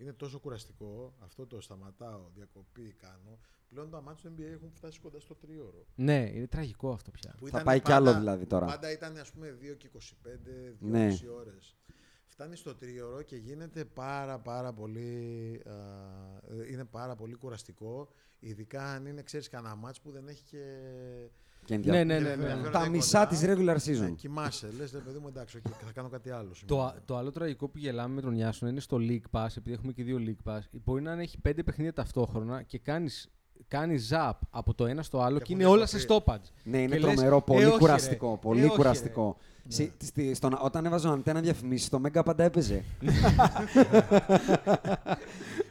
Είναι 0.00 0.12
τόσο 0.12 0.38
κουραστικό. 0.38 1.14
Αυτό 1.18 1.46
το 1.46 1.60
σταματάω, 1.60 2.30
διακοπή 2.34 2.94
κάνω. 2.98 3.38
Πλέον 3.68 3.90
τα 3.90 4.00
ματς 4.00 4.30
του 4.30 4.36
NBA 4.38 4.44
έχουν 4.52 4.70
φτάσει 4.72 5.00
κοντά 5.00 5.20
στο 5.20 5.34
τρίωρο. 5.34 5.86
Ναι, 5.94 6.30
είναι 6.34 6.46
τραγικό 6.46 6.90
αυτό 6.92 7.10
πια. 7.10 7.34
Που 7.38 7.44
Θα 7.44 7.48
ήταν 7.48 7.64
πάει 7.64 7.80
κι 7.80 7.92
άλλο 7.92 8.14
δηλαδή 8.14 8.46
τώρα. 8.46 8.66
Πάντα 8.66 8.90
ήταν 8.90 9.16
ας 9.16 9.30
πούμε 9.30 9.58
2 9.60 9.76
και 9.76 9.90
25, 9.92 9.98
2,5 10.26 10.74
Ναι. 10.80 11.16
ώρες. 11.38 11.76
Φτάνει 12.26 12.56
στο 12.56 12.74
τρίωρο 12.74 13.22
και 13.22 13.36
γίνεται 13.36 13.84
πάρα 13.84 14.38
πάρα 14.38 14.72
πολύ, 14.72 15.62
α, 15.66 15.72
ε, 15.72 16.72
είναι 16.72 16.84
πάρα 16.84 17.14
πολύ 17.14 17.34
κουραστικό. 17.34 18.08
Ειδικά 18.38 18.84
αν 18.92 19.06
είναι, 19.06 19.22
ξέρεις, 19.22 19.48
κανένα 19.48 19.74
ματς 19.74 20.00
που 20.00 20.10
δεν 20.10 20.28
έχει 20.28 20.42
και... 20.42 20.64
Και 21.64 21.76
Ναι, 21.76 21.90
ναι, 21.90 22.04
ναι, 22.04 22.14
και 22.14 22.20
ναι. 22.22 22.28
ενδιαφέρον 22.30 22.72
Τα 22.72 22.80
είναι 22.80 22.88
μισά 22.88 23.18
κοντά. 23.18 23.30
της 23.30 23.40
regular 23.44 23.98
Ναι, 23.98 24.08
season. 24.08 24.14
κοιμάσαι, 24.16 24.68
λες, 24.78 24.92
ρε 24.92 24.98
παιδί 24.98 25.18
μου, 25.18 25.28
εντάξει, 25.28 25.56
οκ, 25.56 25.62
θα 25.86 25.92
κάνω 25.94 26.08
κάτι 26.08 26.30
άλλο 26.30 26.48
Το, 26.48 26.54
σήμερα. 26.54 26.84
α- 26.86 26.94
το 27.04 27.16
άλλο 27.16 27.30
τραγικό 27.30 27.68
που 27.68 27.78
γελάμε 27.78 28.14
με 28.14 28.20
τον 28.20 28.34
Ιάσονα 28.34 28.70
είναι 28.70 28.80
στο 28.80 28.96
League 29.00 29.30
Pass, 29.40 29.46
επειδή 29.56 29.72
έχουμε 29.72 29.92
και 29.92 30.02
δύο 30.02 30.18
League 30.26 30.52
Pass. 30.52 30.58
Μπορεί 30.84 31.02
να 31.02 31.12
έχει 31.12 31.38
πέντε 31.40 31.62
παιχνίδια 31.62 31.92
ταυτόχρονα 31.92 32.62
και 32.62 32.78
κάνεις, 32.78 33.30
κάνεις 33.68 34.10
zap 34.12 34.32
από 34.50 34.74
το 34.74 34.86
ένα 34.86 35.02
στο 35.02 35.20
άλλο 35.20 35.38
Και 35.38 35.44
και, 35.44 35.52
έχουν 35.52 35.64
είναι 35.64 35.72
όλα 35.74 35.84
διακοπή. 35.84 36.12
σε 36.12 36.22
stoppage. 36.26 36.50
Ναι, 36.64 36.78
είναι 36.82 36.96
Και 36.96 37.00
λες, 37.04 37.14
τρομερό, 37.14 37.36
«Ε, 37.36 37.40
πολύ 37.46 37.62
όχι, 37.64 37.72
ρε. 37.72 37.78
κουραστικό. 37.78 38.32
Ε, 38.32 38.38
Πολύ 38.40 38.64
όχι, 38.64 38.76
κουραστικό. 38.76 39.36
Συ- 39.68 40.02
στη- 40.02 40.34
στον- 40.34 40.58
όταν 40.62 40.86
έβαζε 40.86 41.08
ο 41.08 41.12
Αντένα 41.12 41.40
διαφημίσεις, 41.40 41.88
το 41.88 41.98
Μέγκα 41.98 42.22
πάντα 42.22 42.44
έπαιζε. 42.44 42.84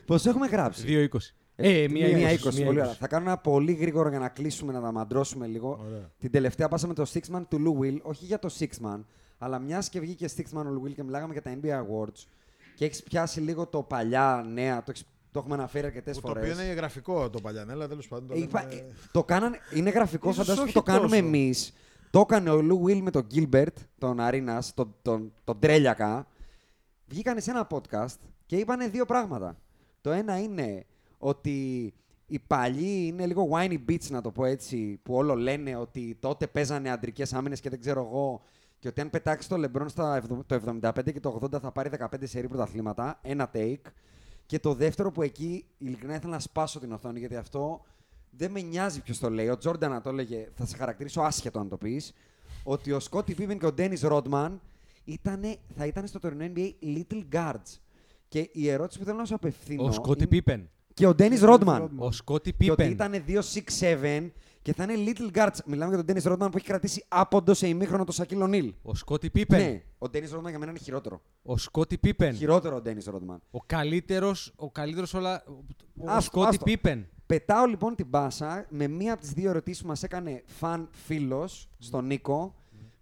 Πώ 0.05 0.15
έχουμε 0.15 0.47
γράψει; 0.47 0.83
2-20. 1.11 1.17
Ε, 1.61 1.87
μία, 1.89 2.07
Μία 2.17 2.29
20. 2.31 2.33
20. 2.33 2.53
μία 2.53 2.65
Πολύ 2.65 2.79
20. 2.79 2.81
ωραία. 2.81 2.93
Θα 2.93 3.07
κάνω 3.07 3.25
ένα 3.25 3.37
πολύ 3.37 3.71
γρήγορο 3.73 4.09
για 4.09 4.19
να 4.19 4.29
κλείσουμε, 4.29 4.73
να 4.73 4.81
τα 4.81 4.91
μαντρώσουμε 4.91 5.47
λίγο. 5.47 5.79
Ωραία. 5.87 6.09
Την 6.19 6.31
τελευταία 6.31 6.67
πάσαμε 6.67 6.93
το 6.93 7.05
Sixman 7.13 7.41
του 7.49 7.57
Lou 7.65 7.83
Will, 7.85 7.97
όχι 8.01 8.25
για 8.25 8.39
το 8.39 8.49
Sixman, 8.59 8.99
αλλά 9.37 9.59
μιας 9.59 9.89
και 9.89 9.99
βγήκε 9.99 10.27
Sixman 10.37 10.63
ο 10.65 10.81
Lou 10.81 10.87
Will 10.87 10.93
και 10.95 11.03
μιλάγαμε 11.03 11.33
για 11.33 11.41
τα 11.41 11.57
NBA 11.61 11.67
Awards 11.67 12.25
και 12.75 12.85
έχεις 12.85 13.03
πιάσει 13.03 13.39
λίγο 13.41 13.67
το 13.67 13.81
παλιά 13.83 14.45
νέα, 14.53 14.77
το, 14.77 14.91
έχεις- 14.91 15.05
το 15.31 15.39
έχουμε 15.39 15.53
αναφέρει 15.55 15.85
αρκετές 15.85 16.15
Που 16.15 16.21
το 16.21 16.27
φορές. 16.27 16.51
οποίο 16.51 16.63
είναι 16.63 16.73
γραφικό 16.73 17.29
το 17.29 17.41
παλιανέλα, 17.41 17.87
τέλος 17.87 18.07
πάντων. 18.07 18.27
Το 18.27 18.35
Είπα- 18.35 18.61
λέμε- 18.69 18.73
ε, 18.81 18.93
το 19.11 19.23
κάνανε, 19.23 19.57
είναι 19.73 19.89
γραφικό, 19.89 20.29
Ίσως 20.29 20.45
φαντάζομαι 20.45 20.71
που 20.71 20.79
όχι 20.79 20.85
το 20.85 20.91
κάνουμε 20.91 21.15
τόσο. 21.17 21.25
εμείς. 21.27 21.73
Το 22.09 22.19
έκανε 22.19 22.49
ο 22.49 22.61
Λου 22.61 22.83
Will 22.87 22.99
με 23.01 23.11
τον 23.11 23.27
Gilbert, 23.33 23.73
τον 23.97 24.19
Αρίνα, 24.19 24.63
τον, 24.73 24.95
τον, 25.01 25.31
τον 25.43 25.59
Τρέλιακα. 25.59 26.27
Βγήκανε 27.07 27.39
σε 27.39 27.51
ένα 27.51 27.67
podcast 27.71 28.15
και 28.45 28.55
είπανε 28.55 28.87
δύο 28.87 29.05
πράγματα. 29.05 29.57
Το 30.01 30.11
ένα 30.11 30.39
είναι 30.39 30.85
ότι 31.19 31.93
οι 32.27 32.39
παλιοί 32.39 33.03
είναι 33.07 33.25
λίγο 33.25 33.47
whiny 33.51 33.77
bitch, 33.89 34.09
να 34.09 34.21
το 34.21 34.31
πω 34.31 34.45
έτσι, 34.45 34.99
που 35.03 35.13
όλο 35.13 35.35
λένε 35.35 35.75
ότι 35.75 36.17
τότε 36.19 36.47
παίζανε 36.47 36.89
αντρικές 36.89 37.33
άμυνες 37.33 37.59
και 37.59 37.69
δεν 37.69 37.79
ξέρω 37.79 38.01
εγώ. 38.01 38.41
Και 38.79 38.87
ότι 38.87 39.01
αν 39.01 39.09
πετάξει 39.09 39.49
το 39.49 39.55
LeBron 39.55 39.85
στα 39.89 40.15
εβδο- 40.15 40.43
το 40.45 40.55
75 40.55 41.11
και 41.13 41.19
το 41.19 41.39
80 41.41 41.59
θα 41.59 41.71
πάρει 41.71 41.89
15 41.89 42.25
σερή 42.27 42.47
πρωταθλήματα. 42.47 43.19
Ένα 43.21 43.51
take. 43.53 43.81
Και 44.45 44.59
το 44.59 44.73
δεύτερο 44.73 45.11
που 45.11 45.21
εκεί 45.21 45.65
ειλικρινά 45.77 46.15
ήθελα 46.15 46.31
να 46.31 46.39
σπάσω 46.39 46.79
την 46.79 46.91
οθόνη 46.91 47.19
γιατί 47.19 47.35
αυτό 47.35 47.81
δεν 48.29 48.51
με 48.51 48.61
νοιάζει 48.61 49.01
ποιος 49.01 49.19
το 49.19 49.29
λέει. 49.29 49.47
Ο 49.49 49.57
Τζόρνταν 49.57 49.91
να 49.91 50.01
το 50.01 50.09
έλεγε, 50.09 50.47
θα 50.55 50.65
σε 50.65 50.75
χαρακτηρίσω 50.77 51.21
άσχετο 51.21 51.59
αν 51.59 51.69
το 51.69 51.77
πεις, 51.77 52.13
ότι 52.63 52.91
ο 52.91 52.99
Σκότι 52.99 53.33
Πίπεν 53.33 53.59
και 53.59 53.65
ο 53.65 53.71
Ντένις 53.73 54.01
Ρόντμαν 54.01 54.61
ήτανε, 55.05 55.57
θα 55.75 55.85
ήταν 55.85 56.07
στο 56.07 56.19
τωρινό 56.19 56.51
NBA 56.55 56.71
Little 56.83 57.23
Guards. 57.31 57.77
Και 58.27 58.49
η 58.51 58.69
ερώτηση 58.69 58.99
που 58.99 59.05
θέλω 59.05 59.17
να 59.17 59.25
σου 59.25 59.35
απευθύνω. 59.35 59.83
Ο 59.83 59.91
Σκότι 59.91 60.19
είναι- 60.19 60.27
Πίπεν. 60.29 60.69
Και 60.99 61.07
ο 61.07 61.15
Ντένι 61.15 61.37
Ρόντμαν. 61.37 61.91
Ο 61.95 62.11
Σκότι 62.11 62.53
Και 62.53 62.71
ότι 62.71 62.83
Πίπεν. 62.87 62.91
ήταν 62.91 63.23
2-6-7 63.79 64.29
και 64.61 64.73
θα 64.73 64.83
είναι 64.83 64.93
Little 65.05 65.37
Guards. 65.37 65.57
Μιλάμε 65.65 65.87
για 65.87 65.97
τον 65.97 66.05
Ντένι 66.05 66.21
Ρόντμαν 66.23 66.49
που 66.49 66.57
έχει 66.57 66.65
κρατήσει 66.65 67.05
άποντο 67.07 67.53
σε 67.53 67.67
ημίχρονο 67.67 68.03
το 68.03 68.11
Σακίλ 68.11 68.41
Ονίλ. 68.41 68.73
Ο 68.81 68.95
Σκότι 68.95 69.29
Πίπεν. 69.29 69.61
Ναι, 69.61 69.83
ο 69.97 70.09
Ντένι 70.09 70.27
Ρόντμαν 70.27 70.49
για 70.49 70.59
μένα 70.59 70.71
είναι 70.71 70.79
χειρότερο. 70.79 71.21
Ο 71.41 71.57
Σκότι 71.57 71.97
Πίπεν. 71.97 72.35
Χειρότερο 72.35 72.75
ο 72.75 72.81
Ντένι 72.81 73.01
Ρόντμαν. 73.05 73.41
Ο 73.51 73.59
καλύτερος, 73.65 74.53
ο 74.55 74.71
καλύτερος 74.71 75.13
όλα... 75.13 75.43
Ο 75.97 76.05
Άστο, 76.05 76.21
Σκότι 76.21 76.47
άστο. 76.47 76.63
Πίπεν. 76.63 77.07
Πετάω 77.25 77.65
λοιπόν 77.65 77.95
την 77.95 78.07
μπάσα 78.07 78.65
με 78.69 78.87
μία 78.87 79.13
από 79.13 79.21
τις 79.21 79.31
δύο 79.31 79.49
ερωτήσεις 79.49 79.81
που 79.81 79.87
μας 79.87 80.03
έκανε 80.03 80.43
φαν 80.45 80.87
φίλος 80.91 81.69
στον 81.77 82.05
Νίκο, 82.05 82.55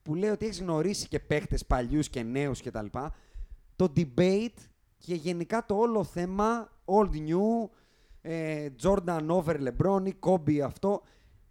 που 0.04 0.16
λέει 0.16 0.30
ότι 0.30 0.46
έχεις 0.46 0.60
γνωρίσει 0.62 1.08
και 1.08 1.20
παίχτες 1.20 1.66
παλιούς 1.66 2.10
και 2.10 2.24
νέους 2.24 2.62
κτλ. 2.62 2.86
Το 3.76 3.94
debate 3.96 4.58
και 4.98 5.16
γενικά 5.16 5.66
το 5.66 5.76
όλο 5.76 6.04
θέμα 6.04 6.72
old 6.86 7.10
new, 7.16 7.70
ε, 8.30 8.70
Jordan 8.82 9.26
over 9.28 9.68
LeBron 9.68 10.02
ή 10.08 10.14
Kobe 10.20 10.60
αυτό. 10.60 11.02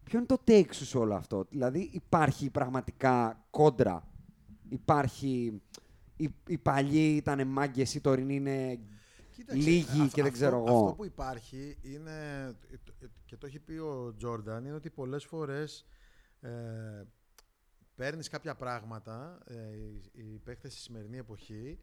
Ποιο 0.04 0.18
είναι 0.18 0.26
το 0.26 0.40
take 0.46 0.68
σου 0.74 0.84
σε 0.84 0.98
όλο 0.98 1.14
αυτό, 1.14 1.46
Δηλαδή 1.50 1.90
υπάρχει 1.92 2.50
πραγματικά 2.50 3.44
κόντρα; 3.50 4.08
Υπάρχει. 4.68 5.60
Οι, 6.16 6.28
οι 6.46 6.58
παλιοί 6.58 7.14
ήταν 7.16 7.46
μάγκες, 7.48 7.94
οι 7.94 8.00
τωρινοί 8.00 8.34
είναι 8.34 8.78
Κοίταξε, 9.30 9.62
λίγοι 9.68 10.00
αυ- 10.00 10.12
και 10.14 10.22
δεν 10.22 10.24
αυτό- 10.24 10.30
ξέρω 10.30 10.56
εγώ. 10.66 10.78
Αυτό 10.84 10.94
που 10.94 11.04
υπάρχει 11.04 11.76
είναι, 11.82 12.12
και 13.24 13.36
το 13.36 13.46
έχει 13.46 13.58
πει 13.58 13.72
ο 13.72 14.14
Τζόρνταν, 14.16 14.64
είναι 14.64 14.74
ότι 14.74 14.90
πολλές 14.90 15.24
φορές 15.24 15.86
ε, 16.40 16.50
παίρνεις 17.94 18.28
κάποια 18.28 18.54
πράγματα, 18.54 19.38
ε, 19.46 19.54
οι, 19.76 20.02
οι 20.12 20.38
παίκτες 20.44 20.72
στη 20.72 20.80
σημερινή 20.80 21.16
εποχή, 21.16 21.78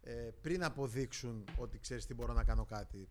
ε, 0.00 0.12
πριν 0.40 0.64
αποδείξουν 0.64 1.44
ότι 1.56 1.78
ξέρεις 1.78 2.06
τι 2.06 2.14
μπορώ 2.14 2.32
να 2.32 2.44
κάνω 2.44 2.64
κάτι. 2.64 3.08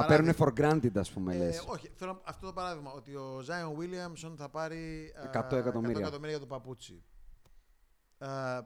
Τα 0.00 0.06
παίρνουν 0.06 0.34
Παράδειγμα. 0.36 0.72
for 0.72 0.82
granted, 0.84 0.98
ας 0.98 1.10
πούμε, 1.10 1.34
Ε, 1.34 1.38
λες. 1.38 1.64
όχι, 1.68 1.90
θέλω 1.94 2.20
αυτό 2.24 2.46
το 2.46 2.52
παράδειγμα, 2.52 2.92
ότι 2.92 3.14
ο 3.14 3.40
Ζάιον 3.42 3.74
Βίλιαμσον 3.74 4.36
θα 4.36 4.48
πάρει 4.48 5.12
α, 5.16 5.22
100 5.22 5.56
εκατομμύρια. 5.56 5.96
100 5.96 6.00
εκατομμύρια 6.00 6.30
για 6.30 6.40
το 6.40 6.46
παπούτσι. 6.46 7.02
Α, 8.18 8.62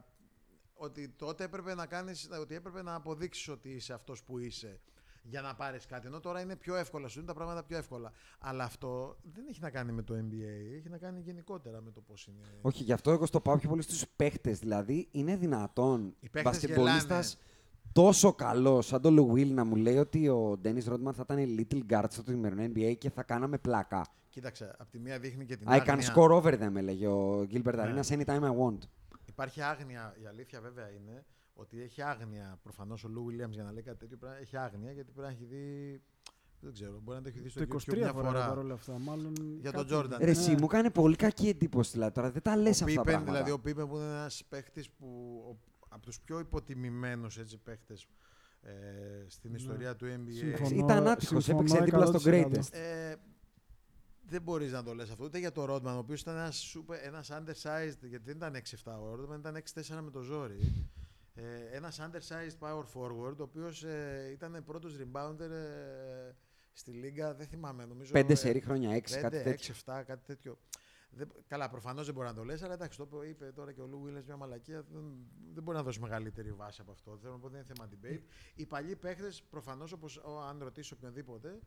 ότι 0.74 1.08
τότε 1.08 1.44
έπρεπε 1.44 1.74
να 1.74 1.86
κάνεις, 1.86 2.28
ότι 2.40 2.54
έπρεπε 2.54 2.82
να 2.82 2.94
αποδείξεις 2.94 3.48
ότι 3.48 3.68
είσαι 3.68 3.92
αυτός 3.92 4.22
που 4.22 4.38
είσαι 4.38 4.80
για 5.22 5.40
να 5.40 5.54
πάρεις 5.54 5.86
κάτι. 5.86 6.06
Ενώ 6.06 6.20
τώρα 6.20 6.40
είναι 6.40 6.56
πιο 6.56 6.74
εύκολα, 6.76 7.08
σου 7.08 7.18
είναι 7.18 7.26
τα 7.28 7.34
πράγματα 7.34 7.62
πιο 7.64 7.76
εύκολα. 7.76 8.12
Αλλά 8.38 8.64
αυτό 8.64 9.16
δεν 9.22 9.46
έχει 9.50 9.60
να 9.60 9.70
κάνει 9.70 9.92
με 9.92 10.02
το 10.02 10.14
NBA, 10.14 10.76
έχει 10.76 10.88
να 10.88 10.98
κάνει 10.98 11.20
γενικότερα 11.20 11.80
με 11.80 11.90
το 11.90 12.00
πώς 12.00 12.26
είναι. 12.26 12.38
Όχι, 12.60 12.82
γι' 12.82 12.92
αυτό 12.92 13.10
εγώ 13.10 13.26
στο 13.26 13.40
πάω 13.40 13.56
πιο 13.58 13.68
πολύ 13.68 13.82
στους 13.82 14.04
παίχτες. 14.16 14.58
Δηλαδή, 14.58 15.08
είναι 15.10 15.36
δυνατόν 15.36 16.14
Οι 16.20 16.28
παίχτες 16.28 16.42
μπασκετμπολίστας 16.52 17.32
γελάνε. 17.32 17.48
Τόσο 17.92 18.32
καλό 18.32 18.80
σαν 18.82 19.00
τον 19.00 19.14
Λου 19.14 19.32
Will 19.34 19.46
να 19.50 19.64
μου 19.64 19.76
λέει 19.76 19.96
ότι 19.96 20.28
ο 20.28 20.56
Ντένις 20.60 20.86
Ρόντμαν 20.86 21.14
θα 21.14 21.24
ήταν 21.30 21.46
little 21.58 21.80
guard 21.92 22.04
στο 22.08 22.22
σημερινό 22.26 22.62
NBA 22.74 22.94
και 22.98 23.10
θα 23.10 23.22
κάναμε 23.22 23.58
πλάκα. 23.58 24.06
Κοίταξε, 24.28 24.74
από 24.78 24.90
τη 24.90 24.98
μία 24.98 25.18
δείχνει 25.18 25.44
και 25.44 25.56
την 25.56 25.66
I 25.70 25.76
can 25.76 25.84
άγνοια. 25.88 26.14
score 26.16 26.30
over 26.42 26.52
them, 26.60 26.74
έλεγε 26.76 27.06
ο 27.06 27.46
Gilbert 27.52 27.74
Ναι. 27.74 27.82
Arenas 28.00 28.06
anytime 28.14 28.42
I 28.42 28.56
want. 28.56 28.78
Υπάρχει 29.24 29.62
άγνοια. 29.62 30.16
Η 30.22 30.26
αλήθεια 30.26 30.60
βέβαια 30.60 30.90
είναι 30.90 31.24
ότι 31.54 31.82
έχει 31.82 32.02
άγνοια. 32.02 32.58
Προφανώς 32.62 33.04
ο 33.04 33.08
Λου 33.08 33.26
Williams 33.26 33.50
για 33.50 33.62
να 33.62 33.72
λέει 33.72 33.82
κάτι 33.82 33.98
τέτοιο 33.98 34.16
πρέπει 34.16 34.34
να 34.34 34.40
έχει 34.40 34.56
άγνοια 34.56 34.92
γιατί 34.92 35.10
πρέπει 35.12 35.26
να 35.26 35.32
έχει 35.34 35.44
δει 35.44 36.00
Δεν 36.60 36.72
ξέρω, 36.72 37.00
μπορεί 37.02 37.16
να 37.18 37.22
το 37.22 37.28
έχει 37.28 37.40
δει 37.40 37.48
στο 37.48 37.66
Το 37.66 37.76
YouTube 37.86 37.90
23 37.92 37.96
μια 37.96 38.12
φορά 38.12 38.28
φορά. 38.28 38.46
παρόλα 38.48 38.74
αυτά. 38.74 38.98
Μάλλον 38.98 39.32
Για 39.60 39.70
κάτι- 39.70 39.88
τον 39.88 39.98
Jordan. 40.06 40.16
Ρε, 40.18 40.30
εσύ, 40.30 40.50
Ναι. 40.50 40.60
μου 40.60 40.66
κάνει 40.66 40.90
πολύ 40.90 41.16
κακή 41.16 41.48
εντύπωση 41.48 41.90
δηλαδή. 41.92 42.12
Τώρα 42.12 42.30
δεν 42.30 42.42
τα 42.42 42.56
λες 42.56 42.80
Ο 42.80 42.84
αυτά 42.84 42.94
τα 42.96 43.00
Πίπεν, 43.00 43.04
πράγματα. 43.04 43.32
δηλαδή 43.32 43.50
ο 43.50 43.58
Πίπεν 43.60 43.88
που 43.88 43.96
είναι 43.96 44.04
ένας 44.04 44.42
παίχτης 44.48 44.90
που 44.90 45.06
ο- 45.48 45.58
από 45.92 46.02
τους 46.02 46.20
πιο 46.20 46.38
υποτιμημένους 46.38 47.38
έτσι, 47.38 47.58
παίχτες 47.58 48.06
ε, 48.60 48.70
στην 49.26 49.50
Ναι. 49.50 49.56
ιστορία 49.56 49.96
του 49.96 50.06
NBA. 50.06 50.32
Συμφωνώ. 50.32 50.84
Ήταν 50.84 51.06
άτυχος, 51.08 51.44
συμφωνώ 51.44 51.74
έπαιξε 51.74 51.84
δίπλα 51.84 52.06
στο 52.06 52.18
100%. 52.18 52.24
greatest. 52.24 52.72
Ε, 52.72 53.14
δεν 54.26 54.42
μπορείς 54.42 54.72
να 54.72 54.82
το 54.82 54.94
λες 54.94 55.10
αυτό, 55.10 55.24
ούτε 55.24 55.38
για 55.38 55.52
το 55.52 55.74
Rodman, 55.74 55.94
ο 55.94 55.98
οποίος 55.98 56.20
ήταν 56.20 56.36
ένας, 56.36 56.76
super, 56.76 56.96
ένας 57.02 57.30
undersized, 57.32 57.98
γιατί 58.08 58.24
δεν 58.24 58.36
ήταν 58.36 58.54
6-7 58.54 58.92
ο 58.92 59.12
Rodman, 59.12 59.38
ήταν 59.38 59.56
6-4 59.56 60.00
με 60.02 60.10
το 60.10 60.20
ζόρι. 60.20 60.58
Ε, 61.34 61.42
ένας 61.76 62.00
undersized 62.00 62.58
power 62.68 62.84
forward, 62.94 63.36
ο 63.38 63.42
οποίος 63.42 63.84
ε, 63.84 64.28
ήταν 64.32 64.62
πρώτος 64.66 64.96
rebounder 65.00 65.50
ε, 65.50 66.34
στη 66.72 66.90
λίγα, 66.90 67.34
δεν 67.34 67.46
θυμάμαι, 67.46 67.84
νομίζω... 67.84 68.12
Πέντε 68.12 68.32
ε, 68.32 68.36
σερί 68.36 68.60
χρόνια, 68.60 68.90
έξι, 68.90 69.20
κάτι 69.20 69.36
5, 69.40 69.42
τέτοιο. 69.42 69.74
6-7, 69.74 70.02
κάτι 70.06 70.26
τέτοιο. 70.26 70.58
Δεν, 71.12 71.32
καλά, 71.46 71.68
προφανώς 71.68 72.04
δεν 72.06 72.14
μπορεί 72.14 72.26
να 72.26 72.34
το 72.34 72.44
λες, 72.44 72.62
αλλά 72.62 72.72
εντάξει, 72.72 72.98
το 72.98 73.08
είπε- 73.12 73.28
είπε 73.28 73.52
τώρα 73.52 73.72
και 73.72 73.80
ο 73.80 73.86
Λου 73.86 74.00
Βίλε 74.00 74.22
μια 74.26 74.36
μαλακία. 74.36 74.82
Δεν, 74.92 75.12
δεν 75.54 75.62
μπορεί 75.62 75.76
να 75.76 75.82
δώσει 75.82 76.00
μεγαλύτερη 76.00 76.52
βάση 76.52 76.80
από 76.80 76.90
αυτό. 76.90 77.16
Θέλω 77.20 77.32
να 77.32 77.38
πω 77.38 77.48
δεν 77.48 77.58
είναι 77.60 77.74
θέμα 77.74 77.88
debate. 77.92 78.22
Οι 78.54 78.66
παλιοί 78.66 78.96
παίχτες, 78.96 79.42
προφανώς, 79.42 79.92
όπως 79.92 80.20
αν 80.48 80.58
ρωτήσεις 80.62 80.92
οποιονδήποτε, 80.92 81.58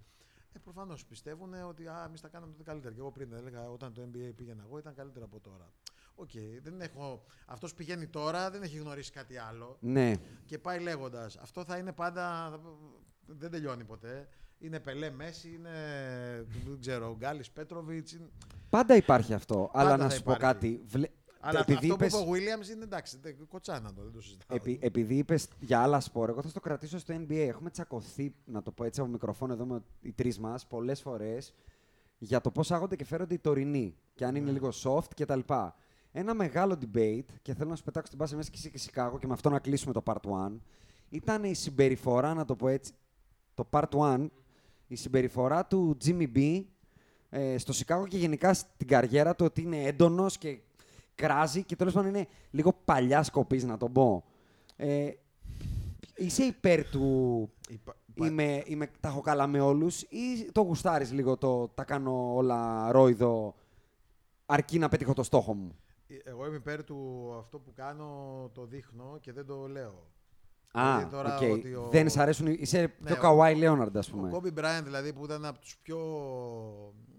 ε, 0.54 0.60
προφανώς 0.60 1.06
πιστεύουν 1.06 1.54
ότι 1.54 1.88
α, 1.88 2.04
εμείς 2.08 2.22
τα 2.22 2.28
κάναμε 2.28 2.52
τότε 2.52 2.64
καλύτερα. 2.64 2.94
Και 2.94 3.00
εγώ 3.00 3.12
πριν 3.12 3.34
έλεγα, 3.34 3.72
όταν 3.72 3.94
το 3.94 4.02
NBA 4.02 4.32
πήγαινα 4.36 4.64
εγώ, 4.68 4.78
ήταν 4.78 4.94
καλύτερο 4.94 5.26
από 5.26 5.40
τώρα. 5.40 5.74
Οκ, 6.16 6.32
δεν 6.62 6.82
έχω. 6.82 7.24
Αυτός 7.46 7.74
πηγαίνει 7.74 8.08
τώρα, 8.08 8.52
δεν 8.52 8.62
έχει 8.64 8.78
γνωρίσει 8.78 9.12
κάτι 9.12 9.38
άλλο. 9.38 9.78
Ναι. 9.80 10.14
Και 10.46 10.60
πάει 10.60 10.80
λέγοντας. 10.80 11.38
Αυτό 11.38 11.64
θα 11.64 11.78
είναι 11.78 11.92
πάντα. 11.94 12.60
Δεν 13.26 13.52
τελειώνει 13.52 13.84
ποτέ. 13.84 14.28
Είναι 14.64 14.80
Πελέ 14.80 15.10
Μέση, 15.12 15.54
είναι. 15.54 15.70
Δεν 16.66 16.80
ξέρω, 16.80 17.10
ο 17.10 17.16
Γκάλης 17.18 17.52
Πέτροβιτς. 17.52 18.18
Πάντα 18.70 18.96
υπάρχει 18.96 19.34
αυτό. 19.34 19.70
αλλά 19.74 19.98
να 19.98 20.04
θα 20.04 20.10
σου 20.10 20.24
πω 20.24 20.32
υπάρχει. 20.32 20.54
κάτι. 20.54 20.82
Βλέ... 20.88 21.08
Αλλά 21.40 21.60
επειδή 21.60 21.74
αυτό 21.92 21.94
είπες- 21.94 22.14
που 22.14 22.36
είπε 22.36 22.50
ο 22.52 22.56
Williams 22.58 22.70
είναι 22.70 22.84
εντάξει. 22.84 23.18
δεν- 23.22 23.48
Κοτσάνα 23.48 23.94
το, 23.94 24.02
δεν 24.04 24.12
το 24.12 24.22
συζητάω. 24.22 24.58
Επει, 24.58 24.80
επειδή 24.82 25.16
είπες 25.18 25.48
για 25.60 25.82
άλλα 25.82 26.00
σπορ, 26.00 26.30
εγώ 26.30 26.42
θα 26.42 26.48
στο 26.50 26.60
κρατήσω 26.60 26.98
στο 27.00 27.16
NBA. 27.16 27.34
Έχουμε 27.34 27.70
τσακωθεί, 27.70 28.36
να 28.46 28.62
το 28.62 28.72
πω 28.72 28.84
έτσι 28.84 29.02
από 29.02 29.10
μικροφόνο 29.10 29.54
εδώ 29.54 29.66
με 29.66 29.82
οι 30.02 30.12
τρεις 30.12 30.40
μας, 30.40 30.68
πολλές 30.68 31.02
φορές 31.02 31.54
για 32.18 32.42
το 32.42 32.52
πώς 32.52 32.72
άγονται 32.72 32.96
και 32.96 33.06
φέρονται 33.06 33.34
οι 33.34 33.40
τωρινοί. 33.40 33.96
Και 34.16 34.26
αν 34.26 34.36
είναι 34.36 34.52
λίγο 34.52 34.70
soft 34.84 35.08
κτλ. 35.16 35.40
Ένα 36.12 36.34
μεγάλο 36.34 36.78
debate, 36.82 37.26
και 37.42 37.54
θέλω 37.54 37.70
να 37.70 37.76
σου 37.76 37.84
πετάξω 37.84 38.10
την 38.10 38.20
πάση 38.20 38.36
μέσα 38.36 38.50
και 38.50 38.58
εσύ 38.58 38.70
και 38.72 38.78
Σικάγο 38.78 39.20
και 39.20 39.28
με 39.28 39.34
αυτό 39.34 39.50
να 39.50 39.60
κλείσουμε 39.60 39.94
το 39.94 40.04
part 40.06 40.30
1, 40.48 40.52
ήταν 41.10 41.44
η 41.44 41.54
συμπεριφορά, 41.54 42.34
να 42.34 42.46
το 42.46 42.56
πω 42.56 42.68
έτσι, 42.68 42.94
το 43.54 43.68
part 43.72 43.90
1, 43.90 44.26
η 44.94 44.96
συμπεριφορά 44.96 45.66
του 45.66 45.98
Jimmy 46.06 46.28
B 46.36 46.64
ε, 47.30 47.58
στο 47.58 47.74
Σικάγο 47.74 48.08
και 48.08 48.18
γενικά 48.18 48.54
στην 48.54 48.88
καριέρα 48.88 49.36
του 49.36 49.46
ότι 49.46 49.62
είναι 49.62 49.84
έντονος 49.84 50.38
και 50.38 50.60
κράζει 51.16 51.64
και 51.64 51.76
τέλος 51.76 51.94
πάντων 51.94 52.10
είναι 52.10 52.28
λίγο 52.52 52.74
παλιά 52.86 53.24
σκοπής 53.24 53.64
να 53.64 53.78
το 53.78 53.90
πω. 53.90 54.24
Ε, 54.76 55.10
είσαι 56.16 56.44
υπέρ 56.44 56.90
του 56.90 57.50
Υπα- 57.70 57.96
υπα- 58.06 58.28
είμαι, 58.28 58.64
είμαι, 58.66 58.90
τα 59.00 59.08
έχω 59.08 59.22
καλά 59.22 59.48
με 59.48 59.60
όλους 59.60 60.02
ή 60.02 60.52
το 60.52 60.62
γουστάρεις 60.62 61.12
λίγο 61.12 61.38
το 61.38 61.68
τα 61.68 61.84
κάνω 61.84 62.36
όλα 62.36 62.92
ρόιδο 62.92 63.56
αρκεί 64.46 64.80
να 64.80 64.90
πετύχω 64.90 65.14
το 65.14 65.24
στόχο 65.24 65.54
μου. 65.54 65.76
Εγώ 66.24 66.46
είμαι 66.46 66.56
υπέρ 66.56 66.84
του 66.84 67.30
αυτό 67.40 67.60
που 67.60 67.72
κάνω 67.74 68.50
το 68.54 68.66
δείχνω 68.66 69.18
και 69.22 69.32
δεν 69.34 69.46
το 69.46 69.68
λέω. 69.68 70.12
Α, 70.76 70.96
Δηλαδή 70.98 71.12
τώρα 71.16 71.36
οκ. 71.38 71.52
ότι 71.52 71.74
ο- 71.74 71.88
Δεν 71.92 72.10
σ' 72.10 72.18
αρέσουν, 72.18 72.48
οι- 72.48 72.56
είσαι 72.60 72.88
πιο 72.88 73.16
ο- 73.16 73.20
Καουάι 73.20 73.56
Λέοναρντ 73.56 73.98
ας 73.98 74.08
Ο 74.08 74.12
πούμε. 74.12 74.30
Κόμπι 74.30 74.52
Μπράιν 74.52 74.84
δηλαδή 74.84 75.14
που 75.14 75.24
ήταν 75.26 75.46
από 75.46 75.60
τους 75.60 75.78
πιο... 75.82 75.98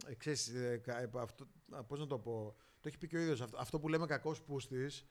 ε, 0.07 0.15
ξέρεις, 0.15 0.49
ε, 0.49 0.81
κα- 0.85 1.01
ε, 1.01 1.11
αυτό, 1.23 1.47
α, 1.71 1.83
πώς 1.85 1.99
να 1.99 2.07
το 2.07 2.19
πω, 2.19 2.55
το 2.81 2.89
έχει 2.89 2.99
πει 2.99 3.07
και 3.07 3.17
ο 3.17 3.21
ίδιος, 3.21 3.41
αυτό, 3.41 3.57
αυτό 3.61 3.81
που 3.81 3.89
λέμε 3.89 4.07
κακός 4.07 4.43
πούστης, 4.43 5.07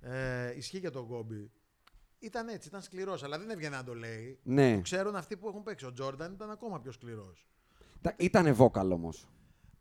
ε, 0.00 0.56
ισχύει 0.56 0.78
για 0.78 0.90
τον 0.90 1.06
Κόμπι. 1.06 1.50
Ήταν 2.18 2.48
έτσι, 2.48 2.68
ήταν 2.68 2.82
σκληρός, 2.82 3.22
αλλά 3.22 3.38
δεν 3.38 3.50
έβγαινε 3.50 3.76
να 3.76 3.84
το 3.84 3.94
λέει. 3.94 4.38
Ναι. 4.42 4.74
Το 4.74 4.80
ξέρουν 4.80 5.16
αυτοί 5.16 5.36
που 5.36 5.48
έχουν 5.48 5.62
παίξει. 5.62 5.84
Ο 5.86 5.92
Τζόρνταν 5.92 6.32
ήταν 6.32 6.50
ακόμα 6.50 6.80
πιο 6.80 6.92
σκληρός. 6.92 7.46
Τα- 8.00 8.14
Ήτανε 8.18 8.54
vocal 8.58 8.90
όμως. 8.92 9.26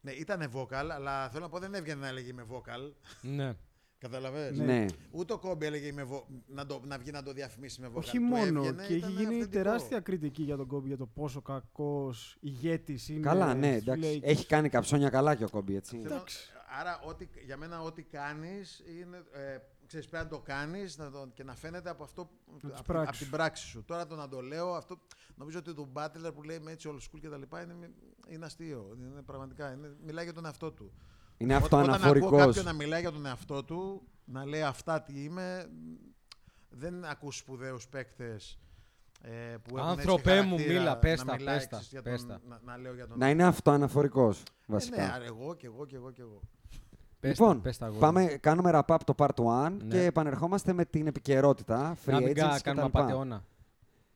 Ναι, 0.02 0.12
ήταν 0.12 0.52
vocal, 0.54 0.88
αλλά 0.92 1.30
θέλω 1.30 1.44
να 1.44 1.50
πω 1.50 1.60
δεν 1.60 1.74
έβγαινε 1.74 2.00
να 2.02 2.08
έλεγε 2.08 2.30
είμαι 2.30 2.46
vocal. 2.52 2.92
Ναι. 3.22 3.54
Καταλαβαίνεις. 4.04 4.60
Ναι. 4.60 4.86
Ούτε 5.12 5.34
ο 5.34 5.38
Κόμπι 5.40 5.66
έλεγε 5.66 5.88
είμαι 5.88 6.08
vo- 6.12 6.24
να, 6.48 6.66
το, 6.66 6.82
να 6.86 6.98
βγει 6.98 7.12
να 7.12 7.24
το 7.24 7.34
διαφημίσει 7.34 7.82
με 7.82 7.88
vocal. 7.88 7.96
Όχι 7.98 8.18
Του 8.18 8.24
μόνο. 8.24 8.60
έβγαινε, 8.60 8.82
και 8.86 8.94
έχει 8.94 8.98
ήταν 8.98 9.10
γίνει 9.12 9.24
αυθεντικό. 9.26 9.50
τεράστια 9.52 10.00
κριτική 10.00 10.44
για 10.44 10.58
τον 10.58 10.68
Κόμπι 10.68 10.88
για 10.88 10.98
το 10.98 11.06
πόσο 11.06 11.42
κακός 11.42 12.38
ηγέτης 12.40 13.10
είναι. 13.10 13.20
Καλά, 13.20 13.54
ναι, 13.54 13.72
στους 13.72 13.82
εντάξει. 13.88 14.20
Lakers. 14.24 14.28
Έχει 14.28 14.46
κάνει 14.46 14.70
καψόνια 14.70 15.10
καλά 15.10 15.36
και 15.36 15.44
ο 15.44 15.50
Κόμπι, 15.50 15.76
έτσι. 15.76 15.98
Θέλω- 16.02 16.14
Εντάξει. 16.16 16.38
Άρα, 16.80 17.00
ό,τι, 17.08 17.28
για 17.46 17.58
μένα, 17.58 17.82
ό,τι 17.82 18.02
κάνεις 18.04 18.84
είναι. 19.02 19.18
Ε, 19.32 19.58
ξέρεις, 19.88 20.08
πρέπει 20.08 20.24
να 20.24 20.30
το 20.30 20.40
κάνεις 20.40 20.98
και 21.34 21.44
να 21.44 21.56
φαίνεται 21.56 21.90
από, 21.90 22.04
αυτό, 22.04 22.30
τις 22.60 22.70
από, 22.74 22.82
πράξεις 22.84 23.10
από 23.10 23.18
την 23.18 23.30
πράξη 23.30 23.66
σου. 23.66 23.84
Τώρα 23.86 24.08
το 24.08 24.16
να 24.16 24.28
το 24.30 24.42
λέω, 24.42 24.74
αυτό, 24.74 25.00
νομίζω 25.36 25.60
ότι 25.60 25.74
το 25.74 25.88
Butler 25.94 26.34
που 26.36 26.44
λέει 26.44 26.60
με 26.60 26.72
έτσι 26.72 26.90
old 26.92 26.96
school 26.98 27.20
και 27.22 27.30
τα 27.30 27.38
λοιπά 27.38 27.62
είναι, 27.62 27.74
είναι 28.28 28.46
αστείο. 28.46 28.98
Είναι 29.00 29.22
πραγματικά. 29.22 29.72
Είναι, 29.74 29.96
μιλάει 30.06 30.24
για 30.24 30.34
τον 30.34 30.46
εαυτό 30.46 30.72
του. 30.72 30.92
Είναι 31.38 31.56
Ό- 31.56 31.58
Όταν 31.64 31.80
ακούω 31.80 31.92
αυτοαναφορικός. 31.94 32.46
κάποιον 32.46 32.66
να 32.66 32.74
μιλάει 32.74 33.02
για 33.02 33.12
τον 33.12 33.26
εαυτό 33.26 33.64
του, 33.64 34.02
να 34.26 34.46
λέει 34.46 34.62
αυτά 34.62 35.02
τι 35.02 35.24
είμαι, 35.24 35.66
δεν 36.70 37.06
ακούς 37.06 37.38
σπουδαίους 37.38 37.88
παίκτες 37.88 38.60
ε, 39.22 39.30
που 39.64 39.78
έχουν 39.78 39.90
έτσι 39.92 40.02
Άνθρωπέ 40.10 40.42
μου, 40.42 40.50
χαρακτήρα, 40.50 40.80
μίλα, 40.80 40.98
πες 40.98 41.20
να 41.20 41.26
τα, 41.26 41.36
μιλάει, 41.38 41.56
πες 41.58 41.68
τα, 41.68 41.78
ξέρεις, 41.78 41.92
για 41.92 42.02
πες 42.02 42.20
τον- 42.26 42.30
τα. 42.30 42.40
Να, 42.48 42.60
να 42.66 42.78
λέω 42.78 42.94
για 42.94 43.08
τον 43.08 43.18
Να 43.18 43.30
είναι 43.30 43.44
αυτοαναφορικός, 43.44 44.40
Ε, 44.40 44.44
βασικά. 44.66 44.98
ναι, 45.06 45.12
άρα 45.14 45.24
εγώ 45.26 45.54
και 45.56 45.66
εγώ 45.66 45.86
και 45.86 45.96
εγώ 45.96 46.12
και 46.12 46.22
εγώ. 46.22 46.40
Πες 47.20 47.40
λοιπόν, 47.40 47.56
τα, 47.56 47.62
πες 47.62 47.78
τα, 47.78 47.86
αγόρι 47.86 48.00
πάμε, 48.02 48.22
μου. 48.22 48.38
κάνουμε 48.40 48.72
wrap-up 48.74 48.98
το 49.06 49.14
part 49.18 49.36
1 49.36 49.70
Ναι. 49.72 49.88
και 49.88 50.04
επανερχόμαστε 50.04 50.74
με 50.74 50.86
την 50.86 51.08
επικαιρότητα, 51.08 51.96
free 52.06 52.12
Να 52.12 52.20
μην 52.20 52.30
agents 52.30 52.34
κα- 52.36 52.56
και 52.56 52.62
κάνουμε 52.64 52.82
τα 52.82 52.86
λοιπά. 52.88 53.00
απαταιώνα. 53.00 53.44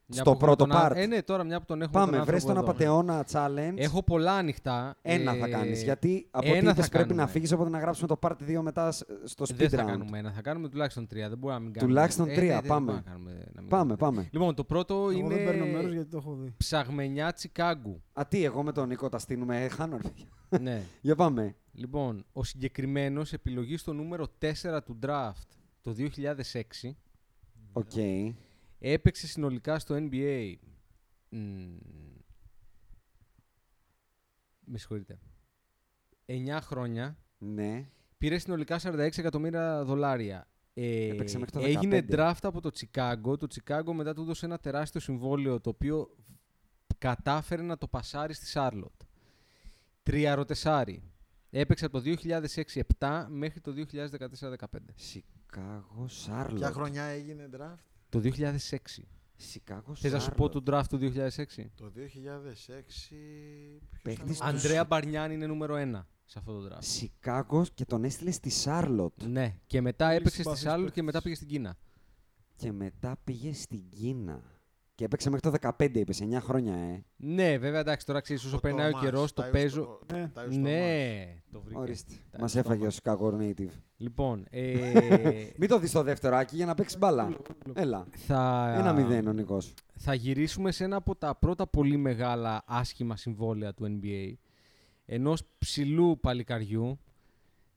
Μια 0.09 0.21
Στο 0.21 0.31
που 0.31 0.37
έχουμε 0.37 0.55
πρώτο 0.55 0.65
τον 0.67 0.77
α- 0.77 0.87
part. 0.91 0.95
Ε, 0.95 1.05
ναι, 1.05 1.21
τώρα 1.21 1.43
μια 1.43 1.59
που 1.59 1.65
τον 1.65 1.81
έχουμε 1.81 1.99
Πάμε, 2.05 2.17
τον 2.17 2.25
βρες 2.25 2.43
τον 2.43 2.57
άνθρωπο 2.57 2.83
εδώ. 2.83 2.99
απατεώνα 2.99 3.25
challenge. 3.31 3.77
Έχω 3.77 4.03
πολλά 4.03 4.33
ανοιχτά. 4.33 4.97
Ένα 5.01 5.31
ε, 5.35 5.37
θα 5.39 5.47
κάνεις, 5.47 5.83
γιατί 5.83 6.27
από 6.31 6.47
ό,τι 6.49 6.57
ένα 6.57 6.71
είπες 6.71 6.83
θα 6.85 6.89
πρέπει 6.91 7.07
κάνουμε. 7.07 7.25
να 7.25 7.27
φύγεις, 7.31 7.51
οπότε 7.51 7.69
να 7.69 7.79
γράψουμε 7.79 8.07
το 8.07 8.19
part 8.21 8.35
2 8.47 8.61
μετά 8.61 8.91
σ- 8.91 9.05
στο 9.23 9.45
speed 9.49 9.55
Δεν 9.55 9.69
θα 9.69 9.83
round. 9.83 9.87
κάνουμε 9.87 10.17
ένα, 10.17 10.31
θα 10.31 10.41
κάνουμε 10.41 10.69
τουλάχιστον 10.69 11.07
τρία. 11.07 11.29
Δεν 11.29 11.37
μπορούμε 11.37 11.59
να 11.59 11.65
μην 11.65 11.73
κάνουμε. 11.73 11.93
Τουλάχιστον 11.93 12.29
Ε, 12.29 12.33
τρία, 12.33 12.55
ναι, 12.55 12.61
δεν 12.61 12.69
πάμε. 12.69 12.85
μπορούμε 12.85 13.03
να 13.05 13.11
κάνουμε- 13.11 13.31
να 13.53 13.61
μην 13.61 13.69
Πάμε, 13.69 13.95
κάνουμε. 13.95 13.95
πάμε. 13.95 14.27
Λοιπόν, 14.31 14.55
το 14.55 14.63
πρώτο 14.63 14.93
Εγώ 14.93 15.11
είναι 15.11 15.35
δεν 15.35 15.45
παίρνω 15.45 15.65
μέρος 15.65 15.91
γιατί 15.93 16.09
το 16.09 16.17
έχω 16.17 16.33
δει. 16.35 16.53
ψαγμενιά 16.57 17.33
Τσικάγκου. 17.33 18.01
Α, 18.13 18.25
τι, 18.27 18.43
εγώ 18.43 18.63
με 18.63 18.71
τον 18.71 18.87
Νίκο 18.87 19.09
τα 19.09 19.17
στείλουμε, 19.19 19.63
ε, 19.63 19.67
χάνω. 19.67 19.97
ρε. 20.49 20.57
ναι. 20.61 20.81
Για 21.01 21.15
πάμε. 21.15 21.55
Λοιπόν, 21.73 22.25
ο 22.33 22.43
συγκεκριμένος 22.43 23.33
επιλογής 23.33 23.81
στο 23.81 23.93
νούμερο 23.93 24.27
4 24.39 24.81
του 24.85 24.99
draft 25.05 25.47
το 25.81 25.91
2006 25.93 26.97
Οκ. 27.73 27.91
Έπαιξε 28.79 29.27
συνολικά 29.27 29.79
στο 29.79 29.95
NBA. 29.99 30.53
μ, 31.29 31.37
Με 34.65 34.77
συγχωρείτε. 34.77 35.19
9 36.25 36.57
χρόνια. 36.61 37.17
Ναι. 37.37 37.89
Πήρε 38.17 38.37
συνολικά 38.37 38.79
46 38.81 38.97
εκατομμύρια 39.17 39.83
δολάρια. 39.83 40.47
Ε, 40.73 41.07
Έπαιξε 41.07 41.37
μέχρι 41.39 41.53
το 41.59 41.65
έγινε 41.65 42.05
15. 42.09 42.13
draft 42.15 42.39
από 42.41 42.61
το 42.61 42.69
Τσικάγκο. 42.69 43.37
Το 43.37 43.47
Τσικάγκο 43.47 43.93
μετά 43.93 44.13
του 44.13 44.21
έδωσε 44.21 44.45
ένα 44.45 44.57
τεράστιο 44.57 44.99
συμβόλαιο 44.99 45.61
το 45.61 45.69
οποίο 45.69 46.15
κατάφερε 46.97 47.61
να 47.61 47.77
το 47.77 47.87
πασάρει 47.87 48.33
στη 48.33 48.45
Σάρλοτ. 48.45 49.01
Τριαροτεσσάρι. 50.03 51.03
Έπαιξε 51.49 51.85
από 51.85 52.01
το 52.01 52.15
2006-7 52.99 53.25
μέχρι 53.29 53.61
το 53.61 53.73
2014-15. 53.91 54.55
Σικάγο 54.95 56.07
Σάρλοτ. 56.07 56.59
Ποια 56.59 56.71
χρονιά 56.71 57.03
έγινε 57.03 57.49
draft? 57.53 57.85
Το 58.09 58.19
2006. 58.19 59.03
Σικάγο 59.39 59.95
Θες 59.95 60.11
να 60.11 60.19
σου 60.19 60.31
πω 60.31 60.49
το 60.49 60.63
draft 60.67 60.83
του 60.89 60.97
2006. 60.97 61.71
Το 61.75 61.91
2006. 61.95 63.15
ποιος 63.89 64.01
Παίχτης 64.01 64.35
ήταν 64.37 64.55
ο- 64.55 64.57
Αντρέα 64.57 64.83
Μπαρνιάν 64.85 65.31
είναι 65.31 65.47
νούμερο 65.47 65.75
1 65.75 66.07
σε 66.25 66.39
αυτό 66.39 66.59
το 66.61 66.67
draft. 66.75 66.77
Σικάγο 66.83 67.65
και 67.73 67.85
τον 67.85 68.03
έστειλε 68.03 68.31
στη 68.31 68.49
Σάρλοτ. 68.49 69.23
Ναι, 69.23 69.55
και 69.65 69.81
μετά 69.81 70.05
Πολύ 70.05 70.15
έπαιξε 70.17 70.33
στη 70.33 70.41
συμπαθής 70.41 70.63
Σάρλοτ 70.63 70.85
και 70.93 71.01
παίκτης. 71.03 71.05
μετά 71.05 71.21
πήγε 71.21 71.35
στην 71.35 71.47
Κίνα. 71.47 71.77
Και 72.55 72.71
μετά 72.71 73.17
πήγε 73.23 73.53
στην 73.53 73.89
Κίνα. 73.89 74.56
Και 74.97 75.03
έπαιξε 75.05 75.29
μέχρι 75.29 75.51
το 75.51 75.69
15, 75.79 75.99
είπες, 75.99 76.21
9 76.21 76.39
χρόνια, 76.41 76.73
ε. 76.73 77.03
Ναι, 77.17 77.57
βέβαια 77.57 77.79
εντάξει, 77.79 78.05
τώρα 78.05 78.21
ξέρεις 78.21 78.43
όσο 78.45 78.55
Ο 78.55 78.59
περνάει 78.59 78.87
ο 78.87 78.91
Τόμας, 78.91 79.05
καιρός, 79.05 79.33
το 79.33 79.41
Τάιος 79.41 79.53
παίζω. 79.57 79.99
το- 80.05 80.15
Ναι. 80.15 80.27
Τάιος 80.33 80.55
Ναι, 80.57 81.25
το 81.51 81.61
βρήκα. 81.61 81.79
Ορίστε. 81.79 82.13
Τα- 82.31 82.39
Μας 82.39 82.51
το 82.51 82.59
έφαγε 82.59 82.75
ο 82.75 82.79
Τόμας. 82.79 82.93
Σικάγο 82.93 83.37
Native. 83.39 83.71
Λοιπόν, 83.97 84.45
ε, 84.49 84.73
Μην 85.59 85.69
το 85.69 85.79
δεις 85.79 85.91
το 85.91 86.03
δεύτερο 86.03 86.35
άκι 86.35 86.55
για 86.55 86.65
να 86.65 86.73
παίξεις 86.73 86.97
μπάλα. 86.97 87.29
Έλα. 87.73 88.07
θα, 88.15 88.73
Ένα 88.77 88.93
μηδέν 88.93 89.27
ο 89.27 89.33
Νικό. 89.33 89.57
θα 89.95 90.13
γυρίσουμε 90.13 90.71
σε 90.71 90.83
ένα 90.83 90.95
από 90.95 91.15
τα 91.15 91.35
πρώτα 91.35 91.67
πολύ 91.67 91.97
μεγάλα 91.97 92.63
άσχημα 92.67 93.15
συμβόλαια 93.15 93.73
του 93.73 93.99
NBA. 94.03 94.33
Ενός 95.05 95.41
ψηλού 95.57 96.19
παλικαριού, 96.21 96.99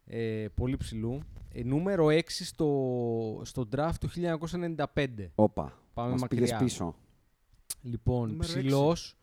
ε, 0.07 0.47
πολύ 0.55 0.77
ψηλού, 0.77 1.21
ε, 1.53 1.63
νούμερο 1.65 2.09
6 2.11 2.45
στο, 2.45 3.41
στο 3.45 3.69
draft 3.77 3.95
του 4.01 4.09
1995. 4.09 5.31
Όπα. 5.35 5.79
Πάμε 5.95 6.11
Μας 6.11 6.29
πήγες 6.29 6.51
μακριά. 6.51 6.67
πίσω. 6.67 6.95
Λοιπόν, 7.82 8.28
Νούμερο 8.31 8.43
ψηλός, 8.52 9.16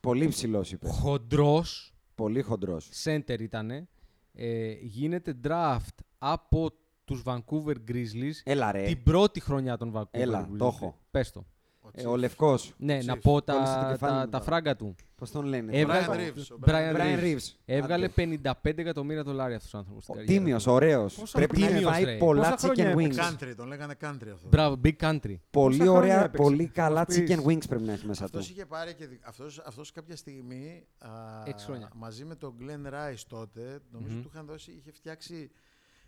Πολύ 0.00 0.28
ψηλός 0.28 0.72
είπες. 0.72 0.90
χοντρός, 0.90 1.94
Πολύ 2.14 2.42
χοντρός. 2.42 2.90
center 3.04 3.40
ήτανε. 3.40 3.88
Ε, 4.32 4.72
γίνεται 4.72 5.36
draft 5.44 5.94
από 6.18 6.70
τους 7.04 7.22
Vancouver 7.26 7.74
Grizzlies 7.88 8.32
Έλα 8.44 8.72
ρε. 8.72 8.84
την 8.84 9.02
πρώτη 9.02 9.40
χρονιά 9.40 9.76
των 9.76 9.92
Vancouver 9.94 10.04
Έλα, 10.10 10.48
Grizzlies. 10.50 10.56
το 10.58 10.66
έχω. 10.66 10.98
Πες 11.10 11.30
το. 11.30 11.46
Ε, 11.92 12.06
ο 12.06 12.16
Λευκός. 12.16 12.72
Ναι, 12.76 12.98
Chiefs. 12.98 13.04
να 13.04 13.18
πω 13.18 13.30
Κόλλησε 13.30 13.44
το 13.46 13.80
τα, 13.80 13.88
κεφάλι 13.90 14.12
τα, 14.12 14.18
μου 14.18 14.24
τα 14.24 14.28
τώρα. 14.30 14.44
φράγκα 14.44 14.76
του. 14.76 14.94
Πώς 15.16 15.30
τον 15.30 15.44
λένε. 15.44 15.78
Έβγαλε- 15.78 16.06
Brian 16.08 16.36
Reeves, 16.38 16.46
ο 16.50 16.58
Brian 16.66 16.96
Brian 16.96 17.20
Reeves. 17.20 17.24
Reeves. 17.24 17.52
Έβγαλε 17.64 18.04
Άντε. 18.04 18.12
55 18.14 18.78
εκατομμύρια 18.80 19.22
δολάρια 19.22 19.56
αυτός 19.56 19.74
ο 19.74 19.78
άνθρωπος. 19.78 20.02
στην 20.04 20.14
καριέρα 20.14 20.38
Τίμιος, 20.38 20.64
του. 20.64 20.72
ωραίος. 20.72 21.14
Πόσα 21.14 21.38
Πρέπει 21.38 21.58
να 21.60 21.66
τίμιος, 21.66 21.90
φάει 21.92 22.04
ρε. 22.04 22.16
πολλά 22.16 22.40
Πόσα 22.50 22.56
χρόνια 22.58 22.92
chicken 22.92 22.96
wings. 22.96 23.02
έπαιξε. 23.02 23.36
Country, 23.40 23.52
τον 23.56 23.66
λέγανε 23.66 23.94
country 24.00 24.28
αυτό. 24.34 24.48
Μπράβο, 24.48 24.80
Big 24.84 24.96
Country. 25.00 25.34
Πολύ 25.50 25.74
χρόνια 25.76 25.92
ωραία, 25.92 26.18
έπαιξε, 26.24 26.36
πολύ 26.36 26.64
θα 26.64 26.70
καλά 26.74 27.04
μας 27.08 27.16
πεις; 27.18 27.30
chicken 27.30 27.46
wings 27.48 27.68
πρέπει 27.68 27.82
να 27.84 27.92
έχει 27.92 28.06
μέσα 28.06 28.24
Αυτός 28.24 28.46
του. 28.46 28.52
είχε 28.52 28.66
πάρει 28.66 28.94
και 28.94 29.06
δι- 29.06 29.20
αυτός, 29.24 29.58
αυτός 29.66 29.92
κάποια 29.92 30.16
στιγμή 30.16 30.86
α, 30.98 31.08
Έξι 31.44 31.64
χρόνια. 31.66 31.90
μαζί 31.94 32.24
με 32.24 32.34
τον 32.34 32.54
Glenn 32.60 32.86
Rice 32.92 33.22
τότε, 33.28 33.78
νομίζω 33.90 34.14
Μμμ. 34.14 34.22
του 34.22 34.30
είχαν 34.34 34.46
δώσει, 34.46 34.70
είχε 34.70 34.92
φτιάξει 34.92 35.50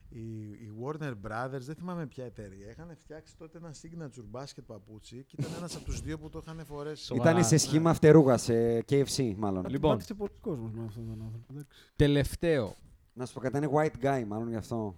η, 0.09 0.21
η 0.51 0.71
Warner 0.85 1.13
Brothers, 1.27 1.61
δεν 1.61 1.75
θυμάμαι 1.75 2.07
ποια 2.07 2.25
εταιρεία, 2.25 2.71
είχαν 2.71 2.97
φτιάξει 2.99 3.37
τότε 3.37 3.59
ένα 3.59 3.75
signature 3.83 4.41
basket 4.41 4.65
παπούτσι 4.67 5.25
και 5.27 5.37
ήταν 5.39 5.53
ένας 5.59 5.77
από 5.77 5.85
τους 5.85 6.01
δύο 6.01 6.19
που 6.19 6.29
το 6.29 6.43
είχαν 6.47 6.65
φορέσει. 6.67 7.05
Σοβαρά. 7.05 7.31
Ήταν 7.31 7.45
σε 7.45 7.57
σχήμα 7.57 7.95
φτερούγα, 7.95 8.37
σε 8.37 8.79
KFC 8.79 9.35
μάλλον. 9.37 9.63
Θα 9.63 9.71
Λοιπόν. 9.71 9.91
πάτησε 9.91 10.15
πολλοί 10.15 10.31
κόσμος 10.41 10.71
με 10.73 10.85
αυτόν 10.85 11.07
τον 11.07 11.23
άνθρωπο. 11.23 11.47
εντάξει. 11.51 11.79
Τελευταίο. 11.97 12.75
Να 13.13 13.27
σου 13.27 13.35
πω 13.35 13.41
κάτι, 13.41 13.57
ήταν 13.59 13.71
white 13.75 14.05
guy 14.05 14.25
μάλλον 14.27 14.49
γι' 14.49 14.57
αυτό. 14.57 14.97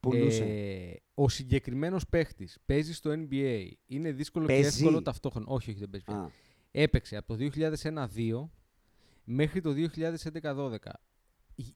Πουλούσε. 0.00 0.44
Ε, 0.44 0.94
ο 1.14 1.28
συγκεκριμένος 1.28 2.08
παίχτης 2.08 2.58
παίζει 2.66 2.94
στο 2.94 3.10
NBA. 3.12 3.68
Είναι 3.86 4.12
δύσκολο 4.12 4.46
και 4.46 4.52
Παίζει; 4.52 4.78
εύκολο 4.82 5.02
ταυτόχρονα. 5.02 5.46
Όχι, 5.48 5.70
όχι, 5.70 5.78
δεν 5.78 5.90
παίζει. 5.90 6.04
πια. 6.06 6.16
Α, 6.18 6.30
Έπαιξε 6.70 7.16
από 7.16 7.36
το 7.36 7.48
2001-2 8.44 8.48
μέχρι 9.24 9.60
το 9.60 9.72
2011-12. 10.42 10.76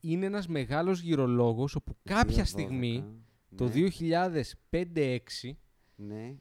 Είναι 0.01 0.27
ένας 0.27 0.47
μεγάλος 0.49 1.01
γυρολόγος 1.01 1.75
όπου 1.75 1.97
κάποια 2.03 2.43
2-12, 2.45 2.47
στιγμή, 2.47 3.05
το 3.57 3.65
ναι, 3.65 3.71
2005-6, 4.71 5.57
Ναι. 5.97 6.35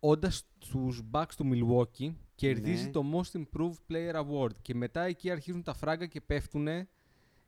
όντας 0.00 0.44
στους 0.58 1.02
Bucks 1.12 1.32
του 1.36 1.50
Milwaukee, 1.52 2.14
κερδίζει 2.34 2.84
Ναι. 2.84 2.90
το 2.90 3.04
Most 3.12 3.38
Improved 3.40 3.92
Player 3.92 4.14
Award. 4.24 4.54
Και 4.62 4.74
μετά 4.74 5.02
εκεί 5.02 5.30
αρχίζουν 5.30 5.62
τα 5.62 5.74
φράγκα 5.74 6.06
και 6.06 6.20
πέφτουν 6.20 6.68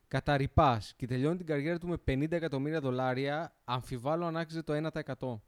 κατά 0.08 0.36
ρηπάς. 0.36 0.94
Και 0.96 1.06
τελειώνει 1.06 1.36
την 1.36 1.46
καριέρα 1.46 1.78
του 1.78 1.88
με 1.88 1.96
50 1.96 2.32
εκατομμύρια 2.36 2.80
δολάρια. 2.80 3.54
Αμφιβάλλω 3.64 4.24
αν 4.26 4.36
άξιζε 4.36 4.62
το 4.62 4.72
1%. 4.72 5.42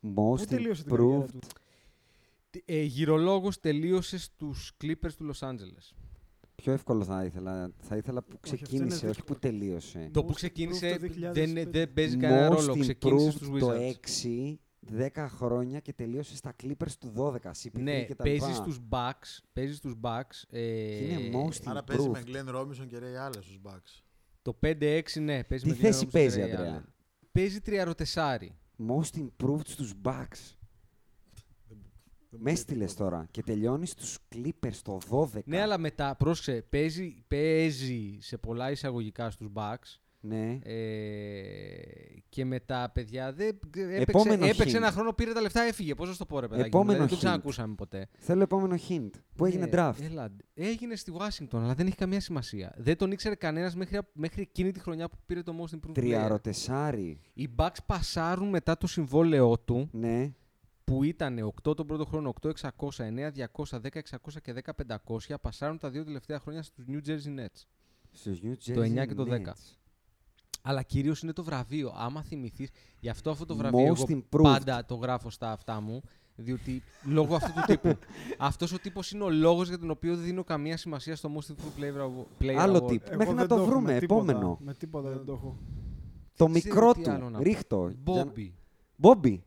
Πού 0.00 0.14
Most 0.38 0.46
τελείωσε 0.46 0.82
την 0.84 0.96
καριέρα 0.96 1.24
improved. 1.24 1.30
του; 1.30 1.38
Τι- 2.50 2.62
Ε, 2.64 2.82
γυρολόγος 2.82 3.60
τελείωσε 3.60 4.18
στους 4.18 4.72
Clippers 4.82 5.12
του 5.16 5.30
Los 5.34 5.48
Angeles. 5.48 5.94
Πιο 6.60 6.72
εύκολο 6.72 7.04
θα 7.04 7.24
ήθελα. 7.24 7.70
Θα 7.80 7.96
ήθελα 7.96 8.22
που 8.22 8.38
Όχι, 8.44 8.54
αυτό 8.54 8.66
ξεκίνησε, 8.66 8.98
είναι 9.02 9.10
όχι 9.10 9.24
που 9.24 9.38
τελείωσε. 9.38 10.08
Το 10.12 10.24
που 10.24 10.32
Most 10.32 10.34
ξεκίνησε 10.34 10.98
improved 11.00 11.10
το 11.10 11.28
2005. 11.30 11.32
δεν, 11.32 11.70
δεν 11.70 11.92
παίζει 11.92 12.16
κανένα 12.16 12.48
ρόλο. 12.48 12.72
Most 12.72 12.78
Ξεκίνησε 12.80 13.30
στους 13.30 13.48
improved 13.48 13.58
το 13.58 13.70
Wizards. 13.72 14.56
6, 14.90 15.08
10 15.14 15.26
χρόνια 15.28 15.80
και 15.80 15.92
τελείωσε 15.92 16.36
στα 16.36 16.54
Clippers 16.62 16.92
του 16.98 17.12
12. 17.16 17.36
CP3 17.36 17.70
Ναι, 17.72 18.04
και 18.04 18.14
τα 18.14 18.22
παίζει 18.22 18.38
λοιπά. 18.46 18.54
στους 18.54 18.78
Bucks. 18.90 19.38
Παίζει 19.52 19.74
στους 19.74 19.94
Bucks. 20.00 20.42
Ε, 20.50 21.04
Είναι 21.04 21.38
most 21.38 21.60
Άρα 21.64 21.84
παίζει 21.84 22.08
με 22.08 22.22
improved. 22.24 22.28
Glenn 22.36 22.54
Robinson 22.60 22.86
και 22.88 22.96
Ray 23.00 23.28
Allen 23.28 23.38
στους 23.42 23.58
Bucks. 23.64 24.02
Το 24.42 24.58
5-6, 24.60 25.00
ναι, 25.20 25.44
παίζει 25.44 25.64
Τι 25.64 25.70
με 25.70 25.76
Glenn 25.76 25.80
θέση 25.80 26.04
Robinson 26.06 26.12
παίζει, 26.12 26.38
και 26.38 26.44
Ray 26.46 26.50
Αντρέα; 26.54 26.82
Allen. 26.84 26.88
Παίζει 27.32 27.60
τριαροτεσάρι. 27.60 28.54
Most 28.88 29.18
improved 29.18 29.66
στους 29.66 29.92
Bucks. 30.04 30.54
Δεν 32.30 32.40
Με 32.42 32.50
μου 32.50 32.56
έστειλε 32.56 32.78
λέει 32.78 32.86
τίποτα. 32.86 33.10
τώρα 33.10 33.26
και 33.30 33.42
τελειώνεις 33.42 33.90
στους 33.90 34.18
Clippers 34.34 34.74
το 34.82 34.98
12. 35.10 35.40
Ναι, 35.44 35.60
αλλά 35.60 35.78
μετά, 35.78 36.16
πρόσεξε, 36.16 36.64
παίζει, 36.68 37.24
παίζει 37.28 38.16
σε 38.20 38.36
πολλά 38.38 38.70
εισαγωγικά 38.70 39.30
στους 39.30 39.48
Bucks. 39.54 39.98
Ναι. 40.22 40.58
Ε, 40.62 41.80
και 42.28 42.44
μετά, 42.44 42.90
παιδιά, 42.94 43.32
δεν, 43.32 43.46
έπαιξε, 43.48 43.94
Επόμενο 44.00 44.44
έπαιξε 44.46 44.76
hint. 44.76 44.80
ένα 44.80 44.90
χρόνο, 44.90 45.12
πήρε 45.12 45.32
τα 45.32 45.40
λεφτά, 45.40 45.60
έφυγε. 45.60 45.94
Πώς 45.94 46.06
να 46.06 46.12
σου 46.12 46.18
το 46.18 46.26
πω, 46.26 46.40
ρε 46.40 46.48
παιδάκι. 46.48 46.62
μου, 46.62 46.66
Επόμενο 46.80 46.92
δηλαδή, 46.92 47.08
δεν 47.08 47.08
το 47.08 47.14
hint. 47.14 47.18
ξανακούσαμε 47.26 47.74
ποτέ. 47.74 48.08
Θέλω 48.18 48.42
επόμενο 48.42 48.76
hint. 48.88 49.10
Πού 49.36 49.44
έγινε 49.44 49.64
Ναι, 49.64 49.70
draft; 49.74 49.94
Έλα, 50.10 50.28
έγινε 50.54 50.96
στη 50.96 51.12
Washington, 51.18 51.58
αλλά 51.62 51.74
δεν 51.74 51.86
έχει 51.86 51.96
καμία 51.96 52.20
σημασία. 52.20 52.74
Δεν 52.76 52.96
τον 52.96 53.10
ήξερε 53.12 53.34
κανένας 53.34 53.74
μέχρι, 53.76 53.98
μέχρι 54.12 54.42
εκείνη 54.42 54.72
τη 54.72 54.80
χρονιά 54.80 55.08
που 55.08 55.16
πήρε 55.26 55.42
το 55.42 55.52
Most 55.60 55.74
Improved 55.76 55.90
Player. 55.90 55.94
Τριαροτεσάρι. 55.94 57.18
Οι 57.34 57.48
Bucks 57.56 57.76
πασάρουν 57.86 58.48
μετά 58.48 58.76
το 58.76 58.86
συμβόλαιό 58.86 59.58
του, 59.58 59.88
Ναι. 59.92 60.32
Που 60.90 61.02
ήταν 61.02 61.52
8 61.68 61.76
τον 61.76 61.86
πρώτο 61.86 62.04
χρόνο, 62.04 62.32
8-600, 62.40 62.50
9-200, 62.96 63.80
10-600 63.80 64.40
και 64.42 64.52
10-500, 64.52 65.34
πασάρουν 65.40 65.78
τα 65.78 65.90
δύο 65.90 66.04
τελευταία 66.04 66.38
χρόνια 66.38 66.62
στους 66.62 66.84
New 66.88 67.06
Jersey 67.08 67.38
Nets. 67.38 67.64
Στους 68.10 68.38
New 68.42 68.50
Jersey 68.52 68.74
Το 68.74 68.80
9 68.82 69.06
και 69.06 69.14
το 69.14 69.22
10. 69.24 69.36
Nets. 69.36 69.76
Αλλά 70.62 70.82
κυρίως 70.82 71.22
είναι 71.22 71.32
το 71.32 71.44
βραβείο. 71.44 71.92
Άμα 71.96 72.22
θυμηθείς, 72.22 72.70
γι' 73.00 73.08
αυτό 73.08 73.30
αυτό 73.30 73.46
το 73.46 73.56
βραβείο 73.56 73.92
Most 73.92 74.08
εγώ 74.10 74.20
improved. 74.30 74.42
πάντα 74.42 74.84
το 74.84 74.94
γράφω 74.94 75.30
στα 75.30 75.52
αυτά 75.52 75.80
μου. 75.80 76.02
Διότι 76.36 76.82
λόγω 77.04 77.34
αυτού 77.34 77.52
του 77.52 77.62
τύπου. 77.66 77.96
Αυτός 78.38 78.72
ο 78.72 78.78
τύπος 78.78 79.10
είναι 79.12 79.22
ο 79.24 79.30
λόγος 79.30 79.68
για 79.68 79.78
τον 79.78 79.90
οποίο 79.90 80.14
δεν 80.16 80.24
δίνω 80.24 80.44
καμία 80.44 80.76
σημασία 80.76 81.16
στο 81.16 81.30
Most 81.36 81.52
Improved 81.52 81.80
Player 81.82 82.00
Award- 82.06 82.42
Player 82.44 82.54
Άλλο 82.58 82.76
Award. 82.84 82.88
τύπο. 82.88 83.04
Εγώ 83.08 83.16
Μέχρι 83.18 83.34
να 83.34 83.40
δεν 83.40 83.48
το 83.48 83.54
έχω 83.54 83.64
βρούμε, 83.64 83.92
με 83.92 83.98
τίποτα. 83.98 84.22
επόμενο. 84.30 84.58
Με 84.60 84.74
τίποτα 84.74 85.08
δεν 85.08 85.24
το 85.24 85.32
έχω. 85.32 85.56
Το 86.36 86.46
Δεν 86.46 86.60
ξέρω 86.62 86.74
μικρό 86.74 86.92
τι 87.02 87.10
άλλο 87.10 87.24
να 87.24 87.30
του. 87.30 87.36
πω. 87.36 87.42
Ρίχτο. 87.42 87.88
Για 87.88 88.14
να- 88.14 88.24
Μπόμπι. 88.24 88.54
Μπόμπι. 88.96 89.44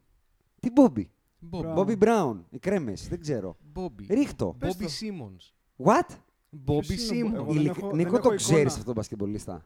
Τι 0.60 0.70
Μπόμπι. 0.72 1.10
Μπόμπι. 1.44 1.64
Μπράβο. 1.64 1.76
Μπόμπι 1.82 1.96
Μπράουν. 1.96 2.46
Οι 2.50 2.60
κρέμες. 2.60 3.08
Δεν 3.08 3.20
ξέρω. 3.20 3.58
Μπόμπι. 3.74 4.06
Ρίχτο. 4.10 4.56
Πες 4.60 4.70
Μπόμπι 4.72 4.84
το. 4.84 4.90
Σίμονς. 4.90 5.54
What? 5.84 6.16
Μπόμπι 6.50 6.86
Ποιος 6.88 7.10
είναι 7.10 7.24
ο 7.24 7.30
Μπο- 7.30 7.30
Σίμον. 7.30 7.36
Εγώ 7.36 7.46
δεν 7.54 7.56
Ειλικ- 7.62 7.78
έχω- 7.78 7.88
δεν 7.88 7.96
Νίκο, 7.98 8.08
έχω 8.10 8.18
το 8.18 8.22
εικόνα. 8.24 8.36
ξέρεις 8.36 8.72
αυτόν 8.72 8.86
τον 8.86 8.94
μπασκετμπολίστα. 8.94 9.66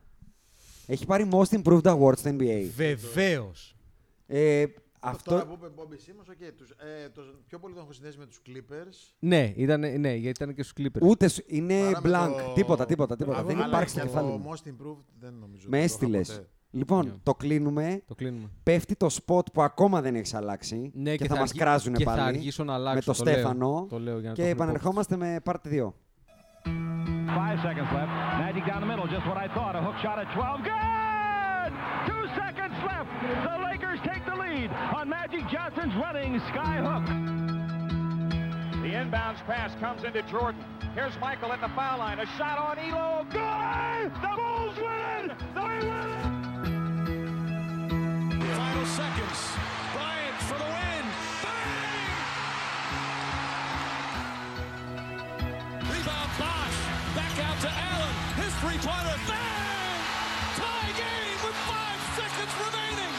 Έχει 0.88 1.06
πάρει 1.06 1.30
Most 1.32 1.62
Improved 1.62 1.82
Award 1.98 2.18
στο 2.18 2.30
NBA. 2.40 2.70
Βεβαίως. 2.76 3.76
Ε, 4.28 4.66
Αυτό 5.00 5.30
τώρα 5.30 5.42
αυτό. 5.42 5.56
που 5.58 5.66
είπε 5.66 5.74
Bobby 5.82 5.94
Simmons, 5.94 6.26
OK, 6.30 6.52
τους, 6.58 6.70
ε, 6.70 7.10
το, 7.10 7.22
πιο 7.48 7.60
πολύ 7.60 7.74
τον 7.74 7.84
έχω 7.84 7.92
συνδέσει 7.94 8.18
με 8.18 8.26
τους 8.26 8.42
Clippers. 8.48 9.16
Ναι, 9.20 9.54
ήταν, 9.56 9.80
ναι, 9.80 10.14
γιατί 10.14 10.44
ήταν 10.44 10.54
και 10.56 10.64
στους 10.64 10.74
Clippers. 10.86 11.02
Ούτε 11.02 11.28
σου- 11.28 11.44
είναι 11.48 11.80
Παρά 11.92 12.02
με 12.02 12.10
blank. 12.10 12.46
το- 12.48 12.54
Τίποτα, 12.54 12.86
τίποτα, 12.86 13.16
τίποτα. 13.16 13.38
Αλλά 13.38 13.48
Δεν 13.48 13.56
για 13.58 13.68
υπάρχει 13.68 13.90
στο 13.90 14.00
το 14.00 14.06
κεφάλι 14.06 14.28
μου. 14.28 14.44
Most 14.50 14.68
Improved 14.70 15.04
δεν 15.20 15.34
νομίζω. 15.34 15.68
Με 15.70 15.78
ότι 15.84 15.98
το 15.98 16.06
είχα 16.08 16.18
έστειλε. 16.18 16.46
Ποτέ. 16.72 16.78
Λοιπόν, 16.78 17.06
Ναι. 17.06 17.12
το 17.24 17.36
κλείνουμε. 17.36 18.02
Το 18.08 18.16
κλείνουμε. 18.16 18.50
Πέφτει 18.64 18.96
το 18.96 19.08
spot 19.12 19.52
που 19.54 19.62
ακόμα 19.62 20.02
δεν 20.02 20.16
έχει 20.16 20.36
αλλάξει. 20.36 20.92
Ναι, 20.94 21.16
και, 21.16 21.28
θα, 21.28 21.36
μα 21.36 21.42
αργεί- 21.42 21.58
κράζουν 21.60 21.94
και 21.94 22.04
θα 22.04 22.10
πάλι. 22.12 22.22
αργήσω 22.22 22.64
να 22.64 22.74
αλλάξω. 22.74 23.12
με 23.12 23.16
το, 23.18 23.24
λέω. 23.24 23.34
Στέφανο. 23.34 23.86
Το 23.90 24.00
λέω 24.00 24.20
για 24.20 24.30
να 24.30 24.36
και 24.36 24.42
το 24.42 24.48
έχουμε 24.48 24.64
επανερχόμαστε 24.64 25.18
με 25.18 25.40
part 25.46 25.52
2. 25.66 25.94
Five 27.38 27.60
seconds 27.68 27.90
left. 27.98 28.12
Magic 28.46 28.64
down 28.70 28.80
the 28.84 28.90
middle, 28.92 29.08
just 29.16 29.26
what 29.30 29.38
I 29.46 29.48
thought. 29.56 29.74
A 29.80 29.82
hook 29.86 29.98
shot 30.06 30.18
at 30.24 30.28
12. 30.34 30.64
Good! 30.74 31.72
Two 32.10 32.24
seconds 32.42 32.76
left. 32.90 33.10
The 33.48 33.56
Lakers 33.68 34.00
take 34.10 34.24
the 34.32 34.38
lead 34.44 34.70
on 34.98 35.04
Magic 35.18 35.44
Johnson's 35.54 35.96
running 36.06 36.32
sky 36.52 36.76
hook. 36.88 37.06
The 38.86 38.92
inbounds 39.02 39.42
pass 39.52 39.70
comes 39.84 40.02
into 40.08 40.22
Jordan. 40.34 40.62
Here's 40.98 41.16
Michael 41.28 41.52
at 41.56 41.62
the 41.66 41.72
foul 41.78 41.98
line. 42.04 42.18
A 42.26 42.28
shot 42.38 42.58
on 42.68 42.76
Elo. 42.88 43.10
Good! 43.40 44.06
The 44.26 44.32
Bulls 44.40 44.76
win 44.88 45.24
it! 45.32 45.38
They 45.58 45.76
win 45.90 46.10
it! 46.20 46.26
Final 48.58 48.86
seconds. 48.88 49.40
Bryant 49.94 50.38
for 50.50 50.58
the 50.58 50.64
win. 50.66 51.06
Bang! 51.46 52.10
Rebound 55.86 56.32
Bosch. 56.40 56.78
Back 57.14 57.38
out 57.46 57.62
to 57.62 57.70
Allen. 57.70 58.16
His 58.42 58.52
three-pointer. 58.56 59.18
Bang! 59.30 60.02
Tie 60.58 60.92
game 60.98 61.38
with 61.46 61.58
five 61.70 62.02
seconds 62.18 62.54
remaining. 62.66 63.14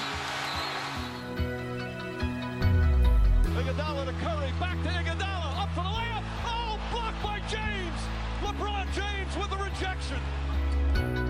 Iguodala 3.63 4.07
to 4.07 4.15
Curry. 4.25 4.51
Back 4.59 4.83
to 4.83 4.89
Iguodala. 4.89 5.63
Up 5.63 5.71
for 5.71 5.85
the 5.85 5.95
layup. 5.99 6.25
Oh, 6.47 6.81
blocked 6.91 7.23
by 7.23 7.39
James. 7.47 8.01
LeBron 8.43 8.91
James 8.93 9.37
with 9.37 9.51
the 9.51 9.57
rejection. 9.57 11.28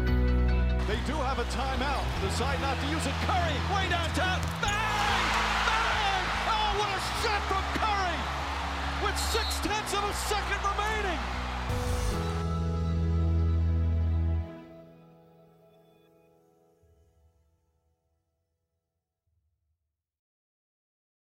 They 0.89 0.97
do 1.05 1.13
have 1.21 1.39
a 1.39 1.45
timeout. 1.53 2.03
Decide 2.25 2.63
not 2.63 2.81
to 2.81 2.87
use 2.87 3.05
it. 3.05 3.13
Curry, 3.29 3.53
way 3.77 3.91
downtown. 3.91 4.41
Bang! 4.65 5.25
Bang! 5.69 6.25
Oh, 6.49 6.81
what 6.81 6.89
a 6.89 7.01
shot 7.21 7.43
from 7.45 7.61
Curry! 7.77 8.17
With 9.05 9.19
six 9.21 9.61
tenths 9.61 9.93
of 9.93 10.03
a 10.03 10.15
second 10.15 10.57
remaining. 10.65 12.28